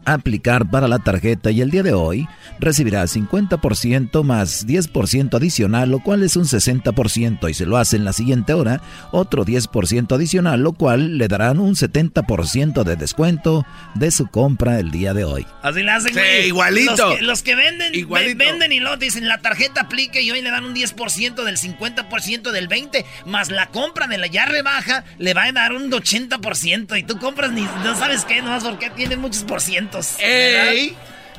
aplicar 0.06 0.70
para 0.70 0.88
la 0.88 1.00
tarjeta 1.00 1.52
y 1.52 1.62
el 1.62 1.72
día 1.72 1.84
de 1.84 1.94
hoy 1.94 2.28
recibirá 2.60 3.04
50% 3.04 4.24
más 4.24 4.66
10% 4.68 5.36
adicional, 5.36 5.90
lo 5.90 6.00
cual 6.00 6.24
es 6.24 6.36
un 6.36 6.46
60% 6.46 7.50
y 7.50 7.54
se 7.54 7.66
lo 7.66 7.78
hace 7.78 7.96
en 7.96 8.06
la 8.06 8.14
siguiente 8.14 8.54
hora, 8.54 8.82
otro 9.12 9.46
10% 9.46 10.14
adicional, 10.16 10.62
lo 10.62 10.74
cual 10.74 11.18
le 11.18 11.28
darán 11.28 11.60
un 11.60 11.76
70% 11.76 12.84
de 12.84 12.96
descuento 12.96 13.66
de 13.96 14.12
su 14.12 14.28
compra 14.28 14.80
el 14.80 14.92
día 14.92 15.14
de 15.14 15.24
hoy. 15.24 15.46
Así 15.62 15.84
la 15.84 15.96
hacen, 15.96 16.14
Sí, 16.14 16.48
igualito. 16.48 16.96
Los 17.10 17.16
que, 17.18 17.22
los 17.24 17.44
que 17.44 17.56
venden, 17.56 17.96
Igualito. 17.96 18.38
ve- 18.38 18.46
venden 18.52 18.72
y 18.72 18.80
luego 18.80 18.98
dicen 18.98 19.28
la 19.28 19.38
tarjeta 19.40 19.82
aplique 19.82 20.22
y 20.22 20.32
hoy 20.32 20.42
le 20.42 20.52
dan 20.52 20.66
un 20.66 20.74
10% 20.76 21.44
del 21.44 21.58
50% 21.58 22.52
del 22.52 22.68
20%, 22.70 23.06
más 23.26 23.50
la 23.50 23.68
compra 23.68 24.08
de 24.08 24.18
la 24.18 24.28
ya 24.28 24.46
rebaja 24.46 25.04
le 25.18 25.34
va 25.34 25.44
a 25.44 25.52
dar 25.52 25.74
un 25.74 25.90
80% 25.92 26.98
y 27.00 27.04
tú 27.04 27.18
compras 27.20 27.52
ni 27.52 27.62
no 27.62 27.96
sabes 27.98 28.26
qué, 28.26 28.42
nomás 28.42 28.64
porque 28.64 28.90
tiene 28.92 29.18
muchos 29.18 29.44
por 29.44 29.62
cientos. 29.62 29.89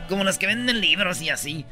Como 0.09 0.25
los 0.25 0.39
que 0.39 0.47
venden 0.47 0.81
libros 0.81 1.21
y 1.23 1.31
así. 1.31 1.65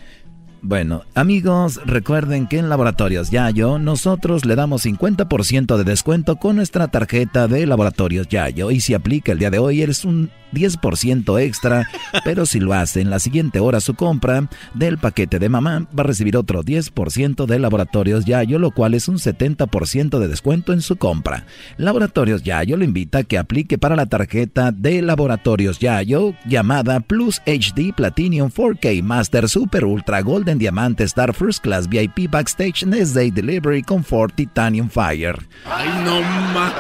Bueno, 0.61 1.05
amigos, 1.15 1.81
recuerden 1.87 2.49
que 2.49 2.59
en 2.59 2.69
Laboratorios 2.69 3.31
Yayo 3.31 3.79
nosotros 3.79 4.45
le 4.45 4.57
damos 4.57 4.85
50% 4.85 5.77
de 5.77 5.85
descuento 5.85 6.37
con 6.37 6.57
nuestra 6.57 6.89
tarjeta 6.89 7.47
de 7.47 7.65
Laboratorios 7.65 8.27
Yayo 8.27 8.73
y 8.73 8.81
si 8.81 8.93
aplica 8.95 9.31
el 9.31 9.39
día 9.39 9.51
de 9.51 9.61
hoy 9.61 9.83
eres 9.83 10.05
un 10.05 10.31
10% 10.53 11.41
extra, 11.41 11.89
pero 12.25 12.47
si 12.47 12.59
lo 12.61 12.73
hace 12.73 13.01
en 13.01 13.11
la 13.11 13.19
siguiente 13.19 13.61
hora 13.61 13.81
su 13.81 13.95
compra 13.95 14.49
del 14.75 14.99
paquete 14.99 15.39
de 15.39 15.49
mamá 15.49 15.87
va 15.97 16.03
a 16.03 16.07
recibir 16.07 16.37
otro 16.37 16.63
10% 16.63 17.47
de 17.47 17.59
Laboratorios 17.59 18.25
Yayo, 18.25 18.59
lo 18.59 18.71
cual 18.71 18.95
es 18.95 19.09
un 19.09 19.17
70% 19.19 20.19
de 20.19 20.29
descuento 20.29 20.73
en 20.73 20.81
su 20.81 20.97
compra. 20.97 21.45
Laboratorios 21.77 22.43
Yayo 22.43 22.77
le 22.77 22.85
invita 22.85 23.19
a 23.19 23.25
que 23.25 23.39
aplique 23.39 23.79
para 23.79 23.97
la 23.97 24.07
tarjeta 24.07 24.73
de 24.73 25.03
Laboratorios 25.03 25.79
Yayo 25.79 26.35
llamada 26.47 27.01
Plus 27.01 27.41
HD 27.47 27.95
Platinum 27.95 28.51
4K 28.51 29.03
Master 29.03 29.49
Super 29.49 29.85
Ultra 29.85 30.23
Golden 30.49 30.59
Diamante 30.59 31.05
Star 31.05 31.35
First 31.35 31.62
Class 31.62 31.87
VIP 31.87 32.31
Backstage 32.31 32.87
Next 32.87 33.15
Day 33.15 33.31
Delivery 33.31 33.83
Comfort 33.83 34.35
Titanium 34.35 34.89
Fire. 34.89 35.37
Ay, 35.66 35.87
no 36.07 36.23
ma. 36.55 36.73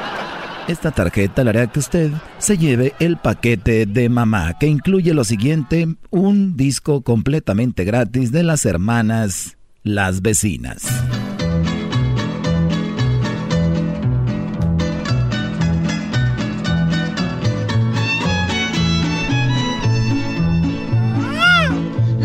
Esta 0.66 0.90
tarjeta 0.90 1.44
le 1.44 1.50
hará 1.50 1.66
que 1.66 1.78
usted 1.78 2.10
se 2.38 2.56
lleve 2.56 2.94
el 2.98 3.18
paquete 3.18 3.84
de 3.84 4.08
mamá, 4.08 4.58
que 4.58 4.68
incluye 4.68 5.12
lo 5.12 5.22
siguiente, 5.22 5.86
un 6.08 6.56
disco 6.56 7.02
completamente 7.02 7.84
gratis 7.84 8.32
de 8.32 8.42
las 8.42 8.64
hermanas 8.64 9.58
Las 9.82 10.22
Vecinas. 10.22 10.86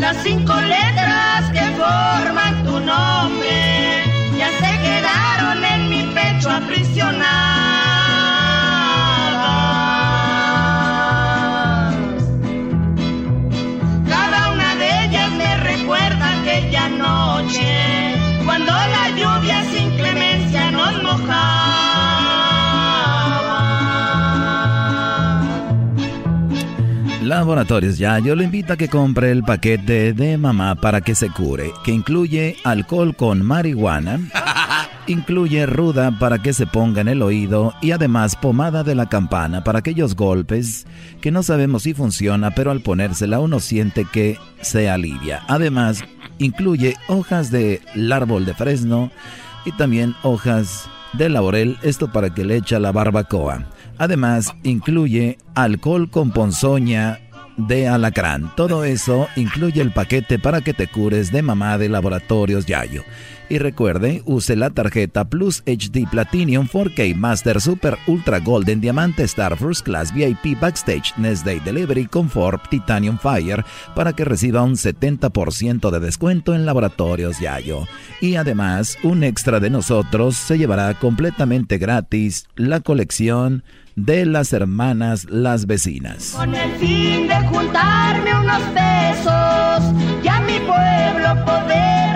Las 0.03 0.17
cinco 0.21 0.53
letras 0.53 1.49
que 1.53 1.65
forman 1.81 2.65
tu 2.65 2.77
nombre 2.77 4.03
ya 4.37 4.49
se 4.61 4.71
quedaron 4.85 5.63
en 5.63 5.89
mi 5.89 6.03
pecho 6.13 6.49
aprisionadas. 6.51 7.23
Cada 14.09 14.51
una 14.51 14.75
de 14.75 15.05
ellas 15.05 15.31
me 15.31 15.55
recuerda 15.69 16.41
aquella 16.41 16.89
noche 16.89 17.92
Laboratorios 27.43 27.97
Ya, 27.97 28.19
yo 28.19 28.37
le 28.37 28.45
invito 28.45 28.71
a 28.71 28.77
que 28.77 28.87
compre 28.87 29.29
el 29.29 29.43
paquete 29.43 30.13
de 30.13 30.37
mamá 30.37 30.75
para 30.75 31.01
que 31.01 31.13
se 31.13 31.29
cure, 31.29 31.73
que 31.83 31.91
incluye 31.91 32.55
alcohol 32.63 33.17
con 33.17 33.45
marihuana, 33.45 34.21
incluye 35.07 35.65
ruda 35.65 36.17
para 36.17 36.41
que 36.41 36.53
se 36.53 36.67
ponga 36.67 37.01
en 37.01 37.09
el 37.09 37.21
oído 37.21 37.73
y 37.81 37.91
además 37.91 38.37
pomada 38.37 38.85
de 38.85 38.95
la 38.95 39.09
campana 39.09 39.61
para 39.61 39.79
aquellos 39.79 40.15
golpes 40.15 40.87
que 41.19 41.31
no 41.31 41.43
sabemos 41.43 41.83
si 41.83 41.93
funciona, 41.93 42.51
pero 42.51 42.71
al 42.71 42.79
ponérsela 42.79 43.41
uno 43.41 43.59
siente 43.59 44.05
que 44.05 44.37
se 44.61 44.89
alivia. 44.89 45.41
Además, 45.49 46.01
incluye 46.37 46.95
hojas 47.09 47.51
del 47.51 48.09
árbol 48.13 48.45
de 48.45 48.53
fresno 48.53 49.11
y 49.65 49.73
también 49.73 50.15
hojas 50.23 50.89
de 51.11 51.27
laurel, 51.27 51.77
esto 51.83 52.09
para 52.09 52.33
que 52.33 52.45
le 52.45 52.55
eche 52.55 52.77
a 52.77 52.79
la 52.79 52.93
barbacoa. 52.93 53.65
Además, 53.97 54.53
incluye 54.63 55.37
alcohol 55.55 56.09
con 56.09 56.31
ponzoña 56.31 57.19
de 57.57 57.87
alacrán. 57.87 58.51
Todo 58.55 58.83
eso 58.83 59.27
incluye 59.35 59.81
el 59.81 59.91
paquete 59.91 60.39
para 60.39 60.61
que 60.61 60.73
te 60.73 60.87
cures 60.87 61.31
de 61.31 61.41
mamá 61.41 61.77
de 61.77 61.89
laboratorios 61.89 62.65
Yayo. 62.65 63.03
Y 63.53 63.59
recuerde, 63.59 64.23
use 64.25 64.55
la 64.55 64.71
tarjeta 64.71 65.25
Plus 65.29 65.61
HD 65.67 66.09
Platinum 66.09 66.67
4K 66.67 67.13
Master 67.13 67.61
Super 67.61 67.99
Ultra 68.07 68.39
Golden 68.39 68.81
Diamante 68.81 69.21
Star 69.25 69.55
First 69.55 69.85
Class 69.85 70.11
VIP 70.11 70.59
Backstage 70.59 71.13
Next 71.17 71.45
Day 71.45 71.59
Delivery 71.59 72.07
Comfort 72.07 72.67
Titanium 72.71 73.19
Fire 73.19 73.63
para 73.93 74.13
que 74.13 74.25
reciba 74.25 74.63
un 74.63 74.73
70% 74.73 75.91
de 75.91 75.99
descuento 75.99 76.55
en 76.55 76.65
laboratorios 76.65 77.39
Yayo. 77.39 77.85
Y 78.21 78.37
además, 78.37 78.97
un 79.03 79.23
extra 79.23 79.59
de 79.59 79.69
nosotros 79.69 80.35
se 80.35 80.57
llevará 80.57 80.91
completamente 80.95 81.77
gratis 81.77 82.47
la 82.55 82.79
colección 82.79 83.63
de 83.95 84.25
las 84.25 84.51
hermanas 84.53 85.27
las 85.29 85.67
vecinas. 85.67 86.31
Con 86.35 86.55
el 86.55 86.71
fin 86.77 87.27
de 87.27 87.35
juntarme 87.49 88.33
unos 88.33 88.63
pesos 88.73 90.23
y 90.23 90.27
a 90.27 90.39
mi 90.39 90.57
pueblo 90.57 91.45
poder 91.45 92.12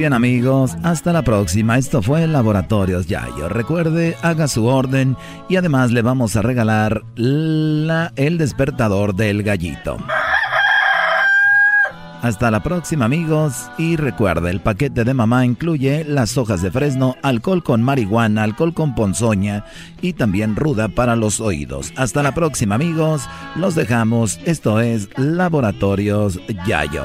bien 0.00 0.14
amigos, 0.14 0.78
hasta 0.82 1.12
la 1.12 1.20
próxima. 1.20 1.76
Esto 1.76 2.00
fue 2.00 2.26
Laboratorios 2.26 3.06
Yayo. 3.06 3.50
Recuerde, 3.50 4.16
haga 4.22 4.48
su 4.48 4.64
orden 4.64 5.14
y 5.50 5.56
además 5.56 5.90
le 5.90 6.00
vamos 6.00 6.36
a 6.36 6.42
regalar 6.42 7.02
la, 7.16 8.10
el 8.16 8.38
despertador 8.38 9.14
del 9.14 9.42
gallito. 9.42 9.98
Hasta 12.22 12.50
la 12.50 12.62
próxima 12.62 13.04
amigos 13.04 13.70
y 13.76 13.96
recuerde, 13.96 14.48
el 14.48 14.60
paquete 14.60 15.04
de 15.04 15.12
mamá 15.12 15.44
incluye 15.44 16.02
las 16.04 16.38
hojas 16.38 16.62
de 16.62 16.70
fresno, 16.70 17.16
alcohol 17.22 17.62
con 17.62 17.82
marihuana, 17.82 18.44
alcohol 18.44 18.72
con 18.72 18.94
ponzoña 18.94 19.66
y 20.00 20.14
también 20.14 20.56
ruda 20.56 20.88
para 20.88 21.14
los 21.14 21.40
oídos. 21.40 21.92
Hasta 21.96 22.22
la 22.22 22.32
próxima 22.32 22.76
amigos, 22.76 23.28
los 23.54 23.74
dejamos, 23.74 24.40
esto 24.46 24.80
es 24.80 25.10
Laboratorios 25.18 26.40
Yayo. 26.66 27.04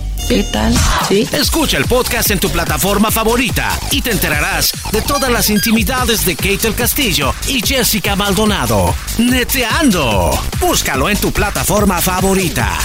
¿Qué 0.27 0.43
tal? 0.43 0.73
Sí. 1.07 1.27
Escucha 1.33 1.77
el 1.77 1.85
podcast 1.85 2.31
en 2.31 2.39
tu 2.39 2.49
plataforma 2.49 3.11
favorita 3.11 3.77
y 3.91 4.01
te 4.01 4.11
enterarás 4.11 4.71
de 4.91 5.01
todas 5.01 5.29
las 5.29 5.49
intimidades 5.49 6.25
de 6.25 6.35
Kate 6.35 6.57
del 6.59 6.75
Castillo 6.75 7.33
y 7.47 7.61
Jessica 7.61 8.15
Maldonado. 8.15 8.95
Neteando. 9.17 10.31
Búscalo 10.59 11.09
en 11.09 11.17
tu 11.17 11.31
plataforma 11.31 12.01
favorita. 12.01 12.77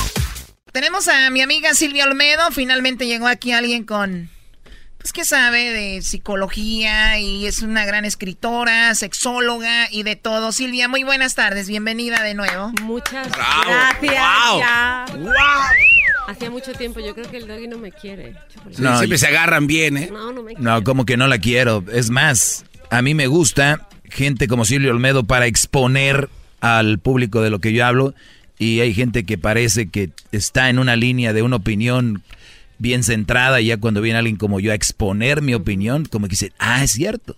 Tenemos 0.73 1.09
a 1.09 1.31
mi 1.31 1.41
amiga 1.41 1.73
Silvia 1.75 2.05
Olmedo. 2.05 2.51
Finalmente 2.51 3.07
llegó 3.07 3.29
aquí 3.29 3.53
alguien 3.53 3.85
con, 3.85 4.29
pues 5.07 5.13
que 5.13 5.25
sabe 5.25 5.73
de 5.73 6.03
psicología 6.03 7.21
y 7.21 7.47
es 7.47 7.63
una 7.63 7.87
gran 7.87 8.05
escritora, 8.05 8.93
sexóloga 8.97 9.87
y 9.93 10.03
de 10.03 10.17
todo. 10.17 10.51
Silvia, 10.51 10.89
muy 10.89 11.05
buenas 11.05 11.37
tardes. 11.37 11.69
Bienvenida 11.69 12.25
de 12.25 12.35
nuevo. 12.35 12.73
Muchas 12.83 13.31
Bravo. 13.31 13.63
gracias. 13.69 14.25
Wow. 14.51 14.59
ya. 14.59 15.07
Wow. 15.17 15.33
Hacía 16.27 16.51
mucho 16.51 16.73
tiempo, 16.73 16.99
yo 16.99 17.15
creo 17.15 17.31
que 17.31 17.37
el 17.37 17.47
doggy 17.47 17.69
no 17.69 17.79
me 17.79 17.93
quiere. 17.93 18.35
No, 18.79 18.99
siempre 18.99 19.17
se 19.19 19.29
agarran 19.29 19.69
bien, 19.69 19.97
¿eh? 19.97 20.11
No, 20.13 20.33
no 20.33 20.43
me 20.43 20.55
No, 20.55 20.83
como 20.83 21.07
que 21.07 21.17
no 21.17 21.29
la 21.29 21.39
quiero. 21.39 21.85
Es 21.93 22.11
más, 22.11 22.65
a 22.91 23.01
mí 23.01 23.15
me 23.15 23.29
gusta 23.29 23.87
gente 24.11 24.49
como 24.49 24.65
Silvio 24.65 24.91
Olmedo 24.91 25.23
para 25.23 25.47
exponer 25.47 26.29
al 26.61 26.99
público 26.99 27.43
de 27.43 27.51
lo 27.51 27.61
que 27.61 27.73
yo 27.73 27.87
hablo. 27.87 28.13
Y 28.59 28.81
hay 28.81 28.93
gente 28.93 29.23
que 29.23 29.39
parece 29.39 29.89
que 29.89 30.11
está 30.33 30.69
en 30.69 30.81
una 30.81 30.97
línea 30.97 31.33
de 31.33 31.43
una 31.43 31.55
opinión 31.55 32.25
bien 32.79 33.03
centrada. 33.05 33.61
Y 33.61 33.67
ya 33.67 33.77
cuando 33.79 34.01
viene 34.01 34.19
alguien 34.19 34.37
como 34.37 34.61
yo 34.61 34.73
a 34.73 34.75
exponer 34.75 35.43
mi 35.43 35.55
opinión, 35.55 36.05
como 36.05 36.27
que 36.27 36.31
dice, 36.33 36.53
ah, 36.59 36.83
es 36.85 36.93
cierto. 36.93 37.37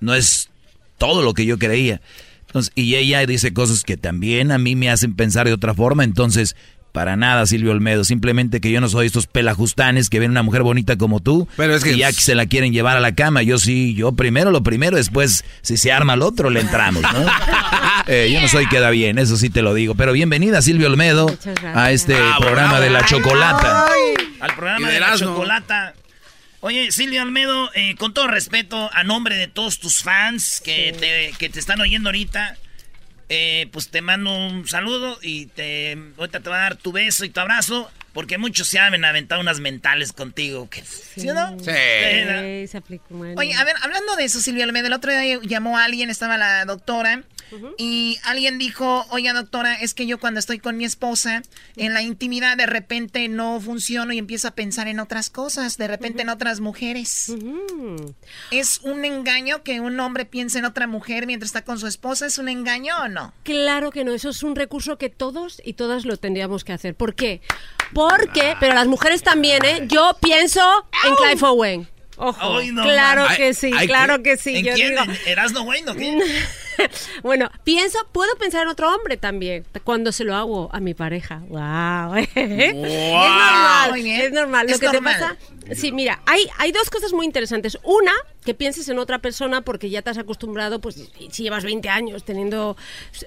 No 0.00 0.14
es 0.14 0.50
todo 0.98 1.22
lo 1.22 1.34
que 1.34 1.46
yo 1.46 1.58
creía. 1.58 2.00
Entonces, 2.46 2.72
y 2.74 2.94
ella 2.94 3.24
dice 3.26 3.52
cosas 3.52 3.82
que 3.82 3.96
también 3.96 4.50
a 4.52 4.58
mí 4.58 4.76
me 4.76 4.88
hacen 4.90 5.14
pensar 5.14 5.46
de 5.46 5.52
otra 5.52 5.74
forma. 5.74 6.04
Entonces, 6.04 6.56
para 6.92 7.14
nada, 7.16 7.44
Silvio 7.44 7.72
Olmedo. 7.72 8.04
Simplemente 8.04 8.60
que 8.62 8.70
yo 8.70 8.80
no 8.80 8.88
soy 8.88 9.06
estos 9.06 9.26
pelajustanes 9.26 10.08
que 10.08 10.18
ven 10.18 10.30
una 10.30 10.42
mujer 10.42 10.62
bonita 10.62 10.96
como 10.96 11.20
tú. 11.20 11.46
Pero 11.58 11.74
es 11.74 11.84
que- 11.84 11.92
y 11.92 11.98
ya 11.98 12.08
que 12.10 12.20
se 12.20 12.34
la 12.34 12.46
quieren 12.46 12.72
llevar 12.72 12.96
a 12.96 13.00
la 13.00 13.14
cama. 13.14 13.42
Yo 13.42 13.58
sí, 13.58 13.92
yo 13.94 14.12
primero 14.12 14.50
lo 14.50 14.62
primero, 14.62 14.96
después, 14.96 15.44
si 15.60 15.76
se 15.76 15.92
arma 15.92 16.14
el 16.14 16.22
otro, 16.22 16.48
le 16.48 16.60
entramos, 16.60 17.02
¿no? 17.02 17.08
Eh, 18.08 18.30
yo 18.32 18.40
no 18.40 18.46
soy 18.46 18.66
queda 18.68 18.90
bien, 18.90 19.18
eso 19.18 19.36
sí 19.36 19.50
te 19.50 19.62
lo 19.62 19.74
digo. 19.74 19.96
Pero 19.96 20.12
bienvenida, 20.12 20.62
Silvio 20.62 20.86
Olmedo, 20.86 21.26
a 21.74 21.90
este 21.90 22.14
Bravo, 22.14 22.40
programa 22.40 22.68
bravo. 22.78 22.84
de 22.84 22.90
la 22.90 23.04
chocolata. 23.04 23.86
Al 24.46 24.54
programa 24.56 24.80
Y 24.80 24.88
de 24.88 24.94
de 24.94 25.00
la 25.00 25.16
chocolata. 25.16 25.94
Oye, 26.60 26.90
Silvio 26.90 27.22
Almedo, 27.22 27.70
eh, 27.74 27.94
con 27.96 28.12
todo 28.14 28.26
respeto, 28.28 28.90
a 28.92 29.04
nombre 29.04 29.36
de 29.36 29.46
todos 29.46 29.78
tus 29.78 30.02
fans 30.02 30.60
que, 30.64 30.94
te, 30.98 31.32
que 31.38 31.48
te 31.48 31.60
están 31.60 31.80
oyendo 31.80 32.08
ahorita, 32.08 32.56
eh, 33.28 33.68
pues 33.72 33.90
te 33.90 34.00
mando 34.00 34.34
un 34.34 34.66
saludo 34.66 35.18
y 35.22 35.46
te, 35.46 35.96
ahorita 36.18 36.40
te 36.40 36.48
va 36.50 36.56
a 36.56 36.60
dar 36.62 36.76
tu 36.76 36.92
beso 36.92 37.24
y 37.24 37.28
tu 37.30 37.40
abrazo, 37.40 37.90
porque 38.12 38.38
muchos 38.38 38.68
se 38.68 38.78
han 38.78 39.04
aventado 39.04 39.40
unas 39.40 39.60
mentales 39.60 40.12
contigo. 40.12 40.68
que- 40.70 40.82
¿Sí 40.84 41.28
o 41.28 41.34
no? 41.34 41.50
Sí, 41.58 41.66
Eh, 41.68 42.66
se 42.68 42.78
aplicó. 42.78 43.14
Oye, 43.36 43.54
a 43.54 43.64
ver, 43.64 43.76
hablando 43.82 44.16
de 44.16 44.24
eso, 44.24 44.40
Silvia 44.40 44.64
Almeida, 44.64 44.86
el 44.88 44.94
otro 44.94 45.12
día 45.16 45.38
llamó 45.42 45.78
a 45.78 45.84
alguien, 45.84 46.08
estaba 46.08 46.36
la 46.38 46.64
doctora, 46.64 47.22
y 47.78 48.18
alguien 48.24 48.58
dijo, 48.58 49.06
oiga 49.10 49.32
doctora, 49.32 49.74
es 49.74 49.94
que 49.94 50.06
yo 50.06 50.18
cuando 50.18 50.40
estoy 50.40 50.58
con 50.58 50.76
mi 50.76 50.84
esposa, 50.84 51.42
en 51.76 51.94
la 51.94 52.02
intimidad 52.02 52.56
de 52.56 52.66
repente 52.66 53.28
no 53.28 53.60
funciono 53.60 54.12
y 54.12 54.18
empiezo 54.18 54.48
a 54.48 54.50
pensar 54.52 54.88
en 54.88 55.00
otras 55.00 55.30
cosas, 55.30 55.76
de 55.76 55.88
repente 55.88 56.22
en 56.22 56.28
otras 56.28 56.60
mujeres. 56.60 57.32
¿Es 58.50 58.80
un 58.82 59.04
engaño 59.04 59.62
que 59.62 59.80
un 59.80 59.98
hombre 60.00 60.24
piense 60.24 60.58
en 60.58 60.64
otra 60.64 60.86
mujer 60.86 61.26
mientras 61.26 61.48
está 61.48 61.64
con 61.64 61.78
su 61.78 61.86
esposa? 61.86 62.26
¿Es 62.26 62.38
un 62.38 62.48
engaño 62.48 62.94
o 63.02 63.08
no? 63.08 63.32
Claro 63.42 63.90
que 63.90 64.04
no, 64.04 64.12
eso 64.12 64.30
es 64.30 64.42
un 64.42 64.56
recurso 64.56 64.98
que 64.98 65.10
todos 65.10 65.60
y 65.64 65.74
todas 65.74 66.04
lo 66.04 66.16
tendríamos 66.16 66.64
que 66.64 66.72
hacer. 66.72 66.94
¿Por 66.94 67.14
qué? 67.14 67.40
Porque, 67.92 68.56
pero 68.60 68.74
las 68.74 68.86
mujeres 68.86 69.22
también, 69.22 69.64
¿eh? 69.64 69.86
Yo 69.88 70.16
pienso 70.20 70.60
en 71.06 71.14
Clive 71.14 71.46
Owen. 71.46 71.95
Ojo, 72.16 72.58
claro 72.82 73.26
que 73.36 73.52
sí, 73.54 73.70
claro 73.86 74.22
que 74.22 74.36
sí. 74.36 74.56
¿En 74.56 74.64
yo 74.64 74.74
quién? 74.74 74.90
digo, 74.90 75.02
¿En 75.04 75.18
Erasmo 75.26 75.60
Wayne 75.62 75.90
o 75.90 75.94
qué? 75.94 76.18
bueno, 77.22 77.50
pienso, 77.64 77.98
puedo 78.12 78.34
pensar 78.36 78.62
en 78.62 78.68
otro 78.68 78.94
hombre 78.94 79.16
también 79.16 79.64
cuando 79.84 80.12
se 80.12 80.24
lo 80.24 80.34
hago 80.34 80.70
a 80.72 80.80
mi 80.80 80.94
pareja. 80.94 81.42
Wow. 81.48 82.14
Es 82.34 82.74
normal, 82.74 83.90
Muy 83.90 84.02
bien. 84.02 84.20
es 84.20 84.32
normal. 84.32 84.66
Lo 84.70 84.78
que 84.78 84.86
normal. 84.86 85.14
te 85.14 85.20
pasa, 85.20 85.36
sí, 85.74 85.92
mira, 85.92 86.22
hay, 86.26 86.46
hay 86.58 86.72
dos 86.72 86.90
cosas 86.90 87.12
muy 87.12 87.26
interesantes. 87.26 87.78
Una, 87.82 88.12
que 88.44 88.54
pienses 88.54 88.88
en 88.88 88.98
otra 88.98 89.18
persona 89.18 89.62
porque 89.62 89.90
ya 89.90 90.02
te 90.02 90.10
has 90.10 90.18
acostumbrado, 90.18 90.80
pues 90.80 91.10
si 91.30 91.42
llevas 91.42 91.64
20 91.64 91.88
años 91.88 92.24
teniendo 92.24 92.76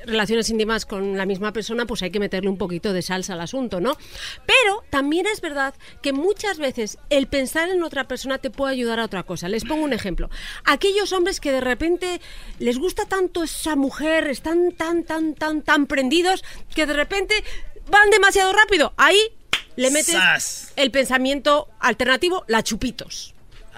relaciones 0.06 0.49
íntimas 0.49 0.86
con 0.86 1.18
la 1.18 1.26
misma 1.26 1.52
persona, 1.52 1.86
pues 1.86 2.02
hay 2.02 2.11
que 2.11 2.20
meterle 2.20 2.49
un 2.49 2.57
poquito 2.57 2.94
de 2.94 3.02
salsa 3.02 3.34
al 3.34 3.41
asunto, 3.41 3.82
¿no? 3.82 3.98
Pero 4.45 4.84
también 4.90 5.28
es 5.28 5.41
verdad 5.41 5.74
que 6.02 6.14
muchas 6.14 6.57
veces 6.57 6.98
el 7.10 7.28
pensar 7.28 7.70
en 7.70 7.84
otra 7.84 8.07
persona 8.07 8.38
te 8.38 8.49
puede 8.49 8.74
ayudar 8.74 8.99
a 8.99 9.06
otra 9.06 9.24
cosa. 9.24 9.49
Les 9.49 9.66
pongo 9.66 9.84
un 9.84 9.94
ejemplo. 9.94 10.30
Aquellos 10.64 11.11
hombres 11.11 11.40
que 11.40 11.52
de 11.52 11.61
repente 11.61 12.22
les 12.60 12.78
gusta 12.78 13.06
tanto 13.06 13.44
esa 13.44 13.76
mujer, 13.76 14.28
están 14.28 14.72
tan, 14.72 15.03
tan, 15.03 15.36
tan, 15.36 15.61
tan 15.61 15.86
prendidos, 15.86 16.44
que 16.74 16.86
de 16.86 16.94
repente 16.94 17.44
van 17.90 18.10
demasiado 18.10 18.53
rápido. 18.53 18.94
Ahí 18.98 19.20
le 19.80 19.92
metes 19.92 20.14
Sas. 20.14 20.74
el 20.76 20.92
pensamiento 20.92 21.70
alternativo, 21.80 22.44
la 22.48 22.64
chupitos. 22.64 23.34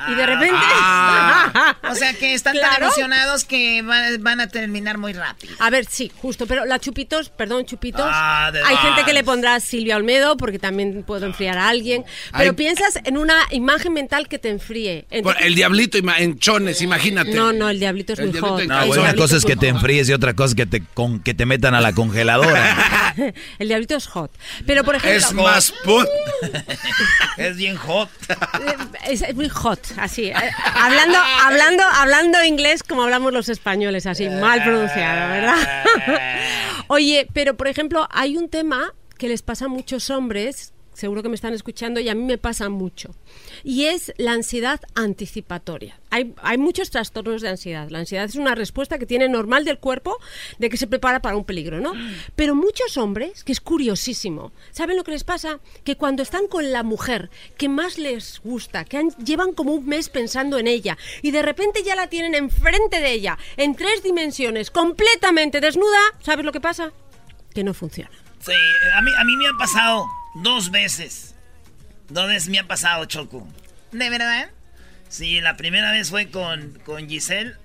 Y 0.10 0.15
de 0.15 0.26
repente... 0.26 0.57
Ah. 0.60 1.76
o 1.90 1.95
sea 1.95 2.14
que 2.14 2.34
están 2.34 2.56
tan 2.57 2.82
emocionados 2.82 3.45
que 3.45 3.82
van, 3.82 4.22
van 4.22 4.40
a 4.40 4.48
terminar 4.48 4.98
muy 4.98 5.14
rápido. 5.14 5.53
A 5.60 5.69
ver, 5.69 5.86
sí, 5.86 6.11
justo, 6.18 6.48
pero 6.48 6.65
la 6.65 6.80
chupitos, 6.80 7.30
perdón, 7.30 7.65
chupitos. 7.65 8.06
Ah, 8.06 8.49
de 8.52 8.61
hay 8.64 8.78
gente 8.78 9.03
que 9.06 9.14
le 9.14 9.23
pondrá 9.23 9.60
Silvia 9.60 9.98
Olmedo 9.98 10.38
porque 10.38 10.60
también 10.60 11.03
puedo 11.03 11.26
enfriar 11.26 11.57
a 11.57 11.69
alguien. 11.69 12.03
Pero 12.38 12.56
piensas 12.56 12.99
en 13.03 13.18
una 13.18 13.36
imagen 13.52 13.94
mental 13.94 14.28
que 14.28 14.40
te 14.40 14.49
enfríe. 14.49 15.06
Entonces- 15.10 15.45
el 15.45 15.56
diablito 15.56 15.98
en 15.98 16.40
chones, 16.40 16.82
imagínate. 16.82 17.34
No, 17.34 17.53
no, 17.53 17.69
el 17.69 17.80
diablito 17.80 18.14
es 18.14 18.19
El 18.19 18.26
muy 18.26 18.34
diablito 18.34 18.73
hot. 18.73 18.82
No, 18.82 18.88
güey, 18.88 18.99
una 18.99 19.15
cosa 19.15 19.38
es 19.38 19.45
que 19.45 19.56
te 19.56 19.68
enfríes 19.68 20.10
y 20.10 20.14
otra 20.14 20.34
cosa 20.34 20.49
es 20.49 20.56
que 20.56 20.65
te, 20.65 20.84
con, 20.94 21.19
que 21.19 21.34
te 21.34 21.45
metan 21.45 21.73
a 21.73 21.82
la 21.82 21.94
congeladora. 21.94 23.14
El 23.60 23.68
diablito 23.68 23.95
es 23.95 24.07
hot. 24.07 24.32
Pero 24.65 24.84
por 24.84 24.95
ejemplo. 24.95 25.18
Es 25.18 25.34
más 25.34 25.73
put. 25.84 26.07
es 27.38 27.57
bien 27.57 27.76
hot. 27.76 28.10
Es, 29.07 29.22
es 29.22 29.36
muy 29.36 29.49
hot, 29.49 29.80
así. 29.97 30.30
eh, 30.30 30.35
hablando, 30.76 31.18
hablando, 31.18 31.84
hablando 31.84 32.43
inglés 32.43 32.84
como 32.84 33.03
hablamos 33.03 33.34
los 33.34 33.49
españoles, 33.49 34.05
así, 34.05 34.30
mal 34.30 34.63
pronunciado, 34.63 35.30
¿verdad? 35.31 35.57
Oye, 36.88 37.27
pero 37.34 37.55
por 37.55 37.68
ejemplo, 37.68 38.07
hay 38.11 38.38
un 38.38 38.49
tema 38.49 38.93
que 39.18 39.27
les 39.27 39.41
pasa 39.41 39.65
a 39.65 39.68
muchos 39.68 40.09
hombres, 40.09 40.73
seguro 41.02 41.22
que 41.22 41.30
me 41.30 41.36
están 41.36 41.53
escuchando, 41.53 41.99
y 41.99 42.07
a 42.07 42.15
mí 42.15 42.23
me 42.23 42.38
pasa 42.38 42.69
mucho. 42.69 43.14
Y 43.64 43.86
es 43.86 44.14
la 44.18 44.32
ansiedad 44.32 44.80
anticipatoria. 44.95 45.99
Hay, 46.10 46.34
hay 46.41 46.57
muchos 46.57 46.90
trastornos 46.90 47.41
de 47.41 47.49
ansiedad. 47.49 47.90
La 47.90 47.99
ansiedad 47.99 48.26
es 48.26 48.36
una 48.36 48.56
respuesta 48.56 48.98
que 48.98 49.06
tiene 49.06 49.28
normal 49.30 49.65
del 49.65 49.78
cuerpo 49.80 50.18
de 50.60 50.69
que 50.69 50.78
se 50.78 50.88
prepara 50.88 51.22
para 51.22 51.36
un 51.36 51.44
peligro, 51.45 51.80
¿no? 51.82 51.94
Pero 52.36 52.56
muchos 52.56 52.98
hombres, 52.98 53.44
que 53.44 53.52
es 53.52 53.61
curiosísimo, 53.61 54.52
¿saben 54.72 54.95
lo 54.98 55.03
que 55.03 55.11
les 55.11 55.23
pasa? 55.23 55.60
Que 55.84 55.95
cuando 55.98 56.23
están 56.23 56.48
con 56.48 56.72
la 56.72 56.84
mujer 56.84 57.30
que 57.57 57.68
más 57.69 57.98
les 57.98 58.40
gusta, 58.44 58.86
que 58.86 58.98
han- 58.98 59.15
llevan 59.26 59.53
como 59.53 59.73
un 59.73 59.86
mes 59.86 60.10
pensando 60.10 60.57
en 60.57 60.68
ella, 60.68 60.98
y 61.22 61.32
de 61.32 61.41
repente 61.41 61.84
ya 61.84 61.95
la 61.95 62.07
tienen 62.07 62.36
enfrente 62.36 62.99
de 63.02 63.11
ella, 63.11 63.38
en 63.57 63.76
tres 63.76 64.03
dimensiones, 64.03 64.72
completamente 64.72 65.60
desnuda, 65.61 65.99
¿sabes 66.22 66.45
lo 66.45 66.52
que 66.52 66.61
pasa? 66.61 66.91
Que 67.53 67.64
no 67.64 67.73
funciona. 67.73 68.11
Sí, 68.40 68.53
a 68.95 69.02
mí, 69.02 69.11
a 69.18 69.23
mí 69.23 69.36
me 69.38 69.48
ha 69.48 69.53
pasado 69.57 70.06
dos 70.35 70.71
veces. 70.71 71.35
Dos 72.09 72.27
veces 72.27 72.49
me 72.49 72.59
ha 72.59 72.67
pasado, 72.67 73.05
Choco. 73.05 73.47
¿De 73.91 74.09
verdad? 74.09 74.49
Sí, 75.09 75.41
la 75.41 75.57
primera 75.57 75.91
vez 75.91 76.09
fue 76.09 76.29
con, 76.29 76.79
con 76.85 77.07
Giselle. 77.09 77.55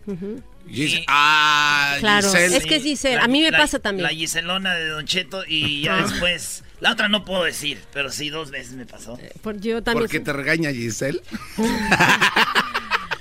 Gis- 0.68 1.04
ah, 1.06 1.96
Claro, 2.00 2.26
Giselle. 2.28 2.56
es 2.56 2.66
que 2.66 2.80
Giselle, 2.80 3.18
a 3.20 3.28
mí 3.28 3.40
me 3.40 3.50
la- 3.52 3.58
pasa 3.58 3.78
también. 3.78 4.02
La 4.02 4.10
Giselona 4.10 4.74
de 4.74 4.88
Don 4.88 5.06
Cheto 5.06 5.44
y 5.46 5.82
ya 5.82 5.98
Ah. 5.98 6.02
después... 6.08 6.62
La 6.80 6.92
otra 6.92 7.08
no 7.08 7.24
puedo 7.24 7.44
decir, 7.44 7.80
pero 7.94 8.10
sí, 8.12 8.28
dos 8.28 8.50
veces 8.50 8.74
me 8.74 8.84
pasó. 8.84 9.18
Por- 9.40 9.58
yo 9.60 9.82
también. 9.82 10.02
¿Por 10.02 10.10
qué 10.10 10.20
te 10.20 10.32
regaña 10.32 10.70
Giselle? 10.72 11.22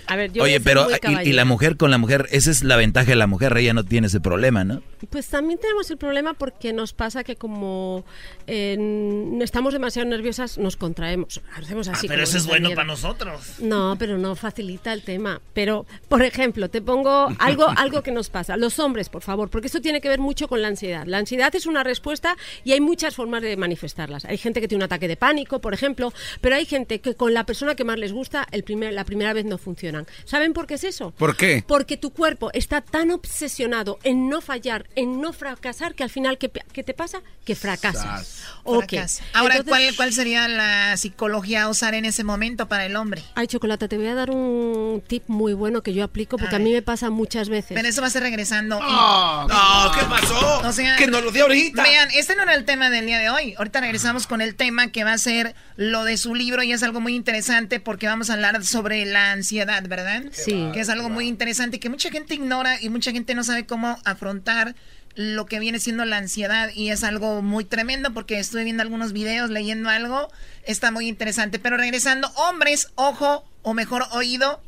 A 0.08 0.16
ver, 0.16 0.32
yo 0.32 0.44
Oye, 0.44 0.60
pero 0.60 0.88
muy 1.04 1.24
y- 1.26 1.30
y, 1.30 1.34
la 1.34 1.46
mujer 1.46 1.78
con 1.78 1.92
la 1.92 1.98
mujer, 1.98 2.28
esa 2.32 2.52
es 2.52 2.64
la 2.64 2.76
ventaja 2.78 3.08
de 3.10 3.16
la 3.16 3.28
mujer, 3.28 3.56
ella 3.58 3.74
no 3.74 3.84
tiene 3.84 4.08
ese 4.08 4.20
problema, 4.20 4.64
¿no? 4.64 4.82
Pues 5.10 5.28
también 5.28 5.60
tenemos 5.60 5.90
el 5.92 5.98
problema 5.98 6.34
porque 6.34 6.74
nos 6.74 6.94
pasa 6.94 7.24
que 7.24 7.36
como 7.36 8.04
eh, 8.48 9.38
estamos 9.42 9.74
demasiado 9.74 10.08
nerviosas, 10.10 10.58
nos 10.58 10.78
contraemos. 10.78 11.42
Hacemos 11.56 11.88
Ah, 11.88 11.92
así. 11.94 12.08
pero 12.08 12.20
como 12.20 12.24
eso 12.30 12.38
es 12.38 12.48
bueno 12.48 12.70
miedo. 12.70 12.76
para 12.76 12.88
nosotros. 12.88 13.56
No, 13.60 13.96
pero 14.00 14.18
no 14.18 14.36
facilita 14.36 14.94
el 14.94 15.04
tema. 15.04 15.42
Pero, 15.54 15.86
por 16.10 16.22
ejemplo, 16.24 16.70
te 16.70 16.82
pongo 16.82 17.30
algo, 17.40 17.66
algo 17.78 18.02
que 18.04 18.12
nos 18.12 18.30
pasa. 18.30 18.58
Los 18.58 18.80
hombres, 18.80 19.10
por 19.10 19.22
favor, 19.22 19.50
porque 19.50 19.68
esto 19.68 19.82
tiene 19.82 20.02
que 20.02 20.10
ver 20.10 20.20
mucho 20.20 20.48
con 20.48 20.62
la 20.62 20.68
ansiedad. 20.68 21.06
La 21.06 21.18
ansiedad 21.18 21.54
es 21.56 21.66
una 21.66 21.84
respuesta 21.84 22.36
y 22.64 22.72
hay 22.72 22.82
muchas 22.82 23.16
formas 23.16 23.42
de 23.42 23.58
manifestarlas. 23.58 24.26
Hay 24.26 24.38
gente 24.38 24.62
que 24.62 24.68
tiene 24.68 24.84
un 24.84 24.86
ataque 24.86 25.08
de 25.08 25.18
pánico, 25.18 25.60
por 25.62 25.74
ejemplo, 25.74 26.14
pero 26.42 26.56
hay 26.56 26.66
gente 26.66 27.00
que 27.02 27.16
con 27.16 27.34
la 27.34 27.46
persona 27.46 27.76
que 27.76 27.84
más 27.84 27.98
les 28.00 28.12
gusta, 28.14 28.48
el 28.52 28.64
primer, 28.64 28.94
la 28.94 29.04
primera 29.06 29.34
vez 29.34 29.46
no 29.46 29.58
funcionan. 30.04 30.26
¿Saben 30.26 30.54
por 30.54 30.68
qué 30.68 30.76
es 30.76 30.84
eso? 30.84 31.12
¿Por 31.12 31.36
qué? 31.36 31.64
Porque 31.68 31.98
tu 31.98 32.12
cuerpo 32.12 32.52
está 32.54 32.82
tan 32.82 33.12
obsesionado 33.12 34.00
en 34.04 34.30
no 34.30 34.42
fallar, 34.42 34.88
en 34.96 35.22
no 35.22 35.34
fracasar, 35.34 35.96
que 35.96 36.04
al 36.04 36.10
final, 36.10 36.38
¿qué, 36.38 36.52
qué 36.74 36.84
te 36.84 36.94
pasa? 36.94 37.22
Que 37.46 37.56
fracasas. 37.56 38.44
Ok. 38.64 38.90
Fracasa. 38.90 39.24
Ahora, 39.34 39.58
Entonces- 39.58 39.70
¿cuál, 39.70 39.96
¿cuál 39.96 40.14
sería 40.14 40.48
la 40.48 40.98
psicología 40.98 41.64
a 41.64 41.70
usar 41.70 41.94
en 41.94 42.06
ese 42.06 42.24
momento 42.24 42.68
para 42.68 42.86
el 42.86 42.96
hombre? 42.96 43.24
Ay, 43.36 43.48
Chocolate, 43.48 43.88
te 43.88 43.98
voy 43.98 44.08
a 44.08 44.16
dar 44.16 44.32
un 44.32 45.04
tip 45.06 45.24
muy 45.28 45.54
bueno 45.54 45.82
que 45.82 45.94
yo 45.94 46.04
aplico 46.04 46.38
porque 46.38 46.56
a, 46.56 46.60
mí 46.60 46.72
me 46.72 46.82
pasa 46.82 47.10
muchas 47.10 47.50
veces. 47.50 47.76
Pero 47.76 47.88
eso 47.88 48.02
va 48.02 48.08
a 48.08 48.10
ser 48.10 48.24
regresando. 48.24 48.80
No, 48.80 49.48
no, 49.48 49.92
¿qué 49.92 50.06
pasó? 50.06 50.60
O 50.68 50.72
sea, 50.72 50.96
que 50.98 51.08
nos 51.08 51.24
lo 51.24 51.32
dio 51.32 51.44
ahorita. 51.44 51.84
Vean, 51.84 52.10
este 52.16 52.36
no 52.36 52.44
era 52.44 52.56
el 52.56 52.66
tema 52.66 52.90
del 52.90 53.06
día 53.06 53.20
de 53.20 53.30
hoy. 53.30 53.54
Ahorita 53.58 53.82
regresamos 53.82 54.28
con 54.28 54.42
el 54.42 54.56
tema 54.56 54.88
que 54.92 55.04
va 55.04 55.14
a 55.14 55.18
ser 55.18 55.56
lo 55.78 56.04
de 56.04 56.18
su 56.18 56.36
libro 56.36 56.64
y 56.64 56.72
es 56.72 56.84
algo 56.84 57.02
muy 57.02 57.16
interesante 57.16 57.80
porque 57.80 58.08
vamos 58.08 58.30
a 58.30 58.34
hablar 58.34 58.64
sobre 58.66 59.06
la 59.06 59.32
ansiedad, 59.32 59.84
¿verdad? 59.88 60.24
Sí. 60.32 60.70
Que 60.74 60.80
es 60.80 60.90
algo 60.90 61.10
muy 61.10 61.28
interesante 61.28 61.78
y 61.78 61.80
que 61.80 61.90
mucha 61.90 62.10
gente 62.10 62.36
ignora 62.36 62.82
y 62.82 62.90
mucha 62.90 63.12
gente 63.12 63.36
no 63.36 63.44
sabe 63.44 63.66
cómo 63.66 63.98
afrontar 64.06 64.76
lo 65.16 65.46
que 65.46 65.60
viene 65.60 65.80
siendo 65.80 66.04
la 66.06 66.18
ansiedad 66.18 66.70
y 66.74 66.90
es 66.90 67.04
algo 67.04 67.42
muy 67.42 67.64
tremendo 67.64 68.14
porque 68.14 68.38
estuve 68.38 68.66
viendo 68.66 68.84
algunos 68.84 69.14
videos, 69.14 69.50
leyendo 69.50 69.90
algo, 69.90 70.28
está 70.64 70.92
muy 70.92 71.08
interesante. 71.08 71.58
Pero 71.58 71.78
regresando, 71.78 72.30
hombres, 72.36 72.90
ojo 72.96 73.46
o 73.64 73.74
mejor 73.74 74.06
oído, 74.12 74.62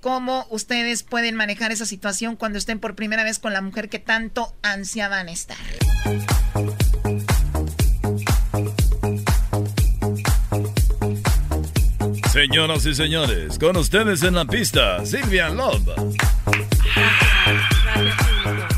cómo 0.00 0.46
ustedes 0.50 1.02
pueden 1.02 1.34
manejar 1.34 1.72
esa 1.72 1.86
situación 1.86 2.36
cuando 2.36 2.58
estén 2.58 2.80
por 2.80 2.94
primera 2.94 3.24
vez 3.24 3.38
con 3.38 3.52
la 3.52 3.60
mujer 3.60 3.88
que 3.88 3.98
tanto 3.98 4.54
ansiaban 4.62 5.28
estar. 5.28 5.56
Señoras 12.38 12.86
y 12.86 12.94
señores, 12.94 13.58
con 13.58 13.76
ustedes 13.76 14.22
en 14.22 14.34
la 14.36 14.44
pista, 14.44 15.04
Silvia 15.04 15.48
Love. 15.48 15.88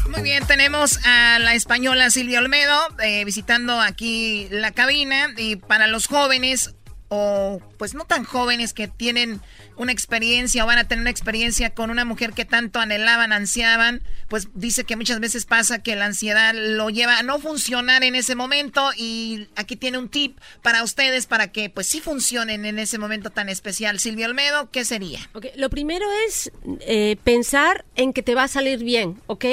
Muy 0.09 0.23
bien, 0.23 0.47
tenemos 0.47 0.99
a 1.05 1.39
la 1.39 1.53
española 1.53 2.09
Silvia 2.09 2.39
Olmedo 2.39 2.79
eh, 3.03 3.23
visitando 3.27 3.79
aquí 3.79 4.49
la 4.51 4.71
cabina 4.71 5.35
y 5.37 5.57
para 5.57 5.89
los 5.89 6.07
jóvenes 6.07 6.75
o 7.09 7.61
pues 7.77 7.93
no 7.93 8.07
tan 8.07 8.25
jóvenes 8.25 8.73
que 8.73 8.89
tienen 8.89 9.43
una 9.77 9.93
experiencia 9.93 10.65
o 10.65 10.67
van 10.67 10.79
a 10.79 10.85
tener 10.85 11.03
una 11.03 11.11
experiencia 11.11 11.75
con 11.75 11.91
una 11.91 12.07
mujer 12.07 12.33
que 12.33 12.47
tanto 12.47 12.79
anhelaban, 12.79 13.35
ansiaban, 13.35 14.03
pues 14.31 14.49
dice 14.55 14.85
que 14.85 14.95
muchas 14.95 15.19
veces 15.19 15.45
pasa 15.45 15.83
que 15.83 15.97
la 15.97 16.07
ansiedad 16.07 16.55
lo 16.55 16.89
lleva 16.89 17.19
a 17.19 17.23
no 17.25 17.41
funcionar 17.41 18.05
en 18.05 18.15
ese 18.15 18.37
momento 18.37 18.91
y 18.97 19.49
aquí 19.57 19.75
tiene 19.75 19.99
un 19.99 20.09
tip 20.09 20.39
para 20.63 20.85
ustedes 20.85 21.27
para 21.27 21.51
que 21.51 21.69
pues 21.69 21.89
sí 21.89 22.01
funcionen 22.01 22.65
en 22.65 22.79
ese 22.79 22.97
momento 22.97 23.31
tan 23.31 23.49
especial. 23.49 23.99
Silvia 23.99 24.27
Olmedo, 24.27 24.71
¿qué 24.71 24.85
sería? 24.85 25.19
Ok, 25.35 25.47
Lo 25.57 25.69
primero 25.69 26.07
es 26.29 26.53
eh, 26.83 27.17
pensar 27.25 27.85
en 27.97 28.13
que 28.13 28.23
te 28.23 28.37
va 28.37 28.45
a 28.45 28.49
salir 28.49 28.79
bien, 28.79 29.21
¿ok? 29.27 29.45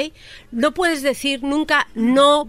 No 0.52 0.72
puedes 0.72 1.02
decir 1.02 1.42
nunca 1.42 1.88
no 1.96 2.48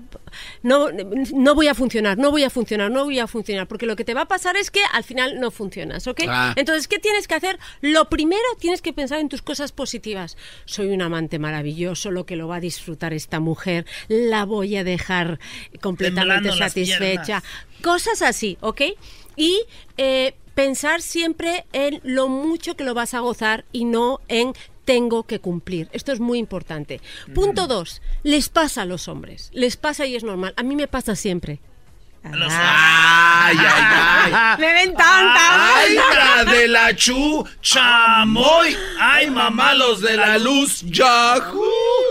no, 0.62 0.90
no 0.92 1.56
voy 1.56 1.68
a 1.68 1.76
funcionar, 1.76 2.18
no 2.18 2.32
voy 2.32 2.44
a 2.44 2.50
funcionar, 2.50 2.92
no 2.92 3.06
voy 3.06 3.20
a 3.20 3.28
funcionar, 3.28 3.68
porque 3.68 3.86
lo 3.86 3.96
que 3.96 4.04
te 4.04 4.14
va 4.14 4.22
a 4.22 4.28
pasar 4.28 4.58
es 4.58 4.72
que 4.72 4.82
al 4.94 5.04
final 5.04 5.40
no 5.40 5.52
funcionas, 5.52 6.08
¿ok? 6.08 6.22
Ah. 6.28 6.54
Entonces, 6.56 6.88
¿qué 6.88 7.00
tienes 7.00 7.28
que 7.28 7.36
hacer? 7.36 7.60
Lo 7.82 8.10
primero, 8.10 8.44
tienes 8.60 8.82
que 8.82 8.94
pensar 8.94 9.20
en 9.20 9.30
tus 9.30 9.42
cosas 9.42 9.72
positivas. 9.72 10.38
Soy 10.66 10.88
un 10.90 11.02
amante 11.02 11.40
maravilloso, 11.40 12.12
lo 12.20 12.26
que 12.26 12.36
lo 12.36 12.50
va 12.50 12.58
a 12.58 12.60
disfrutar 12.60 13.14
esta 13.14 13.40
mujer, 13.40 13.86
la 14.10 14.44
voy 14.44 14.76
a 14.76 14.84
dejar 14.84 15.40
completamente 15.82 16.52
satisfecha. 16.52 17.42
Cosas 17.82 18.22
así, 18.22 18.58
¿ok? 18.60 18.82
Y 19.38 19.62
eh, 19.98 20.36
pensar 20.54 21.02
siempre 21.02 21.66
en 21.72 22.02
lo 22.04 22.28
mucho 22.28 22.76
que 22.76 22.84
lo 22.84 22.94
vas 22.94 23.14
a 23.14 23.20
gozar 23.20 23.64
y 23.72 23.86
no 23.86 24.20
en 24.28 24.54
tengo 24.84 25.24
que 25.24 25.40
cumplir. 25.40 25.88
Esto 25.94 26.12
es 26.12 26.20
muy 26.20 26.40
importante. 26.40 27.00
Punto 27.34 27.68
dos, 27.68 28.02
les 28.24 28.50
pasa 28.50 28.82
a 28.82 28.86
los 28.86 29.08
hombres. 29.08 29.50
Les 29.54 29.78
pasa 29.78 30.06
y 30.06 30.16
es 30.16 30.24
normal. 30.24 30.54
A 30.58 30.64
mí 30.64 30.76
me 30.76 30.88
pasa 30.88 31.16
siempre. 31.16 31.62
Ay, 32.24 33.58
ay, 33.58 34.34
ay. 34.34 34.58
Me 34.60 34.74
ven 34.74 34.94
tanta. 34.94 35.78
¡Ay, 35.78 35.96
la 36.46 36.52
de 36.52 36.68
la 36.68 36.96
chu! 36.96 37.48
¡Chamoy! 37.62 38.76
¡Ay, 39.00 39.30
mamá, 39.30 39.74
los 39.74 40.02
de 40.02 40.18
la 40.18 40.38
luz! 40.38 40.82
¡Yahoo! 40.82 42.09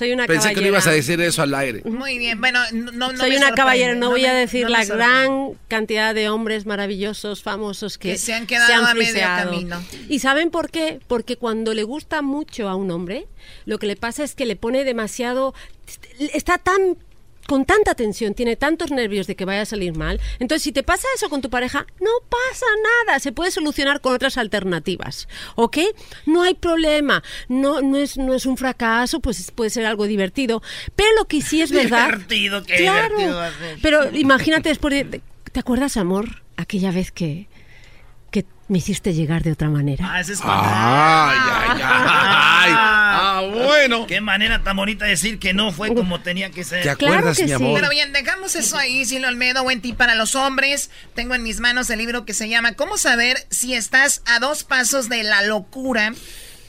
Soy 0.00 0.12
una 0.12 0.26
Pensé 0.26 0.54
que 0.54 0.62
no 0.62 0.66
ibas 0.68 0.86
a 0.86 0.92
decir 0.92 1.20
eso 1.20 1.42
al 1.42 1.54
aire. 1.54 1.82
Muy 1.84 2.16
bien, 2.16 2.40
bueno, 2.40 2.58
no, 2.72 2.90
no 3.12 3.16
Soy 3.18 3.32
me 3.32 3.36
una 3.36 3.52
caballera, 3.52 3.94
no, 3.94 4.08
voy 4.08 4.22
me- 4.22 4.28
a 4.28 4.32
decir 4.32 4.62
no 4.64 4.70
la 4.70 4.86
gran 4.86 5.50
cantidad 5.68 6.14
de 6.14 6.30
hombres 6.30 6.64
maravillosos, 6.64 7.42
famosos 7.42 7.98
que, 7.98 8.12
Que 8.12 8.16
se 8.18 8.32
han 8.32 8.46
quedado 8.46 8.86
a 8.86 8.94
medio 8.94 9.20
camino. 9.20 9.78
¿Y 10.08 10.20
saben 10.20 10.50
por 10.50 10.70
qué? 10.70 11.00
Porque 11.06 11.36
cuando 11.36 11.74
le 11.74 11.82
gusta 11.82 12.22
mucho 12.22 12.70
a 12.70 12.76
un 12.76 12.90
hombre, 12.90 13.26
lo 13.66 13.78
que 13.78 13.86
le 13.86 13.96
pasa 13.96 14.24
es 14.24 14.34
que 14.34 14.46
le 14.46 14.56
pone 14.56 14.84
demasiado... 14.84 15.52
Está 16.32 16.56
tan 16.56 16.96
con 17.50 17.64
tanta 17.64 17.96
tensión, 17.96 18.32
tiene 18.34 18.54
tantos 18.54 18.92
nervios 18.92 19.26
de 19.26 19.34
que 19.34 19.44
vaya 19.44 19.62
a 19.62 19.66
salir 19.66 19.96
mal. 19.96 20.20
Entonces, 20.38 20.62
si 20.62 20.70
te 20.70 20.84
pasa 20.84 21.08
eso 21.16 21.28
con 21.28 21.42
tu 21.42 21.50
pareja, 21.50 21.84
no 22.00 22.10
pasa 22.28 22.64
nada. 23.06 23.18
Se 23.18 23.32
puede 23.32 23.50
solucionar 23.50 24.00
con 24.00 24.14
otras 24.14 24.38
alternativas. 24.38 25.26
¿Ok? 25.56 25.78
No 26.26 26.42
hay 26.44 26.54
problema. 26.54 27.24
No, 27.48 27.80
no, 27.82 27.96
es, 27.96 28.16
no 28.18 28.34
es 28.34 28.46
un 28.46 28.56
fracaso, 28.56 29.18
pues 29.18 29.50
puede 29.50 29.68
ser 29.70 29.84
algo 29.84 30.06
divertido. 30.06 30.62
Pero 30.94 31.08
lo 31.18 31.24
que 31.26 31.42
sí 31.42 31.60
es 31.60 31.72
verdad. 31.82 32.06
Divertido, 32.12 32.62
qué 32.62 32.76
Claro. 32.76 33.08
divertido 33.16 33.36
va 33.36 33.46
a 33.48 33.52
ser. 33.58 33.78
Pero 33.82 34.16
imagínate 34.16 34.68
después 34.68 34.94
de... 35.10 35.20
¿Te 35.50 35.58
acuerdas, 35.58 35.96
amor? 35.96 36.44
Aquella 36.56 36.92
vez 36.92 37.10
que, 37.10 37.48
que 38.30 38.44
me 38.68 38.78
hiciste 38.78 39.12
llegar 39.12 39.42
de 39.42 39.50
otra 39.50 39.68
manera. 39.70 40.08
Ah, 40.08 40.20
ese 40.20 40.34
es 40.34 40.40
Ay, 40.44 41.36
ay, 41.50 41.80
ay. 41.82 42.99
Ah, 43.22 43.42
bueno. 43.42 44.06
Qué 44.06 44.20
manera 44.20 44.62
tan 44.62 44.76
bonita 44.76 45.04
de 45.04 45.10
decir 45.10 45.38
que 45.38 45.52
no 45.52 45.72
fue 45.72 45.94
como 45.94 46.20
tenía 46.20 46.50
que 46.50 46.64
ser. 46.64 46.82
¿Te 46.82 46.90
acuerdas, 46.90 47.38
mi 47.40 47.52
amor? 47.52 47.78
Pero 47.78 47.90
bien, 47.90 48.12
dejamos 48.12 48.54
eso 48.56 48.78
ahí, 48.78 49.04
Silvio 49.04 49.28
Olmedo, 49.28 49.62
buen 49.62 49.82
tip 49.82 49.96
para 49.96 50.14
los 50.14 50.34
hombres. 50.34 50.90
Tengo 51.14 51.34
en 51.34 51.42
mis 51.42 51.60
manos 51.60 51.90
el 51.90 51.98
libro 51.98 52.24
que 52.24 52.32
se 52.32 52.48
llama 52.48 52.72
¿Cómo 52.72 52.96
saber 52.96 53.36
si 53.50 53.74
estás 53.74 54.22
a 54.24 54.38
dos 54.38 54.64
pasos 54.64 55.08
de 55.10 55.22
la 55.22 55.42
locura? 55.42 56.14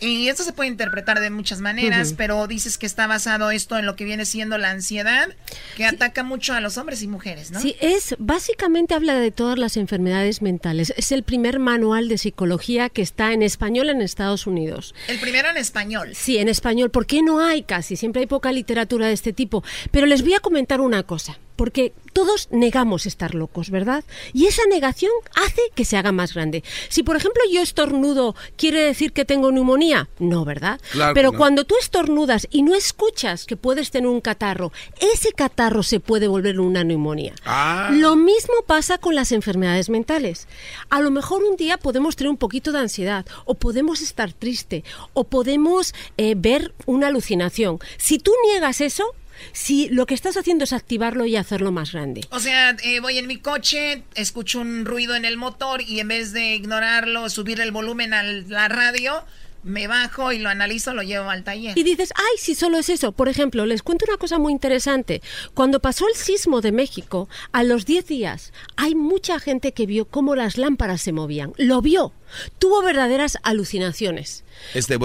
Y 0.01 0.29
esto 0.29 0.43
se 0.43 0.51
puede 0.51 0.67
interpretar 0.67 1.19
de 1.19 1.29
muchas 1.29 1.61
maneras, 1.61 2.15
pero 2.17 2.47
dices 2.47 2.79
que 2.79 2.87
está 2.87 3.05
basado 3.05 3.51
esto 3.51 3.77
en 3.77 3.85
lo 3.85 3.95
que 3.95 4.03
viene 4.03 4.25
siendo 4.25 4.57
la 4.57 4.71
ansiedad, 4.71 5.29
que 5.77 5.85
ataca 5.85 6.23
mucho 6.23 6.53
a 6.53 6.59
los 6.59 6.77
hombres 6.79 7.03
y 7.03 7.07
mujeres, 7.07 7.51
¿no? 7.51 7.59
Sí, 7.61 7.75
es 7.81 8.15
básicamente 8.17 8.95
habla 8.95 9.13
de 9.13 9.29
todas 9.29 9.59
las 9.59 9.77
enfermedades 9.77 10.41
mentales. 10.41 10.91
Es 10.97 11.11
el 11.11 11.21
primer 11.21 11.59
manual 11.59 12.07
de 12.07 12.17
psicología 12.17 12.89
que 12.89 13.03
está 13.03 13.31
en 13.31 13.43
español 13.43 13.89
en 13.89 14.01
Estados 14.01 14.47
Unidos. 14.47 14.95
El 15.07 15.19
primero 15.19 15.49
en 15.49 15.57
español. 15.57 16.13
Sí, 16.15 16.39
en 16.39 16.49
español, 16.49 16.89
porque 16.89 17.21
no 17.21 17.39
hay 17.39 17.61
casi, 17.61 17.95
siempre 17.95 18.21
hay 18.21 18.27
poca 18.27 18.51
literatura 18.51 19.05
de 19.05 19.13
este 19.13 19.33
tipo. 19.33 19.63
Pero 19.91 20.07
les 20.07 20.23
voy 20.23 20.33
a 20.33 20.39
comentar 20.39 20.81
una 20.81 21.03
cosa, 21.03 21.37
porque 21.61 21.93
todos 22.11 22.47
negamos 22.49 23.05
estar 23.05 23.35
locos, 23.35 23.69
¿verdad? 23.69 24.03
Y 24.33 24.47
esa 24.47 24.63
negación 24.67 25.11
hace 25.35 25.61
que 25.75 25.85
se 25.85 25.95
haga 25.95 26.11
más 26.11 26.33
grande. 26.33 26.63
Si, 26.89 27.03
por 27.03 27.15
ejemplo, 27.15 27.43
yo 27.53 27.61
estornudo, 27.61 28.35
¿quiere 28.55 28.81
decir 28.81 29.13
que 29.13 29.25
tengo 29.25 29.51
neumonía? 29.51 30.09
No, 30.17 30.43
¿verdad? 30.43 30.81
Claro 30.91 31.13
Pero 31.13 31.31
no. 31.31 31.37
cuando 31.37 31.63
tú 31.63 31.75
estornudas 31.79 32.47
y 32.49 32.63
no 32.63 32.73
escuchas 32.73 33.45
que 33.45 33.57
puedes 33.57 33.91
tener 33.91 34.09
un 34.09 34.21
catarro, 34.21 34.71
ese 35.13 35.33
catarro 35.33 35.83
se 35.83 35.99
puede 35.99 36.27
volver 36.27 36.59
una 36.59 36.83
neumonía. 36.83 37.35
Ah. 37.45 37.91
Lo 37.93 38.15
mismo 38.15 38.55
pasa 38.65 38.97
con 38.97 39.13
las 39.13 39.31
enfermedades 39.31 39.91
mentales. 39.91 40.47
A 40.89 40.99
lo 40.99 41.11
mejor 41.11 41.43
un 41.43 41.57
día 41.57 41.77
podemos 41.77 42.15
tener 42.15 42.31
un 42.31 42.37
poquito 42.37 42.71
de 42.71 42.79
ansiedad, 42.79 43.23
o 43.45 43.53
podemos 43.53 44.01
estar 44.01 44.33
triste, 44.33 44.83
o 45.13 45.25
podemos 45.25 45.93
eh, 46.17 46.33
ver 46.35 46.73
una 46.87 47.09
alucinación. 47.09 47.77
Si 47.97 48.17
tú 48.17 48.31
niegas 48.47 48.81
eso, 48.81 49.13
si 49.53 49.89
lo 49.89 50.05
que 50.05 50.13
estás 50.13 50.37
haciendo 50.37 50.63
es 50.63 50.73
activarlo 50.73 51.25
y 51.25 51.35
hacerlo 51.35 51.71
más 51.71 51.91
grande. 51.91 52.21
O 52.31 52.39
sea, 52.39 52.75
eh, 52.83 52.99
voy 52.99 53.17
en 53.17 53.27
mi 53.27 53.37
coche, 53.37 54.03
escucho 54.15 54.59
un 54.59 54.85
ruido 54.85 55.15
en 55.15 55.25
el 55.25 55.37
motor 55.37 55.81
y 55.81 55.99
en 55.99 56.07
vez 56.07 56.33
de 56.33 56.55
ignorarlo, 56.55 57.29
subir 57.29 57.59
el 57.61 57.71
volumen 57.71 58.13
a 58.13 58.23
la 58.23 58.67
radio, 58.67 59.23
me 59.63 59.87
bajo 59.87 60.31
y 60.31 60.39
lo 60.39 60.49
analizo, 60.49 60.93
lo 60.93 61.03
llevo 61.03 61.29
al 61.29 61.43
taller. 61.43 61.77
Y 61.77 61.83
dices, 61.83 62.11
ay, 62.15 62.37
si 62.37 62.55
solo 62.55 62.77
es 62.77 62.89
eso. 62.89 63.11
Por 63.11 63.29
ejemplo, 63.29 63.65
les 63.65 63.83
cuento 63.83 64.05
una 64.07 64.17
cosa 64.17 64.39
muy 64.39 64.51
interesante. 64.51 65.21
Cuando 65.53 65.79
pasó 65.79 66.07
el 66.07 66.15
sismo 66.15 66.61
de 66.61 66.71
México, 66.71 67.29
a 67.51 67.63
los 67.63 67.85
10 67.85 68.05
días, 68.07 68.53
hay 68.75 68.95
mucha 68.95 69.39
gente 69.39 69.73
que 69.73 69.85
vio 69.85 70.05
cómo 70.05 70.35
las 70.35 70.57
lámparas 70.57 71.01
se 71.01 71.11
movían. 71.11 71.53
Lo 71.57 71.81
vio. 71.81 72.13
Tuvo 72.59 72.81
verdaderas 72.81 73.37
alucinaciones. 73.43 74.43
Este 74.75 74.97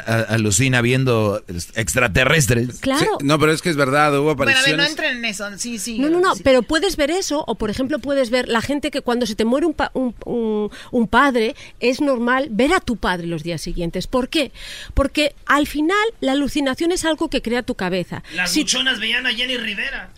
a- 0.00 0.20
alucina 0.34 0.82
viendo 0.82 1.42
extraterrestres. 1.74 2.78
Claro. 2.80 3.16
Sí, 3.18 3.24
no, 3.26 3.38
pero 3.38 3.52
es 3.52 3.62
que 3.62 3.70
es 3.70 3.76
verdad, 3.76 4.12
hubo 4.18 4.34
Bueno, 4.34 4.52
a 4.52 4.54
ver, 4.62 4.76
no 4.76 4.82
apariciones. 4.84 4.90
entren 4.90 5.16
en 5.18 5.24
eso. 5.24 5.46
Sí, 5.56 5.78
sí. 5.78 5.98
No, 5.98 6.10
no, 6.10 6.20
no, 6.20 6.34
sí. 6.34 6.42
pero 6.44 6.62
puedes 6.62 6.96
ver 6.96 7.10
eso, 7.10 7.42
o 7.46 7.54
por 7.54 7.70
ejemplo 7.70 7.98
puedes 8.00 8.28
ver 8.30 8.48
la 8.48 8.60
gente 8.60 8.90
que 8.90 9.00
cuando 9.00 9.24
se 9.26 9.34
te 9.34 9.44
muere 9.44 9.66
un, 9.66 9.74
pa- 9.74 9.90
un, 9.94 10.14
un- 10.26 10.70
un 10.90 11.08
padre, 11.08 11.54
es 11.80 12.00
normal 12.00 12.48
ver 12.50 12.72
a 12.74 12.80
tu 12.80 12.96
padre 12.96 13.26
los 13.26 13.42
días 13.42 13.62
siguientes. 13.62 14.06
¿Por 14.06 14.28
qué? 14.28 14.52
Porque 14.94 15.34
al 15.46 15.66
final 15.66 15.96
la 16.20 16.32
alucinación 16.32 16.92
es 16.92 17.04
algo 17.04 17.30
que 17.30 17.40
crea 17.40 17.62
tu 17.62 17.74
cabeza. 17.76 18.22
Las 18.34 18.52
Si- 18.52 18.60
luchonas 18.60 19.00
veían 19.00 19.26
a 19.26 19.30
Jenny 19.30 19.56
Rivera. 19.56 20.10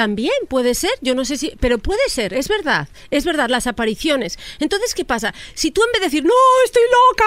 También 0.00 0.32
puede 0.48 0.74
ser, 0.74 0.92
yo 1.02 1.14
no 1.14 1.26
sé 1.26 1.36
si, 1.36 1.52
pero 1.60 1.76
puede 1.76 2.00
ser, 2.08 2.32
es 2.32 2.48
verdad, 2.48 2.88
es 3.10 3.26
verdad, 3.26 3.50
las 3.50 3.66
apariciones. 3.66 4.38
Entonces, 4.58 4.94
¿qué 4.94 5.04
pasa? 5.04 5.34
Si 5.52 5.72
tú 5.72 5.82
en 5.82 5.92
vez 5.92 6.00
de 6.00 6.06
decir, 6.06 6.24
no, 6.24 6.32
estoy 6.64 6.84
loca, 6.84 7.26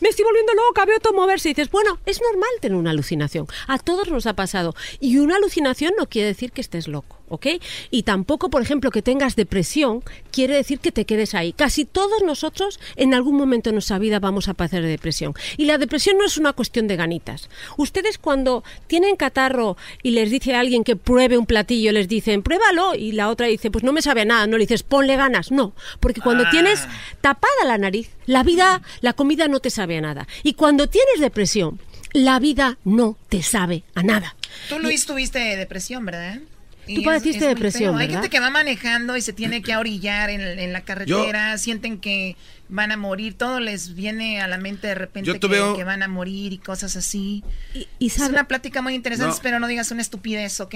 me 0.00 0.08
estoy 0.08 0.24
volviendo 0.24 0.54
loca, 0.54 0.86
veo 0.86 0.98
todo 1.00 1.12
moverse, 1.12 1.50
dices, 1.50 1.70
bueno, 1.70 2.00
es 2.06 2.22
normal 2.22 2.48
tener 2.62 2.78
una 2.78 2.92
alucinación, 2.92 3.46
a 3.66 3.78
todos 3.78 4.08
nos 4.08 4.24
ha 4.24 4.32
pasado. 4.32 4.74
Y 5.00 5.18
una 5.18 5.36
alucinación 5.36 5.92
no 5.98 6.08
quiere 6.08 6.28
decir 6.28 6.50
que 6.52 6.62
estés 6.62 6.88
loco, 6.88 7.18
¿ok? 7.34 7.46
Y 7.90 8.02
tampoco, 8.04 8.50
por 8.50 8.62
ejemplo, 8.62 8.90
que 8.90 9.02
tengas 9.02 9.36
depresión, 9.36 10.02
quiere 10.30 10.54
decir 10.56 10.78
que 10.80 10.92
te 10.92 11.04
quedes 11.04 11.34
ahí. 11.34 11.52
Casi 11.52 11.84
todos 11.84 12.22
nosotros 12.24 12.80
en 12.96 13.14
algún 13.14 13.36
momento 13.36 13.70
de 13.70 13.74
nuestra 13.74 13.98
vida 13.98 14.18
vamos 14.20 14.48
a 14.48 14.54
padecer 14.54 14.82
de 14.82 14.88
depresión. 14.88 15.34
Y 15.56 15.66
la 15.66 15.78
depresión 15.78 16.16
no 16.18 16.24
es 16.24 16.36
una 16.38 16.52
cuestión 16.52 16.86
de 16.88 16.96
ganitas. 16.96 17.48
Ustedes 17.76 18.18
cuando 18.18 18.64
tienen 18.86 19.16
catarro 19.16 19.76
y 20.02 20.10
les 20.12 20.30
dice 20.30 20.54
a 20.54 20.60
alguien 20.60 20.84
que 20.84 20.96
pruebe 20.96 21.38
un 21.38 21.46
platillo, 21.46 21.92
les 21.92 22.08
dicen, 22.08 22.42
pruébalo, 22.42 22.94
y 22.94 23.12
la 23.12 23.28
otra 23.28 23.46
dice, 23.46 23.70
pues 23.70 23.84
no 23.84 23.92
me 23.92 24.02
sabe 24.02 24.22
a 24.22 24.24
nada, 24.24 24.46
no 24.46 24.56
le 24.56 24.64
dices, 24.64 24.82
ponle 24.82 25.16
ganas. 25.16 25.50
No, 25.50 25.74
porque 26.00 26.20
cuando 26.20 26.44
Ah. 26.46 26.50
tienes 26.50 26.80
tapada 27.20 27.64
la 27.66 27.78
nariz, 27.78 28.10
la 28.26 28.42
vida, 28.42 28.82
la 29.00 29.12
comida 29.12 29.48
no 29.48 29.60
te 29.60 29.70
sabe 29.70 29.98
a 29.98 30.00
nada. 30.00 30.26
Y 30.42 30.54
cuando 30.54 30.88
tienes 30.88 31.20
depresión, 31.20 31.78
la 32.12 32.38
vida 32.38 32.78
no 32.84 33.16
te 33.28 33.42
sabe 33.42 33.82
a 33.94 34.02
nada. 34.02 34.36
Tú, 34.68 34.78
Luis, 34.78 35.04
tuviste 35.06 35.38
depresión, 35.56 36.04
¿verdad? 36.04 36.38
Tú 36.86 37.00
es- 37.00 37.04
padeciste 37.04 37.44
es 37.44 37.48
depresión. 37.54 37.96
Hay 37.98 38.08
gente 38.08 38.28
que 38.30 38.40
va 38.40 38.50
manejando 38.50 39.16
y 39.16 39.22
se 39.22 39.32
tiene 39.32 39.62
que 39.62 39.76
orillar 39.76 40.30
en, 40.30 40.40
en 40.40 40.72
la 40.72 40.82
carretera, 40.82 41.56
sienten 41.58 41.98
que 41.98 42.36
van 42.68 42.92
a 42.92 42.96
morir, 42.96 43.34
todo 43.34 43.60
les 43.60 43.94
viene 43.94 44.40
a 44.40 44.48
la 44.48 44.58
mente 44.58 44.86
de 44.88 44.94
repente 44.94 45.26
Yo 45.28 45.38
que, 45.38 45.60
un- 45.62 45.76
que 45.76 45.84
van 45.84 46.02
a 46.02 46.08
morir 46.08 46.52
y 46.52 46.58
cosas 46.58 46.96
así. 46.96 47.42
Y, 47.74 48.06
es 48.06 48.18
una 48.18 48.48
plática 48.48 48.82
muy 48.82 48.94
interesante, 48.94 49.28
No. 49.30 49.34
espero 49.34 49.58
no 49.60 49.66
digas 49.66 49.90
una 49.90 50.02
estupidez, 50.02 50.60
¿ok? 50.60 50.74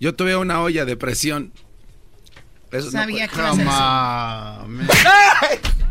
Yo 0.00 0.14
tuve 0.14 0.36
una 0.36 0.60
olla 0.62 0.84
de 0.84 0.96
presión. 0.96 1.52
Eso 2.70 2.90
Sabía 2.90 3.26
no 3.26 3.32
que 3.32 3.38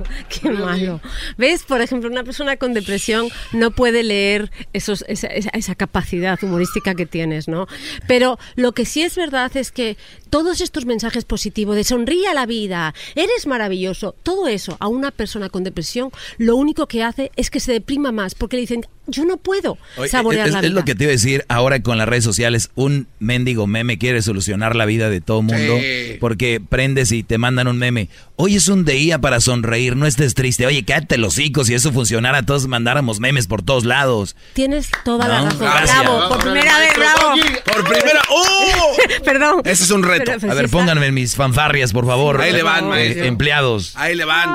Qué 0.29 0.49
malo. 0.49 1.01
¿Ves? 1.37 1.63
Por 1.63 1.81
ejemplo, 1.81 2.09
una 2.09 2.23
persona 2.23 2.57
con 2.57 2.73
depresión 2.73 3.27
no 3.53 3.71
puede 3.71 4.03
leer 4.03 4.51
esos, 4.73 5.03
esa, 5.07 5.27
esa- 5.27 5.49
esa 5.49 5.75
capacidad 5.75 6.37
humorística 6.41 6.95
que 6.95 7.05
tienes, 7.05 7.47
¿no? 7.47 7.67
Pero 8.07 8.37
lo 8.55 8.71
que 8.73 8.85
sí 8.85 9.03
es 9.03 9.15
verdad 9.15 9.55
es 9.57 9.71
que 9.71 9.97
todos 10.29 10.61
estos 10.61 10.85
mensajes 10.85 11.25
positivos 11.25 11.75
de 11.75 11.83
sonríe 11.83 12.27
a 12.27 12.33
la 12.33 12.45
vida, 12.45 12.93
eres 13.15 13.47
maravilloso, 13.47 14.13
todo 14.23 14.47
eso 14.47 14.77
a 14.79 14.87
una 14.87 15.11
persona 15.11 15.49
con 15.49 15.63
depresión 15.63 16.11
lo 16.37 16.55
único 16.55 16.87
que 16.87 17.03
hace 17.03 17.31
es 17.35 17.49
que 17.49 17.59
se 17.59 17.71
deprima 17.71 18.11
más 18.11 18.35
porque 18.35 18.57
le 18.57 18.61
dicen, 18.61 18.85
yo 19.07 19.25
no 19.25 19.37
puedo 19.37 19.77
Oye, 19.97 20.09
saborear 20.09 20.47
es, 20.47 20.53
la 20.53 20.59
es 20.61 20.71
lo 20.71 20.83
que 20.85 20.95
te 20.95 21.03
iba 21.05 21.11
a 21.11 21.13
decir 21.13 21.45
ahora 21.49 21.81
con 21.81 21.97
las 21.97 22.07
redes 22.07 22.23
sociales. 22.23 22.69
Un 22.75 23.07
mendigo 23.19 23.67
meme 23.67 23.97
quiere 23.97 24.21
solucionar 24.21 24.75
la 24.75 24.85
vida 24.85 25.09
de 25.09 25.21
todo 25.21 25.41
mundo. 25.41 25.77
Sí. 25.79 26.17
Porque 26.19 26.61
prendes 26.61 27.11
y 27.11 27.23
te 27.23 27.37
mandan 27.37 27.67
un 27.67 27.77
meme. 27.77 28.09
Hoy 28.35 28.55
es 28.55 28.67
un 28.67 28.85
día 28.85 29.19
para 29.19 29.39
sonreír. 29.39 29.67
reír, 29.67 29.95
no 29.95 30.05
estés 30.05 30.33
triste. 30.35 30.65
Oye, 30.65 30.85
cállate 30.85 31.17
los 31.17 31.33
hocicos, 31.33 31.67
si 31.67 31.73
eso 31.73 31.91
funcionara, 31.91 32.43
todos 32.43 32.67
mandáramos 32.67 33.19
memes 33.19 33.47
por 33.47 33.61
todos 33.63 33.85
lados. 33.85 34.35
Tienes 34.53 34.89
toda 35.03 35.27
la 35.27 35.41
razón. 35.43 35.59
gracias. 35.59 35.99
Bravo, 35.99 36.29
por 36.29 36.39
primera 36.39 36.79
vez, 36.79 36.89
bravo. 36.95 37.33
Por 37.65 37.83
primera. 37.83 38.21
¡Oh! 38.29 38.95
Perdón. 39.25 39.61
Ese 39.65 39.83
es 39.83 39.91
un 39.91 40.03
reto. 40.03 40.23
Pero, 40.25 40.39
pues, 40.39 40.51
A 40.51 40.55
ver, 40.55 40.69
pónganme 40.69 41.11
mis 41.11 41.35
fanfarrias, 41.35 41.91
por 41.93 42.05
favor. 42.05 42.39
Ahí 42.41 42.53
le 42.53 42.63
van, 42.63 42.91
Eh, 42.93 43.27
empleados. 43.27 43.93
Ahí 43.95 44.15
le 44.15 44.25
van. 44.25 44.49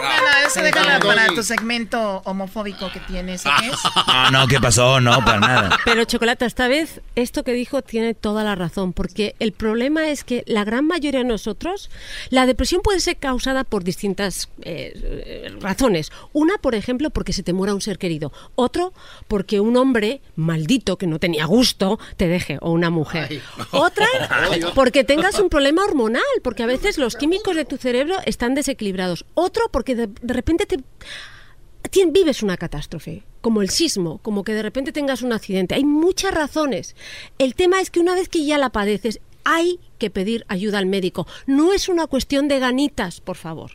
Bueno, 0.00 0.46
eso 0.46 0.62
déjala 0.62 0.98
para 1.00 1.26
tu 1.28 1.42
segmento 1.42 2.22
homofóbico 2.24 2.90
que 2.90 3.00
tienes. 3.00 3.44
¿o 3.46 3.50
qué 3.60 3.68
es? 3.68 3.76
No, 4.06 4.30
no, 4.30 4.46
¿qué 4.46 4.60
pasó? 4.60 5.00
No, 5.00 5.24
para 5.24 5.40
nada. 5.40 5.78
Pero 5.84 6.04
Chocolata, 6.04 6.46
esta 6.46 6.68
vez 6.68 7.00
esto 7.16 7.44
que 7.44 7.52
dijo 7.52 7.82
tiene 7.82 8.14
toda 8.14 8.44
la 8.44 8.54
razón, 8.54 8.92
porque 8.92 9.34
el 9.38 9.52
problema 9.52 10.08
es 10.08 10.24
que 10.24 10.42
la 10.46 10.64
gran 10.64 10.86
mayoría 10.86 11.20
de 11.20 11.26
nosotros, 11.26 11.90
la 12.30 12.46
depresión 12.46 12.82
puede 12.82 13.00
ser 13.00 13.16
causada 13.16 13.64
por 13.64 13.84
distintas 13.84 14.48
eh, 14.62 14.92
eh, 14.94 15.54
razones. 15.60 16.10
Una, 16.32 16.58
por 16.58 16.74
ejemplo, 16.74 17.10
porque 17.10 17.32
se 17.32 17.42
te 17.42 17.52
muera 17.52 17.74
un 17.74 17.80
ser 17.80 17.98
querido. 17.98 18.32
Otro, 18.54 18.92
porque 19.28 19.60
un 19.60 19.76
hombre 19.76 20.22
maldito 20.36 20.96
que 20.96 21.06
no 21.06 21.18
tenía 21.18 21.44
gusto 21.44 21.98
te 22.16 22.28
deje, 22.28 22.58
o 22.60 22.70
una 22.70 22.90
mujer. 22.90 23.42
Otra, 23.70 24.06
porque 24.74 25.04
tengas 25.04 25.38
un 25.38 25.48
problema 25.48 25.84
hormonal, 25.84 26.22
porque 26.42 26.62
a 26.62 26.66
veces 26.66 26.98
los 26.98 27.16
químicos 27.16 27.56
de 27.56 27.64
tu 27.64 27.76
cerebro 27.76 28.16
están 28.24 28.54
desequilibrados. 28.54 29.24
Otro, 29.34 29.64
porque 29.70 29.94
de, 29.94 30.06
de 30.08 30.34
repente 30.34 30.66
te 30.66 30.78
tien- 31.90 32.12
vives 32.12 32.42
una 32.42 32.56
catástrofe, 32.56 33.24
como 33.40 33.62
el 33.62 33.70
sismo, 33.70 34.18
como 34.18 34.44
que 34.44 34.52
de 34.54 34.62
repente 34.62 34.92
tengas 34.92 35.22
un 35.22 35.32
accidente. 35.32 35.74
Hay 35.74 35.84
muchas 35.84 36.34
razones. 36.34 36.94
El 37.38 37.54
tema 37.54 37.80
es 37.80 37.90
que 37.90 38.00
una 38.00 38.14
vez 38.14 38.28
que 38.28 38.44
ya 38.44 38.58
la 38.58 38.70
padeces, 38.70 39.20
hay 39.44 39.80
que 39.98 40.10
pedir 40.10 40.44
ayuda 40.48 40.78
al 40.78 40.86
médico. 40.86 41.26
No 41.46 41.72
es 41.72 41.88
una 41.88 42.06
cuestión 42.06 42.48
de 42.48 42.58
ganitas, 42.58 43.20
por 43.20 43.36
favor. 43.36 43.72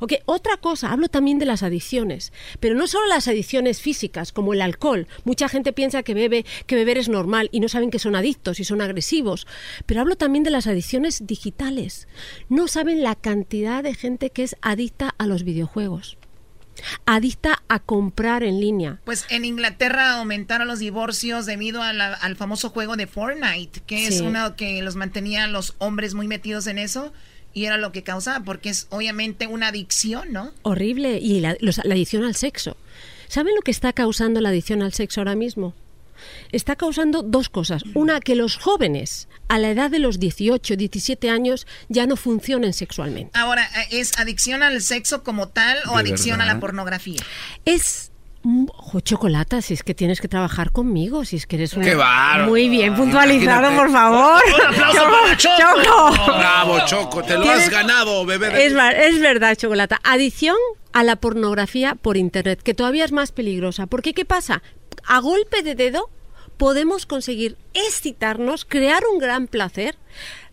Ok, 0.00 0.14
otra 0.24 0.56
cosa, 0.56 0.92
hablo 0.92 1.08
también 1.08 1.38
de 1.38 1.46
las 1.46 1.62
adicciones, 1.62 2.32
pero 2.60 2.74
no 2.74 2.86
solo 2.86 3.06
las 3.06 3.28
adicciones 3.28 3.80
físicas, 3.80 4.32
como 4.32 4.54
el 4.54 4.62
alcohol. 4.62 5.08
Mucha 5.24 5.48
gente 5.48 5.72
piensa 5.72 6.02
que 6.02 6.14
bebe, 6.14 6.46
que 6.66 6.76
beber 6.76 6.98
es 6.98 7.08
normal 7.08 7.48
y 7.52 7.60
no 7.60 7.68
saben 7.68 7.90
que 7.90 7.98
son 7.98 8.16
adictos 8.16 8.60
y 8.60 8.64
son 8.64 8.80
agresivos. 8.80 9.46
Pero 9.86 10.00
hablo 10.00 10.16
también 10.16 10.44
de 10.44 10.50
las 10.50 10.66
adicciones 10.66 11.26
digitales. 11.26 12.08
No 12.48 12.68
saben 12.68 13.02
la 13.02 13.16
cantidad 13.16 13.82
de 13.82 13.94
gente 13.94 14.30
que 14.30 14.44
es 14.44 14.56
adicta 14.62 15.14
a 15.18 15.26
los 15.26 15.42
videojuegos 15.42 16.16
adicta 17.06 17.62
a 17.68 17.78
comprar 17.78 18.42
en 18.42 18.60
línea. 18.60 18.98
Pues 19.04 19.26
en 19.30 19.44
Inglaterra 19.44 20.14
aumentaron 20.18 20.66
los 20.68 20.78
divorcios 20.78 21.46
debido 21.46 21.82
a 21.82 21.92
la- 21.92 22.14
al 22.14 22.36
famoso 22.36 22.70
juego 22.70 22.96
de 22.96 23.06
Fortnite, 23.06 23.80
que 23.86 24.06
es 24.06 24.20
uno 24.20 24.56
que 24.56 24.82
los 24.82 24.96
mantenía 24.96 25.46
los 25.46 25.74
hombres 25.78 26.14
muy 26.14 26.28
metidos 26.28 26.66
en 26.66 26.78
eso 26.78 27.12
y 27.52 27.66
era 27.66 27.76
lo 27.78 27.92
que 27.92 28.02
causaba, 28.02 28.44
porque 28.44 28.68
es 28.70 28.86
obviamente 28.90 29.46
una 29.46 29.68
adicción, 29.68 30.32
¿no? 30.32 30.50
Horrible. 30.62 31.18
Y 31.18 31.40
la, 31.40 31.56
los- 31.60 31.80
la 31.84 31.94
adicción 31.94 32.24
al 32.24 32.34
sexo. 32.34 32.76
¿Saben 33.28 33.54
lo 33.54 33.62
que 33.62 33.70
está 33.70 33.92
causando 33.92 34.40
la 34.40 34.48
adicción 34.50 34.82
al 34.82 34.92
sexo 34.92 35.20
ahora 35.20 35.34
mismo? 35.34 35.74
Está 36.52 36.76
causando 36.76 37.22
dos 37.22 37.48
cosas. 37.48 37.82
Una, 37.94 38.20
que 38.20 38.34
los 38.34 38.56
jóvenes 38.56 39.28
a 39.54 39.58
la 39.60 39.70
edad 39.70 39.88
de 39.88 40.00
los 40.00 40.18
18, 40.18 40.74
17 40.74 41.30
años 41.30 41.68
ya 41.88 42.06
no 42.06 42.16
funcionen 42.16 42.72
sexualmente. 42.72 43.38
Ahora, 43.38 43.68
¿es 43.92 44.18
adicción 44.18 44.64
al 44.64 44.82
sexo 44.82 45.22
como 45.22 45.46
tal 45.46 45.78
o 45.86 45.96
adicción 45.96 46.40
a 46.40 46.44
la 46.44 46.58
pornografía? 46.58 47.22
Es... 47.64 48.10
Ojo, 48.66 48.98
chocolata, 48.98 49.62
si 49.62 49.72
es 49.72 49.84
que 49.84 49.94
tienes 49.94 50.20
que 50.20 50.26
trabajar 50.26 50.72
conmigo, 50.72 51.24
si 51.24 51.36
es 51.36 51.46
que 51.46 51.54
eres 51.54 51.74
una... 51.74 51.86
¡Qué! 51.86 52.42
Muy 52.46 52.68
bien 52.68 52.96
puntualizado, 52.96 53.70
Imagínate. 53.70 53.76
por 53.76 53.92
favor. 53.92 54.42
Un 54.54 54.74
aplauso 54.74 54.98
Choco, 54.98 55.22
para 55.22 55.36
Choco. 55.36 55.82
Choco. 55.84 56.24
Bravo, 56.36 56.78
Choco, 56.86 57.22
te 57.22 57.38
lo 57.38 57.48
has 57.48 57.70
ganado, 57.70 58.26
bebé. 58.26 58.66
Es, 58.66 58.72
es 58.74 59.20
verdad, 59.20 59.54
Chocolata. 59.56 60.00
Adicción 60.02 60.56
a 60.92 61.04
la 61.04 61.14
pornografía 61.14 61.94
por 61.94 62.16
Internet, 62.16 62.60
que 62.60 62.74
todavía 62.74 63.04
es 63.04 63.12
más 63.12 63.30
peligrosa. 63.30 63.86
Porque, 63.86 64.14
¿qué 64.14 64.24
pasa? 64.24 64.62
A 65.06 65.20
golpe 65.20 65.62
de 65.62 65.76
dedo 65.76 66.10
podemos 66.56 67.06
conseguir 67.06 67.56
excitarnos, 67.74 68.64
crear 68.64 69.02
un 69.12 69.18
gran 69.18 69.46
placer 69.46 69.96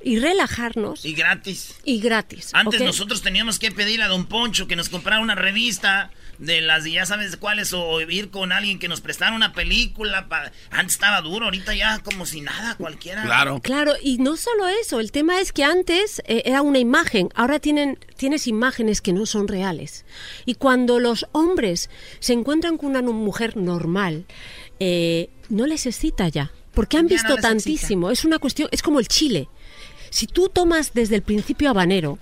y 0.04 0.18
relajarnos 0.20 1.06
Y 1.06 1.14
gratis. 1.14 1.76
y 1.84 2.00
gratis. 2.00 2.50
Antes 2.54 2.82
¿ok? 2.82 2.88
nosotros 2.88 3.22
teníamos 3.22 3.60
que 3.60 3.72
pedirle 3.72 4.06
a 4.06 4.08
Don 4.08 4.26
Poncho 4.26 4.68
que 4.68 4.76
nos 4.76 4.90
comprara 4.90 5.20
una 5.22 5.36
revista 5.36 6.10
de 6.40 6.60
las 6.62 6.84
de 6.84 6.94
ya 6.94 7.06
sabes 7.06 7.38
cuáles 7.38 7.72
o 7.72 8.02
ir 8.02 8.32
con 8.32 8.52
alguien 8.52 8.80
que 8.80 8.88
nos 8.88 9.00
prestara 9.00 9.36
una 9.36 9.54
película. 9.54 10.28
pa- 10.28 10.52
Antes 10.72 10.94
estaba 10.96 11.22
duro, 11.22 11.46
ahorita 11.46 11.76
ya 11.76 12.00
como 12.00 12.26
si 12.26 12.42
nada, 12.42 12.76
cualquiera. 12.78 13.22
Claro, 13.62 13.94
y 14.02 14.18
no 14.18 14.38
solo 14.38 14.68
eso, 14.68 15.00
el 15.00 15.12
tema 15.12 15.40
es 15.40 15.52
que 15.54 15.64
antes 15.64 16.20
eh, 16.26 16.42
era 16.46 16.64
una 16.64 16.80
imagen, 16.80 17.30
ahora 17.36 17.60
tienen, 17.60 18.00
tienes 18.18 18.48
imágenes 18.48 19.02
que 19.02 19.14
no 19.14 19.28
son 19.28 19.48
reales. 19.48 20.04
Y 20.48 20.56
cuando 20.56 21.00
los 21.00 21.28
hombres 21.32 21.92
se 22.20 22.34
encuentran 22.34 22.78
con 22.78 22.90
una 22.90 23.04
mujer 23.04 23.56
normal, 23.56 24.26
eh, 24.80 25.30
no 25.52 25.68
les 25.68 25.86
excita 25.86 26.28
ya, 26.30 26.52
porque 26.74 26.98
han 26.98 27.08
Ya 27.08 27.16
no 27.16 27.22
visto 27.22 27.34
excita. 27.34 27.48
tantísimo. 27.50 28.10
Es 28.12 28.26
una 28.26 28.40
cuestión, 28.40 28.70
es 28.72 28.82
como 28.82 29.00
el 29.00 29.08
chile. 29.08 29.48
Si 30.10 30.28
tú 30.28 30.50
tomas 30.50 30.94
desde 30.94 31.16
el 31.16 31.22
principio 31.22 31.70
habanero, 31.70 32.18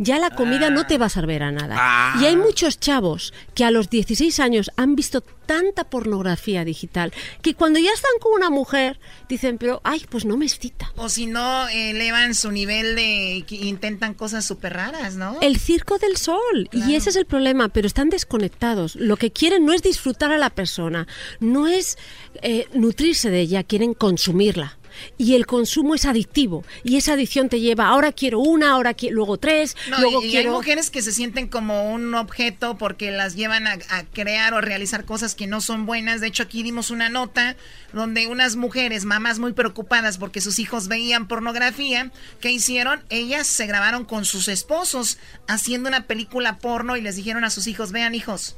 ya 0.00 0.18
la 0.18 0.30
comida 0.30 0.70
no 0.70 0.86
te 0.86 0.96
va 0.96 1.06
a 1.06 1.10
saber 1.10 1.42
a 1.42 1.52
nada. 1.52 1.76
Ah. 1.78 2.18
Y 2.20 2.24
hay 2.24 2.34
muchos 2.34 2.80
chavos 2.80 3.34
que 3.54 3.64
a 3.64 3.70
los 3.70 3.90
16 3.90 4.40
años 4.40 4.70
han 4.76 4.96
visto 4.96 5.20
tanta 5.20 5.84
pornografía 5.84 6.64
digital 6.64 7.12
que 7.42 7.54
cuando 7.54 7.78
ya 7.78 7.90
están 7.92 8.12
con 8.20 8.32
una 8.32 8.48
mujer 8.48 8.98
dicen, 9.28 9.58
pero, 9.58 9.82
ay, 9.84 10.06
pues 10.08 10.24
no 10.24 10.38
me 10.38 10.46
excita. 10.46 10.90
O 10.96 11.10
si 11.10 11.26
no, 11.26 11.68
elevan 11.68 12.34
su 12.34 12.50
nivel 12.50 12.96
de... 12.96 13.44
intentan 13.50 14.14
cosas 14.14 14.46
súper 14.46 14.72
raras, 14.72 15.16
¿no? 15.16 15.38
El 15.42 15.58
circo 15.58 15.98
del 15.98 16.16
sol. 16.16 16.70
Y 16.72 16.94
ese 16.94 17.10
es 17.10 17.16
el 17.16 17.26
problema, 17.26 17.68
pero 17.68 17.86
están 17.86 18.08
desconectados. 18.08 18.96
Lo 18.96 19.18
que 19.18 19.32
quieren 19.32 19.66
no 19.66 19.74
es 19.74 19.82
disfrutar 19.82 20.32
a 20.32 20.38
la 20.38 20.48
persona, 20.48 21.06
no 21.40 21.66
es 21.66 21.98
eh, 22.40 22.68
nutrirse 22.72 23.28
de 23.28 23.40
ella, 23.40 23.64
quieren 23.64 23.92
consumirla. 23.92 24.78
Y 25.18 25.34
el 25.34 25.46
consumo 25.46 25.94
es 25.94 26.04
adictivo. 26.04 26.64
Y 26.84 26.96
esa 26.96 27.14
adicción 27.14 27.48
te 27.48 27.60
lleva, 27.60 27.88
ahora 27.88 28.12
quiero 28.12 28.40
una, 28.40 28.70
ahora 28.70 28.94
quiero, 28.94 29.16
luego 29.16 29.36
tres, 29.38 29.76
No, 29.88 30.00
luego 30.00 30.24
y, 30.24 30.30
quiero... 30.30 30.50
hay 30.50 30.56
mujeres 30.56 30.90
que 30.90 31.02
se 31.02 31.12
sienten 31.12 31.48
como 31.48 31.92
un 31.92 32.14
objeto 32.14 32.76
porque 32.78 33.10
las 33.10 33.34
llevan 33.34 33.66
a, 33.66 33.78
a 33.90 34.04
crear 34.04 34.54
o 34.54 34.60
realizar 34.60 35.04
cosas 35.04 35.34
que 35.34 35.46
no 35.46 35.60
son 35.60 35.86
buenas. 35.86 36.20
De 36.20 36.28
hecho, 36.28 36.42
aquí 36.42 36.62
dimos 36.62 36.90
una 36.90 37.08
nota 37.08 37.56
donde 37.92 38.26
unas 38.26 38.56
mujeres, 38.56 39.04
mamás 39.04 39.38
muy 39.38 39.52
preocupadas 39.52 40.18
porque 40.18 40.40
sus 40.40 40.58
hijos 40.58 40.88
veían 40.88 41.28
pornografía, 41.28 42.12
¿qué 42.40 42.50
hicieron? 42.50 43.02
Ellas 43.10 43.46
se 43.46 43.66
grabaron 43.66 44.04
con 44.04 44.24
sus 44.24 44.48
esposos 44.48 45.18
haciendo 45.46 45.88
una 45.88 46.06
película 46.06 46.58
porno 46.58 46.96
y 46.96 47.00
les 47.00 47.16
dijeron 47.16 47.44
a 47.44 47.50
sus 47.50 47.66
hijos, 47.66 47.92
vean 47.92 48.14
hijos, 48.14 48.56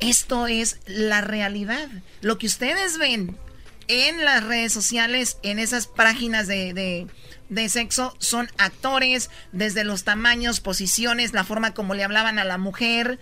esto 0.00 0.46
es 0.46 0.78
la 0.86 1.20
realidad. 1.20 1.88
Lo 2.20 2.38
que 2.38 2.46
ustedes 2.46 2.98
ven 2.98 3.36
en 3.88 4.24
las 4.24 4.44
redes 4.44 4.72
sociales, 4.72 5.38
en 5.42 5.58
esas 5.58 5.86
páginas 5.86 6.46
de, 6.46 6.72
de, 6.72 7.06
de 7.48 7.68
sexo, 7.68 8.14
son 8.18 8.48
actores, 8.58 9.30
desde 9.52 9.84
los 9.84 10.04
tamaños, 10.04 10.60
posiciones, 10.60 11.32
la 11.32 11.44
forma 11.44 11.74
como 11.74 11.94
le 11.94 12.04
hablaban 12.04 12.38
a 12.38 12.44
la 12.44 12.58
mujer. 12.58 13.18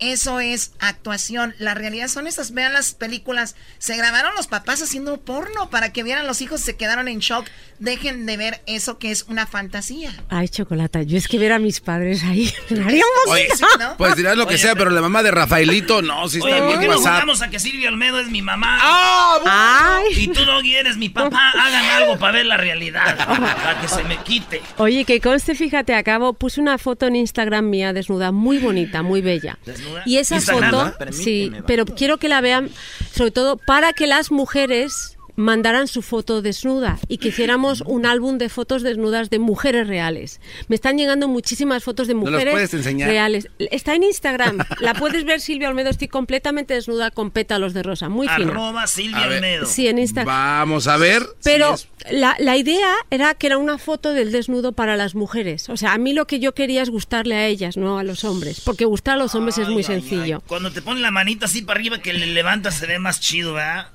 Eso 0.00 0.40
es 0.40 0.72
actuación. 0.78 1.54
La 1.58 1.74
realidad 1.74 2.08
son 2.08 2.26
esas. 2.26 2.52
Vean 2.52 2.72
las 2.72 2.94
películas. 2.94 3.56
Se 3.78 3.96
grabaron 3.96 4.34
los 4.34 4.46
papás 4.46 4.82
haciendo 4.82 5.20
porno 5.20 5.70
para 5.70 5.92
que 5.92 6.02
vieran 6.02 6.26
los 6.26 6.40
hijos, 6.42 6.60
se 6.60 6.76
quedaron 6.76 7.08
en 7.08 7.18
shock. 7.20 7.46
Dejen 7.78 8.24
de 8.26 8.36
ver 8.36 8.62
eso 8.66 8.98
que 8.98 9.10
es 9.10 9.24
una 9.28 9.46
fantasía. 9.46 10.10
Ay, 10.30 10.48
chocolata, 10.48 11.02
yo 11.02 11.18
es 11.18 11.28
que 11.28 11.38
ver 11.38 11.52
a 11.52 11.58
mis 11.58 11.80
padres 11.80 12.24
ahí 12.24 12.50
Oye, 12.70 13.02
poquito. 13.26 13.94
pues 13.98 14.16
dirás 14.16 14.36
lo 14.36 14.46
que 14.46 14.56
sea, 14.56 14.74
pero 14.74 14.88
la 14.90 15.02
mamá 15.02 15.22
de 15.22 15.30
Rafaelito, 15.30 16.00
no, 16.00 16.26
si 16.28 16.38
está 16.38 16.56
¿por 16.58 16.68
bien 16.68 16.80
qué 16.80 16.86
no 16.88 16.94
WhatsApp. 16.94 17.12
jugamos 17.14 17.42
a 17.42 17.50
que 17.50 17.58
Silvia 17.58 17.88
Olmedo 17.90 18.18
es 18.18 18.28
mi 18.28 18.40
mamá? 18.40 18.78
¡Ah! 18.80 20.00
Y 20.10 20.28
tú 20.28 20.44
no 20.44 20.60
eres 20.60 20.96
mi 20.96 21.08
papá. 21.08 21.52
Hagan 21.52 21.84
algo 22.02 22.18
para 22.18 22.32
ver 22.34 22.46
la 22.46 22.56
realidad. 22.56 23.16
Para 23.26 23.80
que 23.80 23.88
se 23.88 24.02
me 24.04 24.16
quite. 24.18 24.62
Oye, 24.78 25.04
que 25.04 25.20
conste, 25.20 25.54
fíjate, 25.54 25.94
acabo, 25.94 26.32
puse 26.32 26.60
una 26.60 26.78
foto 26.78 27.06
en 27.06 27.16
Instagram 27.16 27.68
mía 27.68 27.92
desnuda, 27.92 28.32
muy 28.32 28.58
bonita, 28.58 29.02
muy 29.02 29.20
bella. 29.20 29.58
¿Desnuda? 29.64 29.85
Y 30.04 30.18
esa 30.18 30.36
Instagram, 30.36 30.92
foto, 30.92 31.12
sí, 31.12 31.52
pero 31.66 31.84
quiero 31.84 32.18
que 32.18 32.28
la 32.28 32.40
vean, 32.40 32.70
sobre 33.12 33.30
todo 33.30 33.56
para 33.56 33.92
que 33.92 34.06
las 34.06 34.30
mujeres 34.30 35.15
mandaran 35.36 35.86
su 35.86 36.02
foto 36.02 36.42
desnuda 36.42 36.98
y 37.08 37.18
que 37.18 37.28
hiciéramos 37.28 37.82
un 37.86 38.06
álbum 38.06 38.38
de 38.38 38.48
fotos 38.48 38.82
desnudas 38.82 39.30
de 39.30 39.38
mujeres 39.38 39.86
reales. 39.86 40.40
Me 40.68 40.74
están 40.76 40.96
llegando 40.98 41.28
muchísimas 41.28 41.84
fotos 41.84 42.08
de 42.08 42.14
¿No 42.14 42.20
mujeres 42.20 42.52
puedes 42.52 42.74
enseñar? 42.74 43.08
reales. 43.08 43.48
Está 43.58 43.94
en 43.94 44.02
Instagram. 44.02 44.58
La 44.80 44.94
puedes 44.94 45.24
ver, 45.24 45.40
Silvia 45.40 45.68
Olmedo. 45.68 45.90
Estoy 45.90 46.08
completamente 46.08 46.74
desnuda 46.74 47.10
con 47.10 47.30
pétalos 47.30 47.74
de 47.74 47.82
rosa. 47.82 48.08
Muy 48.08 48.28
fina. 48.28 48.50
Arroba 48.50 48.86
Silvia 48.86 49.26
ver. 49.26 49.38
Olmedo. 49.38 49.66
Sí, 49.66 49.86
en 49.88 49.98
Instagram. 49.98 50.34
Vamos 50.34 50.88
a 50.88 50.96
ver. 50.96 51.22
Pero 51.44 51.76
si 51.76 51.86
la, 52.10 52.36
la 52.38 52.56
idea 52.56 52.94
era 53.10 53.34
que 53.34 53.46
era 53.46 53.58
una 53.58 53.78
foto 53.78 54.12
del 54.12 54.32
desnudo 54.32 54.72
para 54.72 54.96
las 54.96 55.14
mujeres. 55.14 55.68
O 55.68 55.76
sea, 55.76 55.92
a 55.92 55.98
mí 55.98 56.12
lo 56.12 56.26
que 56.26 56.40
yo 56.40 56.54
quería 56.54 56.82
es 56.82 56.90
gustarle 56.90 57.34
a 57.36 57.46
ellas, 57.46 57.76
no 57.76 57.98
a 57.98 58.02
los 58.04 58.24
hombres. 58.24 58.60
Porque 58.60 58.84
gustar 58.84 59.14
a 59.14 59.18
los 59.18 59.34
hombres 59.34 59.58
es 59.58 59.68
muy 59.68 59.82
sencillo. 59.82 60.42
Cuando 60.46 60.72
te 60.72 60.82
ponen 60.82 61.02
la 61.02 61.10
manita 61.10 61.46
así 61.46 61.62
para 61.62 61.78
arriba 61.78 61.98
que 62.00 62.12
le 62.12 62.26
levantas 62.26 62.74
se 62.76 62.86
ve 62.86 62.98
más 62.98 63.20
chido, 63.20 63.54
¿verdad? 63.54 63.88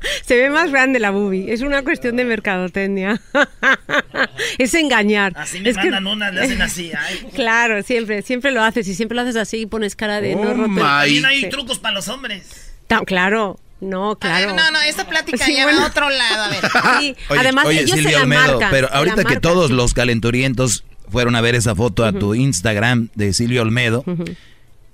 Se 0.24 0.36
ve 0.36 0.50
más 0.50 0.70
grande 0.70 0.98
la 0.98 1.10
boobie. 1.10 1.52
Es 1.52 1.60
una 1.62 1.82
cuestión 1.82 2.16
de 2.16 2.24
mercadotecnia. 2.24 3.20
es 4.58 4.74
engañar. 4.74 5.32
Así 5.36 5.60
me 5.60 5.70
es 5.70 5.76
mandan 5.76 6.06
una, 6.06 6.30
le 6.30 6.40
hacen 6.42 6.62
así. 6.62 6.92
Claro, 7.34 7.82
siempre, 7.82 8.22
siempre 8.22 8.50
lo 8.52 8.62
haces 8.62 8.86
y 8.88 8.94
siempre 8.94 9.16
lo 9.16 9.22
haces 9.22 9.36
así 9.36 9.58
y 9.58 9.66
pones 9.66 9.96
cara 9.96 10.20
de 10.20 10.34
no 10.34 10.42
Oh 10.42 10.54
roto. 10.54 10.80
También 10.80 11.24
hay 11.24 11.40
Sí. 11.42 11.48
trucos 11.48 11.78
para 11.78 11.94
los 11.94 12.08
hombres. 12.08 12.72
Ta- 12.86 13.00
Claro, 13.04 13.58
no, 13.80 14.16
claro. 14.16 14.48
Ver, 14.48 14.56
no, 14.56 14.70
no, 14.70 14.80
esta 14.82 15.06
plática 15.08 15.44
Sí, 15.44 15.56
ya 15.56 15.64
bueno. 15.64 15.80
va 15.80 15.84
a 15.86 15.88
otro 15.88 16.08
lado. 16.10 16.42
A 16.44 16.48
ver. 16.48 16.60
Sí, 17.00 17.16
Oye, 17.30 17.40
además 17.40 17.66
oye, 17.66 17.78
ellos 17.80 17.90
se 17.90 17.96
Silvia 17.98 18.18
la 18.18 18.22
Olmedo, 18.24 18.42
marcan. 18.52 18.70
pero 18.70 18.86
se 18.88 18.92
la 18.92 18.98
ahorita 18.98 19.16
que 19.16 19.22
marcan. 19.24 19.40
todos 19.40 19.70
los 19.70 19.94
calenturientos 19.94 20.84
fueron 21.08 21.36
a 21.36 21.40
ver 21.40 21.54
esa 21.54 21.74
foto 21.74 22.04
a 22.04 22.12
tu 22.12 22.34
Instagram 22.34 23.08
de 23.14 23.32
Silvia 23.34 23.60
Olmedo, 23.62 24.04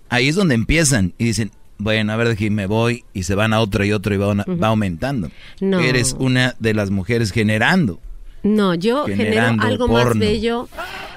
ahí 0.09 0.29
es 0.29 0.35
donde 0.35 0.55
empiezan 0.55 1.13
y 1.19 1.25
dicen, 1.25 1.51
bueno, 1.79 2.13
a 2.13 2.17
ver, 2.17 2.29
aquí 2.29 2.51
me 2.51 2.67
voy 2.67 3.05
y 3.15 3.23
se 3.23 3.35
van 3.35 3.53
a 3.53 3.61
otro 3.61 3.85
y 3.85 3.93
otro 3.93 4.15
y 4.15 4.19
va, 4.19 4.35
va 4.35 4.69
aumentando. 4.69 5.31
No. 5.61 5.81
Eres 5.81 6.15
una 6.19 6.55
de 6.59 6.75
las 6.75 6.91
mujeres 6.91 7.31
generando. 7.33 8.01
No, 8.43 8.75
yo 8.75 9.07
genero 9.07 9.57
algo 9.61 9.89
más 9.89 10.17
bello. 10.17 10.69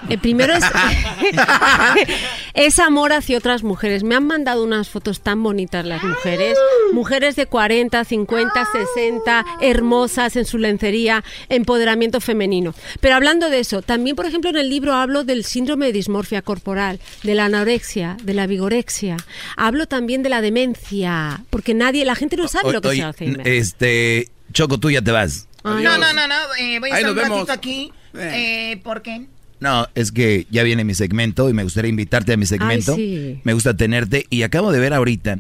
El 0.10 0.20
primero 0.20 0.54
es, 0.54 0.64
es 2.54 2.80
amor 2.80 3.14
hacia 3.14 3.38
otras 3.38 3.64
mujeres. 3.64 4.04
Me 4.04 4.16
han 4.16 4.26
mandado 4.26 4.64
unas 4.64 4.90
fotos 4.90 5.22
tan 5.22 5.44
bonitas 5.44 5.86
las 5.86 6.04
mujeres. 6.04 6.58
Mujeres 6.94 7.36
de 7.36 7.46
40, 7.46 8.04
50, 8.04 8.68
60, 8.72 9.46
hermosas 9.62 10.36
en 10.36 10.46
su 10.46 10.58
lencería, 10.58 11.24
empoderamiento 11.50 12.20
femenino. 12.20 12.74
Pero 13.00 13.16
hablando 13.16 13.50
de 13.50 13.60
eso, 13.60 13.82
también, 13.82 14.16
por 14.16 14.26
ejemplo, 14.26 14.50
en 14.50 14.58
el 14.58 14.70
libro 14.70 14.94
hablo 14.94 15.24
del 15.24 15.46
síndrome 15.46 15.88
de 15.88 15.94
dismorfia 15.94 16.42
corporal, 16.42 17.00
de 17.24 17.36
la 17.36 17.46
anorexia, 17.46 18.18
de 18.24 18.34
la 18.34 18.48
vigorexia. 18.48 19.18
Hablo 19.56 19.86
también 19.88 20.24
de 20.24 20.30
la 20.30 20.42
demencia, 20.42 21.44
porque 21.50 21.74
nadie, 21.74 22.06
la 22.06 22.16
gente 22.16 22.38
no 22.38 22.48
sabe 22.48 22.74
lo 22.74 22.82
que 22.82 22.88
Oye, 22.90 23.00
es 23.00 23.06
Alzheimer. 23.06 23.48
este, 23.48 24.32
Choco, 24.52 24.80
tú 24.80 24.90
ya 24.90 25.02
te 25.02 25.12
vas. 25.12 25.48
No, 25.64 25.80
no, 25.80 25.98
no, 26.14 26.28
no. 26.28 26.36
eh, 26.60 26.80
voy 26.80 26.90
a 26.92 26.96
Ahí 26.96 27.00
estar 27.02 27.12
un 27.12 27.16
vemos. 27.18 27.38
ratito 27.40 27.52
aquí. 27.54 27.92
Eh, 28.16 28.80
¿Por 28.84 29.02
qué? 29.02 29.28
No, 29.60 29.88
es 29.94 30.12
que 30.12 30.48
ya 30.50 30.64
viene 30.64 30.84
mi 30.84 30.96
segmento 30.96 31.50
y 31.50 31.54
me 31.54 31.64
gustaría 31.64 31.90
invitarte 31.90 32.34
a 32.34 32.38
mi 32.38 32.46
segmento. 32.46 32.96
sí. 32.96 33.40
Me 33.44 33.54
gusta 33.54 33.76
tenerte 33.76 34.26
y 34.30 34.42
acabo 34.44 34.72
de 34.72 34.80
ver 34.80 34.94
ahorita, 34.94 35.40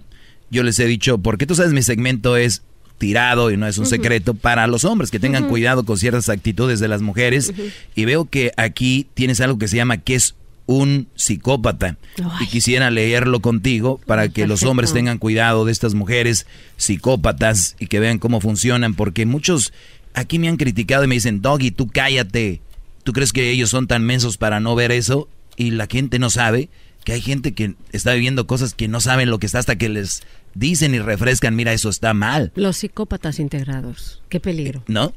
yo 0.52 0.64
les 0.64 0.78
he 0.80 0.86
dicho, 0.86 1.18
porque 1.18 1.48
tú 1.48 1.56
sabes 1.56 1.74
mi 1.74 1.82
segmento 1.82 2.38
es 2.38 2.62
tirado 3.00 3.50
y 3.50 3.58
no 3.58 3.66
es 3.66 3.80
un 3.80 3.88
secreto 3.88 4.36
para 4.36 4.68
los 4.68 4.86
hombres 4.86 5.10
que 5.10 5.20
tengan 5.20 5.48
cuidado 5.48 5.86
con 5.86 5.98
ciertas 5.98 6.30
actitudes 6.30 6.80
de 6.80 6.88
las 6.88 7.02
mujeres 7.02 7.52
y 7.96 8.06
veo 8.06 8.26
que 8.26 8.52
aquí 8.58 9.08
tienes 9.16 9.42
algo 9.42 9.58
que 9.58 9.68
se 9.68 9.76
llama 9.78 9.98
que 9.98 10.14
es 10.14 10.36
un 10.68 11.08
psicópata 11.16 11.98
y 12.40 12.46
quisiera 12.46 12.92
leerlo 12.92 13.40
contigo 13.40 14.00
para 14.06 14.30
que 14.30 14.46
los 14.46 14.62
hombres 14.62 14.94
tengan 14.94 15.18
cuidado 15.18 15.66
de 15.66 15.72
estas 15.72 15.96
mujeres 15.96 16.46
psicópatas 16.78 17.76
y 17.80 17.88
que 17.88 18.00
vean 18.00 18.20
cómo 18.20 18.40
funcionan 18.40 18.94
porque 18.94 19.26
muchos 19.26 19.74
aquí 20.14 20.40
me 20.40 20.48
han 20.50 20.58
criticado 20.58 21.04
y 21.04 21.08
me 21.08 21.16
dicen, 21.16 21.42
Doggy, 21.42 21.72
tú 21.72 21.88
cállate. 21.88 22.62
¿Tú 23.04 23.14
crees 23.14 23.34
que 23.34 23.50
ellos 23.50 23.70
son 23.70 23.88
tan 23.88 24.04
mensos 24.06 24.38
para 24.38 24.60
no 24.60 24.76
ver 24.76 24.92
eso? 24.92 25.28
Y 25.58 25.72
la 25.72 25.88
gente 25.88 26.20
no 26.20 26.30
sabe 26.30 26.70
que 27.04 27.14
hay 27.14 27.22
gente 27.22 27.54
que 27.54 27.74
está 27.92 28.14
viviendo 28.14 28.46
cosas 28.46 28.74
que 28.76 28.88
no 28.88 29.02
saben 29.02 29.30
lo 29.32 29.40
que 29.40 29.48
está 29.48 29.58
hasta 29.60 29.76
que 29.76 29.90
les 29.90 30.22
dicen 30.54 30.94
y 30.94 31.00
refrescan, 31.00 31.56
mira, 31.56 31.74
eso 31.74 31.90
está 31.90 32.14
mal, 32.14 32.52
Los 32.56 32.78
psicópatas 32.78 33.40
integrados. 33.40 34.22
Qué 34.30 34.40
peligro. 34.40 34.84
¿no? 34.88 35.14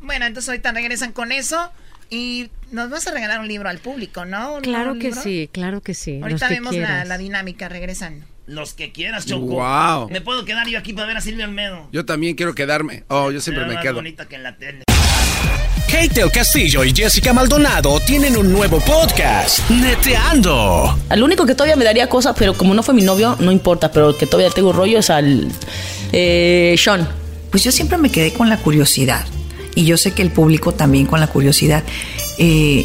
Bueno, 0.00 0.24
entonces 0.24 0.48
ahorita 0.48 0.72
regresan 0.72 1.12
con 1.12 1.30
eso 1.30 1.70
y 2.08 2.48
nos 2.72 2.88
vas 2.88 3.06
a 3.06 3.12
regalar 3.12 3.40
un 3.40 3.48
libro 3.48 3.68
al 3.68 3.78
público, 3.78 4.24
¿no? 4.24 4.54
¿Un 4.56 4.62
Claro 4.62 4.94
que 4.94 5.08
libro? 5.08 5.22
sí, 5.22 5.50
claro 5.52 5.82
que 5.82 5.92
sí. 5.92 6.20
Ahorita 6.22 6.28
los 6.30 6.48
que 6.48 6.54
vemos 6.54 6.74
la, 6.76 7.04
la 7.04 7.18
dinámica, 7.18 7.68
regresan. 7.68 8.24
Los 8.50 8.72
que 8.72 8.90
quieras, 8.90 9.26
Choco. 9.26 9.46
Wow. 9.46 10.10
Me 10.10 10.20
puedo 10.20 10.44
quedar 10.44 10.66
yo 10.66 10.76
aquí 10.76 10.92
para 10.92 11.06
ver 11.06 11.16
a 11.16 11.20
Silvia 11.20 11.44
Olmedo. 11.44 11.86
Yo 11.92 12.04
también 12.04 12.34
quiero 12.34 12.52
quedarme. 12.52 13.04
Oh, 13.06 13.30
yo 13.30 13.40
siempre 13.40 13.64
me 13.64 13.74
más 13.74 13.82
quedo. 13.84 13.94
bonita 13.94 14.26
que 14.26 14.34
en 14.34 14.42
la 14.42 14.56
tele. 14.56 14.82
Kate 15.86 16.20
el 16.20 16.32
Castillo 16.32 16.82
y 16.82 16.92
Jessica 16.92 17.32
Maldonado 17.32 18.00
tienen 18.00 18.36
un 18.36 18.52
nuevo 18.52 18.80
podcast, 18.80 19.70
Neteando. 19.70 20.98
Al 21.08 21.22
único 21.22 21.46
que 21.46 21.54
todavía 21.54 21.76
me 21.76 21.84
daría 21.84 22.08
cosas, 22.08 22.34
pero 22.36 22.54
como 22.54 22.74
no 22.74 22.82
fue 22.82 22.92
mi 22.92 23.02
novio, 23.02 23.36
no 23.38 23.52
importa, 23.52 23.92
pero 23.92 24.10
el 24.10 24.16
que 24.16 24.26
todavía 24.26 24.50
tengo 24.50 24.72
rollo 24.72 24.98
es 24.98 25.10
al 25.10 25.46
eh, 26.10 26.74
Sean. 26.76 27.08
Pues 27.52 27.62
yo 27.62 27.70
siempre 27.70 27.98
me 27.98 28.10
quedé 28.10 28.32
con 28.32 28.48
la 28.48 28.56
curiosidad. 28.56 29.26
Y 29.76 29.84
yo 29.84 29.96
sé 29.96 30.12
que 30.12 30.22
el 30.22 30.32
público 30.32 30.72
también 30.72 31.06
con 31.06 31.20
la 31.20 31.28
curiosidad. 31.28 31.84
Eh, 32.36 32.84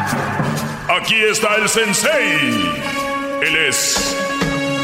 Aquí 0.97 1.15
está 1.15 1.55
el 1.55 1.69
sensei. 1.69 2.39
Él 3.41 3.55
es 3.67 4.15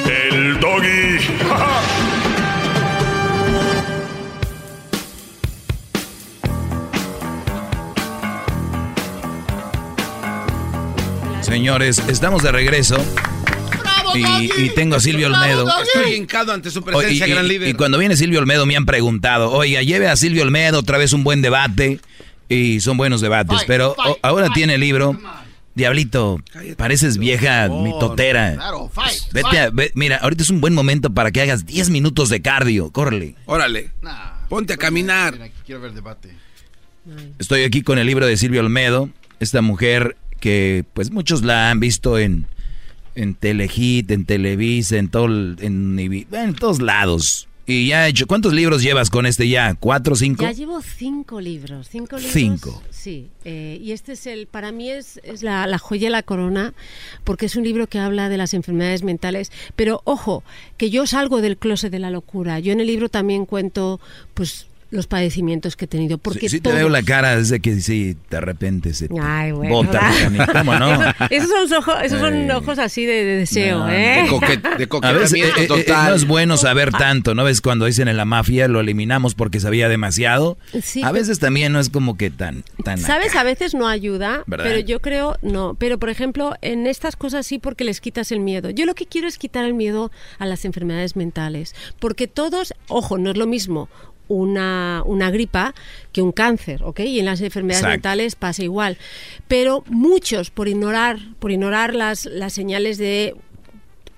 el 0.06 0.60
doggy. 0.60 1.18
Señores, 11.42 12.00
estamos 12.10 12.44
de 12.44 12.52
regreso. 12.52 12.98
Y, 14.14 14.52
y 14.64 14.70
tengo 14.70 14.96
a 14.96 15.00
Silvio 15.00 15.28
Olmedo. 15.28 15.68
Estoy 15.82 16.16
hincado 16.16 16.52
ante 16.52 16.72
su 16.72 16.82
presencia, 16.82 17.28
y, 17.28 17.30
gran 17.30 17.46
y- 17.46 17.50
líder. 17.50 17.70
y 17.70 17.74
cuando 17.74 17.98
viene 17.98 18.16
Silvio 18.16 18.40
Olmedo 18.40 18.66
me 18.66 18.76
han 18.76 18.86
preguntado, 18.86 19.52
oiga, 19.52 19.82
lleve 19.82 20.08
a 20.08 20.16
Silvio 20.16 20.44
Olmedo 20.44 20.80
otra 20.80 20.98
vez 20.98 21.14
un 21.14 21.24
buen 21.24 21.42
debate. 21.42 22.00
Y 22.50 22.80
son 22.80 22.96
buenos 22.96 23.20
debates, 23.20 23.58
Fight, 23.58 23.68
pero 23.68 23.94
fight, 23.96 24.18
ahora 24.22 24.48
tiene 24.54 24.76
el 24.76 24.82
libro. 24.82 25.20
Diablito, 25.78 26.40
pareces 26.76 27.18
vieja 27.20 27.70
mitotera. 27.70 28.56
Claro, 28.56 28.90
fight, 28.90 29.32
Vete 29.32 29.60
a- 29.60 29.70
ve- 29.70 29.92
mira, 29.94 30.18
ahorita 30.18 30.42
es 30.42 30.50
un 30.50 30.60
buen 30.60 30.74
momento 30.74 31.12
para 31.14 31.32
que 31.32 31.40
hagas 31.42 31.66
10 31.68 31.92
minutos 31.92 32.30
de 32.30 32.42
cardio. 32.42 32.90
Córrele. 32.92 33.36
Órale. 33.46 33.92
Ponte 34.50 34.74
a 34.74 34.78
caminar. 34.78 35.38
Quiero 35.66 35.80
ver 35.82 35.94
debate. 35.94 36.30
Estoy 37.38 37.64
aquí 37.64 37.84
con 37.84 38.00
el 38.00 38.08
libro 38.08 38.26
de 38.26 38.38
Silvio 38.38 38.62
Olmedo, 38.62 39.10
esta 39.40 39.62
mujer 39.62 40.18
que 40.40 40.84
pues 40.94 41.12
muchos 41.12 41.44
la 41.44 41.70
han 41.70 41.80
visto 41.80 42.18
en, 42.18 42.48
en 43.16 43.36
Telehit, 43.36 44.10
en 44.12 44.26
Televisa, 44.26 44.98
en 44.98 45.10
todo 45.10 45.26
el- 45.28 45.58
en, 45.62 46.00
en 46.00 46.54
todos 46.56 46.82
lados. 46.82 47.48
Y 47.70 47.88
ya 47.90 48.08
hecho, 48.08 48.28
¿cuántos 48.28 48.54
libros 48.54 48.82
llevas 48.82 49.10
con 49.10 49.26
este 49.26 49.50
ya? 49.50 49.76
¿Cuatro, 49.76 50.16
cinco? 50.16 50.44
Ya 50.44 50.54
llevo 50.54 50.82
cinco 50.82 51.42
libros. 51.42 51.90
Cinco 51.92 52.16
libros. 52.16 52.32
Cinco. 52.34 52.82
Sí. 52.90 53.28
eh, 53.44 53.78
y 53.84 53.92
este 53.92 54.14
es 54.14 54.26
el, 54.26 54.48
para 54.48 54.72
mí 54.72 54.90
es, 54.90 55.20
es 55.24 55.44
la, 55.44 55.68
la 55.68 55.78
joya 55.78 56.08
de 56.08 56.12
la 56.12 56.24
corona, 56.24 56.74
porque 57.26 57.48
es 57.48 57.58
un 57.58 57.66
libro 57.66 57.88
que 57.88 58.00
habla 58.00 58.30
de 58.30 58.38
las 58.38 58.54
enfermedades 58.54 59.04
mentales. 59.04 59.52
Pero 59.76 60.02
ojo, 60.06 60.46
que 60.78 60.90
yo 60.90 61.06
salgo 61.06 61.42
del 61.42 61.58
closet 61.58 61.92
de 61.92 62.00
la 62.00 62.10
locura. 62.10 62.60
Yo 62.60 62.72
en 62.72 62.80
el 62.80 62.88
libro 62.88 63.10
también 63.10 63.46
cuento, 63.46 64.00
pues, 64.34 64.68
los 64.90 65.08
padecimientos 65.08 65.76
que 65.76 65.86
he 65.86 65.88
tenido. 65.88 66.18
Porque 66.18 66.42
Sí, 66.42 66.50
sí 66.50 66.58
te 66.58 66.64
todos- 66.70 66.76
veo 66.78 66.90
la 66.90 67.04
cara 67.04 67.36
desde 67.38 67.60
que 67.60 67.80
sí, 67.82 68.16
de 68.30 68.42
repente 68.42 68.94
se 68.94 69.08
te 69.10 69.16
Ay, 69.22 69.52
bueno, 69.52 69.74
bota, 69.76 70.12
esos 71.30 71.50
son, 71.70 71.74
ojos, 71.80 71.96
esos 72.04 72.20
son 72.20 72.50
ojos 72.52 72.80
así 72.80 73.06
de, 73.06 73.24
de 73.26 73.36
deseo, 73.38 73.80
No, 73.80 73.90
¿eh? 73.90 74.24
de 74.24 74.30
coquet- 74.88 75.06
A 75.06 75.12
veces 75.12 75.34
eh, 75.34 75.52
eh, 75.58 75.68
eh, 75.70 75.86
no 75.88 76.14
es 76.16 76.26
bueno 76.26 76.58
saber 76.58 76.92
tanto, 76.92 77.36
¿no 77.36 77.44
ves? 77.44 77.62
Cuando 77.62 77.86
dicen 77.86 78.08
en 78.08 78.18
la 78.18 78.26
mafia 78.26 78.68
lo 78.68 78.80
eliminamos 78.80 79.36
porque 79.36 79.60
sabía 79.60 79.90
demasiado. 79.90 80.58
Sí, 80.82 81.04
a 81.04 81.12
veces 81.12 81.40
también 81.40 81.74
no 81.74 81.80
es 81.80 81.90
como 81.90 82.18
que 82.18 82.30
tan... 82.30 82.64
tan 82.84 82.98
¿Sabes? 82.98 83.36
A 83.36 83.44
veces 83.44 83.74
no 83.74 83.88
ayuda, 83.88 84.44
¿Verdad? 84.48 84.66
pero 84.66 84.80
yo 84.80 85.00
creo 85.02 85.38
no. 85.42 85.76
Pero 85.80 85.98
por 86.00 86.10
ejemplo, 86.10 86.54
en 86.62 86.88
estas 86.88 87.16
cosas 87.16 87.46
sí 87.46 87.60
porque 87.60 87.84
les 87.84 88.02
quitas 88.02 88.32
el 88.32 88.40
miedo. 88.40 88.70
Yo 88.70 88.86
lo 88.86 88.96
que 88.96 89.06
quiero 89.06 89.28
es 89.28 89.38
quitar 89.38 89.66
el 89.66 89.74
miedo 89.74 90.12
a 90.40 90.46
las 90.46 90.66
enfermedades 90.66 91.16
mentales, 91.16 91.76
porque 92.00 92.28
todos, 92.28 92.74
ojo, 92.88 93.18
no 93.18 93.32
es 93.32 93.38
lo 93.38 93.48
mismo 93.48 93.90
una, 94.28 95.04
una 95.06 95.32
gripa 95.32 95.74
que 96.12 96.22
un 96.22 96.32
cáncer, 96.32 96.84
¿ok? 96.84 97.02
Y 97.02 97.20
en 97.20 97.26
las 97.26 97.42
enfermedades 97.42 97.84
Exacto. 97.84 97.96
mentales 97.96 98.36
pasa 98.36 98.64
igual. 98.64 98.98
Pero 99.48 99.84
muchos, 99.88 100.52
por 100.52 100.68
ignorar, 100.68 101.20
por 101.40 101.52
ignorar 101.52 101.96
las, 101.96 102.26
las 102.26 102.54
señales 102.54 102.98
de 102.98 103.36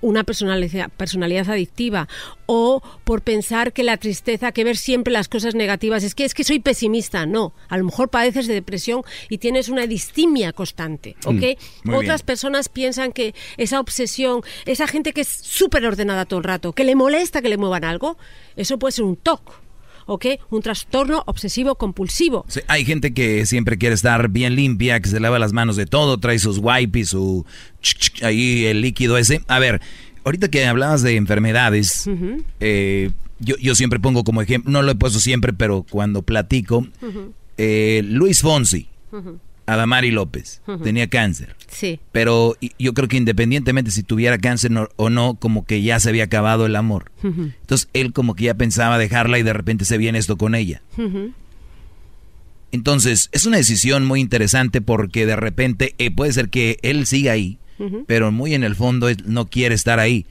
una 0.00 0.24
personalidad, 0.24 0.90
personalidad 0.90 1.50
adictiva 1.50 2.08
o 2.46 2.82
por 3.04 3.22
pensar 3.22 3.72
que 3.72 3.84
la 3.84 3.96
tristeza, 3.96 4.52
que 4.52 4.64
ver 4.64 4.76
siempre 4.76 5.12
las 5.12 5.28
cosas 5.28 5.54
negativas, 5.54 6.02
es 6.02 6.14
que 6.14 6.24
es 6.24 6.34
que 6.34 6.44
soy 6.44 6.58
pesimista, 6.58 7.26
no, 7.26 7.52
a 7.68 7.78
lo 7.78 7.84
mejor 7.84 8.08
padeces 8.08 8.46
de 8.46 8.54
depresión 8.54 9.02
y 9.28 9.38
tienes 9.38 9.68
una 9.68 9.86
distimia 9.86 10.52
constante, 10.52 11.16
¿ok? 11.24 11.58
Mm, 11.84 11.94
Otras 11.94 12.20
bien. 12.20 12.26
personas 12.26 12.68
piensan 12.68 13.12
que 13.12 13.34
esa 13.56 13.80
obsesión, 13.80 14.42
esa 14.66 14.86
gente 14.86 15.12
que 15.12 15.20
es 15.20 15.28
súper 15.28 15.84
ordenada 15.86 16.24
todo 16.24 16.38
el 16.38 16.44
rato, 16.44 16.72
que 16.72 16.84
le 16.84 16.94
molesta 16.94 17.42
que 17.42 17.48
le 17.48 17.56
muevan 17.56 17.84
algo, 17.84 18.16
eso 18.56 18.78
puede 18.78 18.92
ser 18.92 19.04
un 19.04 19.16
TOC, 19.16 19.60
¿ok? 20.10 20.26
Un 20.50 20.60
trastorno 20.60 21.22
obsesivo 21.26 21.76
compulsivo. 21.76 22.44
Sí, 22.48 22.60
hay 22.66 22.84
gente 22.84 23.14
que 23.14 23.46
siempre 23.46 23.78
quiere 23.78 23.94
estar 23.94 24.28
bien 24.28 24.56
limpia, 24.56 24.98
que 24.98 25.08
se 25.08 25.20
lava 25.20 25.38
las 25.38 25.52
manos 25.52 25.76
de 25.76 25.86
todo, 25.86 26.18
trae 26.18 26.40
sus 26.40 26.58
wipes, 26.58 27.10
su 27.10 27.46
ahí 28.22 28.66
el 28.66 28.80
líquido 28.80 29.16
ese. 29.18 29.42
A 29.46 29.60
ver, 29.60 29.80
ahorita 30.24 30.48
que 30.48 30.66
hablabas 30.66 31.02
de 31.02 31.14
enfermedades, 31.14 32.10
eh, 32.58 33.10
yo, 33.38 33.56
yo 33.58 33.76
siempre 33.76 34.00
pongo 34.00 34.24
como 34.24 34.42
ejemplo, 34.42 34.72
no 34.72 34.82
lo 34.82 34.90
he 34.90 34.96
puesto 34.96 35.20
siempre, 35.20 35.52
pero 35.52 35.86
cuando 35.88 36.22
platico, 36.22 36.88
eh, 37.56 38.02
Luis 38.04 38.40
Fonsi, 38.40 38.88
Ujú. 39.12 39.38
Adamari 39.66 40.10
López, 40.10 40.62
tenía 40.82 41.08
cáncer. 41.08 41.54
Sí. 41.68 42.00
Pero 42.12 42.56
yo 42.78 42.92
creo 42.94 43.06
que 43.08 43.16
independientemente 43.16 43.90
si 43.92 44.02
tuviera 44.02 44.38
cáncer 44.38 44.70
no- 44.72 44.88
o 44.96 45.10
no, 45.10 45.34
como 45.34 45.64
que 45.64 45.82
ya 45.82 46.00
se 46.00 46.08
había 46.08 46.24
acabado 46.24 46.66
el 46.66 46.74
amor. 46.76 47.12
Entonces 47.22 47.88
él 47.92 48.12
como 48.12 48.34
que 48.34 48.44
ya 48.44 48.54
pensaba 48.54 48.98
dejarla 48.98 49.38
y 49.38 49.42
de 49.44 49.52
repente 49.52 49.84
se 49.84 49.96
viene 49.98 50.18
esto 50.18 50.36
con 50.36 50.54
ella. 50.54 50.82
Entonces, 52.72 53.28
es 53.32 53.46
una 53.46 53.56
decisión 53.56 54.06
muy 54.06 54.20
interesante 54.20 54.80
porque 54.80 55.26
de 55.26 55.36
repente 55.36 55.94
eh, 55.98 56.10
puede 56.10 56.32
ser 56.32 56.50
que 56.50 56.78
él 56.82 57.06
siga 57.06 57.32
ahí, 57.32 57.58
pero 58.06 58.30
muy 58.30 58.54
en 58.54 58.62
el 58.62 58.76
fondo 58.76 59.08
él 59.08 59.16
no 59.26 59.46
quiere 59.46 59.74
estar 59.74 59.98
ahí. 59.98 60.26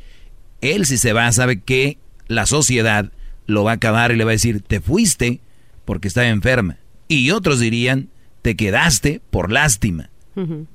Él 0.62 0.86
si 0.86 0.98
se 0.98 1.14
va 1.14 1.32
sabe 1.32 1.60
que 1.62 1.98
la 2.28 2.46
sociedad 2.46 3.12
lo 3.48 3.64
va 3.64 3.72
a 3.72 3.76
acabar 3.76 4.12
y 4.12 4.16
le 4.16 4.24
va 4.24 4.32
a 4.32 4.34
decir, 4.34 4.62
te 4.62 4.80
fuiste 4.82 5.40
porque 5.86 6.08
estaba 6.08 6.28
enferma. 6.28 6.78
Y 7.08 7.32
otros 7.32 7.60
dirían, 7.60 8.10
te 8.42 8.56
quedaste 8.56 9.22
por 9.30 9.52
lástima. 9.52 10.10
Ujú. 10.36 10.68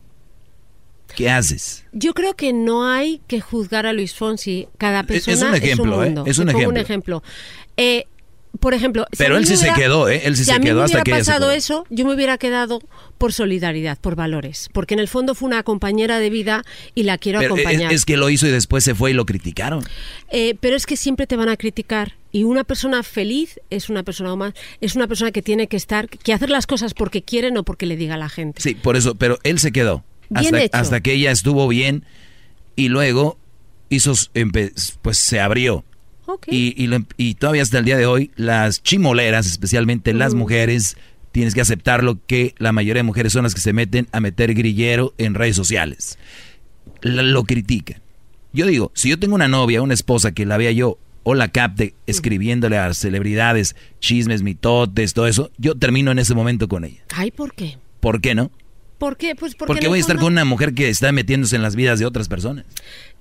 ¿Qué 1.16 1.30
haces? 1.30 1.84
Yo 1.92 2.12
creo 2.12 2.34
que 2.34 2.52
no 2.52 2.86
hay 2.90 3.20
que 3.28 3.40
juzgar 3.40 3.86
a 3.86 3.92
Luis 3.92 4.14
Fonsi. 4.14 4.66
Cada 4.78 5.04
persona 5.04 5.34
es 5.36 5.42
un 5.42 5.54
ejemplo, 5.54 6.02
¿eh? 6.02 6.06
mundo. 6.06 6.24
Es 6.26 6.38
un 6.38 6.46
Te 6.46 6.52
pongo 6.52 6.60
ejemplo. 6.62 6.80
un 6.80 6.84
ejemplo. 6.84 7.22
Eh, 7.76 8.06
por 8.60 8.74
ejemplo, 8.74 9.04
si 9.12 9.18
Pero 9.18 9.34
mí 9.34 9.38
él 9.38 9.42
me 9.42 9.46
sí 9.48 9.56
se 9.56 9.62
hubiera- 9.64 9.76
quedó, 9.76 10.08
¿eh? 10.08 10.22
Él 10.24 10.36
sí 10.36 10.44
si 10.44 10.50
se 10.50 10.52
a 10.52 10.58
mí 10.58 10.64
quedó 10.66 10.78
me 10.78 10.84
hasta 10.84 10.96
hubiera 10.98 11.04
que 11.04 11.10
ella 11.12 11.24
se 11.24 11.30
pasado 11.30 11.46
quedó. 11.48 11.56
eso, 11.56 11.86
yo 11.90 12.04
me 12.06 12.14
hubiera 12.14 12.38
quedado 12.38 12.80
por 13.18 13.32
solidaridad, 13.32 13.98
por 13.98 14.14
valores, 14.16 14.68
porque 14.72 14.94
en 14.94 15.00
el 15.00 15.08
fondo 15.08 15.34
fue 15.34 15.46
una 15.48 15.62
compañera 15.62 16.18
de 16.18 16.30
vida 16.30 16.64
y 16.94 17.02
la 17.04 17.18
quiero 17.18 17.40
Pero 17.40 17.54
es, 17.56 17.60
acompañar. 17.62 17.92
es 17.92 18.04
que 18.04 18.16
lo 18.16 18.30
hizo 18.30 18.46
y 18.46 18.50
después 18.50 18.84
se 18.84 18.94
fue 18.94 19.10
y 19.10 19.14
lo 19.14 19.26
criticaron. 19.26 19.84
Eh, 20.30 20.56
pero 20.60 20.76
es 20.76 20.86
que 20.86 20.96
siempre 20.96 21.26
te 21.26 21.36
van 21.36 21.48
a 21.48 21.56
criticar 21.56 22.14
y 22.32 22.44
una 22.44 22.64
persona 22.64 23.02
feliz 23.02 23.60
es 23.70 23.88
una 23.90 24.02
persona 24.02 24.34
más, 24.36 24.54
es 24.80 24.94
una 24.96 25.06
persona 25.06 25.30
que 25.32 25.42
tiene 25.42 25.66
que 25.68 25.76
estar, 25.76 26.08
que 26.08 26.32
hacer 26.32 26.50
las 26.50 26.66
cosas 26.66 26.94
porque 26.94 27.22
quiere, 27.22 27.50
no 27.50 27.62
porque 27.64 27.86
le 27.86 27.96
diga 27.96 28.14
a 28.14 28.18
la 28.18 28.28
gente. 28.28 28.60
Sí, 28.60 28.74
por 28.74 28.96
eso, 28.96 29.14
pero 29.14 29.38
él 29.44 29.58
se 29.58 29.72
quedó. 29.72 30.04
Hasta, 30.34 30.58
hasta 30.72 31.00
que 31.00 31.12
ella 31.12 31.30
estuvo 31.30 31.68
bien 31.68 32.04
y 32.76 32.88
luego 32.88 33.38
hizo, 33.90 34.14
pues 35.02 35.18
se 35.18 35.38
abrió. 35.38 35.84
Y, 36.48 36.92
em- 36.92 37.06
y 37.16 37.34
todavía 37.34 37.62
hasta 37.62 37.78
el 37.78 37.84
día 37.84 37.96
de 37.96 38.06
hoy, 38.06 38.30
las 38.36 38.82
chimoleras, 38.82 39.46
especialmente 39.46 40.12
las 40.14 40.34
Mm. 40.34 40.38
mujeres, 40.38 40.96
tienes 41.32 41.54
que 41.54 41.60
aceptarlo 41.60 42.18
que 42.26 42.54
la 42.58 42.72
mayoría 42.72 43.00
de 43.00 43.04
mujeres 43.04 43.32
son 43.32 43.42
las 43.42 43.54
que 43.54 43.60
se 43.60 43.72
meten 43.72 44.06
a 44.12 44.20
meter 44.20 44.54
grillero 44.54 45.14
en 45.18 45.34
redes 45.34 45.56
sociales. 45.56 46.18
La- 47.02 47.22
lo 47.22 47.44
critican. 47.44 48.00
Yo 48.52 48.66
digo, 48.66 48.92
si 48.94 49.08
yo 49.08 49.18
tengo 49.18 49.34
una 49.34 49.48
novia, 49.48 49.82
una 49.82 49.94
esposa 49.94 50.32
que 50.32 50.46
la 50.46 50.56
vea 50.56 50.70
yo 50.70 50.98
o 51.24 51.34
la 51.34 51.48
capte 51.48 51.94
escribiéndole 52.06 52.76
a 52.78 52.92
celebridades, 52.94 53.74
chismes, 53.98 54.42
mitotes, 54.42 55.12
todo 55.14 55.26
eso, 55.26 55.50
yo 55.58 55.74
termino 55.74 56.10
en 56.12 56.18
ese 56.18 56.34
momento 56.34 56.68
con 56.68 56.84
ella. 56.84 57.02
Ay, 57.14 57.30
¿por 57.30 57.54
qué? 57.54 57.78
¿Por 58.00 58.20
qué 58.20 58.34
no? 58.34 58.50
¿Por 58.98 59.16
qué? 59.16 59.34
Pues 59.34 59.54
porque, 59.54 59.88
voy 59.88 59.98
a 59.98 60.00
estar 60.00 60.16
fondo, 60.16 60.26
con 60.26 60.32
una 60.34 60.44
mujer 60.44 60.72
que 60.74 60.88
está 60.88 61.10
metiéndose 61.12 61.56
en 61.56 61.62
las 61.62 61.74
vidas 61.76 61.98
de 61.98 62.06
otras 62.06 62.28
personas. 62.28 62.64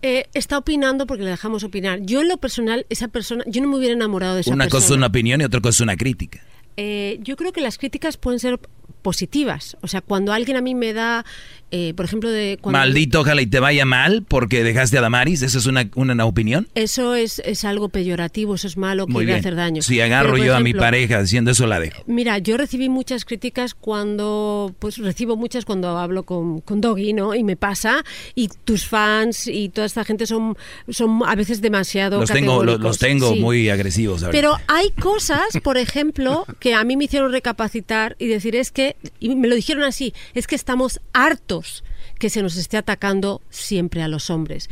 eh, 0.01 0.25
está 0.33 0.57
opinando 0.57 1.07
porque 1.07 1.23
le 1.23 1.29
dejamos 1.31 1.63
opinar. 1.63 1.99
Yo 2.01 2.21
en 2.21 2.27
lo 2.27 2.37
personal, 2.37 2.85
esa 2.89 3.07
persona, 3.07 3.43
yo 3.47 3.61
no 3.61 3.67
me 3.69 3.77
hubiera 3.77 3.93
enamorado 3.93 4.35
de 4.35 4.41
esa 4.41 4.51
Una 4.51 4.65
persona. 4.65 4.79
cosa 4.81 4.93
es 4.93 4.97
una 4.97 5.07
opinión 5.07 5.41
y 5.41 5.43
otra 5.45 5.61
cosa 5.61 5.77
es 5.77 5.81
una 5.81 5.95
crítica. 5.97 6.41
Eh, 6.77 7.19
yo 7.21 7.35
creo 7.35 7.51
que 7.53 7.61
las 7.61 7.77
críticas 7.77 8.17
pueden 8.17 8.39
ser 8.39 8.59
positivas. 9.03 9.77
O 9.81 9.87
sea, 9.87 10.01
cuando 10.01 10.33
alguien 10.33 10.57
a 10.57 10.61
mí 10.61 10.73
me 10.73 10.93
da, 10.93 11.23
eh, 11.69 11.93
por 11.95 12.05
ejemplo, 12.05 12.31
de... 12.31 12.57
Cuando 12.59 12.79
Maldito, 12.79 13.21
ojalá 13.21 13.41
y 13.41 13.47
te 13.47 13.59
vaya 13.59 13.85
mal 13.85 14.23
porque 14.27 14.63
dejaste 14.63 14.97
a 14.97 15.01
Damaris. 15.01 15.41
¿Esa 15.43 15.59
es 15.59 15.65
una, 15.67 15.87
una 15.95 16.25
opinión? 16.25 16.67
Eso 16.73 17.13
es, 17.15 17.39
es 17.45 17.65
algo 17.65 17.89
peyorativo, 17.89 18.55
eso 18.55 18.67
es 18.67 18.77
malo, 18.77 19.05
que 19.05 19.19
bien. 19.19 19.37
hacer 19.37 19.55
daño. 19.55 19.81
Si 19.81 20.01
agarro 20.01 20.33
Pero, 20.33 20.45
yo 20.45 20.55
a 20.55 20.59
mi 20.61 20.73
pareja 20.73 21.21
diciendo 21.21 21.51
eso, 21.51 21.67
la 21.67 21.79
dejo. 21.79 22.01
Mira, 22.07 22.37
yo 22.39 22.57
recibí 22.57 22.89
muchas 22.89 23.25
críticas 23.25 23.75
cuando, 23.75 24.73
pues 24.79 24.97
recibo 24.97 25.35
muchas 25.35 25.65
cuando 25.65 25.97
hablo 25.97 26.23
con, 26.23 26.61
con 26.61 26.81
Doggy, 26.81 27.13
¿no? 27.13 27.35
Y 27.35 27.43
me 27.43 27.55
pasa, 27.55 28.03
y 28.33 28.49
tus 28.63 28.87
fans 28.87 29.47
y 29.47 29.69
toda 29.69 29.85
esta 29.85 30.03
gente 30.05 30.25
son, 30.25 30.57
son 30.89 31.21
a 31.25 31.35
veces 31.35 31.61
demasiado 31.61 32.19
Los 32.19 32.31
tengo, 32.31 32.63
los, 32.63 32.97
tengo 32.97 33.33
Sí. 33.33 33.39
muy 33.39 33.69
agresivos. 33.69 34.23
Pero 34.31 34.55
hay 34.67 34.91
cosas, 34.91 35.41
por 35.63 35.77
ejemplo, 35.77 36.45
que 36.59 36.73
a 36.73 36.83
mí 36.83 36.95
me 36.97 37.05
hicieron 37.05 37.31
recapacitar 37.31 38.15
y 38.19 38.27
decir 38.27 38.55
es 38.55 38.71
que, 38.71 38.92
y 39.19 39.35
me 39.35 39.47
lo 39.47 39.55
dijeron 39.55 39.83
así, 39.83 40.13
es 40.33 40.47
que 40.47 40.55
estamos 40.55 41.01
hartos 41.13 41.83
que 42.19 42.29
se 42.29 42.41
nos 42.41 42.55
esté 42.55 42.77
atacando 42.77 43.41
siempre 43.49 44.01
a 44.01 44.07
los 44.07 44.29
hombres. 44.29 44.69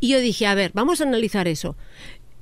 Y 0.00 0.08
yo 0.08 0.20
dije, 0.20 0.46
a 0.46 0.54
ver, 0.54 0.70
vamos 0.74 1.00
a 1.00 1.04
analizar 1.04 1.48
eso. 1.48 1.76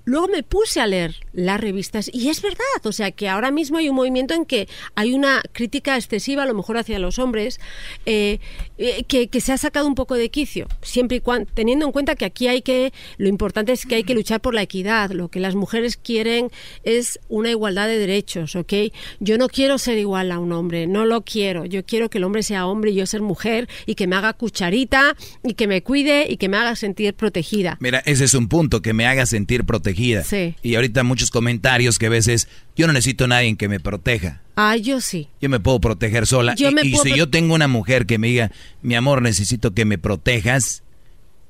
Luego 0.05 0.29
me 0.29 0.43
puse 0.43 0.81
a 0.81 0.87
leer 0.87 1.15
las 1.33 1.61
revistas 1.61 2.11
y 2.13 2.29
es 2.29 2.43
verdad, 2.43 2.59
o 2.83 2.93
sea 2.93 3.13
que 3.13 3.29
ahora 3.29 3.51
mismo 3.51 3.79
hay 3.79 3.89
un 3.89 3.95
movimiento 3.95 4.35
en 4.35 4.45
que 4.45 4.69
hay 4.97 5.13
una 5.15 5.43
crítica 5.53 5.97
excesiva, 5.97 6.43
a 6.43 6.47
lo 6.47 6.55
mejor 6.55 6.77
hacia 6.77 6.99
los 6.99 7.19
hombres, 7.19 7.61
eh, 8.05 8.41
eh, 8.79 9.05
que, 9.05 9.41
se 9.41 9.53
ha 9.53 9.59
sacado 9.59 9.87
un 9.87 9.95
poco 9.95 10.15
de 10.17 10.29
quicio, 10.31 10.67
siempre 10.83 11.19
y 11.19 11.21
cuando, 11.21 11.51
teniendo 11.55 11.87
en 11.87 11.93
cuenta 11.93 12.17
que 12.17 12.25
aquí 12.25 12.49
hay 12.49 12.63
que, 12.63 12.93
lo 13.17 13.29
importante 13.29 13.73
es 13.73 13.87
que 13.87 13.95
hay 13.95 14.05
que 14.05 14.15
luchar 14.15 14.41
por 14.41 14.55
la 14.55 14.63
equidad, 14.63 15.11
lo 15.13 15.29
que 15.29 15.39
las 15.39 15.55
mujeres 15.55 15.97
quieren 15.97 16.51
es 16.83 17.21
una 17.29 17.51
igualdad 17.51 17.87
de 17.87 17.99
derechos, 17.99 18.57
¿ok? 18.57 18.73
Yo 19.21 19.39
no 19.39 19.49
quiero 19.49 19.79
ser 19.79 19.99
igual 19.99 20.33
a 20.33 20.41
un 20.41 20.53
hombre, 20.53 20.89
no 20.89 21.07
lo 21.07 21.23
quiero, 21.23 21.65
yo 21.65 21.85
quiero 21.85 22.11
que 22.11 22.19
el 22.19 22.25
hombre 22.25 22.43
sea 22.43 22.67
hombre 22.67 22.91
y 22.91 22.95
yo 22.95 23.07
ser 23.07 23.23
mujer 23.23 23.69
y 23.87 23.95
que 23.95 24.09
me 24.09 24.17
haga 24.17 24.33
cucharita 24.33 25.17
y 25.45 25.55
que 25.55 25.69
me 25.69 25.83
cuide 25.83 26.27
y 26.29 26.39
que 26.39 26.49
me 26.49 26.57
haga 26.57 26.75
sentir 26.75 27.15
protegida. 27.15 27.77
Mira, 27.81 28.03
ese 28.05 28.25
es 28.25 28.35
un 28.35 28.49
punto 28.49 28.83
que 28.83 28.93
me 28.93 29.07
haga 29.07 29.27
sentir 29.27 29.65
protegida. 29.65 29.92
Sí. 30.25 30.57
Y 30.63 30.75
ahorita 30.75 31.03
muchos 31.03 31.31
comentarios 31.31 31.99
que 31.99 32.07
a 32.07 32.11
veces 32.11 32.49
yo 32.77 32.87
no 32.87 32.93
necesito 32.93 33.25
a 33.25 33.29
nadie 33.29 33.57
que 33.57 33.69
me 33.69 33.81
proteja. 33.81 34.41
Ah, 34.57 34.77
yo 34.77 35.01
sí. 35.01 35.29
Yo 35.41 35.49
me 35.49 35.61
puedo 35.61 35.81
proteger 35.81 36.27
sola. 36.27 36.55
Yo 36.55 36.71
y 36.71 36.75
me 36.75 36.83
y 36.83 36.93
puedo 36.93 37.05
si 37.05 37.17
yo 37.17 37.29
tengo 37.31 37.55
una 37.55 37.69
mujer 37.69 38.07
que 38.07 38.19
me 38.19 38.29
diga, 38.29 38.51
mi 38.83 38.95
amor, 38.95 39.23
necesito 39.23 39.73
que 39.73 39.85
me 39.85 39.99
protejas, 39.99 40.83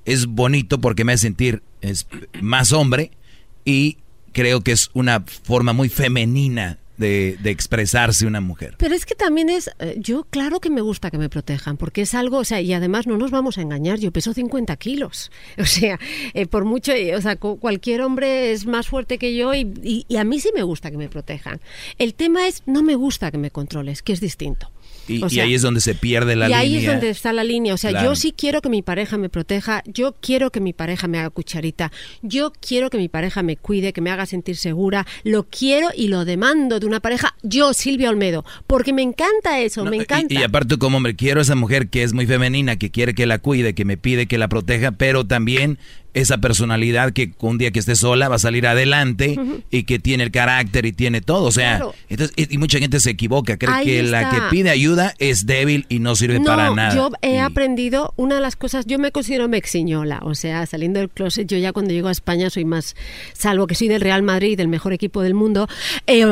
es 0.05 0.27
bonito 0.27 0.81
porque 0.81 1.05
me 1.05 1.13
hace 1.13 1.23
sentir 1.23 1.63
es, 1.81 2.07
más 2.41 2.73
hombre 2.73 3.11
y 3.65 3.99
creo 4.33 4.63
que 4.63 4.73
es 4.73 4.91
una 4.95 5.25
forma 5.45 5.73
muy 5.73 5.89
femenina 5.89 6.79
de, 6.97 7.37
de 7.43 7.51
expresarse 7.51 8.27
una 8.27 8.41
mujer. 8.41 8.75
Pero 8.79 8.95
es 8.95 9.07
que 9.07 9.15
también 9.15 9.49
es, 9.49 9.71
eh, 9.79 9.97
yo 9.99 10.25
claro 10.25 10.61
que 10.61 10.71
me 10.71 10.81
gusta 10.81 11.11
que 11.11 11.19
me 11.19 11.29
protejan, 11.29 11.77
porque 11.77 12.03
es 12.03 12.15
algo, 12.15 12.39
o 12.39 12.45
sea, 12.45 12.61
y 12.61 12.73
además 12.73 13.07
no 13.07 13.17
nos 13.19 13.31
vamos 13.31 13.59
a 13.59 13.63
engañar, 13.63 13.99
yo 13.99 14.13
peso 14.13 14.33
50 14.35 14.77
kilos, 14.77 15.31
o 15.59 15.65
sea, 15.65 15.99
eh, 16.35 16.47
por 16.47 16.65
mucho, 16.65 16.93
eh, 16.93 17.17
o 17.17 17.21
sea, 17.21 17.37
cu- 17.37 17.59
cualquier 17.59 18.03
hombre 18.03 18.53
es 18.53 18.67
más 18.67 18.87
fuerte 18.89 19.19
que 19.19 19.35
yo 19.35 19.55
y, 19.55 19.61
y- 19.83 20.05
y 20.09 20.17
a 20.17 20.25
mí 20.25 20.39
sí 20.41 20.51
me 20.55 20.63
gusta 20.63 20.91
que 20.91 20.97
me 20.99 21.09
protejan. 21.09 21.61
El 21.99 22.15
tema 22.15 22.47
es, 22.47 22.63
no 22.67 22.83
me 22.83 22.95
gusta 22.95 23.31
que 23.31 23.39
me 23.39 23.51
controles, 23.51 24.03
que 24.03 24.13
es 24.13 24.21
distinto. 24.21 24.71
Y, 25.13 25.23
O 25.23 25.29
y 25.31 25.41
ahí 25.41 25.55
es 25.55 25.63
donde 25.63 25.81
se 25.81 25.95
pierde 25.95 26.37
la 26.37 26.47
y 26.47 26.49
línea. 26.49 26.59
ahí 26.61 26.77
es 26.77 26.87
donde 26.87 27.11
está 27.11 27.33
la 27.33 27.45
línea. 27.45 27.75
O 27.75 27.77
sea, 27.77 27.91
Claro. 27.91 28.11
yo 28.11 28.17
sí 28.17 28.33
quiero 28.37 28.61
que 28.63 28.69
mi 28.69 28.83
pareja 28.83 29.19
me 29.19 29.29
proteja, 29.29 29.83
yo 29.87 30.15
quiero 30.21 30.51
que 30.51 30.61
mi 30.61 30.73
pareja 30.73 31.09
me 31.09 31.19
haga 31.19 31.31
cucharita, 31.31 31.93
yo 32.23 32.53
quiero 32.67 32.91
que 32.91 32.99
mi 32.99 33.09
pareja 33.09 33.43
me 33.43 33.57
cuide, 33.57 33.93
que 33.93 34.01
me 34.01 34.11
haga 34.11 34.27
sentir 34.27 34.57
segura, 34.57 35.07
lo 35.25 35.45
quiero 35.45 35.89
y 35.97 36.09
lo 36.09 36.25
demando 36.25 36.81
de 36.81 36.87
una 36.87 37.01
pareja, 37.01 37.35
yo, 37.43 37.73
Silvia 37.75 38.11
Olmedo, 38.11 38.45
porque 38.67 38.93
me 38.93 39.03
encanta 39.03 39.61
eso, 39.61 39.85
me 39.85 39.97
Y- 39.97 40.01
encanta. 40.01 40.33
Y, 40.35 40.39
aparte 40.43 40.77
como 40.79 40.97
hombre, 40.97 41.15
quiero 41.17 41.41
esa 41.41 41.55
mujer 41.55 41.89
que 41.89 42.03
es 42.03 42.13
muy 42.13 42.27
femenina, 42.27 42.77
que 42.77 42.91
quiere 42.91 43.15
que 43.15 43.27
la 43.27 43.39
cuide, 43.39 43.75
que 43.75 43.85
me 43.85 43.97
pide 43.97 44.27
que 44.27 44.39
la 44.39 44.49
proteja, 44.49 44.93
pero 44.93 45.27
también 45.27 45.79
esa 46.15 46.39
personalidad 46.39 47.13
que 47.13 47.33
un 47.41 47.59
día 47.59 47.71
que 47.71 47.79
esté 47.79 47.97
sola 47.97 48.29
va 48.29 48.37
a 48.37 48.39
salir 48.39 48.67
adelante 48.67 49.39
y 49.71 49.85
que 49.85 49.99
tiene 49.99 50.25
el 50.25 50.31
carácter 50.31 50.87
y 50.87 50.93
tiene 50.93 51.21
todo. 51.21 51.45
O 51.45 51.53
sea, 51.53 51.81
entonces, 52.09 52.35
y, 52.37 52.59
mucha 52.59 52.79
gente 52.79 53.01
se 53.01 53.11
equivoca, 53.11 53.57
cree 53.57 53.85
que 53.85 54.03
la 54.03 54.31
que 54.31 54.39
pide 54.51 54.71
ayuda 54.71 55.15
es 55.19 55.47
débil 55.47 55.87
y 55.89 55.99
no 55.99 56.15
sirve 56.15 56.41
para 56.41 56.75
nada. 56.75 56.95
Yo 56.95 57.11
he 57.23 57.41
aprendido 57.41 58.13
una 58.17 58.37
de 58.37 58.41
las 58.41 58.57
cosas, 58.57 58.87
yo 58.87 58.99
me 58.99 59.11
considero 59.13 59.49
mexiñola, 59.49 60.21
o 60.23 60.35
sea, 60.35 60.67
saliendo 60.67 61.01
del 61.01 61.09
closet, 61.09 61.49
yo 61.49 61.59
ya 61.59 61.73
cuando 61.73 61.93
llego 61.93 62.09
a 62.09 62.13
España 62.13 62.51
soy 62.51 62.65
más, 62.65 62.95
salvo 63.33 63.67
que 63.67 63.75
soy 63.75 63.89
del 63.89 64.01
Real 64.01 64.23
Madrid, 64.23 64.57
del 64.57 64.69
mejor 64.69 64.93
equipo 64.93 65.23
del 65.23 65.35
mundo. 65.35 65.69
Eh, 66.07 66.25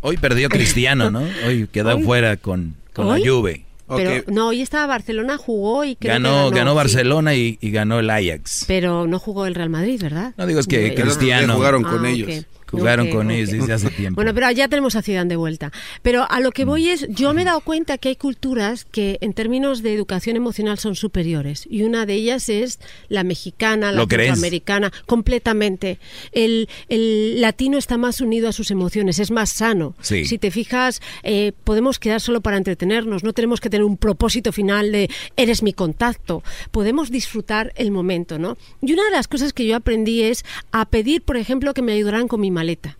hoy 0.00 0.16
perdió 0.16 0.48
Cristiano, 0.50 1.10
¿no? 1.10 1.22
Hoy 1.46 1.68
quedó 1.70 1.98
fuera 2.00 2.36
con, 2.36 2.76
con 2.92 3.08
la 3.08 3.18
Juve. 3.18 3.64
Pero 3.88 4.24
no, 4.28 4.48
hoy 4.48 4.62
estaba 4.62 4.86
Barcelona, 4.86 5.36
jugó 5.36 5.84
y 5.84 5.96
creo 5.96 6.14
ganó, 6.14 6.50
que 6.50 6.58
ganó, 6.58 6.74
Barcelona 6.74 7.34
y, 7.34 7.58
ganó 7.60 7.98
el 7.98 8.10
Ajax. 8.10 8.64
Pero 8.66 9.06
no 9.06 9.18
jugó 9.18 9.46
el 9.46 9.54
Real 9.54 9.70
Madrid, 9.70 10.00
¿verdad? 10.00 10.34
No 10.36 10.46
digo 10.46 10.60
es 10.60 10.66
que 10.66 10.94
Cristiano 10.94 11.54
jugaron 11.54 11.82
con 11.82 12.04
ah, 12.04 12.10
ellos. 12.10 12.46
Jugaron 12.72 13.10
con 13.10 13.30
ellos 13.30 13.50
desde 13.50 13.72
hace 13.72 13.90
tiempo. 13.96 14.16
Bueno, 14.16 14.34
pero 14.34 14.50
ya 14.50 14.66
tenemos 14.66 14.96
a 14.96 15.02
Zidane 15.02 15.28
de 15.28 15.36
vuelta. 15.36 15.70
Pero 16.02 16.26
a 16.28 16.40
lo 16.40 16.50
que 16.50 16.64
voy 16.64 16.88
es, 16.88 17.06
yo 17.08 17.32
me 17.34 17.42
he 17.42 17.44
dado 17.44 17.60
cuenta 17.60 17.98
que 17.98 18.08
hay 18.08 18.16
culturas 18.16 18.84
que 18.84 19.18
en 19.20 19.34
términos 19.34 19.82
de 19.82 19.94
educación 19.94 20.36
emocional 20.36 20.78
son 20.78 20.96
superiores. 20.96 21.66
Y 21.70 21.82
una 21.82 22.06
de 22.06 22.14
ellas 22.14 22.48
es 22.48 22.80
la 23.08 23.24
mexicana, 23.24 23.92
la 23.92 24.06
centroamericana, 24.06 24.92
completamente. 25.06 25.98
El, 26.32 26.68
latino 26.88 27.78
está 27.78 27.98
más 27.98 28.20
unido 28.20 28.48
a 28.48 28.52
sus 28.52 28.70
emociones, 28.70 29.18
es 29.18 29.30
más 29.30 29.52
sano. 29.52 29.94
Si 30.00 30.38
te 30.38 30.50
fijas, 30.50 31.00
eh, 31.22 31.52
podemos 31.64 31.98
quedar 31.98 32.20
solo 32.20 32.40
para 32.40 32.56
entretenernos, 32.56 33.22
no 33.24 33.32
tenemos 33.32 33.60
que 33.60 33.70
tener 33.70 33.84
un 33.84 33.96
propósito 33.96 34.52
final 34.52 34.92
de 34.92 35.10
eres 35.36 35.62
mi 35.62 35.72
contacto. 35.72 36.42
Podemos 36.70 37.10
disfrutar 37.10 37.72
el 37.76 37.90
momento, 37.90 38.38
¿no? 38.38 38.56
Y 38.80 38.92
una 38.92 39.04
de 39.04 39.10
las 39.10 39.28
cosas 39.28 39.52
que 39.52 39.66
yo 39.66 39.76
aprendí 39.76 40.22
es 40.22 40.44
a 40.70 40.86
pedir, 40.86 41.22
por 41.22 41.36
ejemplo, 41.36 41.74
que 41.74 41.82
me 41.82 41.92
ayudaran 41.92 42.28
con 42.28 42.40
mi 42.40 42.50
maleta. 42.62 42.96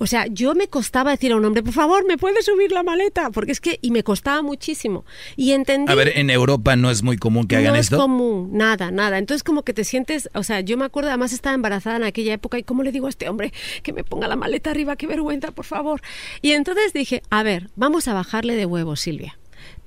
O 0.00 0.06
sea, 0.06 0.26
yo 0.28 0.54
me 0.54 0.68
costaba 0.68 1.10
decir 1.10 1.32
a 1.32 1.36
un 1.36 1.44
hombre, 1.44 1.62
por 1.62 1.72
favor, 1.72 2.06
¿me 2.06 2.18
puedes 2.18 2.44
subir 2.44 2.70
la 2.70 2.84
maleta? 2.84 3.30
Porque 3.30 3.50
es 3.50 3.60
que, 3.60 3.78
y 3.82 3.90
me 3.90 4.04
costaba 4.04 4.42
muchísimo. 4.42 5.04
Y 5.34 5.52
entendí... 5.52 5.90
A 5.90 5.96
ver, 5.96 6.12
en 6.16 6.30
Europa 6.30 6.76
no 6.76 6.88
es 6.88 7.02
muy 7.02 7.16
común 7.16 7.48
que 7.48 7.56
hagan 7.56 7.74
esto. 7.74 7.96
No 7.96 8.02
es 8.02 8.06
común, 8.06 8.50
nada, 8.52 8.92
nada. 8.92 9.18
Entonces 9.18 9.42
como 9.42 9.62
que 9.62 9.74
te 9.74 9.82
sientes, 9.82 10.30
o 10.34 10.44
sea, 10.44 10.60
yo 10.60 10.76
me 10.76 10.84
acuerdo, 10.84 11.10
además 11.10 11.32
estaba 11.32 11.54
embarazada 11.54 11.96
en 11.96 12.04
aquella 12.04 12.32
época 12.32 12.58
y 12.58 12.62
cómo 12.62 12.84
le 12.84 12.92
digo 12.92 13.06
a 13.06 13.10
este 13.10 13.28
hombre 13.28 13.52
que 13.82 13.92
me 13.92 14.04
ponga 14.04 14.28
la 14.28 14.36
maleta 14.36 14.70
arriba, 14.70 14.94
qué 14.94 15.08
vergüenza, 15.08 15.50
por 15.50 15.64
favor. 15.64 16.00
Y 16.42 16.52
entonces 16.52 16.92
dije, 16.92 17.22
a 17.30 17.42
ver, 17.42 17.70
vamos 17.74 18.06
a 18.06 18.14
bajarle 18.14 18.54
de 18.54 18.66
huevo, 18.66 18.94
Silvia 18.94 19.36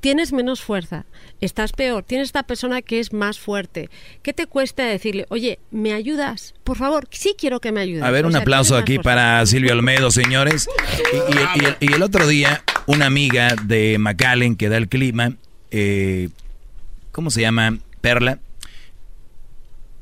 tienes 0.01 0.33
menos 0.33 0.61
fuerza, 0.61 1.05
estás 1.39 1.71
peor, 1.71 2.03
tienes 2.03 2.29
esta 2.29 2.43
persona 2.43 2.81
que 2.81 2.99
es 2.99 3.13
más 3.13 3.39
fuerte. 3.39 3.89
¿Qué 4.23 4.33
te 4.33 4.47
cuesta 4.47 4.83
decirle, 4.83 5.25
oye, 5.29 5.59
¿me 5.69 5.93
ayudas? 5.93 6.55
Por 6.63 6.77
favor, 6.77 7.07
sí 7.11 7.35
quiero 7.37 7.61
que 7.61 7.71
me 7.71 7.79
ayudes. 7.79 8.03
A 8.03 8.11
ver, 8.11 8.25
un 8.25 8.35
aplauso 8.35 8.75
aquí 8.75 8.99
para 8.99 9.45
Silvio 9.45 9.73
Olmedo, 9.73 10.11
señores. 10.11 10.67
Y, 11.79 11.93
el, 11.93 12.01
otro 12.01 12.27
día, 12.27 12.63
una 12.87 13.05
amiga 13.05 13.55
de 13.63 13.97
McAllen 13.99 14.55
que 14.55 14.69
da 14.69 14.77
el 14.77 14.89
clima, 14.89 15.37
eh, 15.69 16.29
¿cómo 17.11 17.29
se 17.29 17.41
llama? 17.41 17.77
Perla, 18.01 18.39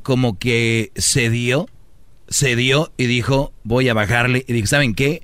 como 0.02 0.40
que 0.40 0.92
cedió, 0.96 1.68
cedió 2.30 2.92
y 2.96 3.06
dijo, 3.08 3.52
voy 3.64 3.90
a 3.90 3.94
bajarle. 3.94 4.46
Y 4.48 4.54
dije, 4.54 4.68
¿saben 4.68 4.96
qué? 4.96 5.24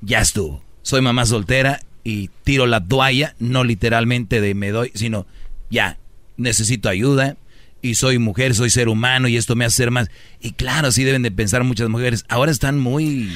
Ya 0.00 0.20
estuvo. 0.20 0.62
Soy 0.82 1.02
mamá 1.02 1.24
soltera 1.24 1.80
y 2.08 2.30
tiro 2.42 2.66
la 2.66 2.82
toalla, 2.82 3.34
no 3.38 3.64
literalmente 3.64 4.40
de 4.40 4.54
me 4.54 4.70
doy, 4.70 4.90
sino 4.94 5.26
ya, 5.68 5.98
necesito 6.38 6.88
ayuda 6.88 7.36
y 7.82 7.96
soy 7.96 8.18
mujer, 8.18 8.54
soy 8.54 8.70
ser 8.70 8.88
humano 8.88 9.28
y 9.28 9.36
esto 9.36 9.54
me 9.56 9.66
hace 9.66 9.76
ser 9.76 9.90
más. 9.90 10.08
Y 10.40 10.52
claro, 10.52 10.88
así 10.88 11.04
deben 11.04 11.20
de 11.20 11.30
pensar 11.30 11.64
muchas 11.64 11.90
mujeres. 11.90 12.24
Ahora 12.30 12.50
están 12.50 12.78
muy 12.78 13.28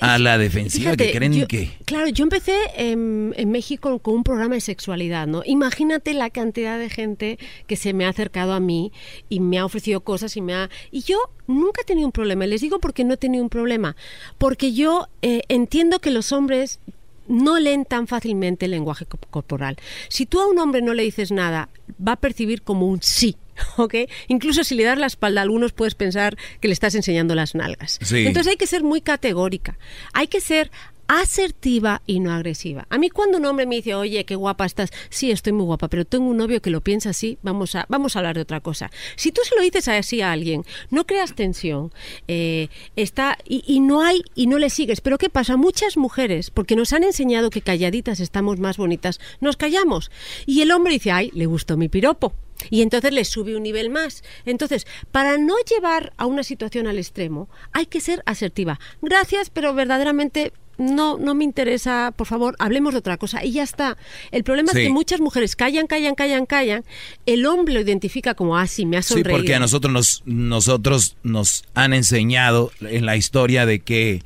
a 0.00 0.18
la 0.18 0.38
defensiva, 0.38 0.96
que 0.96 1.12
creen 1.12 1.46
que... 1.46 1.70
Claro, 1.84 2.08
yo 2.08 2.24
empecé 2.24 2.56
en, 2.76 3.32
en, 3.36 3.52
México 3.52 4.00
con 4.00 4.14
un 4.14 4.24
programa 4.24 4.56
de 4.56 4.60
sexualidad, 4.60 5.28
¿no? 5.28 5.42
Imagínate 5.46 6.12
la 6.12 6.28
cantidad 6.28 6.80
de 6.80 6.90
gente 6.90 7.38
que 7.68 7.76
se 7.76 7.94
me 7.94 8.06
ha 8.06 8.08
acercado 8.08 8.54
a 8.54 8.60
mí 8.60 8.90
y 9.28 9.38
me 9.38 9.60
ha 9.60 9.64
ofrecido 9.64 10.00
cosas 10.00 10.36
y 10.36 10.40
me 10.40 10.52
ha... 10.52 10.68
Y 10.90 11.02
yo 11.02 11.16
nunca 11.46 11.82
he 11.82 11.84
tenido 11.84 12.08
un 12.08 12.12
problema. 12.12 12.44
Les 12.44 12.60
digo 12.60 12.80
porque 12.80 13.04
no 13.04 13.14
he 13.14 13.18
tenido 13.18 13.44
un 13.44 13.50
problema. 13.50 13.94
Porque 14.36 14.72
yo 14.72 15.06
eh, 15.22 15.42
entiendo 15.48 16.00
que 16.00 16.10
los 16.10 16.32
hombres 16.32 16.80
no 17.28 17.58
leen 17.58 17.84
tan 17.84 18.06
fácilmente 18.06 18.66
el 18.66 18.72
lenguaje 18.72 19.06
corporal. 19.06 19.76
Si 20.08 20.26
tú 20.26 20.40
a 20.40 20.46
un 20.46 20.58
hombre 20.58 20.82
no 20.82 20.94
le 20.94 21.02
dices 21.02 21.30
nada, 21.30 21.68
va 22.06 22.12
a 22.12 22.16
percibir 22.16 22.62
como 22.62 22.86
un 22.86 23.02
sí. 23.02 23.36
¿ok? 23.76 23.94
Incluso 24.28 24.64
si 24.64 24.74
le 24.74 24.84
das 24.84 24.98
la 24.98 25.06
espalda 25.06 25.40
a 25.40 25.44
algunos 25.44 25.72
puedes 25.72 25.94
pensar 25.94 26.36
que 26.60 26.68
le 26.68 26.74
estás 26.74 26.94
enseñando 26.94 27.34
las 27.34 27.54
nalgas. 27.54 27.98
Entonces 28.12 28.50
hay 28.50 28.56
que 28.56 28.66
ser 28.66 28.82
muy 28.82 29.00
categórica. 29.00 29.78
Hay 30.12 30.26
que 30.26 30.40
ser 30.40 30.70
asertiva 31.08 32.02
y 32.06 32.20
no 32.20 32.32
agresiva. 32.32 32.86
A 32.90 32.98
mí 32.98 33.10
cuando 33.10 33.38
un 33.38 33.46
hombre 33.46 33.66
me 33.66 33.76
dice, 33.76 33.94
oye, 33.94 34.24
qué 34.24 34.34
guapa 34.34 34.66
estás, 34.66 34.90
sí, 35.08 35.30
estoy 35.30 35.52
muy 35.52 35.64
guapa, 35.64 35.88
pero 35.88 36.04
tengo 36.04 36.26
un 36.26 36.36
novio 36.36 36.60
que 36.60 36.70
lo 36.70 36.80
piensa 36.80 37.10
así, 37.10 37.38
vamos 37.42 37.74
a, 37.74 37.86
vamos 37.88 38.16
a 38.16 38.20
hablar 38.20 38.36
de 38.36 38.42
otra 38.42 38.60
cosa. 38.60 38.90
Si 39.16 39.32
tú 39.32 39.42
se 39.44 39.54
lo 39.56 39.62
dices 39.62 39.88
así 39.88 40.20
a 40.20 40.32
alguien, 40.32 40.64
no 40.90 41.06
creas 41.06 41.34
tensión, 41.34 41.92
eh, 42.28 42.68
está, 42.96 43.38
y, 43.44 43.62
y, 43.66 43.80
no 43.80 44.02
hay, 44.02 44.22
y 44.34 44.46
no 44.46 44.58
le 44.58 44.70
sigues. 44.70 45.00
Pero 45.00 45.18
¿qué 45.18 45.30
pasa? 45.30 45.56
Muchas 45.56 45.96
mujeres, 45.96 46.50
porque 46.50 46.76
nos 46.76 46.92
han 46.92 47.04
enseñado 47.04 47.50
que 47.50 47.62
calladitas 47.62 48.20
estamos 48.20 48.58
más 48.58 48.76
bonitas, 48.76 49.20
nos 49.40 49.56
callamos. 49.56 50.10
Y 50.46 50.62
el 50.62 50.72
hombre 50.72 50.94
dice, 50.94 51.12
ay, 51.12 51.30
le 51.34 51.46
gustó 51.46 51.76
mi 51.76 51.88
piropo. 51.88 52.34
Y 52.70 52.82
entonces 52.82 53.12
le 53.12 53.24
sube 53.24 53.56
un 53.56 53.62
nivel 53.62 53.90
más. 53.90 54.22
Entonces, 54.44 54.86
para 55.12 55.38
no 55.38 55.54
llevar 55.68 56.12
a 56.16 56.26
una 56.26 56.42
situación 56.42 56.86
al 56.86 56.98
extremo, 56.98 57.48
hay 57.72 57.86
que 57.86 58.00
ser 58.00 58.22
asertiva. 58.26 58.80
Gracias, 59.02 59.50
pero 59.50 59.74
verdaderamente 59.74 60.52
no, 60.78 61.18
no 61.18 61.34
me 61.34 61.44
interesa, 61.44 62.12
por 62.16 62.26
favor, 62.26 62.56
hablemos 62.58 62.92
de 62.92 62.98
otra 62.98 63.16
cosa. 63.16 63.44
Y 63.44 63.52
ya 63.52 63.62
está. 63.62 63.96
El 64.30 64.44
problema 64.44 64.72
es 64.72 64.78
que 64.78 64.90
muchas 64.90 65.20
mujeres 65.20 65.56
callan, 65.56 65.86
callan, 65.86 66.14
callan, 66.14 66.46
callan. 66.46 66.84
El 67.24 67.46
hombre 67.46 67.74
lo 67.74 67.80
identifica 67.80 68.34
como, 68.34 68.56
ah, 68.56 68.66
sí, 68.66 68.86
me 68.86 68.96
ha 68.96 69.02
sonreído. 69.02 69.30
Sí, 69.30 69.36
porque 69.36 69.54
a 69.54 69.58
nosotros 69.58 69.92
nos, 69.92 70.22
nosotros 70.26 71.16
nos 71.22 71.64
han 71.74 71.92
enseñado 71.92 72.70
en 72.80 73.06
la 73.06 73.16
historia 73.16 73.66
de 73.66 73.80
que 73.80 74.22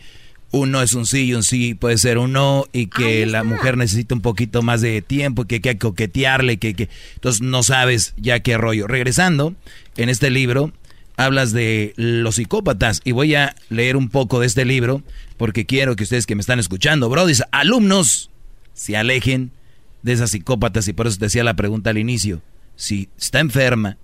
uno 0.52 0.82
es 0.82 0.94
un 0.94 1.06
sí 1.06 1.26
y 1.26 1.34
un 1.34 1.44
sí 1.44 1.74
puede 1.74 1.96
ser 1.96 2.18
un 2.18 2.32
no 2.32 2.66
y 2.72 2.88
que 2.88 3.24
la 3.26 3.44
mujer 3.44 3.76
necesita 3.76 4.14
un 4.14 4.20
poquito 4.20 4.62
más 4.62 4.80
de 4.80 5.00
tiempo, 5.00 5.44
que 5.44 5.56
hay 5.56 5.60
que 5.60 5.78
coquetearle, 5.78 6.56
que, 6.56 6.74
que 6.74 6.88
entonces 7.14 7.40
no 7.40 7.62
sabes 7.62 8.14
ya 8.16 8.40
qué 8.40 8.58
rollo. 8.58 8.88
Regresando, 8.88 9.54
en 9.96 10.08
este 10.08 10.30
libro 10.30 10.72
hablas 11.24 11.52
de 11.52 11.92
los 11.96 12.36
psicópatas 12.36 13.02
y 13.04 13.12
voy 13.12 13.34
a 13.34 13.54
leer 13.68 13.96
un 13.96 14.08
poco 14.08 14.40
de 14.40 14.46
este 14.46 14.64
libro 14.64 15.02
porque 15.36 15.66
quiero 15.66 15.94
que 15.94 16.04
ustedes 16.04 16.24
que 16.24 16.34
me 16.34 16.40
están 16.40 16.58
escuchando, 16.58 17.10
brodis, 17.10 17.42
alumnos, 17.52 18.30
se 18.72 18.96
alejen 18.96 19.52
de 20.02 20.14
esas 20.14 20.30
psicópatas 20.30 20.88
y 20.88 20.94
por 20.94 21.06
eso 21.06 21.18
te 21.18 21.26
decía 21.26 21.44
la 21.44 21.54
pregunta 21.54 21.90
al 21.90 21.98
inicio. 21.98 22.40
Si 22.74 23.10
está 23.18 23.40
enferma, 23.40 23.98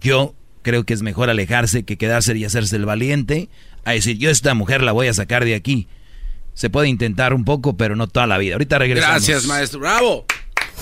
yo 0.00 0.34
creo 0.62 0.84
que 0.84 0.94
es 0.94 1.02
mejor 1.02 1.28
alejarse 1.28 1.82
que 1.82 1.98
quedarse 1.98 2.36
y 2.36 2.44
hacerse 2.44 2.76
el 2.76 2.86
valiente 2.86 3.48
a 3.84 3.92
decir, 3.92 4.16
yo 4.16 4.30
esta 4.30 4.54
mujer 4.54 4.82
la 4.82 4.92
voy 4.92 5.08
a 5.08 5.14
sacar 5.14 5.44
de 5.44 5.56
aquí. 5.56 5.88
Se 6.54 6.70
puede 6.70 6.88
intentar 6.88 7.34
un 7.34 7.44
poco, 7.44 7.76
pero 7.76 7.96
no 7.96 8.06
toda 8.06 8.28
la 8.28 8.38
vida. 8.38 8.54
Ahorita 8.54 8.78
regresamos. 8.78 9.26
Gracias, 9.26 9.46
maestro. 9.46 9.80
Bravo. 9.80 10.24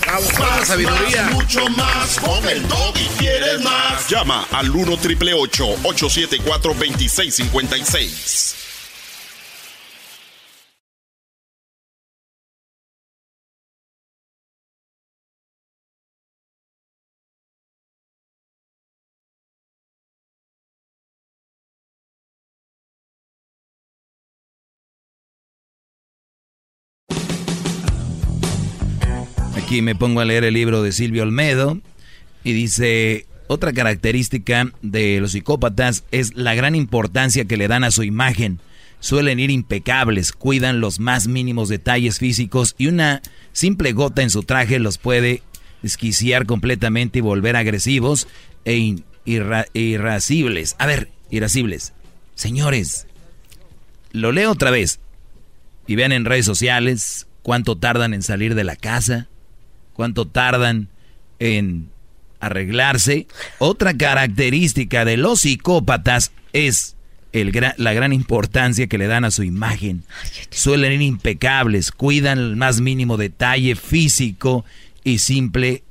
Bravo, 0.01 0.25
más, 0.39 0.67
sabiduría. 0.67 1.29
mucho 1.31 1.67
más. 1.69 2.19
Con 2.19 2.47
el 2.47 2.61
y 2.95 3.07
quieres 3.17 3.61
más. 3.61 4.07
Llama 4.09 4.47
al 4.51 4.69
1 4.69 4.97
triple 4.97 5.33
874 5.33 6.73
2656. 6.73 8.55
Aquí 29.71 29.81
me 29.81 29.95
pongo 29.95 30.19
a 30.19 30.25
leer 30.25 30.43
el 30.43 30.55
libro 30.55 30.83
de 30.83 30.91
Silvio 30.91 31.23
Olmedo 31.23 31.79
y 32.43 32.51
dice, 32.51 33.25
otra 33.47 33.71
característica 33.71 34.69
de 34.81 35.21
los 35.21 35.31
psicópatas 35.31 36.03
es 36.11 36.35
la 36.35 36.55
gran 36.55 36.75
importancia 36.75 37.45
que 37.45 37.55
le 37.55 37.69
dan 37.69 37.85
a 37.85 37.91
su 37.91 38.03
imagen. 38.03 38.59
Suelen 38.99 39.39
ir 39.39 39.49
impecables, 39.49 40.33
cuidan 40.33 40.81
los 40.81 40.99
más 40.99 41.29
mínimos 41.29 41.69
detalles 41.69 42.19
físicos 42.19 42.75
y 42.77 42.87
una 42.87 43.21
simple 43.53 43.93
gota 43.93 44.21
en 44.21 44.29
su 44.29 44.43
traje 44.43 44.77
los 44.77 44.97
puede 44.97 45.41
esquiciar 45.83 46.45
completamente 46.45 47.19
y 47.19 47.21
volver 47.21 47.55
agresivos 47.55 48.27
e 48.65 48.97
irascibles. 49.73 50.75
A 50.79 50.85
ver, 50.85 51.07
irascibles. 51.29 51.93
Señores, 52.35 53.07
lo 54.11 54.33
leo 54.33 54.51
otra 54.51 54.69
vez 54.69 54.99
y 55.87 55.95
vean 55.95 56.11
en 56.11 56.25
redes 56.25 56.45
sociales 56.45 57.25
cuánto 57.41 57.77
tardan 57.77 58.13
en 58.13 58.21
salir 58.21 58.53
de 58.53 58.65
la 58.65 58.75
casa, 58.75 59.29
cuánto 60.01 60.25
tardan 60.25 60.87
en 61.37 61.91
arreglarse. 62.39 63.27
Otra 63.59 63.95
característica 63.95 65.05
de 65.05 65.15
los 65.15 65.41
psicópatas 65.41 66.31
es 66.53 66.95
el 67.33 67.51
la 67.77 67.93
gran 67.93 68.11
importancia 68.11 68.87
que 68.87 68.97
le 68.97 69.05
dan 69.05 69.25
a 69.25 69.31
su 69.31 69.43
imagen. 69.43 70.03
Suelen 70.49 70.93
ir 70.93 71.03
impecables, 71.03 71.91
cuidan 71.91 72.39
el 72.39 72.55
más 72.55 72.81
mínimo 72.81 73.15
detalle 73.15 73.75
físico 73.75 74.65
y 75.03 75.19
simple. 75.19 75.83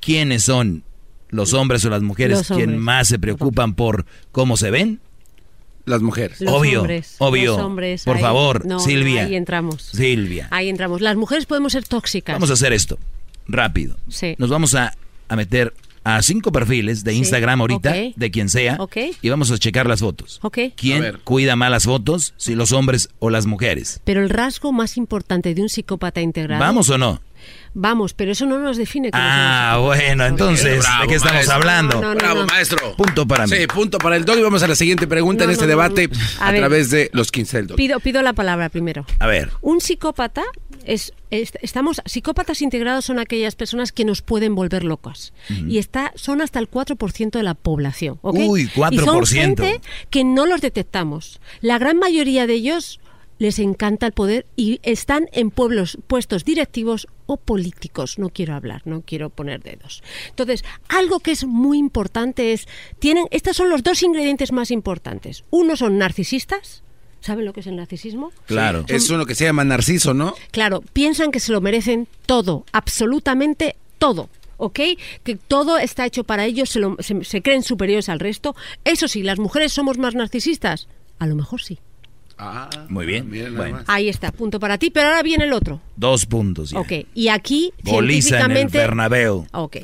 ¿Quiénes 0.00 0.42
son 0.42 0.82
los 1.28 1.54
hombres 1.54 1.84
o 1.84 1.90
las 1.90 2.02
mujeres 2.02 2.48
quienes 2.48 2.80
más 2.80 3.06
se 3.06 3.20
preocupan 3.20 3.74
por 3.74 4.06
cómo 4.32 4.56
se 4.56 4.72
ven? 4.72 4.98
Las 5.84 6.00
mujeres. 6.02 6.42
obvio, 6.46 6.82
obvio. 7.18 7.56
Por 8.04 8.18
favor, 8.18 8.64
Silvia. 8.80 9.24
Ahí 9.24 9.36
entramos. 9.36 9.82
Silvia. 9.82 10.48
Ahí 10.50 10.68
entramos. 10.68 11.00
Las 11.00 11.16
mujeres 11.16 11.46
podemos 11.46 11.72
ser 11.72 11.84
tóxicas. 11.86 12.34
Vamos 12.34 12.50
a 12.50 12.54
hacer 12.54 12.72
esto, 12.72 12.98
rápido. 13.46 13.96
Sí. 14.08 14.34
Nos 14.38 14.50
vamos 14.50 14.74
a, 14.74 14.94
a 15.28 15.36
meter 15.36 15.74
a 16.04 16.20
cinco 16.22 16.52
perfiles 16.52 17.02
de 17.02 17.14
Instagram 17.14 17.60
ahorita, 17.62 17.94
de 18.14 18.30
quien 18.30 18.48
sea, 18.50 18.78
y 19.22 19.28
vamos 19.30 19.50
a 19.50 19.58
checar 19.58 19.86
las 19.86 20.00
fotos. 20.00 20.40
¿Quién 20.76 21.18
cuida 21.24 21.56
más 21.56 21.70
las 21.70 21.84
fotos? 21.84 22.34
Si 22.36 22.54
los 22.54 22.72
hombres 22.72 23.08
o 23.18 23.30
las 23.30 23.46
mujeres. 23.46 24.00
Pero 24.04 24.22
el 24.22 24.28
rasgo 24.28 24.72
más 24.72 24.96
importante 24.98 25.54
de 25.54 25.62
un 25.62 25.68
psicópata 25.70 26.20
integral. 26.20 26.60
¿Vamos 26.60 26.90
o 26.90 26.98
no? 26.98 27.20
Vamos, 27.74 28.14
pero 28.14 28.32
eso 28.32 28.46
no 28.46 28.58
nos 28.58 28.76
define. 28.76 29.10
ah, 29.12 29.78
bueno, 29.82 30.24
entonces, 30.24 30.84
¿de 30.84 31.08
qué 31.08 31.16
estamos 31.16 31.48
hablando? 31.48 32.00
bravo, 32.14 32.46
maestro. 32.46 32.94
Punto 32.96 33.26
para 33.26 33.46
mí. 33.46 33.56
Sí, 33.56 33.66
punto 33.66 33.98
para 33.98 34.16
el 34.16 34.24
dog. 34.24 34.38
Y 34.38 34.42
vamos 34.42 34.62
a 34.62 34.68
la 34.68 34.76
siguiente 34.76 35.06
pregunta 35.06 35.44
en 35.44 35.50
este 35.50 35.66
debate 35.66 36.08
a, 36.38 36.52
través 36.54 36.90
de 36.90 37.10
los 37.12 37.32
15 37.32 37.56
del 37.56 37.66
dog. 37.66 37.76
Pido, 37.76 37.98
pido 38.00 38.22
la 38.22 38.32
palabra 38.32 38.68
primero. 38.68 39.04
A 39.18 39.26
ver. 39.26 39.50
Un 39.60 39.80
psicópata 39.80 40.44
es, 40.84 41.12
estamos 41.30 42.00
psicópatas 42.04 42.62
integrados 42.62 43.06
son 43.06 43.18
aquellas 43.18 43.56
personas 43.56 43.92
que 43.92 44.04
nos 44.04 44.22
pueden 44.22 44.54
volver 44.54 44.84
locos 44.84 45.32
y 45.66 45.78
está 45.78 46.12
son 46.14 46.40
hasta 46.40 46.58
el 46.58 46.70
4% 46.70 47.30
de 47.30 47.42
la 47.42 47.54
población 47.54 48.18
uy 48.22 48.68
4% 48.74 48.92
y 48.92 48.98
son 48.98 49.26
gente 49.26 49.80
que 50.10 50.24
no 50.24 50.46
los 50.46 50.60
detectamos 50.60 51.40
la 51.60 51.78
gran 51.78 51.98
mayoría 51.98 52.46
de 52.46 52.54
ellos 52.54 53.00
les 53.44 53.58
encanta 53.58 54.06
el 54.06 54.12
poder 54.12 54.46
y 54.56 54.80
están 54.82 55.28
en 55.32 55.50
pueblos 55.50 55.98
puestos 56.06 56.46
directivos 56.46 57.06
o 57.26 57.36
políticos. 57.36 58.18
No 58.18 58.30
quiero 58.30 58.54
hablar, 58.54 58.80
no 58.86 59.02
quiero 59.02 59.28
poner 59.28 59.62
dedos. 59.62 60.02
Entonces, 60.30 60.64
algo 60.88 61.20
que 61.20 61.32
es 61.32 61.44
muy 61.44 61.76
importante 61.76 62.54
es, 62.54 62.66
tienen, 62.98 63.26
estos 63.30 63.56
son 63.56 63.68
los 63.68 63.82
dos 63.82 64.02
ingredientes 64.02 64.50
más 64.50 64.70
importantes. 64.70 65.44
Uno 65.50 65.76
son 65.76 65.98
narcisistas. 65.98 66.82
¿Saben 67.20 67.44
lo 67.44 67.52
que 67.52 67.60
es 67.60 67.66
el 67.66 67.76
narcisismo? 67.76 68.32
Claro. 68.46 68.84
es 68.88 69.10
uno 69.10 69.26
que 69.26 69.34
se 69.34 69.44
llama 69.44 69.64
narciso, 69.64 70.14
¿no? 70.14 70.34
Claro, 70.50 70.82
piensan 70.94 71.30
que 71.30 71.40
se 71.40 71.52
lo 71.52 71.60
merecen 71.60 72.08
todo, 72.24 72.64
absolutamente 72.72 73.76
todo. 73.98 74.30
¿ok? 74.56 74.80
Que 75.22 75.36
todo 75.36 75.76
está 75.76 76.06
hecho 76.06 76.24
para 76.24 76.46
ellos, 76.46 76.70
se, 76.70 77.24
se 77.24 77.42
creen 77.42 77.62
superiores 77.62 78.08
al 78.08 78.20
resto. 78.20 78.56
Eso 78.84 79.06
sí, 79.06 79.22
las 79.22 79.38
mujeres 79.38 79.72
somos 79.74 79.98
más 79.98 80.14
narcisistas. 80.14 80.88
A 81.18 81.26
lo 81.26 81.34
mejor 81.34 81.60
sí. 81.60 81.78
Ah, 82.38 82.68
Muy 82.88 83.06
bien. 83.06 83.30
Ahí 83.86 84.08
está, 84.08 84.32
punto 84.32 84.58
para 84.58 84.78
ti, 84.78 84.90
pero 84.90 85.08
ahora 85.08 85.22
viene 85.22 85.44
el 85.44 85.52
otro. 85.52 85.80
Dos 85.96 86.26
puntos. 86.26 86.70
Ya. 86.70 86.80
Ok, 86.80 86.92
y 87.14 87.28
aquí 87.28 87.72
Boliza 87.82 88.28
científicamente... 88.28 88.78
en 88.78 88.82
el 88.82 88.88
Bernabéu. 88.88 89.46
Ok, 89.52 89.76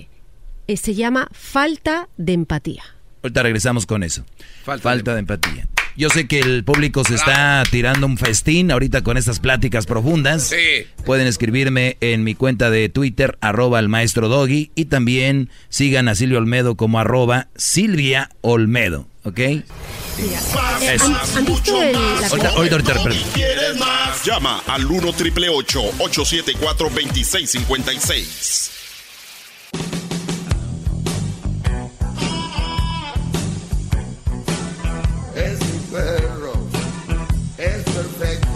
eh, 0.67 0.77
se 0.77 0.95
llama 0.95 1.29
falta 1.33 2.09
de 2.17 2.33
empatía. 2.33 2.83
Ahorita 3.23 3.43
regresamos 3.43 3.87
con 3.87 4.03
eso. 4.03 4.25
Falta, 4.65 5.15
de... 5.15 5.21
empatía. 5.21 5.69
Yo 5.97 6.09
sé 6.09 6.27
que 6.27 6.41
el 6.41 6.65
público 6.65 7.05
se 7.05 7.17
está 7.17 7.63
tirando 7.71 8.07
un 8.07 8.17
festín 8.17 8.71
ahorita 8.71 9.03
con 9.03 9.17
estas 9.17 9.41
pláticas 9.41 9.87
profundas. 9.87 10.45
Sí. 10.49 10.87
Pueden 11.05 11.27
escribirme 11.27 11.99
en 12.01 12.25
mi 12.25 12.35
cuenta 12.35 12.71
de 12.71 12.89
Twitter, 12.89 13.37
arroba 13.41 13.79
el 13.81 13.89
maestro 13.89 14.29
Doggy, 14.29 14.71
y 14.75 14.87
también 14.87 15.51
sigan 15.69 16.09
a 16.09 16.15
Silvia 16.15 16.39
Olmedo 16.39 16.77
como 16.77 17.01
arroba 17.01 17.49
Silvia 17.57 18.31
Olmedo. 18.41 19.09
¿Ok? 19.25 19.41
Eh, 20.23 20.99
¿Han, 21.35 21.47
visto 21.47 21.83
el, 21.83 21.93
la 21.95 22.29
¿Quieres 23.33 23.79
más? 23.79 24.23
Llama 24.23 24.63
al 24.67 24.85
1 24.85 25.13
triple 25.15 25.49
874 25.49 26.91
2656. 26.91 28.71
Es 35.35 35.59
mi 35.61 35.79
perro. 35.91 36.53
Es 37.57 37.83
perfecto. 37.85 38.49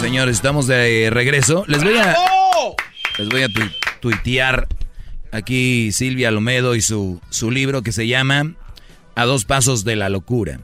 Señores, 0.00 0.34
estamos 0.34 0.66
de 0.66 1.10
regreso. 1.12 1.62
Les 1.68 1.84
voy 1.84 1.96
a. 1.96 2.16
Les 3.18 3.28
voy 3.28 3.42
a 3.44 3.48
tuitear 4.00 4.66
aquí 5.30 5.92
Silvia 5.92 6.32
Lomedo 6.32 6.74
y 6.74 6.80
su, 6.80 7.20
su 7.30 7.52
libro 7.52 7.82
que 7.82 7.92
se 7.92 8.08
llama 8.08 8.56
A 9.14 9.24
dos 9.24 9.44
pasos 9.44 9.84
de 9.84 9.96
la 9.96 10.08
locura. 10.08 10.60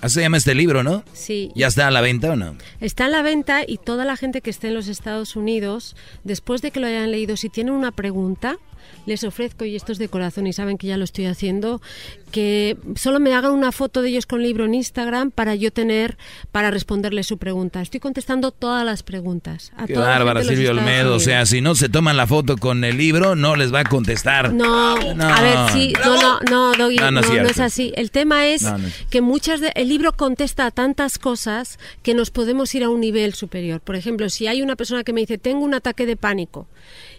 Así 0.00 0.14
se 0.14 0.22
llama 0.22 0.36
este 0.36 0.56
libro, 0.56 0.82
¿no? 0.82 1.04
Sí. 1.12 1.52
¿Ya 1.54 1.68
está 1.68 1.86
a 1.86 1.90
la 1.92 2.00
venta 2.00 2.32
o 2.32 2.36
no? 2.36 2.56
Está 2.80 3.04
a 3.04 3.08
la 3.08 3.22
venta 3.22 3.62
y 3.64 3.78
toda 3.78 4.04
la 4.04 4.16
gente 4.16 4.40
que 4.40 4.50
esté 4.50 4.68
en 4.68 4.74
los 4.74 4.88
Estados 4.88 5.36
Unidos, 5.36 5.94
después 6.24 6.60
de 6.60 6.72
que 6.72 6.80
lo 6.80 6.88
hayan 6.88 7.12
leído, 7.12 7.36
si 7.36 7.48
tienen 7.48 7.72
una 7.72 7.92
pregunta, 7.92 8.58
les 9.06 9.24
ofrezco, 9.24 9.64
y 9.64 9.76
esto 9.76 9.92
es 9.92 9.98
de 9.98 10.08
corazón 10.08 10.46
y 10.46 10.52
saben 10.52 10.78
que 10.78 10.86
ya 10.86 10.96
lo 10.96 11.04
estoy 11.04 11.26
haciendo, 11.26 11.80
que 12.30 12.76
solo 12.96 13.20
me 13.20 13.34
hagan 13.34 13.52
una 13.52 13.72
foto 13.72 14.02
de 14.02 14.08
ellos 14.08 14.26
con 14.26 14.42
libro 14.42 14.64
en 14.64 14.74
Instagram 14.74 15.30
para 15.30 15.54
yo 15.54 15.70
tener, 15.70 16.16
para 16.50 16.70
responderles 16.70 17.26
su 17.26 17.38
pregunta. 17.38 17.82
Estoy 17.82 18.00
contestando 18.00 18.50
todas 18.50 18.84
las 18.84 19.02
preguntas. 19.02 19.72
A 19.76 19.86
Qué 19.86 19.94
bárbara, 19.94 20.42
Silvio 20.42 20.70
Olmedo. 20.70 21.14
O 21.14 21.20
sea, 21.20 21.46
si 21.46 21.60
no 21.60 21.74
se 21.74 21.88
toman 21.88 22.16
la 22.16 22.26
foto 22.26 22.56
con 22.56 22.84
el 22.84 22.96
libro, 22.96 23.36
no 23.36 23.56
les 23.56 23.72
va 23.72 23.80
a 23.80 23.84
contestar. 23.84 24.52
No, 24.52 24.94
a 24.94 25.42
ver, 25.42 25.72
sí, 25.72 25.92
no, 26.04 26.40
no, 26.50 26.74
no, 26.74 26.90
no, 26.90 27.10
no, 27.10 27.48
es 27.48 27.60
así. 27.60 27.92
El 27.96 28.10
tema 28.10 28.46
es 28.46 28.64
que 29.10 29.20
muchas 29.20 29.60
de, 29.60 29.72
el 29.74 29.88
libro 29.88 30.12
contesta 30.12 30.66
a 30.66 30.70
tantas 30.70 31.18
cosas 31.18 31.78
que 32.02 32.14
nos 32.14 32.30
podemos 32.30 32.74
ir 32.74 32.84
a 32.84 32.88
un 32.88 33.00
nivel 33.00 33.34
superior. 33.34 33.80
Por 33.80 33.96
ejemplo, 33.96 34.28
si 34.30 34.46
hay 34.46 34.62
una 34.62 34.76
persona 34.76 35.04
que 35.04 35.12
me 35.12 35.20
dice, 35.20 35.38
tengo 35.38 35.64
un 35.64 35.74
ataque 35.74 36.06
de 36.06 36.16
pánico, 36.16 36.66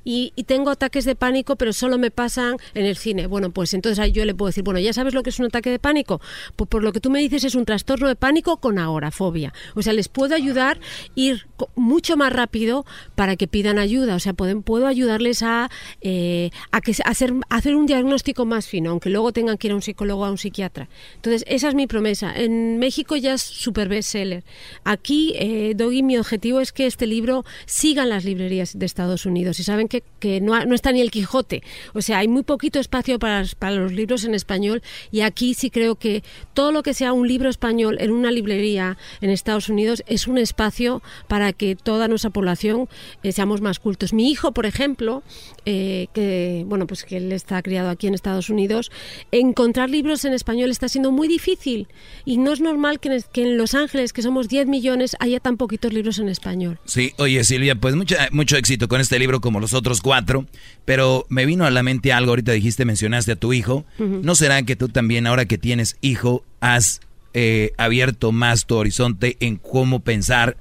y, 0.03 0.31
tengo 0.45 0.69
ataques 0.69 1.05
de 1.05 1.15
pánico, 1.15 1.55
pero 1.55 1.71
solo 1.73 1.97
me 1.97 2.11
pasan 2.11 2.57
en 2.73 2.85
el 2.85 2.97
cine. 2.97 3.27
Bueno, 3.27 3.51
pues 3.51 3.73
entonces 3.73 4.11
yo 4.11 4.25
le 4.25 4.35
puedo 4.35 4.49
decir, 4.49 4.63
bueno, 4.63 4.79
¿ya 4.79 4.93
sabes 4.93 5.13
lo 5.13 5.23
que 5.23 5.29
es 5.29 5.39
un 5.39 5.45
ataque 5.45 5.69
de 5.69 5.79
pánico? 5.79 6.19
Pues 6.55 6.69
por 6.69 6.83
lo 6.83 6.91
que 6.91 6.99
tú 6.99 7.09
me 7.09 7.19
dices 7.19 7.43
es 7.43 7.55
un 7.55 7.65
trastorno 7.65 8.07
de 8.07 8.15
pánico 8.15 8.57
con 8.57 8.77
agorafobia. 8.77 9.53
O 9.75 9.81
sea, 9.81 9.93
les 9.93 10.09
puedo 10.09 10.35
ayudar 10.35 10.77
a 10.77 10.79
ir 11.15 11.47
mucho 11.75 12.17
más 12.17 12.33
rápido 12.33 12.85
para 13.15 13.35
que 13.35 13.47
pidan 13.47 13.79
ayuda. 13.79 14.15
O 14.15 14.19
sea, 14.19 14.33
pueden, 14.33 14.63
puedo 14.63 14.87
ayudarles 14.87 15.43
a, 15.43 15.69
eh, 16.01 16.49
a, 16.71 16.81
que, 16.81 16.93
hacer, 17.05 17.33
hacer 17.49 17.75
un 17.75 17.85
diagnóstico 17.85 18.45
más 18.45 18.67
fino, 18.67 18.91
aunque 18.91 19.09
luego 19.09 19.31
tengan 19.31 19.57
que 19.57 19.67
ir 19.67 19.71
a 19.71 19.75
un 19.75 19.81
psicólogo 19.81 20.23
o 20.23 20.25
a 20.25 20.31
un 20.31 20.37
psiquiatra. 20.37 20.89
Entonces, 21.15 21.45
esa 21.47 21.69
es 21.69 21.75
mi 21.75 21.87
promesa. 21.87 22.33
En 22.35 22.79
México 22.79 23.15
ya 23.15 23.33
es 23.35 23.41
super 23.41 23.87
bestseller. 23.87 24.43
Aquí, 24.83 25.33
eh, 25.37 25.73
Doggy, 25.75 26.03
mi 26.03 26.17
objetivo 26.17 26.59
es 26.59 26.71
que 26.71 26.85
este 26.85 27.07
libro 27.07 27.45
siga 27.65 28.03
en 28.03 28.09
las 28.09 28.25
librerías 28.25 28.77
de 28.77 28.85
Estados 28.85 29.25
Unidos. 29.25 29.59
Y 29.59 29.63
saben 29.63 29.87
que, 30.19 30.41
no, 30.41 30.55
está 30.73 30.91
ni 30.91 31.01
el 31.01 31.11
Quijote. 31.11 31.63
O 31.93 32.01
sea, 32.01 32.19
hay 32.19 32.27
muy 32.27 32.43
poquito 32.43 32.79
espacio 32.79 33.19
para, 33.19 33.43
para, 33.59 33.75
los 33.75 33.91
libros 33.91 34.23
en 34.23 34.33
español 34.33 34.81
y 35.11 35.21
aquí 35.21 35.53
sí 35.53 35.69
creo 35.69 35.95
que 35.95 36.23
todo 36.53 36.71
lo 36.71 36.83
que 36.83 36.93
sea 36.93 37.13
un 37.13 37.27
libro 37.27 37.49
español 37.49 37.97
en 37.99 38.11
una 38.11 38.31
librería 38.31 38.97
en 39.21 39.29
Estados 39.29 39.69
Unidos 39.69 40.03
es 40.07 40.27
un 40.27 40.37
espacio 40.37 41.01
para 41.27 41.53
que 41.53 41.75
toda 41.75 42.07
nuestra 42.07 42.29
población 42.29 42.87
eh, 43.23 43.31
seamos 43.31 43.61
más 43.61 43.79
cultos. 43.79 44.13
Mi 44.13 44.31
hijo, 44.31 44.51
por 44.53 44.65
ejemplo, 44.65 45.23
eh, 45.65 46.07
que 46.13 46.63
bueno, 46.67 46.87
pues 46.87 47.03
que 47.03 47.17
él 47.17 47.31
está 47.31 47.61
criado 47.61 47.89
aquí 47.89 48.07
en 48.07 48.13
Estados 48.13 48.49
Unidos, 48.49 48.91
encontrar 49.31 49.89
libros 49.89 50.25
en 50.25 50.33
español 50.33 50.71
está 50.71 50.87
siendo 50.87 51.11
muy 51.11 51.27
difícil 51.27 51.87
y 52.25 52.37
no 52.37 52.53
es 52.53 52.61
normal 52.61 52.99
que 52.99 53.23
en, 53.33 53.57
Los 53.57 53.73
Ángeles, 53.73 54.13
que 54.13 54.21
somos 54.21 54.47
10 54.47 54.67
millones, 54.67 55.15
haya 55.19 55.39
tan 55.39 55.57
poquitos 55.57 55.93
libros 55.93 56.19
en 56.19 56.29
español. 56.29 56.79
Sí, 56.85 57.13
oye 57.17 57.43
Silvia, 57.43 57.75
pues 57.75 57.95
mucho 57.95 58.57
éxito 58.57 58.87
con 58.87 59.01
este 59.01 59.19
libro 59.19 59.41
como 59.41 59.59
los 59.59 59.73
otros 59.73 59.82
cuatro, 60.01 60.45
pero 60.85 61.25
me 61.29 61.45
vino 61.45 61.65
a 61.65 61.71
la 61.71 61.83
mente 61.83 62.11
algo, 62.11 62.31
ahorita 62.31 62.51
dijiste, 62.51 62.85
mencionaste 62.85 63.33
a 63.33 63.35
tu 63.35 63.53
hijo, 63.53 63.85
¿no 63.97 64.35
será 64.35 64.61
que 64.63 64.75
tú 64.75 64.89
también, 64.89 65.27
ahora 65.27 65.45
que 65.45 65.57
tienes 65.57 65.97
hijo, 66.01 66.43
has 66.59 67.01
eh, 67.33 67.71
abierto 67.77 68.31
más 68.31 68.65
tu 68.65 68.75
horizonte 68.75 69.37
en 69.39 69.57
cómo 69.57 69.99
pensar 69.99 70.57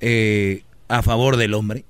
eh, 0.00 0.62
a 0.88 1.02
favor 1.02 1.36
del 1.36 1.54
hombre? 1.54 1.84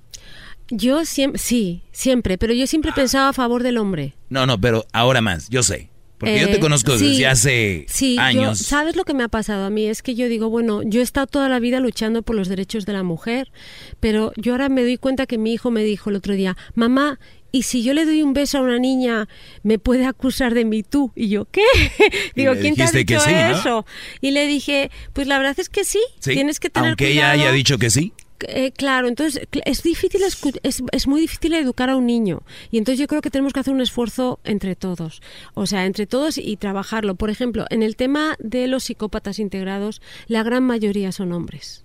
Yo 0.68 1.04
siempre, 1.04 1.38
sí, 1.38 1.82
siempre, 1.92 2.38
pero 2.38 2.52
yo 2.52 2.66
siempre 2.66 2.90
he 2.90 2.94
pensado 2.94 3.28
a 3.28 3.32
favor 3.32 3.62
del 3.62 3.78
hombre. 3.78 4.14
No, 4.30 4.46
no, 4.46 4.60
pero 4.60 4.84
ahora 4.92 5.20
más, 5.20 5.48
yo 5.48 5.62
sé. 5.62 5.90
Porque 6.18 6.40
yo 6.40 6.47
te 6.48 6.56
eh, 6.56 6.60
conozco 6.60 6.97
desde 6.97 7.26
hace 7.26 7.84
sí, 7.88 8.16
años. 8.18 8.59
¿Sabes 8.59 8.97
lo 8.97 9.05
que 9.05 9.12
me 9.12 9.22
ha 9.22 9.28
pasado 9.28 9.64
a 9.64 9.70
mí? 9.70 9.86
Es 9.86 10.02
que 10.02 10.14
yo 10.14 10.28
digo, 10.28 10.48
bueno, 10.48 10.82
yo 10.82 11.01
he 11.01 11.02
estado 11.02 11.26
toda 11.26 11.48
la 11.48 11.59
vida 11.59 11.78
luchando 11.78 12.22
por 12.22 12.36
los 12.36 12.48
derechos 12.48 12.86
de 12.86 12.94
la 12.94 13.02
mujer, 13.02 13.52
pero 14.01 14.32
yo 14.36 14.52
ahora 14.52 14.68
me 14.68 14.82
doy 14.82 14.97
cuenta 14.97 15.26
que 15.26 15.36
mi 15.36 15.52
hijo 15.52 15.70
me 15.70 15.84
dijo 15.84 16.09
el 16.09 16.16
otro 16.16 16.34
día, 16.34 16.56
mamá, 16.74 17.18
¿y 17.52 17.62
si 17.62 17.82
yo 17.82 17.93
le 17.93 18.06
doy 18.06 18.22
un 18.22 18.32
beso 18.32 18.59
a 18.59 18.60
una 18.62 18.78
niña, 18.78 19.28
me 19.62 19.78
puede 19.78 20.06
acusar 20.06 20.55
de 20.55 20.64
mí 20.64 20.82
tú? 20.82 21.12
Y 21.14 21.28
yo, 21.28 21.44
¿qué? 21.47 21.64
Digo, 22.34 22.55
¿quién 22.60 22.76
te 22.76 22.84
ha 22.84 22.90
dicho 22.90 23.14
que 23.14 23.20
sí, 23.20 23.30
eso? 23.34 23.84
Y 24.22 24.30
le 24.30 24.47
dije, 24.47 24.90
pues 25.12 25.26
la 25.26 25.38
verdad 25.38 25.56
es 25.59 25.68
que 25.68 25.84
sí, 25.84 26.01
tienes 26.20 26.60
que 26.60 26.70
tener 26.70 26.90
Aunque 26.90 27.10
ella 27.10 27.30
haya 27.30 27.52
dicho 27.52 27.78
que 27.78 27.90
sí. 27.90 28.14
Eh, 28.40 28.72
claro, 28.72 29.08
entonces 29.08 29.46
es 29.64 29.82
difícil 29.82 30.22
es, 30.22 30.82
es, 30.92 31.06
muy 31.06 31.20
difícil 31.20 31.54
educar 31.54 31.88
a 31.88 31.96
un 31.96 32.06
niño 32.06 32.42
y 32.70 32.78
entonces 32.78 32.98
yo 33.00 33.06
creo 33.06 33.22
que 33.22 33.30
tenemos 33.30 33.52
que 33.52 33.60
hacer 33.60 33.72
un 33.72 33.80
esfuerzo 33.80 34.40
entre 34.44 34.76
todos, 34.76 35.22
o 35.54 35.66
sea, 35.66 35.86
entre 35.86 36.06
todos 36.06 36.36
y 36.38 36.56
trabajarlo. 36.56 37.14
Por 37.14 37.30
ejemplo, 37.30 37.64
en 37.70 37.82
el 37.82 37.96
tema 37.96 38.36
de 38.38 38.66
los 38.66 38.84
psicópatas 38.84 39.38
integrados, 39.38 40.02
la 40.26 40.42
gran 40.42 40.64
mayoría 40.64 41.12
son 41.12 41.32
hombres. 41.32 41.84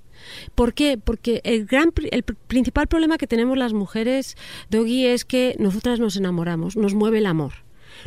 ¿Por 0.56 0.73
qué? 0.73 0.98
Porque 0.98 1.41
el, 1.44 1.65
gran, 1.65 1.94
el 2.11 2.23
principal 2.23 2.88
problema 2.88 3.18
que 3.18 3.28
tenemos 3.28 3.57
las 3.57 3.73
mujeres, 3.73 4.36
Doggy, 4.69 5.07
es 5.07 5.26
que 5.26 5.56
nosotras 5.57 5.99
nos 5.99 6.15
enamoramos, 6.15 6.76
nos 6.76 6.94
mueve 6.94 7.19
el 7.19 7.26
amor 7.26 7.53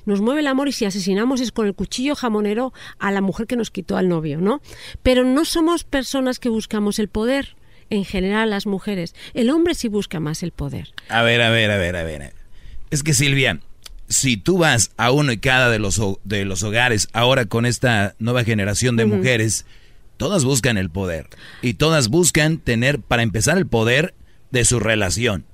nos 0.06 0.20
mueve 0.20 0.40
el 0.40 0.46
amor 0.46 0.68
y 0.68 0.72
si 0.72 0.84
asesinamos 0.84 1.40
es 1.40 1.52
con 1.52 1.66
el 1.66 1.74
cuchillo 1.74 2.14
jamonero 2.14 2.72
a 2.98 3.10
la 3.10 3.20
mujer 3.20 3.46
que 3.46 3.56
nos 3.56 3.70
quitó 3.70 3.96
al 3.96 4.08
novio, 4.08 4.40
¿no? 4.40 4.60
Pero 5.02 5.24
no 5.24 5.44
somos 5.44 5.84
personas 5.84 6.38
que 6.38 6.48
buscamos 6.48 6.98
el 6.98 7.08
poder, 7.08 7.56
en 7.90 8.04
general 8.04 8.50
las 8.50 8.66
mujeres. 8.66 9.14
El 9.34 9.50
hombre 9.50 9.74
sí 9.74 9.88
busca 9.88 10.20
más 10.20 10.42
el 10.42 10.52
poder. 10.52 10.92
A 11.08 11.22
ver, 11.22 11.42
a 11.42 11.50
ver, 11.50 11.70
a 11.70 11.76
ver, 11.76 11.96
a 11.96 12.04
ver. 12.04 12.32
Es 12.90 13.02
que 13.02 13.14
Silvia, 13.14 13.60
si 14.08 14.36
tú 14.36 14.58
vas 14.58 14.92
a 14.96 15.10
uno 15.10 15.32
y 15.32 15.38
cada 15.38 15.70
de 15.70 15.78
los, 15.78 16.00
de 16.24 16.44
los 16.44 16.62
hogares 16.62 17.08
ahora 17.12 17.46
con 17.46 17.66
esta 17.66 18.14
nueva 18.18 18.44
generación 18.44 18.96
de 18.96 19.06
mujeres, 19.06 19.66
Todas 20.16 20.44
buscan 20.44 20.76
el 20.76 20.90
poder 20.90 21.28
y 21.60 21.74
todas 21.74 22.08
buscan 22.08 22.58
tener, 22.58 23.00
para 23.00 23.22
empezar, 23.22 23.58
el 23.58 23.66
poder 23.66 24.14
de 24.50 24.64
su 24.64 24.78
relación. 24.78 25.44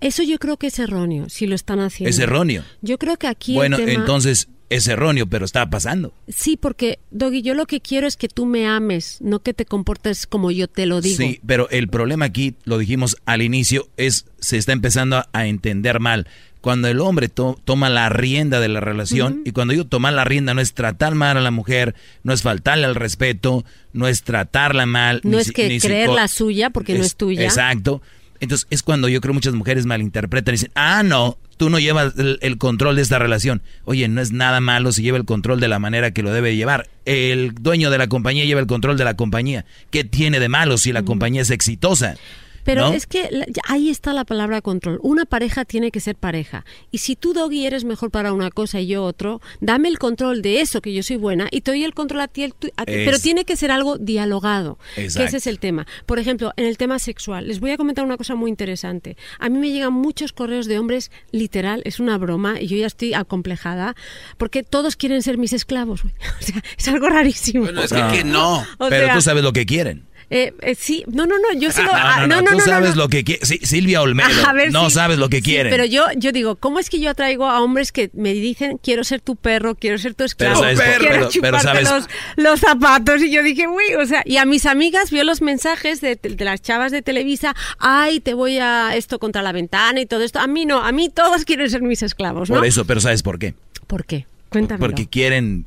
Eso 0.00 0.22
yo 0.22 0.38
creo 0.38 0.56
que 0.56 0.68
es 0.68 0.78
erróneo, 0.78 1.28
si 1.28 1.46
lo 1.46 1.54
están 1.54 1.80
haciendo. 1.80 2.10
Es 2.10 2.18
erróneo. 2.18 2.64
Yo 2.80 2.98
creo 2.98 3.16
que 3.16 3.26
aquí. 3.26 3.54
Bueno, 3.54 3.78
entonces 3.78 4.48
es 4.74 4.88
erróneo, 4.88 5.26
pero 5.26 5.44
está 5.44 5.68
pasando. 5.68 6.14
Sí, 6.28 6.56
porque, 6.56 6.98
Doggy, 7.10 7.42
yo 7.42 7.54
lo 7.54 7.66
que 7.66 7.80
quiero 7.80 8.06
es 8.06 8.16
que 8.16 8.28
tú 8.28 8.46
me 8.46 8.66
ames, 8.66 9.18
no 9.20 9.40
que 9.40 9.54
te 9.54 9.64
comportes 9.64 10.26
como 10.26 10.50
yo 10.50 10.68
te 10.68 10.86
lo 10.86 11.00
digo. 11.00 11.16
Sí, 11.16 11.40
pero 11.46 11.68
el 11.70 11.88
problema 11.88 12.24
aquí, 12.24 12.54
lo 12.64 12.78
dijimos 12.78 13.16
al 13.26 13.42
inicio, 13.42 13.88
es 13.96 14.26
se 14.40 14.56
está 14.56 14.72
empezando 14.72 15.24
a 15.32 15.46
entender 15.46 16.00
mal 16.00 16.26
cuando 16.62 16.86
el 16.86 17.00
hombre 17.00 17.28
toma 17.28 17.90
la 17.90 18.08
rienda 18.08 18.60
de 18.60 18.68
la 18.68 18.78
relación, 18.78 19.42
y 19.44 19.50
cuando 19.50 19.72
digo 19.72 19.84
tomar 19.84 20.12
la 20.12 20.24
rienda 20.24 20.54
no 20.54 20.60
es 20.60 20.74
tratar 20.74 21.16
mal 21.16 21.36
a 21.36 21.40
la 21.40 21.50
mujer, 21.50 21.96
no 22.22 22.32
es 22.32 22.42
faltarle 22.42 22.86
al 22.86 22.94
respeto, 22.94 23.64
no 23.92 24.06
es 24.06 24.22
tratarla 24.22 24.86
mal. 24.86 25.20
No 25.24 25.40
es 25.40 25.50
que 25.50 25.80
creer 25.80 26.08
la 26.10 26.28
suya 26.28 26.70
porque 26.70 26.96
no 26.96 27.02
es 27.02 27.16
tuya. 27.16 27.42
Exacto. 27.42 28.00
Entonces 28.38 28.68
es 28.70 28.84
cuando 28.84 29.08
yo 29.08 29.20
creo 29.20 29.34
muchas 29.34 29.54
mujeres 29.54 29.86
malinterpretan 29.86 30.54
y 30.54 30.56
dicen, 30.56 30.70
ah, 30.76 31.02
no, 31.02 31.36
tú 31.62 31.70
no 31.70 31.78
llevas 31.78 32.14
el, 32.18 32.58
control 32.58 32.96
de 32.96 33.02
esta 33.02 33.20
relación. 33.20 33.62
Oye, 33.84 34.08
no 34.08 34.20
es 34.20 34.32
nada 34.32 34.60
malo 34.60 34.90
si 34.90 35.00
lleva 35.00 35.16
el 35.16 35.24
control 35.24 35.60
de 35.60 35.68
la 35.68 35.78
manera 35.78 36.10
que 36.10 36.24
lo 36.24 36.32
debe 36.32 36.56
llevar. 36.56 36.88
El 37.04 37.54
dueño 37.54 37.88
de 37.88 37.98
la 37.98 38.08
compañía 38.08 38.44
lleva 38.44 38.60
el 38.60 38.66
control 38.66 38.98
de 38.98 39.04
la 39.04 39.14
compañía. 39.14 39.64
¿Qué 39.92 40.02
tiene 40.02 40.40
de 40.40 40.48
malo 40.48 40.76
si 40.76 40.90
la 40.90 41.04
compañía 41.04 41.42
es 41.42 41.50
exitosa? 41.50 42.16
Pero 42.64 42.92
es 42.92 43.06
que 43.06 43.28
ahí 43.68 43.90
está 43.90 44.12
la 44.12 44.24
palabra 44.24 44.60
control. 44.60 44.98
Una 45.02 45.24
pareja 45.24 45.64
tiene 45.64 45.90
que 45.90 46.00
ser 46.00 46.16
pareja. 46.16 46.64
Y 46.90 46.98
si 46.98 47.16
tú, 47.16 47.32
Doggy, 47.32 47.66
eres 47.66 47.84
mejor 47.84 48.10
para 48.10 48.32
una 48.32 48.50
cosa 48.50 48.80
y 48.80 48.86
yo 48.86 49.04
otro, 49.04 49.40
dame 49.60 49.88
el 49.88 49.98
control 49.98 50.42
de 50.42 50.60
eso, 50.60 50.80
que 50.80 50.92
yo 50.92 51.02
soy 51.02 51.16
buena, 51.16 51.48
y 51.50 51.62
te 51.62 51.70
doy 51.70 51.84
el 51.84 51.94
control 51.94 52.20
a 52.20 52.28
ti. 52.28 52.52
pero 52.86 53.18
tiene 53.18 53.44
que 53.44 53.56
ser 53.56 53.70
algo 53.70 53.98
dialogado. 53.98 54.78
Que 54.94 55.06
ese 55.06 55.36
es 55.36 55.46
el 55.46 55.58
tema. 55.58 55.86
Por 56.06 56.18
ejemplo, 56.18 56.52
en 56.56 56.66
el 56.66 56.76
tema 56.76 56.98
sexual, 56.98 57.48
les 57.48 57.60
voy 57.60 57.70
a 57.70 57.76
comentar 57.76 58.04
una 58.04 58.16
cosa 58.16 58.34
muy 58.34 58.50
interesante. 58.50 59.16
A 59.38 59.48
mí 59.48 59.58
me 59.58 59.70
llegan 59.70 59.92
muchos 59.92 60.32
correos 60.32 60.66
de 60.66 60.78
hombres, 60.78 61.10
literal, 61.30 61.82
es 61.84 62.00
una 62.00 62.18
broma, 62.18 62.60
y 62.60 62.66
yo 62.66 62.76
ya 62.76 62.86
estoy 62.86 63.14
acomplejada, 63.14 63.94
porque 64.38 64.62
todos 64.62 64.96
quieren 64.96 65.22
ser 65.22 65.38
mis 65.38 65.52
esclavos. 65.52 66.02
O 66.42 66.44
sea, 66.44 66.62
es 66.76 66.88
algo 66.88 67.08
rarísimo. 67.08 67.64
Bueno, 67.64 67.82
es 67.82 67.92
que, 67.92 68.24
no. 68.24 68.64
pero 68.88 69.14
tú 69.14 69.20
sabes 69.20 69.44
lo 69.44 69.52
que 69.52 69.64
quieren. 69.64 70.06
Eh, 70.34 70.54
eh, 70.62 70.74
sí, 70.74 71.04
no, 71.08 71.26
no, 71.26 71.34
no, 71.38 71.52
yo 71.60 71.70
sigo. 71.70 71.90
Ah, 72.04 72.26
no, 72.26 72.40
no, 72.40 72.52
no, 72.52 72.56
tú 72.56 72.60
sabes 72.60 72.96
lo 72.96 73.08
que 73.08 73.22
quiere. 73.22 73.44
Silvia 73.44 74.00
Olmedo, 74.00 74.28
no 74.70 74.88
sabes 74.88 75.18
lo 75.18 75.28
que 75.28 75.42
quiere. 75.42 75.68
pero 75.70 75.84
yo, 75.84 76.06
yo 76.16 76.32
digo, 76.32 76.56
¿cómo 76.56 76.78
es 76.78 76.88
que 76.88 77.00
yo 77.00 77.10
atraigo 77.10 77.46
a 77.46 77.60
hombres 77.60 77.92
que 77.92 78.10
me 78.14 78.32
dicen, 78.32 78.78
quiero 78.82 79.04
ser 79.04 79.20
tu 79.20 79.36
perro, 79.36 79.74
quiero 79.74 79.98
ser 79.98 80.14
tu 80.14 80.24
esclavo, 80.24 80.62
quiero 80.98 81.28
chuparte 81.28 81.82
los, 81.82 82.08
los, 82.36 82.60
zapatos? 82.60 83.22
Y 83.22 83.30
yo 83.30 83.42
dije, 83.42 83.68
uy, 83.68 83.94
o 84.00 84.06
sea, 84.06 84.22
y 84.24 84.38
a 84.38 84.46
mis 84.46 84.64
amigas 84.64 85.10
vio 85.10 85.22
los 85.22 85.42
mensajes 85.42 86.00
de, 86.00 86.16
de, 86.16 86.44
las 86.44 86.62
chavas 86.62 86.92
de 86.92 87.02
Televisa, 87.02 87.54
ay, 87.78 88.20
te 88.20 88.32
voy 88.32 88.58
a 88.58 88.96
esto 88.96 89.18
contra 89.18 89.42
la 89.42 89.52
ventana 89.52 90.00
y 90.00 90.06
todo 90.06 90.22
esto. 90.22 90.38
A 90.38 90.46
mí 90.46 90.64
no, 90.64 90.82
a 90.82 90.92
mí 90.92 91.10
todos 91.10 91.44
quieren 91.44 91.68
ser 91.68 91.82
mis 91.82 92.02
esclavos, 92.02 92.48
¿no? 92.48 92.56
Por 92.56 92.66
eso, 92.66 92.86
pero 92.86 93.00
¿sabes 93.00 93.22
por 93.22 93.38
qué? 93.38 93.54
¿Por 93.86 94.06
qué? 94.06 94.26
Cuéntame. 94.48 94.80
Porque 94.80 95.06
quieren 95.06 95.66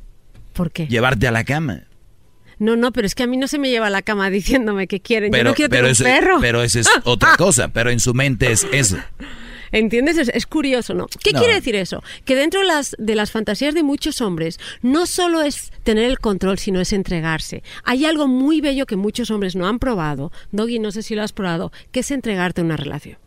¿Por 0.52 0.72
qué? 0.72 0.86
llevarte 0.86 1.28
a 1.28 1.30
la 1.30 1.44
cama. 1.44 1.85
No, 2.58 2.76
no, 2.76 2.92
pero 2.92 3.06
es 3.06 3.14
que 3.14 3.22
a 3.22 3.26
mí 3.26 3.36
no 3.36 3.48
se 3.48 3.58
me 3.58 3.70
lleva 3.70 3.88
a 3.88 3.90
la 3.90 4.02
cama 4.02 4.30
diciéndome 4.30 4.86
que 4.86 5.00
quieren. 5.00 5.32
Yo 5.32 5.44
no 5.44 5.54
quiero 5.54 5.70
tener 5.70 5.90
un 5.90 5.96
perro. 5.96 6.38
Pero 6.40 6.62
eso 6.62 6.80
es 6.80 6.88
otra 7.04 7.36
cosa, 7.36 7.68
pero 7.68 7.90
en 7.90 8.00
su 8.00 8.14
mente 8.14 8.52
es 8.52 8.66
eso. 8.72 8.96
¿Entiendes? 9.72 10.30
Es, 10.32 10.46
curioso, 10.46 10.94
¿no? 10.94 11.06
¿Qué 11.06 11.32
quiere 11.32 11.54
decir 11.54 11.74
eso? 11.74 12.02
Que 12.24 12.36
dentro 12.36 12.60
de 12.60 12.66
las, 12.66 12.94
de 12.98 13.14
las 13.14 13.30
fantasías 13.30 13.74
de 13.74 13.82
muchos 13.82 14.20
hombres 14.20 14.60
no 14.80 15.06
solo 15.06 15.42
es 15.42 15.72
tener 15.82 16.04
el 16.04 16.18
control, 16.18 16.58
sino 16.58 16.80
es 16.80 16.92
entregarse. 16.92 17.62
Hay 17.84 18.04
algo 18.04 18.28
muy 18.28 18.60
bello 18.60 18.86
que 18.86 18.96
muchos 18.96 19.30
hombres 19.30 19.56
no 19.56 19.66
han 19.66 19.78
probado, 19.78 20.32
Doggy, 20.52 20.78
no 20.78 20.92
sé 20.92 21.02
si 21.02 21.14
lo 21.14 21.22
has 21.22 21.32
probado, 21.32 21.72
que 21.90 22.00
es 22.00 22.10
entregarte 22.10 22.62
una 22.62 22.76
relación. 22.76 23.18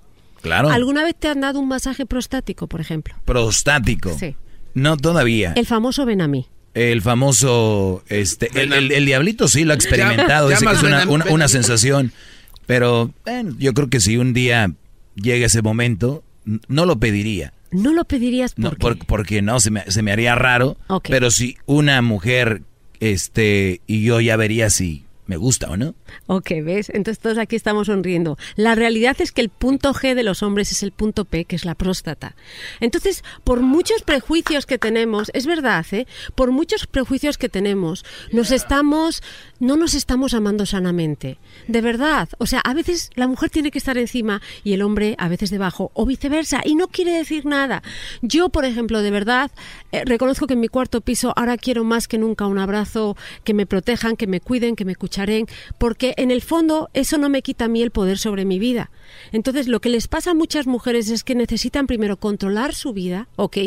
Claro. 0.41 0.69
¿Alguna 0.69 1.03
vez 1.03 1.15
te 1.19 1.27
han 1.27 1.41
dado 1.41 1.59
un 1.59 1.67
masaje 1.67 2.05
prostático, 2.05 2.67
por 2.67 2.79
ejemplo? 2.79 3.15
Prostático. 3.25 4.15
Sí. 4.17 4.35
No 4.73 4.97
todavía. 4.97 5.53
El 5.55 5.65
famoso 5.65 6.05
ven 6.05 6.21
a 6.21 6.27
mí. 6.27 6.47
El 6.73 7.01
famoso, 7.01 8.03
este, 8.09 8.49
el, 8.53 9.05
diablito 9.05 9.47
sí 9.47 9.63
lo 9.63 9.73
ha 9.73 9.75
experimentado, 9.75 10.49
dice 10.49 10.65
que 10.65 10.71
es 10.73 11.05
una, 11.07 11.47
sensación, 11.47 12.11
pero 12.65 13.11
yo 13.57 13.73
creo 13.73 13.89
que 13.89 13.99
si 13.99 14.17
un 14.17 14.33
día 14.33 14.71
llega 15.15 15.47
ese 15.47 15.61
momento, 15.61 16.23
no 16.67 16.85
lo 16.85 16.99
pediría. 16.99 17.53
¿No 17.71 17.93
lo 17.93 18.05
pedirías 18.05 18.55
por 18.79 18.97
porque 19.05 19.41
no, 19.41 19.59
se 19.59 19.71
me, 19.71 19.83
se 19.89 20.01
me 20.01 20.11
haría 20.11 20.35
raro, 20.35 20.77
pero 21.07 21.31
si 21.31 21.57
una 21.65 22.01
mujer, 22.01 22.61
este, 22.99 23.81
y 23.85 24.03
yo 24.03 24.21
ya 24.21 24.35
vería 24.35 24.69
si 24.69 25.05
me 25.29 25.37
gusta 25.37 25.69
o 25.69 25.77
no. 25.77 25.93
Ok, 26.25 26.49
¿ves? 26.63 26.89
Entonces 26.89 27.19
todos 27.19 27.37
aquí 27.37 27.55
estamos 27.55 27.85
sonriendo. 27.85 28.35
La 28.55 28.73
realidad 28.73 29.15
es 29.19 29.31
que 29.31 29.41
el 29.41 29.49
punto 29.49 29.93
G 29.93 30.15
de 30.15 30.23
los 30.23 30.41
hombres 30.41 30.71
es 30.71 30.81
el 30.81 30.91
punto 30.91 31.23
P, 31.23 31.45
que 31.45 31.55
es 31.55 31.65
la 31.65 31.75
próstata. 31.75 32.35
Entonces, 32.79 33.23
por 33.43 33.61
muchos 33.61 34.01
prejuicios 34.01 34.65
que 34.65 34.79
tenemos, 34.79 35.29
es 35.35 35.45
verdad, 35.45 35.85
¿eh? 35.91 36.07
Por 36.33 36.51
muchos 36.51 36.87
prejuicios 36.87 37.37
que 37.37 37.47
tenemos, 37.47 38.03
nos 38.31 38.49
estamos, 38.49 39.21
no 39.59 39.75
nos 39.75 39.93
estamos 39.93 40.33
amando 40.33 40.65
sanamente. 40.65 41.37
De 41.67 41.81
verdad. 41.81 42.29
O 42.37 42.45
sea, 42.45 42.59
a 42.61 42.73
veces 42.73 43.11
la 43.15 43.27
mujer 43.27 43.49
tiene 43.49 43.71
que 43.71 43.77
estar 43.77 43.97
encima 43.97 44.41
y 44.63 44.73
el 44.73 44.81
hombre 44.81 45.15
a 45.17 45.27
veces 45.27 45.49
debajo, 45.49 45.91
o 45.93 46.05
viceversa, 46.05 46.61
y 46.65 46.75
no 46.75 46.87
quiere 46.87 47.11
decir 47.11 47.45
nada. 47.45 47.83
Yo, 48.21 48.49
por 48.49 48.65
ejemplo, 48.65 49.01
de 49.01 49.11
verdad, 49.11 49.51
eh, 49.91 50.03
reconozco 50.05 50.47
que 50.47 50.53
en 50.53 50.59
mi 50.59 50.69
cuarto 50.69 51.01
piso 51.01 51.33
ahora 51.35 51.57
quiero 51.57 51.83
más 51.83 52.07
que 52.07 52.17
nunca 52.17 52.47
un 52.47 52.57
abrazo, 52.57 53.15
que 53.43 53.53
me 53.53 53.65
protejan, 53.65 54.15
que 54.15 54.27
me 54.27 54.39
cuiden, 54.39 54.75
que 54.75 54.85
me 54.85 54.93
escuchen 54.93 55.19
porque 55.77 56.13
en 56.17 56.31
el 56.31 56.41
fondo 56.41 56.89
eso 56.93 57.17
no 57.17 57.29
me 57.29 57.41
quita 57.41 57.65
a 57.65 57.67
mí 57.67 57.81
el 57.81 57.91
poder 57.91 58.17
sobre 58.17 58.45
mi 58.45 58.59
vida. 58.59 58.89
Entonces, 59.31 59.67
lo 59.67 59.79
que 59.79 59.89
les 59.89 60.07
pasa 60.07 60.31
a 60.31 60.33
muchas 60.33 60.67
mujeres 60.67 61.09
es 61.09 61.23
que 61.23 61.35
necesitan 61.35 61.87
primero 61.87 62.17
controlar 62.17 62.73
su 62.73 62.93
vida, 62.93 63.27
¿ok? 63.35 63.57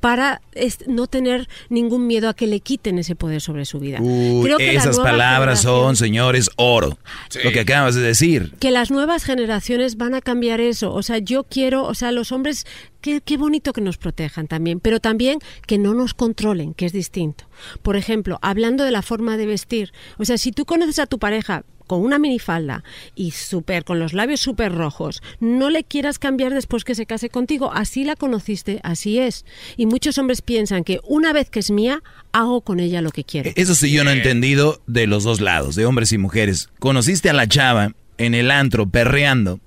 Para 0.00 0.40
no 0.86 1.06
tener 1.06 1.48
ningún 1.68 2.06
miedo 2.06 2.28
a 2.28 2.34
que 2.34 2.46
le 2.46 2.60
quiten 2.60 2.98
ese 2.98 3.14
poder 3.14 3.40
sobre 3.40 3.64
su 3.64 3.78
vida. 3.78 3.98
Creo 3.98 4.58
que 4.58 4.74
esas 4.74 4.98
palabras 4.98 5.62
son, 5.62 5.96
señores, 5.96 6.50
oro. 6.56 6.98
Lo 7.42 7.52
que 7.52 7.60
acabas 7.60 7.94
de 7.94 8.02
decir. 8.02 8.52
Que 8.58 8.70
las 8.70 8.90
nuevas 8.90 9.24
generaciones 9.24 9.96
van 9.96 10.14
a 10.14 10.20
cambiar 10.20 10.60
eso. 10.60 10.92
O 10.92 11.02
sea, 11.02 11.18
yo 11.18 11.44
quiero, 11.44 11.84
o 11.84 11.94
sea, 11.94 12.12
los 12.12 12.32
hombres 12.32 12.66
Qué, 13.00 13.20
qué, 13.20 13.36
bonito 13.36 13.74
que 13.74 13.82
nos 13.82 13.98
protejan 13.98 14.46
también, 14.46 14.80
pero 14.80 14.98
también 14.98 15.38
que 15.66 15.76
no 15.76 15.92
nos 15.92 16.14
controlen, 16.14 16.72
que 16.72 16.86
es 16.86 16.92
distinto. 16.94 17.44
Por 17.82 17.96
ejemplo, 17.96 18.38
hablando 18.40 18.82
de 18.82 18.92
la 18.92 19.02
forma 19.02 19.36
de 19.36 19.44
vestir, 19.44 19.92
o 20.16 20.24
sea, 20.24 20.38
si 20.38 20.52
tú 20.52 20.64
conoces 20.64 20.98
a 20.98 21.06
tu 21.06 21.18
pareja 21.18 21.64
con 21.86 22.00
una 22.00 22.18
minifalda 22.18 22.84
y 23.14 23.32
súper 23.32 23.84
con 23.84 23.98
los 23.98 24.12
labios 24.12 24.40
súper 24.40 24.72
rojos, 24.72 25.22
no 25.40 25.70
le 25.70 25.84
quieras 25.84 26.18
cambiar 26.18 26.54
después 26.54 26.84
que 26.84 26.94
se 26.94 27.06
case 27.06 27.28
contigo. 27.28 27.72
Así 27.72 28.04
la 28.04 28.16
conociste, 28.16 28.80
así 28.82 29.18
es. 29.18 29.44
Y 29.76 29.86
muchos 29.86 30.18
hombres 30.18 30.42
piensan 30.42 30.84
que 30.84 31.00
una 31.04 31.32
vez 31.32 31.50
que 31.50 31.60
es 31.60 31.70
mía, 31.70 32.02
hago 32.32 32.60
con 32.62 32.80
ella 32.80 33.02
lo 33.02 33.10
que 33.10 33.24
quiero. 33.24 33.50
Eso 33.54 33.74
sí 33.74 33.90
yo 33.90 34.04
no 34.04 34.10
he 34.10 34.14
entendido 34.14 34.82
de 34.86 35.06
los 35.06 35.24
dos 35.24 35.40
lados, 35.40 35.74
de 35.74 35.86
hombres 35.86 36.12
y 36.12 36.18
mujeres. 36.18 36.70
Conociste 36.78 37.30
a 37.30 37.32
la 37.32 37.46
chava 37.46 37.92
en 38.18 38.34
el 38.34 38.50
antro 38.50 38.88
perreando 38.88 39.60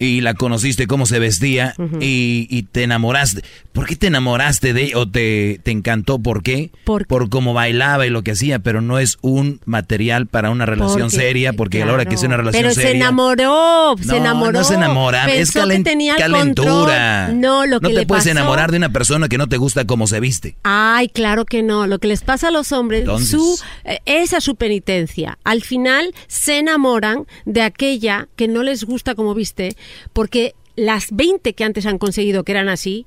y 0.00 0.22
la 0.22 0.32
conociste 0.32 0.86
cómo 0.86 1.04
se 1.04 1.18
vestía 1.18 1.74
y, 2.00 2.62
te 2.72 2.82
enamoraste. 2.82 3.42
¿Por 3.72 3.86
qué 3.86 3.96
te 3.96 4.06
enamoraste 4.06 4.72
de 4.72 4.84
ella 4.84 4.98
o 4.98 5.08
te, 5.08 5.60
te 5.62 5.70
encantó? 5.70 6.18
¿Por 6.18 6.42
qué? 6.42 6.70
Por, 6.84 7.06
cómo 7.28 7.52
bailaba 7.52 8.06
y 8.06 8.10
lo 8.10 8.22
que 8.22 8.32
hacía, 8.32 8.60
pero 8.60 8.80
no 8.80 8.98
es 8.98 9.18
un 9.20 9.60
material 9.66 10.26
para 10.26 10.50
una 10.50 10.64
relación 10.64 11.10
seria, 11.10 11.52
porque 11.52 11.82
a 11.82 11.86
la 11.86 11.92
hora 11.92 12.06
que 12.06 12.14
es 12.14 12.22
una 12.22 12.38
relación 12.38 12.62
pero 12.62 12.74
seria... 12.74 12.88
Pero 12.88 12.98
se 12.98 13.04
enamoró, 13.04 13.94
se 14.00 14.16
enamoró. 14.16 14.52
No 14.52 14.64
se 14.64 14.74
enamora, 14.74 15.26
es 15.30 15.52
calentura. 15.52 17.28
No, 17.28 17.66
lo 17.66 17.80
que 17.80 17.92
No 17.92 18.00
te 18.00 18.06
puedes 18.06 18.26
enamorar 18.26 18.70
de 18.70 18.78
una 18.78 18.88
persona 18.88 19.28
que 19.28 19.36
no 19.36 19.48
te 19.48 19.58
gusta 19.58 19.84
cómo 19.84 20.06
se 20.06 20.18
viste. 20.18 20.56
Ay, 20.62 21.08
claro 21.08 21.44
que 21.44 21.62
no. 21.62 21.86
Lo 21.86 21.98
que 21.98 22.08
les 22.08 22.22
pasa 22.22 22.48
a 22.48 22.50
los 22.50 22.72
hombres, 22.72 23.04
su, 23.28 23.60
eh, 23.84 23.98
esa 24.06 24.38
es 24.38 24.44
su 24.44 24.56
penitencia. 24.56 25.38
Al 25.44 25.60
final 25.60 26.14
se 26.26 26.58
enamoran 26.58 27.26
de 27.44 27.60
aquella 27.60 28.28
que 28.36 28.48
no 28.48 28.62
les 28.62 28.84
gusta 28.84 29.14
como 29.14 29.34
viste 29.34 29.76
porque 30.12 30.54
las 30.76 31.08
20 31.10 31.54
que 31.54 31.64
antes 31.64 31.86
han 31.86 31.98
conseguido 31.98 32.44
que 32.44 32.52
eran 32.52 32.68
así, 32.68 33.06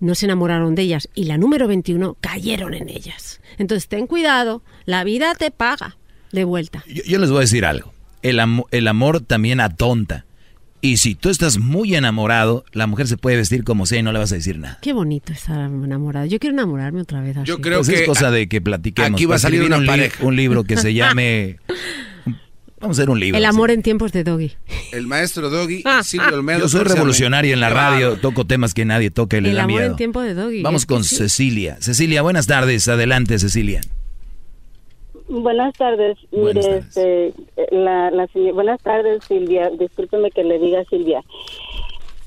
no 0.00 0.14
se 0.14 0.26
enamoraron 0.26 0.74
de 0.74 0.82
ellas 0.82 1.08
y 1.14 1.24
la 1.24 1.38
número 1.38 1.66
21 1.66 2.16
cayeron 2.20 2.74
en 2.74 2.88
ellas. 2.88 3.40
Entonces 3.58 3.88
ten 3.88 4.06
cuidado, 4.06 4.62
la 4.84 5.04
vida 5.04 5.34
te 5.34 5.50
paga 5.50 5.96
de 6.32 6.44
vuelta. 6.44 6.84
Yo, 6.86 7.18
les 7.18 7.30
voy 7.30 7.38
a 7.38 7.40
decir 7.40 7.64
algo, 7.64 7.92
el, 8.22 8.40
el 8.70 8.88
amor 8.88 9.20
también 9.20 9.60
atonta. 9.60 10.26
Y 10.80 10.98
si 10.98 11.14
tú 11.14 11.30
estás 11.30 11.56
muy 11.56 11.94
enamorado, 11.94 12.66
la 12.72 12.86
mujer 12.86 13.08
se 13.08 13.16
puede 13.16 13.38
vestir 13.38 13.64
como 13.64 13.86
sea 13.86 14.00
y 14.00 14.02
no 14.02 14.12
le 14.12 14.18
vas 14.18 14.32
a 14.32 14.34
decir 14.34 14.58
nada. 14.58 14.78
Qué 14.82 14.92
bonito 14.92 15.32
estar 15.32 15.58
enamorado. 15.58 16.26
Yo 16.26 16.38
quiero 16.38 16.52
enamorarme 16.52 17.00
otra 17.00 17.22
vez 17.22 17.38
así. 17.38 17.46
Yo 17.46 17.62
creo 17.62 17.78
pues 17.78 17.88
que 17.88 17.94
es 18.02 18.06
cosa 18.06 18.30
de 18.30 18.50
que 18.50 18.60
platiquemos. 18.60 19.14
Aquí 19.14 19.24
va 19.24 19.36
a 19.36 19.38
salir 19.38 19.62
un, 19.62 19.72
un 19.72 20.36
libro 20.36 20.64
que 20.64 20.76
se 20.76 20.92
llame 20.94 21.56
Vamos 22.84 22.98
a 22.98 23.02
hacer 23.02 23.08
un 23.08 23.18
libro. 23.18 23.38
El 23.38 23.46
amor 23.46 23.70
en 23.70 23.80
tiempos 23.82 24.12
de 24.12 24.24
Doggy. 24.24 24.52
El 24.92 25.06
maestro 25.06 25.48
Doggy, 25.48 25.80
ah, 25.86 26.02
Silvio 26.02 26.34
Olmedo. 26.34 26.58
Yo 26.58 26.68
soy 26.68 26.84
revolucionario 26.84 27.54
en 27.54 27.60
la 27.60 27.70
radio, 27.70 28.18
toco 28.18 28.44
temas 28.44 28.74
que 28.74 28.84
nadie 28.84 29.10
toca 29.10 29.38
El 29.38 29.58
amor 29.58 29.80
en 29.80 29.96
tiempo 29.96 30.20
de 30.20 30.34
Doggy. 30.34 30.60
Vamos 30.60 30.84
con 30.84 31.02
Cecilia. 31.02 31.78
Cecilia, 31.80 32.20
buenas 32.20 32.46
tardes. 32.46 32.86
Adelante, 32.86 33.38
Cecilia. 33.38 33.80
Buenas 35.28 35.72
tardes. 35.78 36.18
Mire, 36.30 36.76
Este, 36.76 37.32
la, 37.72 38.10
la 38.10 38.28
buenas 38.52 38.82
tardes, 38.82 39.24
Silvia. 39.26 39.70
Discúlpeme 39.70 40.30
que 40.30 40.44
le 40.44 40.58
diga 40.58 40.84
Silvia. 40.90 41.22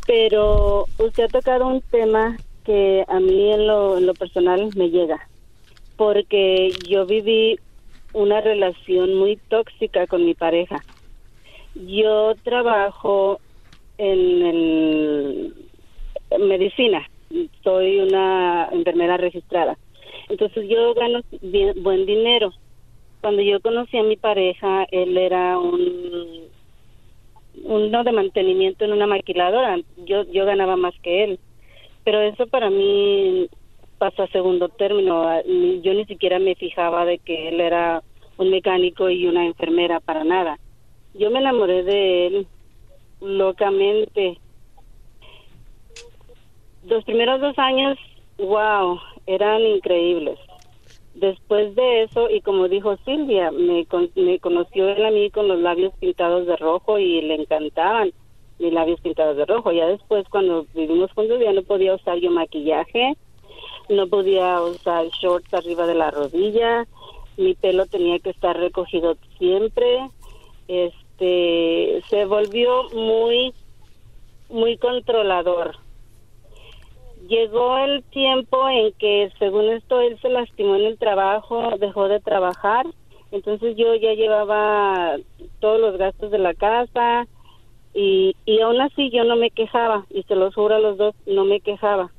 Pero 0.07 0.85
usted 0.97 1.25
ha 1.25 1.27
tocado 1.27 1.67
un 1.67 1.83
tema 1.91 2.35
que 2.65 3.05
a 3.07 3.19
mí 3.19 3.53
en 3.53 3.67
lo, 3.67 3.99
en 3.99 4.07
lo 4.07 4.15
personal 4.15 4.71
me 4.75 4.89
llega. 4.89 5.19
Porque 5.97 6.71
yo 6.89 7.05
viví 7.05 7.59
una 8.17 8.41
relación 8.41 9.13
muy 9.13 9.37
tóxica 9.47 10.07
con 10.07 10.25
mi 10.25 10.33
pareja. 10.33 10.83
Yo 11.75 12.33
trabajo 12.43 13.39
en 13.99 14.45
el 14.45 15.53
medicina, 16.39 17.07
soy 17.63 17.99
una 17.99 18.69
enfermera 18.71 19.17
registrada. 19.17 19.77
Entonces 20.29 20.67
yo 20.67 20.95
gano 20.95 21.21
buen 21.83 22.07
dinero. 22.07 22.53
Cuando 23.21 23.43
yo 23.43 23.59
conocí 23.61 23.97
a 23.97 24.03
mi 24.03 24.15
pareja, 24.17 24.85
él 24.91 25.15
era 25.17 25.59
un 25.59 26.47
uno 27.63 28.03
de 28.03 28.11
mantenimiento 28.11 28.83
en 28.83 28.93
una 28.93 29.05
maquiladora. 29.05 29.77
Yo 30.07 30.23
yo 30.31 30.45
ganaba 30.45 30.75
más 30.75 30.95
que 31.03 31.23
él. 31.23 31.39
Pero 32.03 32.21
eso 32.21 32.47
para 32.47 32.71
mí 32.71 33.47
pasó 33.97 34.23
a 34.23 34.27
segundo 34.27 34.69
término. 34.69 35.41
Yo 35.81 35.93
ni 35.93 36.05
siquiera 36.05 36.39
me 36.39 36.55
fijaba 36.55 37.05
de 37.05 37.19
que 37.19 37.49
él 37.49 37.61
era 37.61 38.03
un 38.37 38.49
mecánico 38.49 39.09
y 39.09 39.27
una 39.27 39.45
enfermera 39.45 39.99
para 39.99 40.23
nada. 40.23 40.59
Yo 41.13 41.31
me 41.31 41.39
enamoré 41.39 41.83
de 41.83 42.27
él 42.27 42.47
locamente. 43.21 44.39
Los 46.85 47.03
primeros 47.03 47.41
dos 47.41 47.57
años, 47.57 47.97
wow, 48.37 48.99
eran 49.25 49.61
increíbles. 49.61 50.39
Después 51.15 51.73
de 51.75 52.03
eso, 52.03 52.29
y 52.29 52.41
como 52.41 52.67
dijo 52.67 52.95
Silvia, 52.97 53.49
me, 53.51 53.87
me 54.15 54.39
conoció 54.39 54.87
él 54.89 55.03
a 55.03 55.11
mí 55.11 55.31
con 55.31 55.47
los 55.47 55.59
labios 55.59 55.91
pintados 55.99 56.45
de 56.45 56.55
rojo 56.57 56.99
y 56.99 57.21
le 57.21 57.35
encantaban 57.35 58.11
mis 58.59 58.71
labios 58.71 59.01
pintados 59.01 59.35
de 59.35 59.45
rojo. 59.45 59.71
Ya 59.71 59.87
después, 59.87 60.27
cuando 60.29 60.67
vivimos 60.75 61.11
juntos, 61.13 61.39
ya 61.39 61.53
no 61.53 61.63
podía 61.63 61.95
usar 61.95 62.19
yo 62.19 62.29
maquillaje, 62.29 63.15
no 63.89 64.07
podía 64.07 64.61
usar 64.61 65.07
shorts 65.21 65.53
arriba 65.53 65.87
de 65.87 65.95
la 65.95 66.11
rodilla, 66.11 66.87
mi 67.37 67.53
pelo 67.53 67.85
tenía 67.85 68.19
que 68.19 68.31
estar 68.31 68.57
recogido 68.57 69.17
siempre. 69.37 70.09
Este, 70.67 72.03
se 72.09 72.25
volvió 72.25 72.89
muy 72.91 73.53
muy 74.49 74.77
controlador. 74.77 75.75
Llegó 77.27 77.77
el 77.79 78.03
tiempo 78.05 78.69
en 78.69 78.93
que, 78.93 79.29
según 79.37 79.65
esto, 79.69 79.99
él 79.99 80.17
se 80.21 80.29
lastimó 80.29 80.75
en 80.75 80.85
el 80.85 80.97
trabajo, 80.97 81.77
dejó 81.79 82.07
de 82.07 82.21
trabajar. 82.21 82.85
Entonces 83.31 83.75
yo 83.75 83.93
ya 83.95 84.13
llevaba 84.13 85.17
todos 85.59 85.81
los 85.81 85.97
gastos 85.97 86.31
de 86.31 86.37
la 86.37 86.53
casa 86.53 87.27
y, 87.93 88.35
y 88.45 88.61
aún 88.61 88.79
así 88.79 89.09
yo 89.09 89.25
no 89.25 89.35
me 89.35 89.49
quejaba, 89.49 90.05
y 90.09 90.23
se 90.23 90.35
los 90.35 90.55
juro 90.55 90.75
a 90.75 90.79
los 90.79 90.97
dos, 90.97 91.15
no 91.25 91.43
me 91.43 91.59
quejaba. 91.59 92.11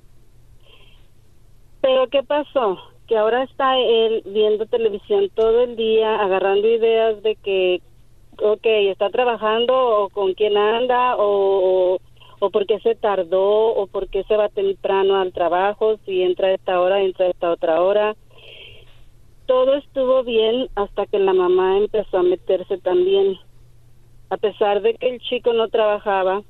Pero 1.89 2.07
¿qué 2.09 2.23
pasó? 2.23 2.77
que 3.07 3.17
ahora 3.17 3.45
está 3.45 3.79
él 3.79 4.23
viendo 4.27 4.67
televisión 4.67 5.31
todo 5.35 5.63
el 5.63 5.75
día, 5.75 6.21
agarrando 6.21 6.69
ideas 6.69 7.23
de 7.23 7.37
que, 7.37 7.81
ok, 8.43 8.67
está 8.93 9.09
trabajando 9.09 9.75
o 9.75 10.11
con 10.11 10.35
quién 10.35 10.59
anda 10.59 11.17
o, 11.17 11.99
o 12.41 12.51
por 12.51 12.67
qué 12.67 12.79
se 12.81 12.95
tardó 12.95 13.75
o 13.75 13.87
por 13.87 14.09
qué 14.11 14.25
se 14.25 14.37
va 14.37 14.51
temprano 14.51 15.17
al 15.17 15.33
trabajo, 15.33 15.97
si 16.05 16.23
entra 16.23 16.49
a 16.49 16.53
esta 16.53 16.79
hora, 16.79 17.01
entra 17.01 17.25
a 17.25 17.31
esta 17.31 17.51
otra 17.51 17.81
hora. 17.81 18.15
Todo 19.47 19.77
estuvo 19.77 20.23
bien 20.25 20.69
hasta 20.75 21.07
que 21.07 21.19
la 21.19 21.33
mamá 21.33 21.79
empezó 21.79 22.19
a 22.19 22.23
meterse 22.23 22.77
también. 22.77 23.39
A 24.29 24.37
pesar 24.37 24.83
de 24.83 24.93
que 24.93 25.09
el 25.09 25.21
chico 25.21 25.55
no 25.55 25.69
trabajaba, 25.69 26.43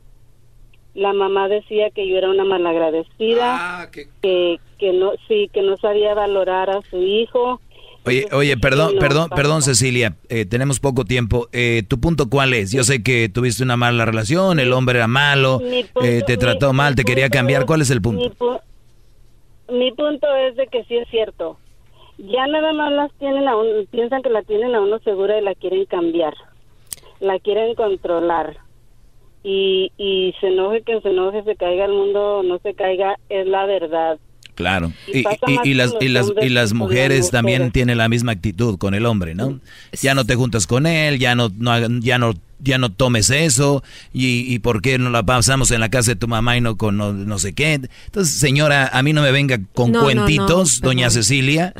la 0.98 1.12
mamá 1.12 1.46
decía 1.48 1.90
que 1.90 2.08
yo 2.08 2.18
era 2.18 2.28
una 2.28 2.44
malagradecida, 2.44 3.82
ah, 3.82 3.90
que, 3.92 4.58
que 4.78 4.92
no, 4.92 5.12
sí, 5.28 5.48
que 5.52 5.62
no 5.62 5.76
sabía 5.76 6.12
valorar 6.12 6.70
a 6.70 6.82
su 6.90 7.00
hijo. 7.00 7.60
Oye, 8.04 8.26
oye, 8.32 8.56
perdón, 8.56 8.96
perdón, 8.98 9.30
perdón, 9.30 9.62
Cecilia, 9.62 10.16
eh, 10.28 10.44
tenemos 10.44 10.80
poco 10.80 11.04
tiempo. 11.04 11.48
Eh, 11.52 11.84
¿Tu 11.86 12.00
punto 12.00 12.28
cuál 12.28 12.52
es? 12.52 12.72
Yo 12.72 12.82
sé 12.82 13.02
que 13.02 13.28
tuviste 13.28 13.62
una 13.62 13.76
mala 13.76 14.06
relación, 14.06 14.58
el 14.58 14.72
hombre 14.72 14.98
era 14.98 15.06
malo, 15.06 15.60
eh, 15.62 16.22
te 16.26 16.36
trató 16.36 16.72
mal, 16.72 16.96
te 16.96 17.04
quería 17.04 17.30
cambiar. 17.30 17.64
¿Cuál 17.64 17.82
es 17.82 17.90
el 17.90 18.02
punto? 18.02 18.60
Mi, 19.68 19.92
punto 19.92 20.26
es 20.48 20.56
de 20.56 20.66
que 20.66 20.82
sí 20.84 20.96
es 20.96 21.08
cierto. 21.10 21.58
Ya 22.18 22.44
nada 22.48 22.72
más 22.72 22.90
las 22.92 23.12
tienen 23.18 23.46
a 23.46 23.52
piensan 23.92 24.22
que 24.22 24.30
la 24.30 24.42
tienen 24.42 24.74
a 24.74 24.80
uno 24.80 24.98
segura 25.00 25.38
y 25.38 25.44
la 25.44 25.54
quieren 25.54 25.84
cambiar, 25.84 26.34
la 27.20 27.38
quieren 27.38 27.76
controlar 27.76 28.56
y, 29.42 29.92
y 29.96 30.34
se 30.40 30.48
enoje 30.48 30.82
que 30.82 31.00
se 31.00 31.10
enoje, 31.10 31.42
se 31.44 31.56
caiga 31.56 31.84
el 31.84 31.92
mundo, 31.92 32.42
no 32.42 32.58
se 32.58 32.74
caiga, 32.74 33.16
es 33.28 33.46
la 33.46 33.66
verdad. 33.66 34.18
Claro, 34.54 34.90
y, 35.06 35.24
y, 35.62 35.74
las, 35.74 35.94
y, 36.00 36.08
las, 36.08 36.32
y 36.42 36.48
las 36.48 36.72
mujeres 36.74 37.30
también 37.30 37.70
tienen 37.70 37.98
la 37.98 38.08
misma 38.08 38.32
actitud 38.32 38.76
con 38.76 38.92
el 38.94 39.06
hombre, 39.06 39.36
¿no? 39.36 39.60
Ya 40.02 40.16
no 40.16 40.24
te 40.24 40.34
juntas 40.34 40.66
con 40.66 40.84
él, 40.86 41.20
ya 41.20 41.36
no, 41.36 41.48
no 41.56 42.00
ya 42.00 42.18
no 42.18 42.34
ya 42.60 42.78
no 42.78 42.90
tomes 42.90 43.30
eso, 43.30 43.82
y, 44.12 44.52
y 44.52 44.58
por 44.58 44.82
qué 44.82 44.98
no 44.98 45.10
la 45.10 45.22
pasamos 45.22 45.70
en 45.70 45.80
la 45.80 45.88
casa 45.88 46.12
de 46.12 46.16
tu 46.16 46.28
mamá 46.28 46.56
y 46.56 46.60
no 46.60 46.76
con 46.76 46.96
no, 46.96 47.38
sé 47.38 47.52
qué. 47.52 47.74
Entonces, 47.74 48.34
señora, 48.34 48.90
a 48.92 49.02
mí 49.02 49.12
no 49.12 49.22
me 49.22 49.32
venga 49.32 49.58
con 49.74 49.92
cuentitos, 49.92 50.80
doña 50.80 51.10
Cecilia, 51.10 51.74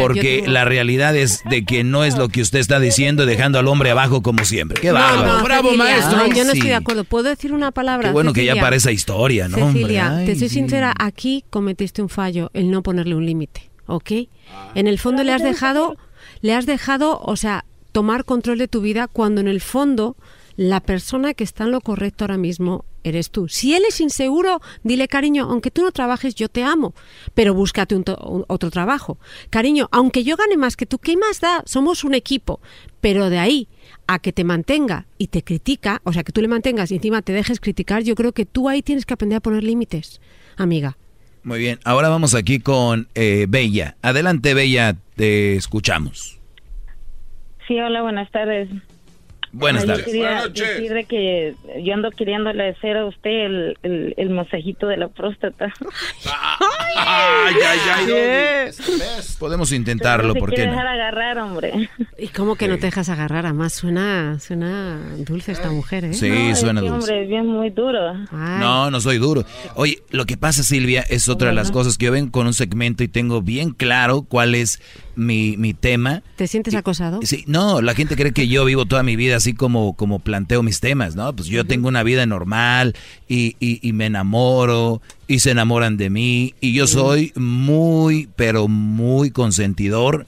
porque 0.00 0.44
la 0.46 0.64
realidad 0.64 1.16
es 1.16 1.42
de 1.48 1.64
que 1.64 1.84
no 1.84 2.04
es 2.04 2.16
lo 2.16 2.28
que 2.28 2.40
usted 2.40 2.58
está 2.58 2.80
diciendo, 2.80 3.26
dejando 3.26 3.58
al 3.58 3.68
hombre 3.68 3.90
abajo 3.90 4.22
como 4.22 4.44
siempre. 4.44 4.80
¡Qué 4.80 4.92
bárbaro! 4.92 5.44
¡Bravo, 5.44 5.76
maestro! 5.76 6.26
yo 6.26 6.44
no 6.44 6.52
estoy 6.52 6.68
de 6.68 6.74
acuerdo. 6.74 7.04
¿Puedo 7.04 7.28
decir 7.28 7.52
una 7.52 7.70
palabra? 7.72 8.08
Qué 8.08 8.12
bueno 8.12 8.32
que 8.32 8.44
ya 8.44 8.56
para 8.56 8.76
esa 8.76 8.92
historia, 8.92 9.48
¿no? 9.48 9.72
Cecilia, 9.72 10.22
te 10.24 10.36
soy 10.36 10.48
sincera, 10.48 10.94
aquí 10.98 11.44
cometiste 11.50 12.02
un 12.02 12.08
fallo, 12.08 12.50
el 12.54 12.70
no 12.70 12.82
ponerle 12.82 13.14
un 13.14 13.26
límite, 13.26 13.70
¿ok? 13.86 14.12
En 14.74 14.86
el 14.86 14.98
fondo 14.98 15.22
le 15.24 15.32
has 15.32 15.42
dejado, 15.42 15.96
le 16.40 16.54
has 16.54 16.66
dejado, 16.66 17.20
o 17.20 17.36
sea, 17.36 17.64
tomar 17.92 18.24
control 18.24 18.58
de 18.58 18.68
tu 18.68 18.80
vida 18.80 19.06
cuando 19.06 19.40
en 19.40 19.48
el 19.48 19.60
fondo 19.60 20.16
la 20.56 20.80
persona 20.80 21.34
que 21.34 21.44
está 21.44 21.64
en 21.64 21.70
lo 21.70 21.80
correcto 21.80 22.24
ahora 22.24 22.36
mismo 22.36 22.84
eres 23.04 23.30
tú. 23.30 23.48
Si 23.48 23.74
él 23.74 23.82
es 23.88 24.00
inseguro, 24.00 24.60
dile 24.82 25.08
cariño, 25.08 25.44
aunque 25.50 25.70
tú 25.70 25.82
no 25.82 25.92
trabajes, 25.92 26.34
yo 26.34 26.48
te 26.48 26.62
amo, 26.62 26.94
pero 27.34 27.54
búscate 27.54 27.94
un 27.96 28.04
otro 28.48 28.70
trabajo. 28.70 29.18
Cariño, 29.50 29.88
aunque 29.92 30.24
yo 30.24 30.36
gane 30.36 30.56
más 30.56 30.76
que 30.76 30.86
tú, 30.86 30.98
¿qué 30.98 31.16
más 31.16 31.40
da? 31.40 31.62
Somos 31.66 32.04
un 32.04 32.14
equipo, 32.14 32.60
pero 33.00 33.30
de 33.30 33.38
ahí 33.38 33.68
a 34.06 34.18
que 34.18 34.32
te 34.32 34.44
mantenga 34.44 35.06
y 35.18 35.28
te 35.28 35.42
critica, 35.42 36.00
o 36.04 36.12
sea, 36.12 36.22
que 36.22 36.32
tú 36.32 36.40
le 36.42 36.48
mantengas 36.48 36.90
y 36.90 36.96
encima 36.96 37.22
te 37.22 37.32
dejes 37.32 37.60
criticar, 37.60 38.02
yo 38.02 38.14
creo 38.14 38.32
que 38.32 38.46
tú 38.46 38.68
ahí 38.68 38.82
tienes 38.82 39.06
que 39.06 39.14
aprender 39.14 39.38
a 39.38 39.40
poner 39.40 39.64
límites, 39.64 40.20
amiga. 40.56 40.96
Muy 41.44 41.58
bien, 41.58 41.80
ahora 41.84 42.08
vamos 42.08 42.34
aquí 42.34 42.60
con 42.60 43.08
eh, 43.14 43.46
Bella. 43.48 43.96
Adelante, 44.00 44.54
Bella, 44.54 44.96
te 45.16 45.56
escuchamos. 45.56 46.41
Sí, 47.66 47.78
hola, 47.80 48.02
buenas 48.02 48.30
tardes. 48.30 48.68
Buenas 49.54 49.82
Ay, 49.82 49.88
yo 49.88 49.92
tardes. 49.94 50.06
quería 50.06 50.48
decirle 50.48 51.04
que 51.04 51.54
yo 51.84 51.92
ando 51.92 52.10
queriéndole 52.10 52.70
hacer 52.70 52.96
a 52.96 53.04
usted 53.04 53.30
el, 53.30 53.78
el, 53.82 54.14
el 54.16 54.30
masajito 54.30 54.86
de 54.86 54.96
la 54.96 55.08
próstata. 55.08 55.70
Ay, 56.96 57.54
ay, 57.62 58.12
ay. 58.16 58.70
Podemos 59.38 59.70
intentarlo, 59.72 60.34
¿por 60.34 60.54
qué 60.54 60.64
no? 60.64 60.72
dejar 60.72 60.86
agarrar, 60.86 61.38
hombre. 61.38 61.90
¿Y 62.18 62.28
cómo 62.28 62.56
que 62.56 62.66
no 62.66 62.76
te 62.76 62.86
dejas 62.86 63.10
agarrar? 63.10 63.44
Además 63.44 63.74
suena, 63.74 64.38
suena 64.40 64.98
dulce 65.18 65.52
esta 65.52 65.70
mujer, 65.70 66.06
¿eh? 66.06 66.14
Sí, 66.14 66.30
No, 66.30 66.56
suena 66.56 66.80
es 66.80 66.84
que, 66.84 66.90
dulce. 66.90 67.10
hombre, 67.12 67.22
es 67.24 67.28
bien 67.28 67.46
muy 67.46 67.68
duro. 67.68 68.14
No, 68.32 68.90
no 68.90 69.00
soy 69.02 69.18
duro. 69.18 69.44
Oye, 69.74 69.98
lo 70.10 70.24
que 70.24 70.38
pasa, 70.38 70.62
Silvia, 70.62 71.04
es 71.10 71.28
otra 71.28 71.48
de 71.50 71.54
las 71.54 71.70
cosas 71.70 71.98
que 71.98 72.06
yo 72.06 72.12
vengo 72.12 72.30
con 72.32 72.46
un 72.46 72.54
segmento 72.54 73.02
y 73.04 73.08
tengo 73.08 73.42
bien 73.42 73.72
claro 73.72 74.22
cuál 74.22 74.54
es 74.54 74.80
mi, 75.16 75.56
mi 75.56 75.74
tema. 75.74 76.22
¿Te 76.36 76.46
sientes 76.46 76.74
acosado? 76.74 77.20
Sí, 77.22 77.44
no, 77.46 77.80
la 77.82 77.94
gente 77.94 78.16
cree 78.16 78.32
que 78.32 78.48
yo 78.48 78.64
vivo 78.64 78.86
toda 78.86 79.02
mi 79.02 79.16
vida 79.16 79.36
así 79.36 79.52
como, 79.54 79.94
como 79.94 80.18
planteo 80.20 80.62
mis 80.62 80.80
temas, 80.80 81.14
¿no? 81.16 81.34
Pues 81.34 81.48
yo 81.48 81.64
tengo 81.66 81.88
una 81.88 82.02
vida 82.02 82.24
normal 82.26 82.94
y, 83.28 83.56
y- 83.60 83.78
y 83.86 83.92
me 83.92 84.06
enamoro 84.06 85.02
y 85.28 85.40
se 85.40 85.50
enamoran 85.50 85.96
de 85.96 86.10
mí 86.10 86.54
y 86.60 86.72
yo 86.72 86.86
soy 86.86 87.32
muy, 87.36 88.28
pero 88.36 88.68
muy 88.68 89.30
consentidor, 89.30 90.26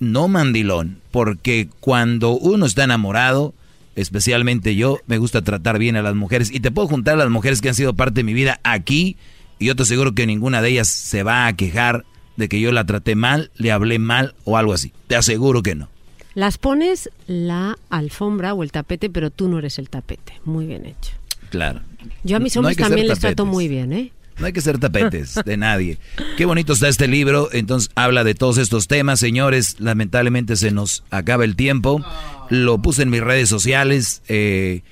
no 0.00 0.28
mandilón, 0.28 0.98
porque 1.10 1.68
cuando 1.80 2.32
uno 2.32 2.66
está 2.66 2.84
enamorado, 2.84 3.54
especialmente 3.96 4.76
yo, 4.76 4.98
me 5.06 5.18
gusta 5.18 5.42
tratar 5.42 5.78
bien 5.78 5.96
a 5.96 6.02
las 6.02 6.14
mujeres 6.14 6.50
y 6.52 6.60
te 6.60 6.70
puedo 6.70 6.86
juntar 6.86 7.14
a 7.14 7.18
las 7.18 7.30
mujeres 7.30 7.60
que 7.60 7.68
han 7.68 7.74
sido 7.74 7.94
parte 7.94 8.20
de 8.20 8.24
mi 8.24 8.32
vida 8.34 8.60
aquí 8.62 9.16
y 9.58 9.66
yo 9.66 9.74
te 9.74 9.82
aseguro 9.82 10.14
que 10.14 10.24
ninguna 10.26 10.62
de 10.62 10.68
ellas 10.68 10.86
se 10.88 11.24
va 11.24 11.46
a 11.48 11.52
quejar 11.56 12.04
de 12.38 12.48
que 12.48 12.60
yo 12.60 12.72
la 12.72 12.86
traté 12.86 13.16
mal, 13.16 13.50
le 13.56 13.72
hablé 13.72 13.98
mal 13.98 14.34
o 14.44 14.56
algo 14.56 14.72
así. 14.72 14.92
Te 15.08 15.16
aseguro 15.16 15.62
que 15.62 15.74
no. 15.74 15.88
Las 16.34 16.56
pones 16.56 17.10
la 17.26 17.76
alfombra 17.90 18.54
o 18.54 18.62
el 18.62 18.70
tapete, 18.70 19.10
pero 19.10 19.30
tú 19.30 19.48
no 19.48 19.58
eres 19.58 19.78
el 19.80 19.90
tapete. 19.90 20.40
Muy 20.44 20.66
bien 20.66 20.86
hecho. 20.86 21.12
Claro. 21.50 21.80
Yo 22.22 22.36
a 22.36 22.40
mis 22.40 22.54
No 22.54 22.60
hombres 22.60 22.76
también 22.76 23.08
les 23.08 23.18
trato 23.18 23.44
muy 23.44 23.66
bien, 23.66 23.92
¿eh? 23.92 24.12
No 24.38 24.46
hay 24.46 24.52
que 24.52 24.60
ser 24.60 24.78
tapetes 24.78 25.34
de 25.44 25.56
nadie. 25.56 25.98
Qué 26.36 26.44
bonito 26.44 26.74
está 26.74 26.86
este 26.86 27.08
libro. 27.08 27.48
Entonces 27.52 27.90
habla 27.96 28.22
de 28.22 28.36
todos 28.36 28.58
estos 28.58 28.86
temas, 28.86 29.18
señores. 29.18 29.80
Lamentablemente 29.80 30.54
se 30.54 30.70
nos 30.70 31.02
acaba 31.10 31.44
el 31.44 31.56
tiempo. 31.56 32.04
Lo 32.50 32.78
puse 32.78 33.02
en 33.02 33.10
mis 33.10 33.20
redes 33.20 33.48
sociales 33.48 34.22
eh, 34.28 34.82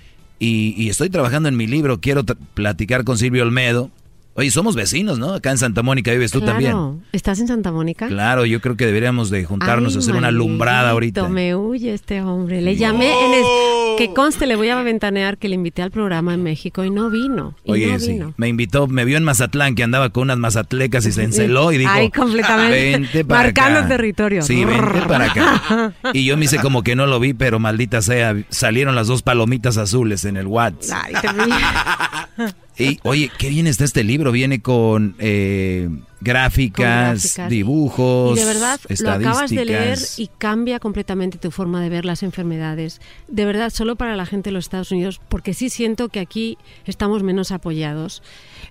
y, 0.40 0.74
y 0.76 0.88
estoy 0.88 1.10
trabajando 1.10 1.48
en 1.48 1.56
mi 1.56 1.68
libro. 1.68 2.00
Quiero 2.00 2.24
platicar 2.24 3.04
con 3.04 3.18
Silvio 3.18 3.44
Olmedo. 3.44 3.92
Oye, 4.36 4.50
somos 4.50 4.76
vecinos, 4.76 5.18
¿no? 5.18 5.32
Acá 5.34 5.50
en 5.50 5.58
Santa 5.58 5.82
Mónica 5.82 6.10
vives 6.12 6.30
tú 6.30 6.40
claro. 6.40 6.52
también. 6.52 7.02
¿Estás 7.12 7.40
en 7.40 7.48
Santa 7.48 7.72
Mónica? 7.72 8.06
Claro, 8.08 8.44
yo 8.44 8.60
creo 8.60 8.76
que 8.76 8.84
deberíamos 8.84 9.30
de 9.30 9.44
juntarnos 9.44 9.92
Ay, 9.94 9.96
a 9.96 9.98
hacer 10.00 10.14
una 10.14 10.28
alumbrada 10.28 10.90
ahorita. 10.90 11.28
Me 11.28 11.54
huye 11.56 11.94
este 11.94 12.20
hombre. 12.22 12.60
Le 12.60 12.76
llamé 12.76 13.06
en 13.24 13.32
el- 13.34 13.96
que 13.96 14.12
conste, 14.12 14.46
le 14.46 14.56
voy 14.56 14.68
a 14.68 14.76
ventanear 14.82 15.38
que 15.38 15.48
le 15.48 15.54
invité 15.54 15.80
al 15.80 15.90
programa 15.90 16.34
en 16.34 16.42
México 16.42 16.84
y 16.84 16.90
no 16.90 17.08
vino. 17.08 17.54
Y 17.64 17.72
Oye, 17.72 17.92
no 17.92 17.98
sí, 17.98 18.12
vino. 18.12 18.34
me 18.36 18.48
invitó, 18.48 18.86
me 18.88 19.06
vio 19.06 19.16
en 19.16 19.24
Mazatlán 19.24 19.74
que 19.74 19.82
andaba 19.82 20.10
con 20.10 20.24
unas 20.24 20.36
mazatlecas 20.36 21.06
y 21.06 21.12
se 21.12 21.22
enceló 21.22 21.72
y 21.72 21.78
dijo, 21.78 21.90
Ay, 21.94 22.10
completamente. 22.10 22.90
vente 22.90 23.24
para 23.24 23.42
Marcando 23.44 23.78
acá. 23.80 23.88
territorio. 23.88 24.42
Sí, 24.42 24.66
vente 24.66 25.00
para 25.08 25.24
acá. 25.32 25.92
Y 26.12 26.26
yo 26.26 26.36
me 26.36 26.44
hice 26.44 26.58
como 26.58 26.82
que 26.82 26.94
no 26.94 27.06
lo 27.06 27.18
vi, 27.20 27.32
pero 27.32 27.58
maldita 27.58 28.02
sea, 28.02 28.36
salieron 28.50 28.94
las 28.94 29.06
dos 29.06 29.22
palomitas 29.22 29.78
azules 29.78 30.26
en 30.26 30.36
el 30.36 30.46
WhatsApp. 30.46 31.06
Ay. 31.24 32.46
Y 32.78 33.00
oye, 33.04 33.30
qué 33.38 33.48
bien 33.48 33.66
está 33.66 33.84
este 33.84 34.04
libro, 34.04 34.32
viene 34.32 34.60
con, 34.60 35.14
eh, 35.18 35.88
gráficas, 36.20 36.84
Con 36.84 37.14
gráficas. 37.14 37.50
dibujos, 37.50 38.36
Y 38.36 38.40
de 38.40 38.46
verdad 38.46 38.80
lo 39.00 39.10
acabas 39.10 39.50
de 39.50 39.64
leer 39.64 39.98
y 40.16 40.28
cambia 40.38 40.78
completamente 40.78 41.38
tu 41.38 41.50
forma 41.50 41.80
de 41.80 41.88
ver 41.88 42.04
las 42.04 42.22
enfermedades. 42.22 43.00
De 43.28 43.44
verdad, 43.44 43.70
solo 43.70 43.96
para 43.96 44.16
la 44.16 44.26
gente 44.26 44.50
de 44.50 44.54
los 44.54 44.64
Estados 44.66 44.90
Unidos, 44.90 45.20
porque 45.28 45.54
sí 45.54 45.70
siento 45.70 46.08
que 46.08 46.20
aquí 46.20 46.58
estamos 46.84 47.22
menos 47.22 47.52
apoyados. 47.52 48.22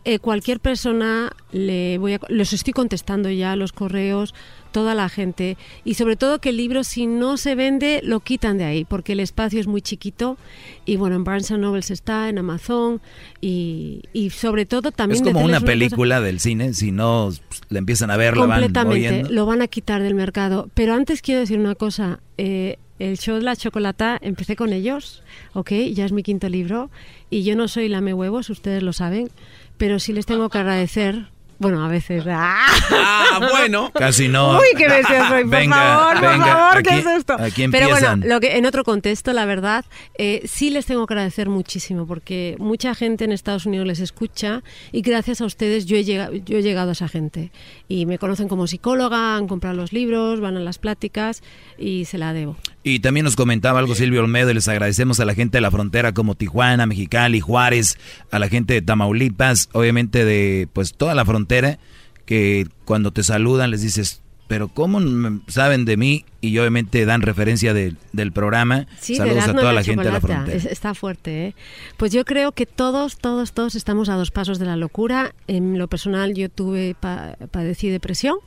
Eh, 0.03 0.19
cualquier 0.19 0.59
persona, 0.59 1.31
le 1.51 1.97
voy 1.97 2.13
a, 2.13 2.19
los 2.29 2.53
estoy 2.53 2.73
contestando 2.73 3.29
ya 3.29 3.55
los 3.55 3.71
correos, 3.71 4.33
toda 4.71 4.93
la 4.93 5.07
gente. 5.09 5.57
Y 5.83 5.93
sobre 5.93 6.15
todo 6.17 6.39
que 6.39 6.49
el 6.49 6.57
libro, 6.57 6.83
si 6.83 7.07
no 7.07 7.37
se 7.37 7.55
vende, 7.55 8.01
lo 8.03 8.19
quitan 8.19 8.57
de 8.57 8.65
ahí, 8.65 8.83
porque 8.85 9.13
el 9.13 9.21
espacio 9.21 9.59
es 9.59 9.67
muy 9.67 9.81
chiquito. 9.81 10.37
Y 10.85 10.97
bueno, 10.97 11.15
en 11.15 11.23
Barnes 11.23 11.49
Nobles 11.51 11.91
está, 11.91 12.27
en 12.29 12.37
Amazon. 12.37 13.01
Y, 13.39 14.01
y 14.11 14.31
sobre 14.31 14.65
todo 14.65 14.91
también... 14.91 15.25
Es 15.25 15.33
como 15.33 15.45
una 15.45 15.61
película 15.61 16.19
del 16.19 16.39
cine, 16.39 16.73
si 16.73 16.91
no 16.91 17.31
pues, 17.47 17.61
la 17.69 17.79
empiezan 17.79 18.11
a 18.11 18.17
ver, 18.17 18.35
la 18.35 18.45
van 18.47 18.61
Completamente, 18.61 19.09
moviendo. 19.09 19.29
lo 19.31 19.45
van 19.45 19.61
a 19.61 19.67
quitar 19.67 20.03
del 20.03 20.15
mercado. 20.15 20.69
Pero 20.73 20.93
antes 20.93 21.21
quiero 21.21 21.39
decir 21.39 21.57
una 21.57 21.75
cosa. 21.75 22.19
eh, 22.37 22.77
el 22.99 23.17
show 23.17 23.35
de 23.35 23.41
la 23.41 23.55
chocolata, 23.55 24.17
empecé 24.21 24.55
con 24.55 24.71
ellos, 24.71 25.23
¿ok? 25.53 25.71
Ya 25.93 26.05
es 26.05 26.11
mi 26.11 26.23
quinto 26.23 26.47
libro. 26.47 26.89
Y 27.29 27.43
yo 27.43 27.55
no 27.55 27.67
soy 27.67 27.89
lame 27.89 28.13
huevos, 28.13 28.49
ustedes 28.49 28.83
lo 28.83 28.93
saben. 28.93 29.29
Pero 29.77 29.99
sí 29.99 30.13
les 30.13 30.25
tengo 30.25 30.49
que 30.49 30.57
agradecer. 30.57 31.27
Bueno, 31.57 31.85
a 31.85 31.87
veces. 31.87 32.25
¡Ah! 32.27 32.61
Ah, 32.91 33.39
bueno. 33.51 33.91
Casi 33.93 34.27
no. 34.27 34.57
Uy, 34.59 34.67
qué 34.77 34.87
deseo 34.87 35.27
soy, 35.27 35.41
por 35.43 35.51
Venga, 35.51 35.75
favor, 35.75 36.19
por 36.19 36.37
favor, 36.47 36.83
¿qué 36.83 36.89
aquí- 36.91 36.99
es 36.99 37.05
esto? 37.17 37.33
aquí 37.39 37.67
Pero 37.69 37.89
bueno, 37.89 38.15
lo 38.17 38.39
que, 38.39 38.57
en 38.57 38.65
otro 38.65 38.83
contexto, 38.83 39.33
la 39.33 39.45
verdad, 39.45 39.83
eh, 40.17 40.41
sí 40.45 40.69
les 40.69 40.85
tengo 40.85 41.05
que 41.07 41.13
agradecer 41.15 41.49
muchísimo 41.49 42.05
porque 42.05 42.55
mucha 42.59 42.93
gente 42.93 43.23
en 43.25 43.31
Estados 43.31 43.65
Unidos 43.65 43.87
les 43.87 43.99
escucha 43.99 44.61
y 44.91 45.01
gracias 45.01 45.41
a 45.41 45.45
ustedes 45.45 45.85
yo 45.85 45.97
he, 45.97 46.03
llegado, 46.03 46.33
yo 46.33 46.57
he 46.57 46.61
llegado 46.61 46.89
a 46.89 46.91
esa 46.93 47.07
gente. 47.07 47.51
Y 47.87 48.05
me 48.05 48.17
conocen 48.19 48.47
como 48.47 48.67
psicóloga, 48.67 49.35
han 49.35 49.47
comprado 49.47 49.75
los 49.75 49.91
libros, 49.93 50.39
van 50.41 50.57
a 50.57 50.59
las 50.59 50.77
pláticas 50.77 51.41
y 51.77 52.05
se 52.05 52.17
la 52.17 52.31
debo. 52.33 52.55
Y 52.87 52.99
también 52.99 53.23
nos 53.23 53.35
comentaba 53.35 53.79
algo 53.79 53.95
Silvio 53.95 54.21
Olmedo 54.21 54.51
y 54.51 54.53
les 54.53 54.67
agradecemos 54.67 55.19
a 55.19 55.25
la 55.25 55.33
gente 55.33 55.57
de 55.57 55.61
la 55.61 55.71
frontera 55.71 56.13
como 56.13 56.35
Tijuana, 56.35 56.85
Mexicali, 56.85 57.39
Juárez, 57.39 57.97
a 58.29 58.37
la 58.37 58.47
gente 58.47 58.75
de 58.75 58.83
Tamaulipas, 58.83 59.69
obviamente 59.73 60.23
de 60.23 60.67
pues 60.71 60.93
toda 60.93 61.15
la 61.15 61.25
frontera, 61.25 61.79
que 62.27 62.67
cuando 62.85 63.11
te 63.11 63.23
saludan 63.23 63.71
les 63.71 63.81
dices, 63.81 64.21
pero 64.47 64.67
¿cómo 64.67 64.99
me- 64.99 65.39
saben 65.47 65.85
de 65.85 65.97
mí? 65.97 66.25
Y 66.47 66.57
obviamente 66.59 67.05
dan 67.05 67.21
referencia 67.21 67.73
de- 67.73 67.95
del 68.13 68.31
programa. 68.31 68.87
Sí, 68.99 69.15
Saludos 69.15 69.45
de 69.45 69.51
a 69.51 69.53
toda 69.55 69.73
la 69.73 69.83
gente 69.83 70.03
de 70.03 70.11
la 70.11 70.21
frontera. 70.21 70.57
Es- 70.57 70.65
está 70.65 70.93
fuerte, 70.93 71.47
¿eh? 71.47 71.55
Pues 71.97 72.11
yo 72.11 72.25
creo 72.25 72.51
que 72.51 72.65
todos, 72.65 73.17
todos, 73.17 73.53
todos 73.53 73.75
estamos 73.75 74.09
a 74.09 74.15
dos 74.15 74.31
pasos 74.31 74.59
de 74.59 74.65
la 74.65 74.75
locura. 74.75 75.33
En 75.47 75.77
lo 75.77 75.87
personal, 75.87 76.33
yo 76.33 76.49
tuve, 76.49 76.95
pa- 76.99 77.37
padecí 77.51 77.89
depresión 77.89 78.37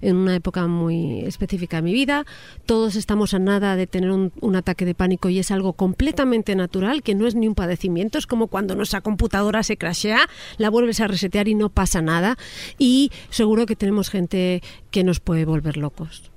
en 0.00 0.16
una 0.16 0.36
época 0.36 0.66
muy 0.68 1.20
específica 1.22 1.78
de 1.78 1.82
mi 1.82 1.92
vida. 1.92 2.24
Todos 2.66 2.94
estamos 2.96 3.34
a 3.34 3.38
nada 3.38 3.74
de 3.76 3.86
tener 3.86 4.10
un, 4.12 4.32
un 4.40 4.56
ataque 4.56 4.84
de 4.84 4.94
pánico 4.94 5.28
y 5.28 5.38
es 5.40 5.50
algo 5.50 5.72
completamente 5.72 6.54
natural, 6.54 7.02
que 7.02 7.14
no 7.14 7.26
es 7.26 7.34
ni 7.34 7.48
un 7.48 7.54
padecimiento. 7.54 8.18
Es 8.18 8.26
como 8.26 8.46
cuando 8.46 8.74
nuestra 8.76 9.00
computadora 9.00 9.62
se 9.62 9.76
crashea, 9.76 10.20
la 10.56 10.70
vuelves 10.70 11.00
a 11.00 11.08
resetear 11.08 11.48
y 11.48 11.54
no 11.54 11.68
pasa 11.68 12.00
nada. 12.02 12.36
Y 12.78 13.10
seguro 13.30 13.66
que 13.66 13.74
tenemos 13.76 14.08
gente 14.10 14.62
que 14.90 15.02
nos 15.04 15.20
puede 15.20 15.44
volver 15.44 15.76
locos. 15.76 16.30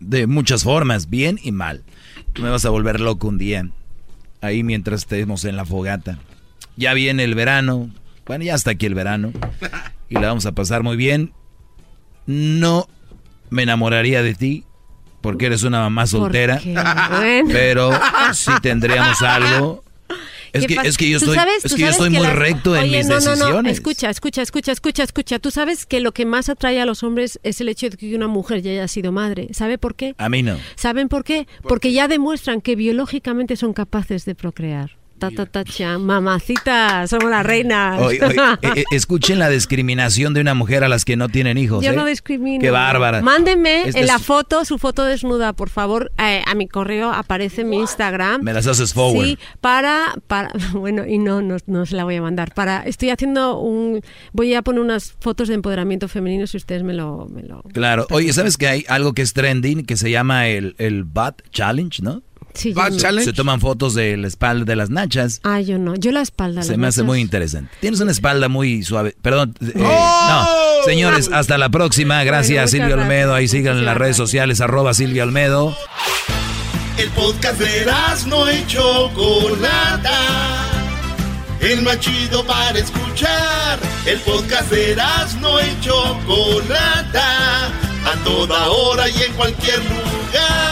De 0.00 0.26
muchas 0.26 0.64
formas, 0.64 1.08
bien 1.08 1.38
y 1.42 1.52
mal. 1.52 1.82
Tú 2.32 2.42
me 2.42 2.50
vas 2.50 2.64
a 2.64 2.70
volver 2.70 3.00
loco 3.00 3.28
un 3.28 3.38
día, 3.38 3.68
ahí 4.40 4.62
mientras 4.62 5.02
estemos 5.02 5.44
en 5.44 5.56
la 5.56 5.64
fogata. 5.64 6.18
Ya 6.76 6.94
viene 6.94 7.24
el 7.24 7.34
verano, 7.34 7.90
bueno, 8.26 8.44
ya 8.44 8.54
está 8.54 8.72
aquí 8.72 8.86
el 8.86 8.94
verano, 8.94 9.32
y 10.08 10.14
la 10.14 10.28
vamos 10.28 10.46
a 10.46 10.52
pasar 10.52 10.82
muy 10.82 10.96
bien. 10.96 11.32
No 12.26 12.86
me 13.50 13.64
enamoraría 13.64 14.22
de 14.22 14.34
ti, 14.34 14.64
porque 15.20 15.46
eres 15.46 15.64
una 15.64 15.80
mamá 15.80 16.06
soltera, 16.06 16.60
pero 17.48 17.90
sí 18.32 18.52
tendríamos 18.62 19.20
algo. 19.22 19.82
Es 20.52 20.66
¿Qué 20.66 20.74
que, 20.76 20.88
es 20.88 20.96
que 20.96 21.10
yo 21.10 21.18
estoy, 21.18 21.34
sabes- 21.36 21.64
es 21.64 21.74
que 21.74 21.80
yo 21.80 21.86
sabes 21.92 21.96
estoy 21.96 22.10
que 22.12 22.18
muy 22.18 22.26
recto 22.28 22.76
en 22.76 22.90
mis 22.90 23.06
no, 23.06 23.20
no, 23.20 23.30
decisiones. 23.30 23.62
no, 23.64 23.70
escucha, 23.70 24.10
escucha, 24.10 24.42
escucha, 24.42 24.72
escucha, 24.72 25.02
escucha. 25.04 25.38
Tú 25.38 25.50
sabes 25.50 25.86
que 25.86 26.00
lo 26.00 26.12
que 26.12 26.26
más 26.26 26.48
atrae 26.48 26.80
a 26.80 26.86
los 26.86 27.02
hombres 27.02 27.38
es 27.42 27.60
el 27.60 27.68
hecho 27.68 27.88
de 27.90 27.96
que 27.96 28.14
una 28.14 28.28
mujer 28.28 28.62
ya 28.62 28.70
haya 28.72 28.88
sido 28.88 29.12
madre. 29.12 29.48
¿Sabe 29.52 29.78
por 29.78 29.94
qué? 29.94 30.14
A 30.18 30.28
mí 30.28 30.42
no. 30.42 30.58
¿Saben 30.76 31.08
por 31.08 31.24
qué? 31.24 31.46
Porque 31.62 31.92
ya 31.92 32.08
demuestran 32.08 32.60
que 32.60 32.76
biológicamente 32.76 33.56
son 33.56 33.72
capaces 33.72 34.24
de 34.24 34.34
procrear. 34.34 34.97
Ta, 35.18 35.30
ta, 35.30 35.46
ta, 35.46 35.64
cha. 35.64 35.98
Mamacita, 35.98 37.06
somos 37.08 37.30
las 37.30 37.44
reinas. 37.44 38.00
Oye, 38.00 38.22
oye, 38.24 38.36
eh, 38.62 38.68
eh, 38.76 38.84
escuchen 38.92 39.38
la 39.38 39.48
discriminación 39.48 40.32
de 40.32 40.40
una 40.40 40.54
mujer 40.54 40.84
a 40.84 40.88
las 40.88 41.04
que 41.04 41.16
no 41.16 41.28
tienen 41.28 41.58
hijos. 41.58 41.84
Yo 41.84 41.92
¿eh? 41.92 41.96
no 41.96 42.04
discrimino. 42.04 42.60
Qué 42.60 42.70
bárbara. 42.70 43.20
Mándenme 43.20 43.88
Este 43.88 44.00
en 44.00 44.06
la 44.06 44.18
foto 44.18 44.64
su 44.64 44.78
foto 44.78 45.04
desnuda, 45.04 45.52
por 45.52 45.70
favor. 45.70 46.12
eh, 46.18 46.42
a 46.46 46.54
mi 46.54 46.68
correo 46.68 47.10
aparece 47.12 47.62
en 47.62 47.70
mi 47.70 47.78
Instagram. 47.78 48.42
Me 48.42 48.52
las 48.52 48.66
haces 48.66 48.94
forward. 48.94 49.24
Sí, 49.26 49.38
para, 49.60 50.14
para, 50.26 50.52
bueno, 50.72 51.04
y 51.06 51.18
no, 51.18 51.42
no, 51.42 51.56
no 51.66 51.86
se 51.86 51.96
la 51.96 52.04
voy 52.04 52.16
a 52.16 52.22
mandar. 52.22 52.54
Para, 52.54 52.82
estoy 52.82 53.10
haciendo 53.10 53.58
un, 53.58 54.00
voy 54.32 54.54
a 54.54 54.62
poner 54.62 54.80
unas 54.80 55.16
fotos 55.18 55.48
de 55.48 55.54
empoderamiento 55.54 56.08
femenino 56.08 56.46
si 56.46 56.56
ustedes 56.56 56.82
me 56.84 56.94
lo, 56.94 57.26
me 57.26 57.42
lo. 57.42 57.62
Claro. 57.72 58.06
Oye, 58.10 58.32
¿sabes 58.32 58.56
que 58.56 58.68
hay 58.68 58.84
algo 58.88 59.14
que 59.14 59.22
es 59.22 59.32
trending 59.32 59.84
que 59.84 59.96
se 59.96 60.10
llama 60.10 60.48
el, 60.48 60.74
el 60.78 61.04
butt 61.04 61.42
challenge, 61.50 62.02
no? 62.02 62.22
Sí, 62.58 62.74
yo 62.74 62.90
no. 62.90 63.20
Se 63.22 63.32
toman 63.32 63.60
fotos 63.60 63.94
de 63.94 64.16
la 64.16 64.26
espalda 64.26 64.64
de 64.64 64.74
las 64.74 64.90
nachas. 64.90 65.40
Ah, 65.44 65.60
yo 65.60 65.78
no, 65.78 65.94
yo 65.94 66.10
la 66.10 66.22
espalda. 66.22 66.62
Se 66.62 66.76
me 66.76 66.88
hace 66.88 67.00
nachas. 67.00 67.06
muy 67.06 67.20
interesante. 67.20 67.70
Tienes 67.80 68.00
una 68.00 68.10
espalda 68.10 68.48
muy 68.48 68.82
suave. 68.82 69.14
Perdón. 69.22 69.54
eh, 69.60 69.72
¡Oh! 69.76 70.26
no. 70.28 70.84
Señores, 70.84 71.30
hasta 71.32 71.56
la 71.56 71.68
próxima. 71.68 72.24
Gracias, 72.24 72.70
Bueno, 72.72 72.86
gracias. 72.86 73.04
Olmedo. 73.06 73.34
Ahí 73.34 73.46
sigan 73.46 73.78
en 73.78 73.84
las 73.84 73.96
redes 73.96 74.16
sociales, 74.16 74.60
arroba 74.60 74.92
Silvia 74.92 75.22
Olmedo. 75.22 75.76
El 76.98 77.08
podcast 77.10 77.60
de 77.60 77.86
no 78.26 78.50
y 78.52 78.66
Chocolata. 78.66 80.18
El 81.60 81.82
más 81.82 82.00
chido 82.00 82.44
para 82.44 82.76
escuchar. 82.78 83.78
El 84.04 84.18
podcast 84.20 84.70
de 84.70 84.96
no 85.40 85.60
y 85.60 85.80
Chocolata. 85.80 87.66
A 87.66 88.24
toda 88.24 88.68
hora 88.68 89.08
y 89.08 89.22
en 89.22 89.32
cualquier 89.34 89.78
lugar. 89.78 90.67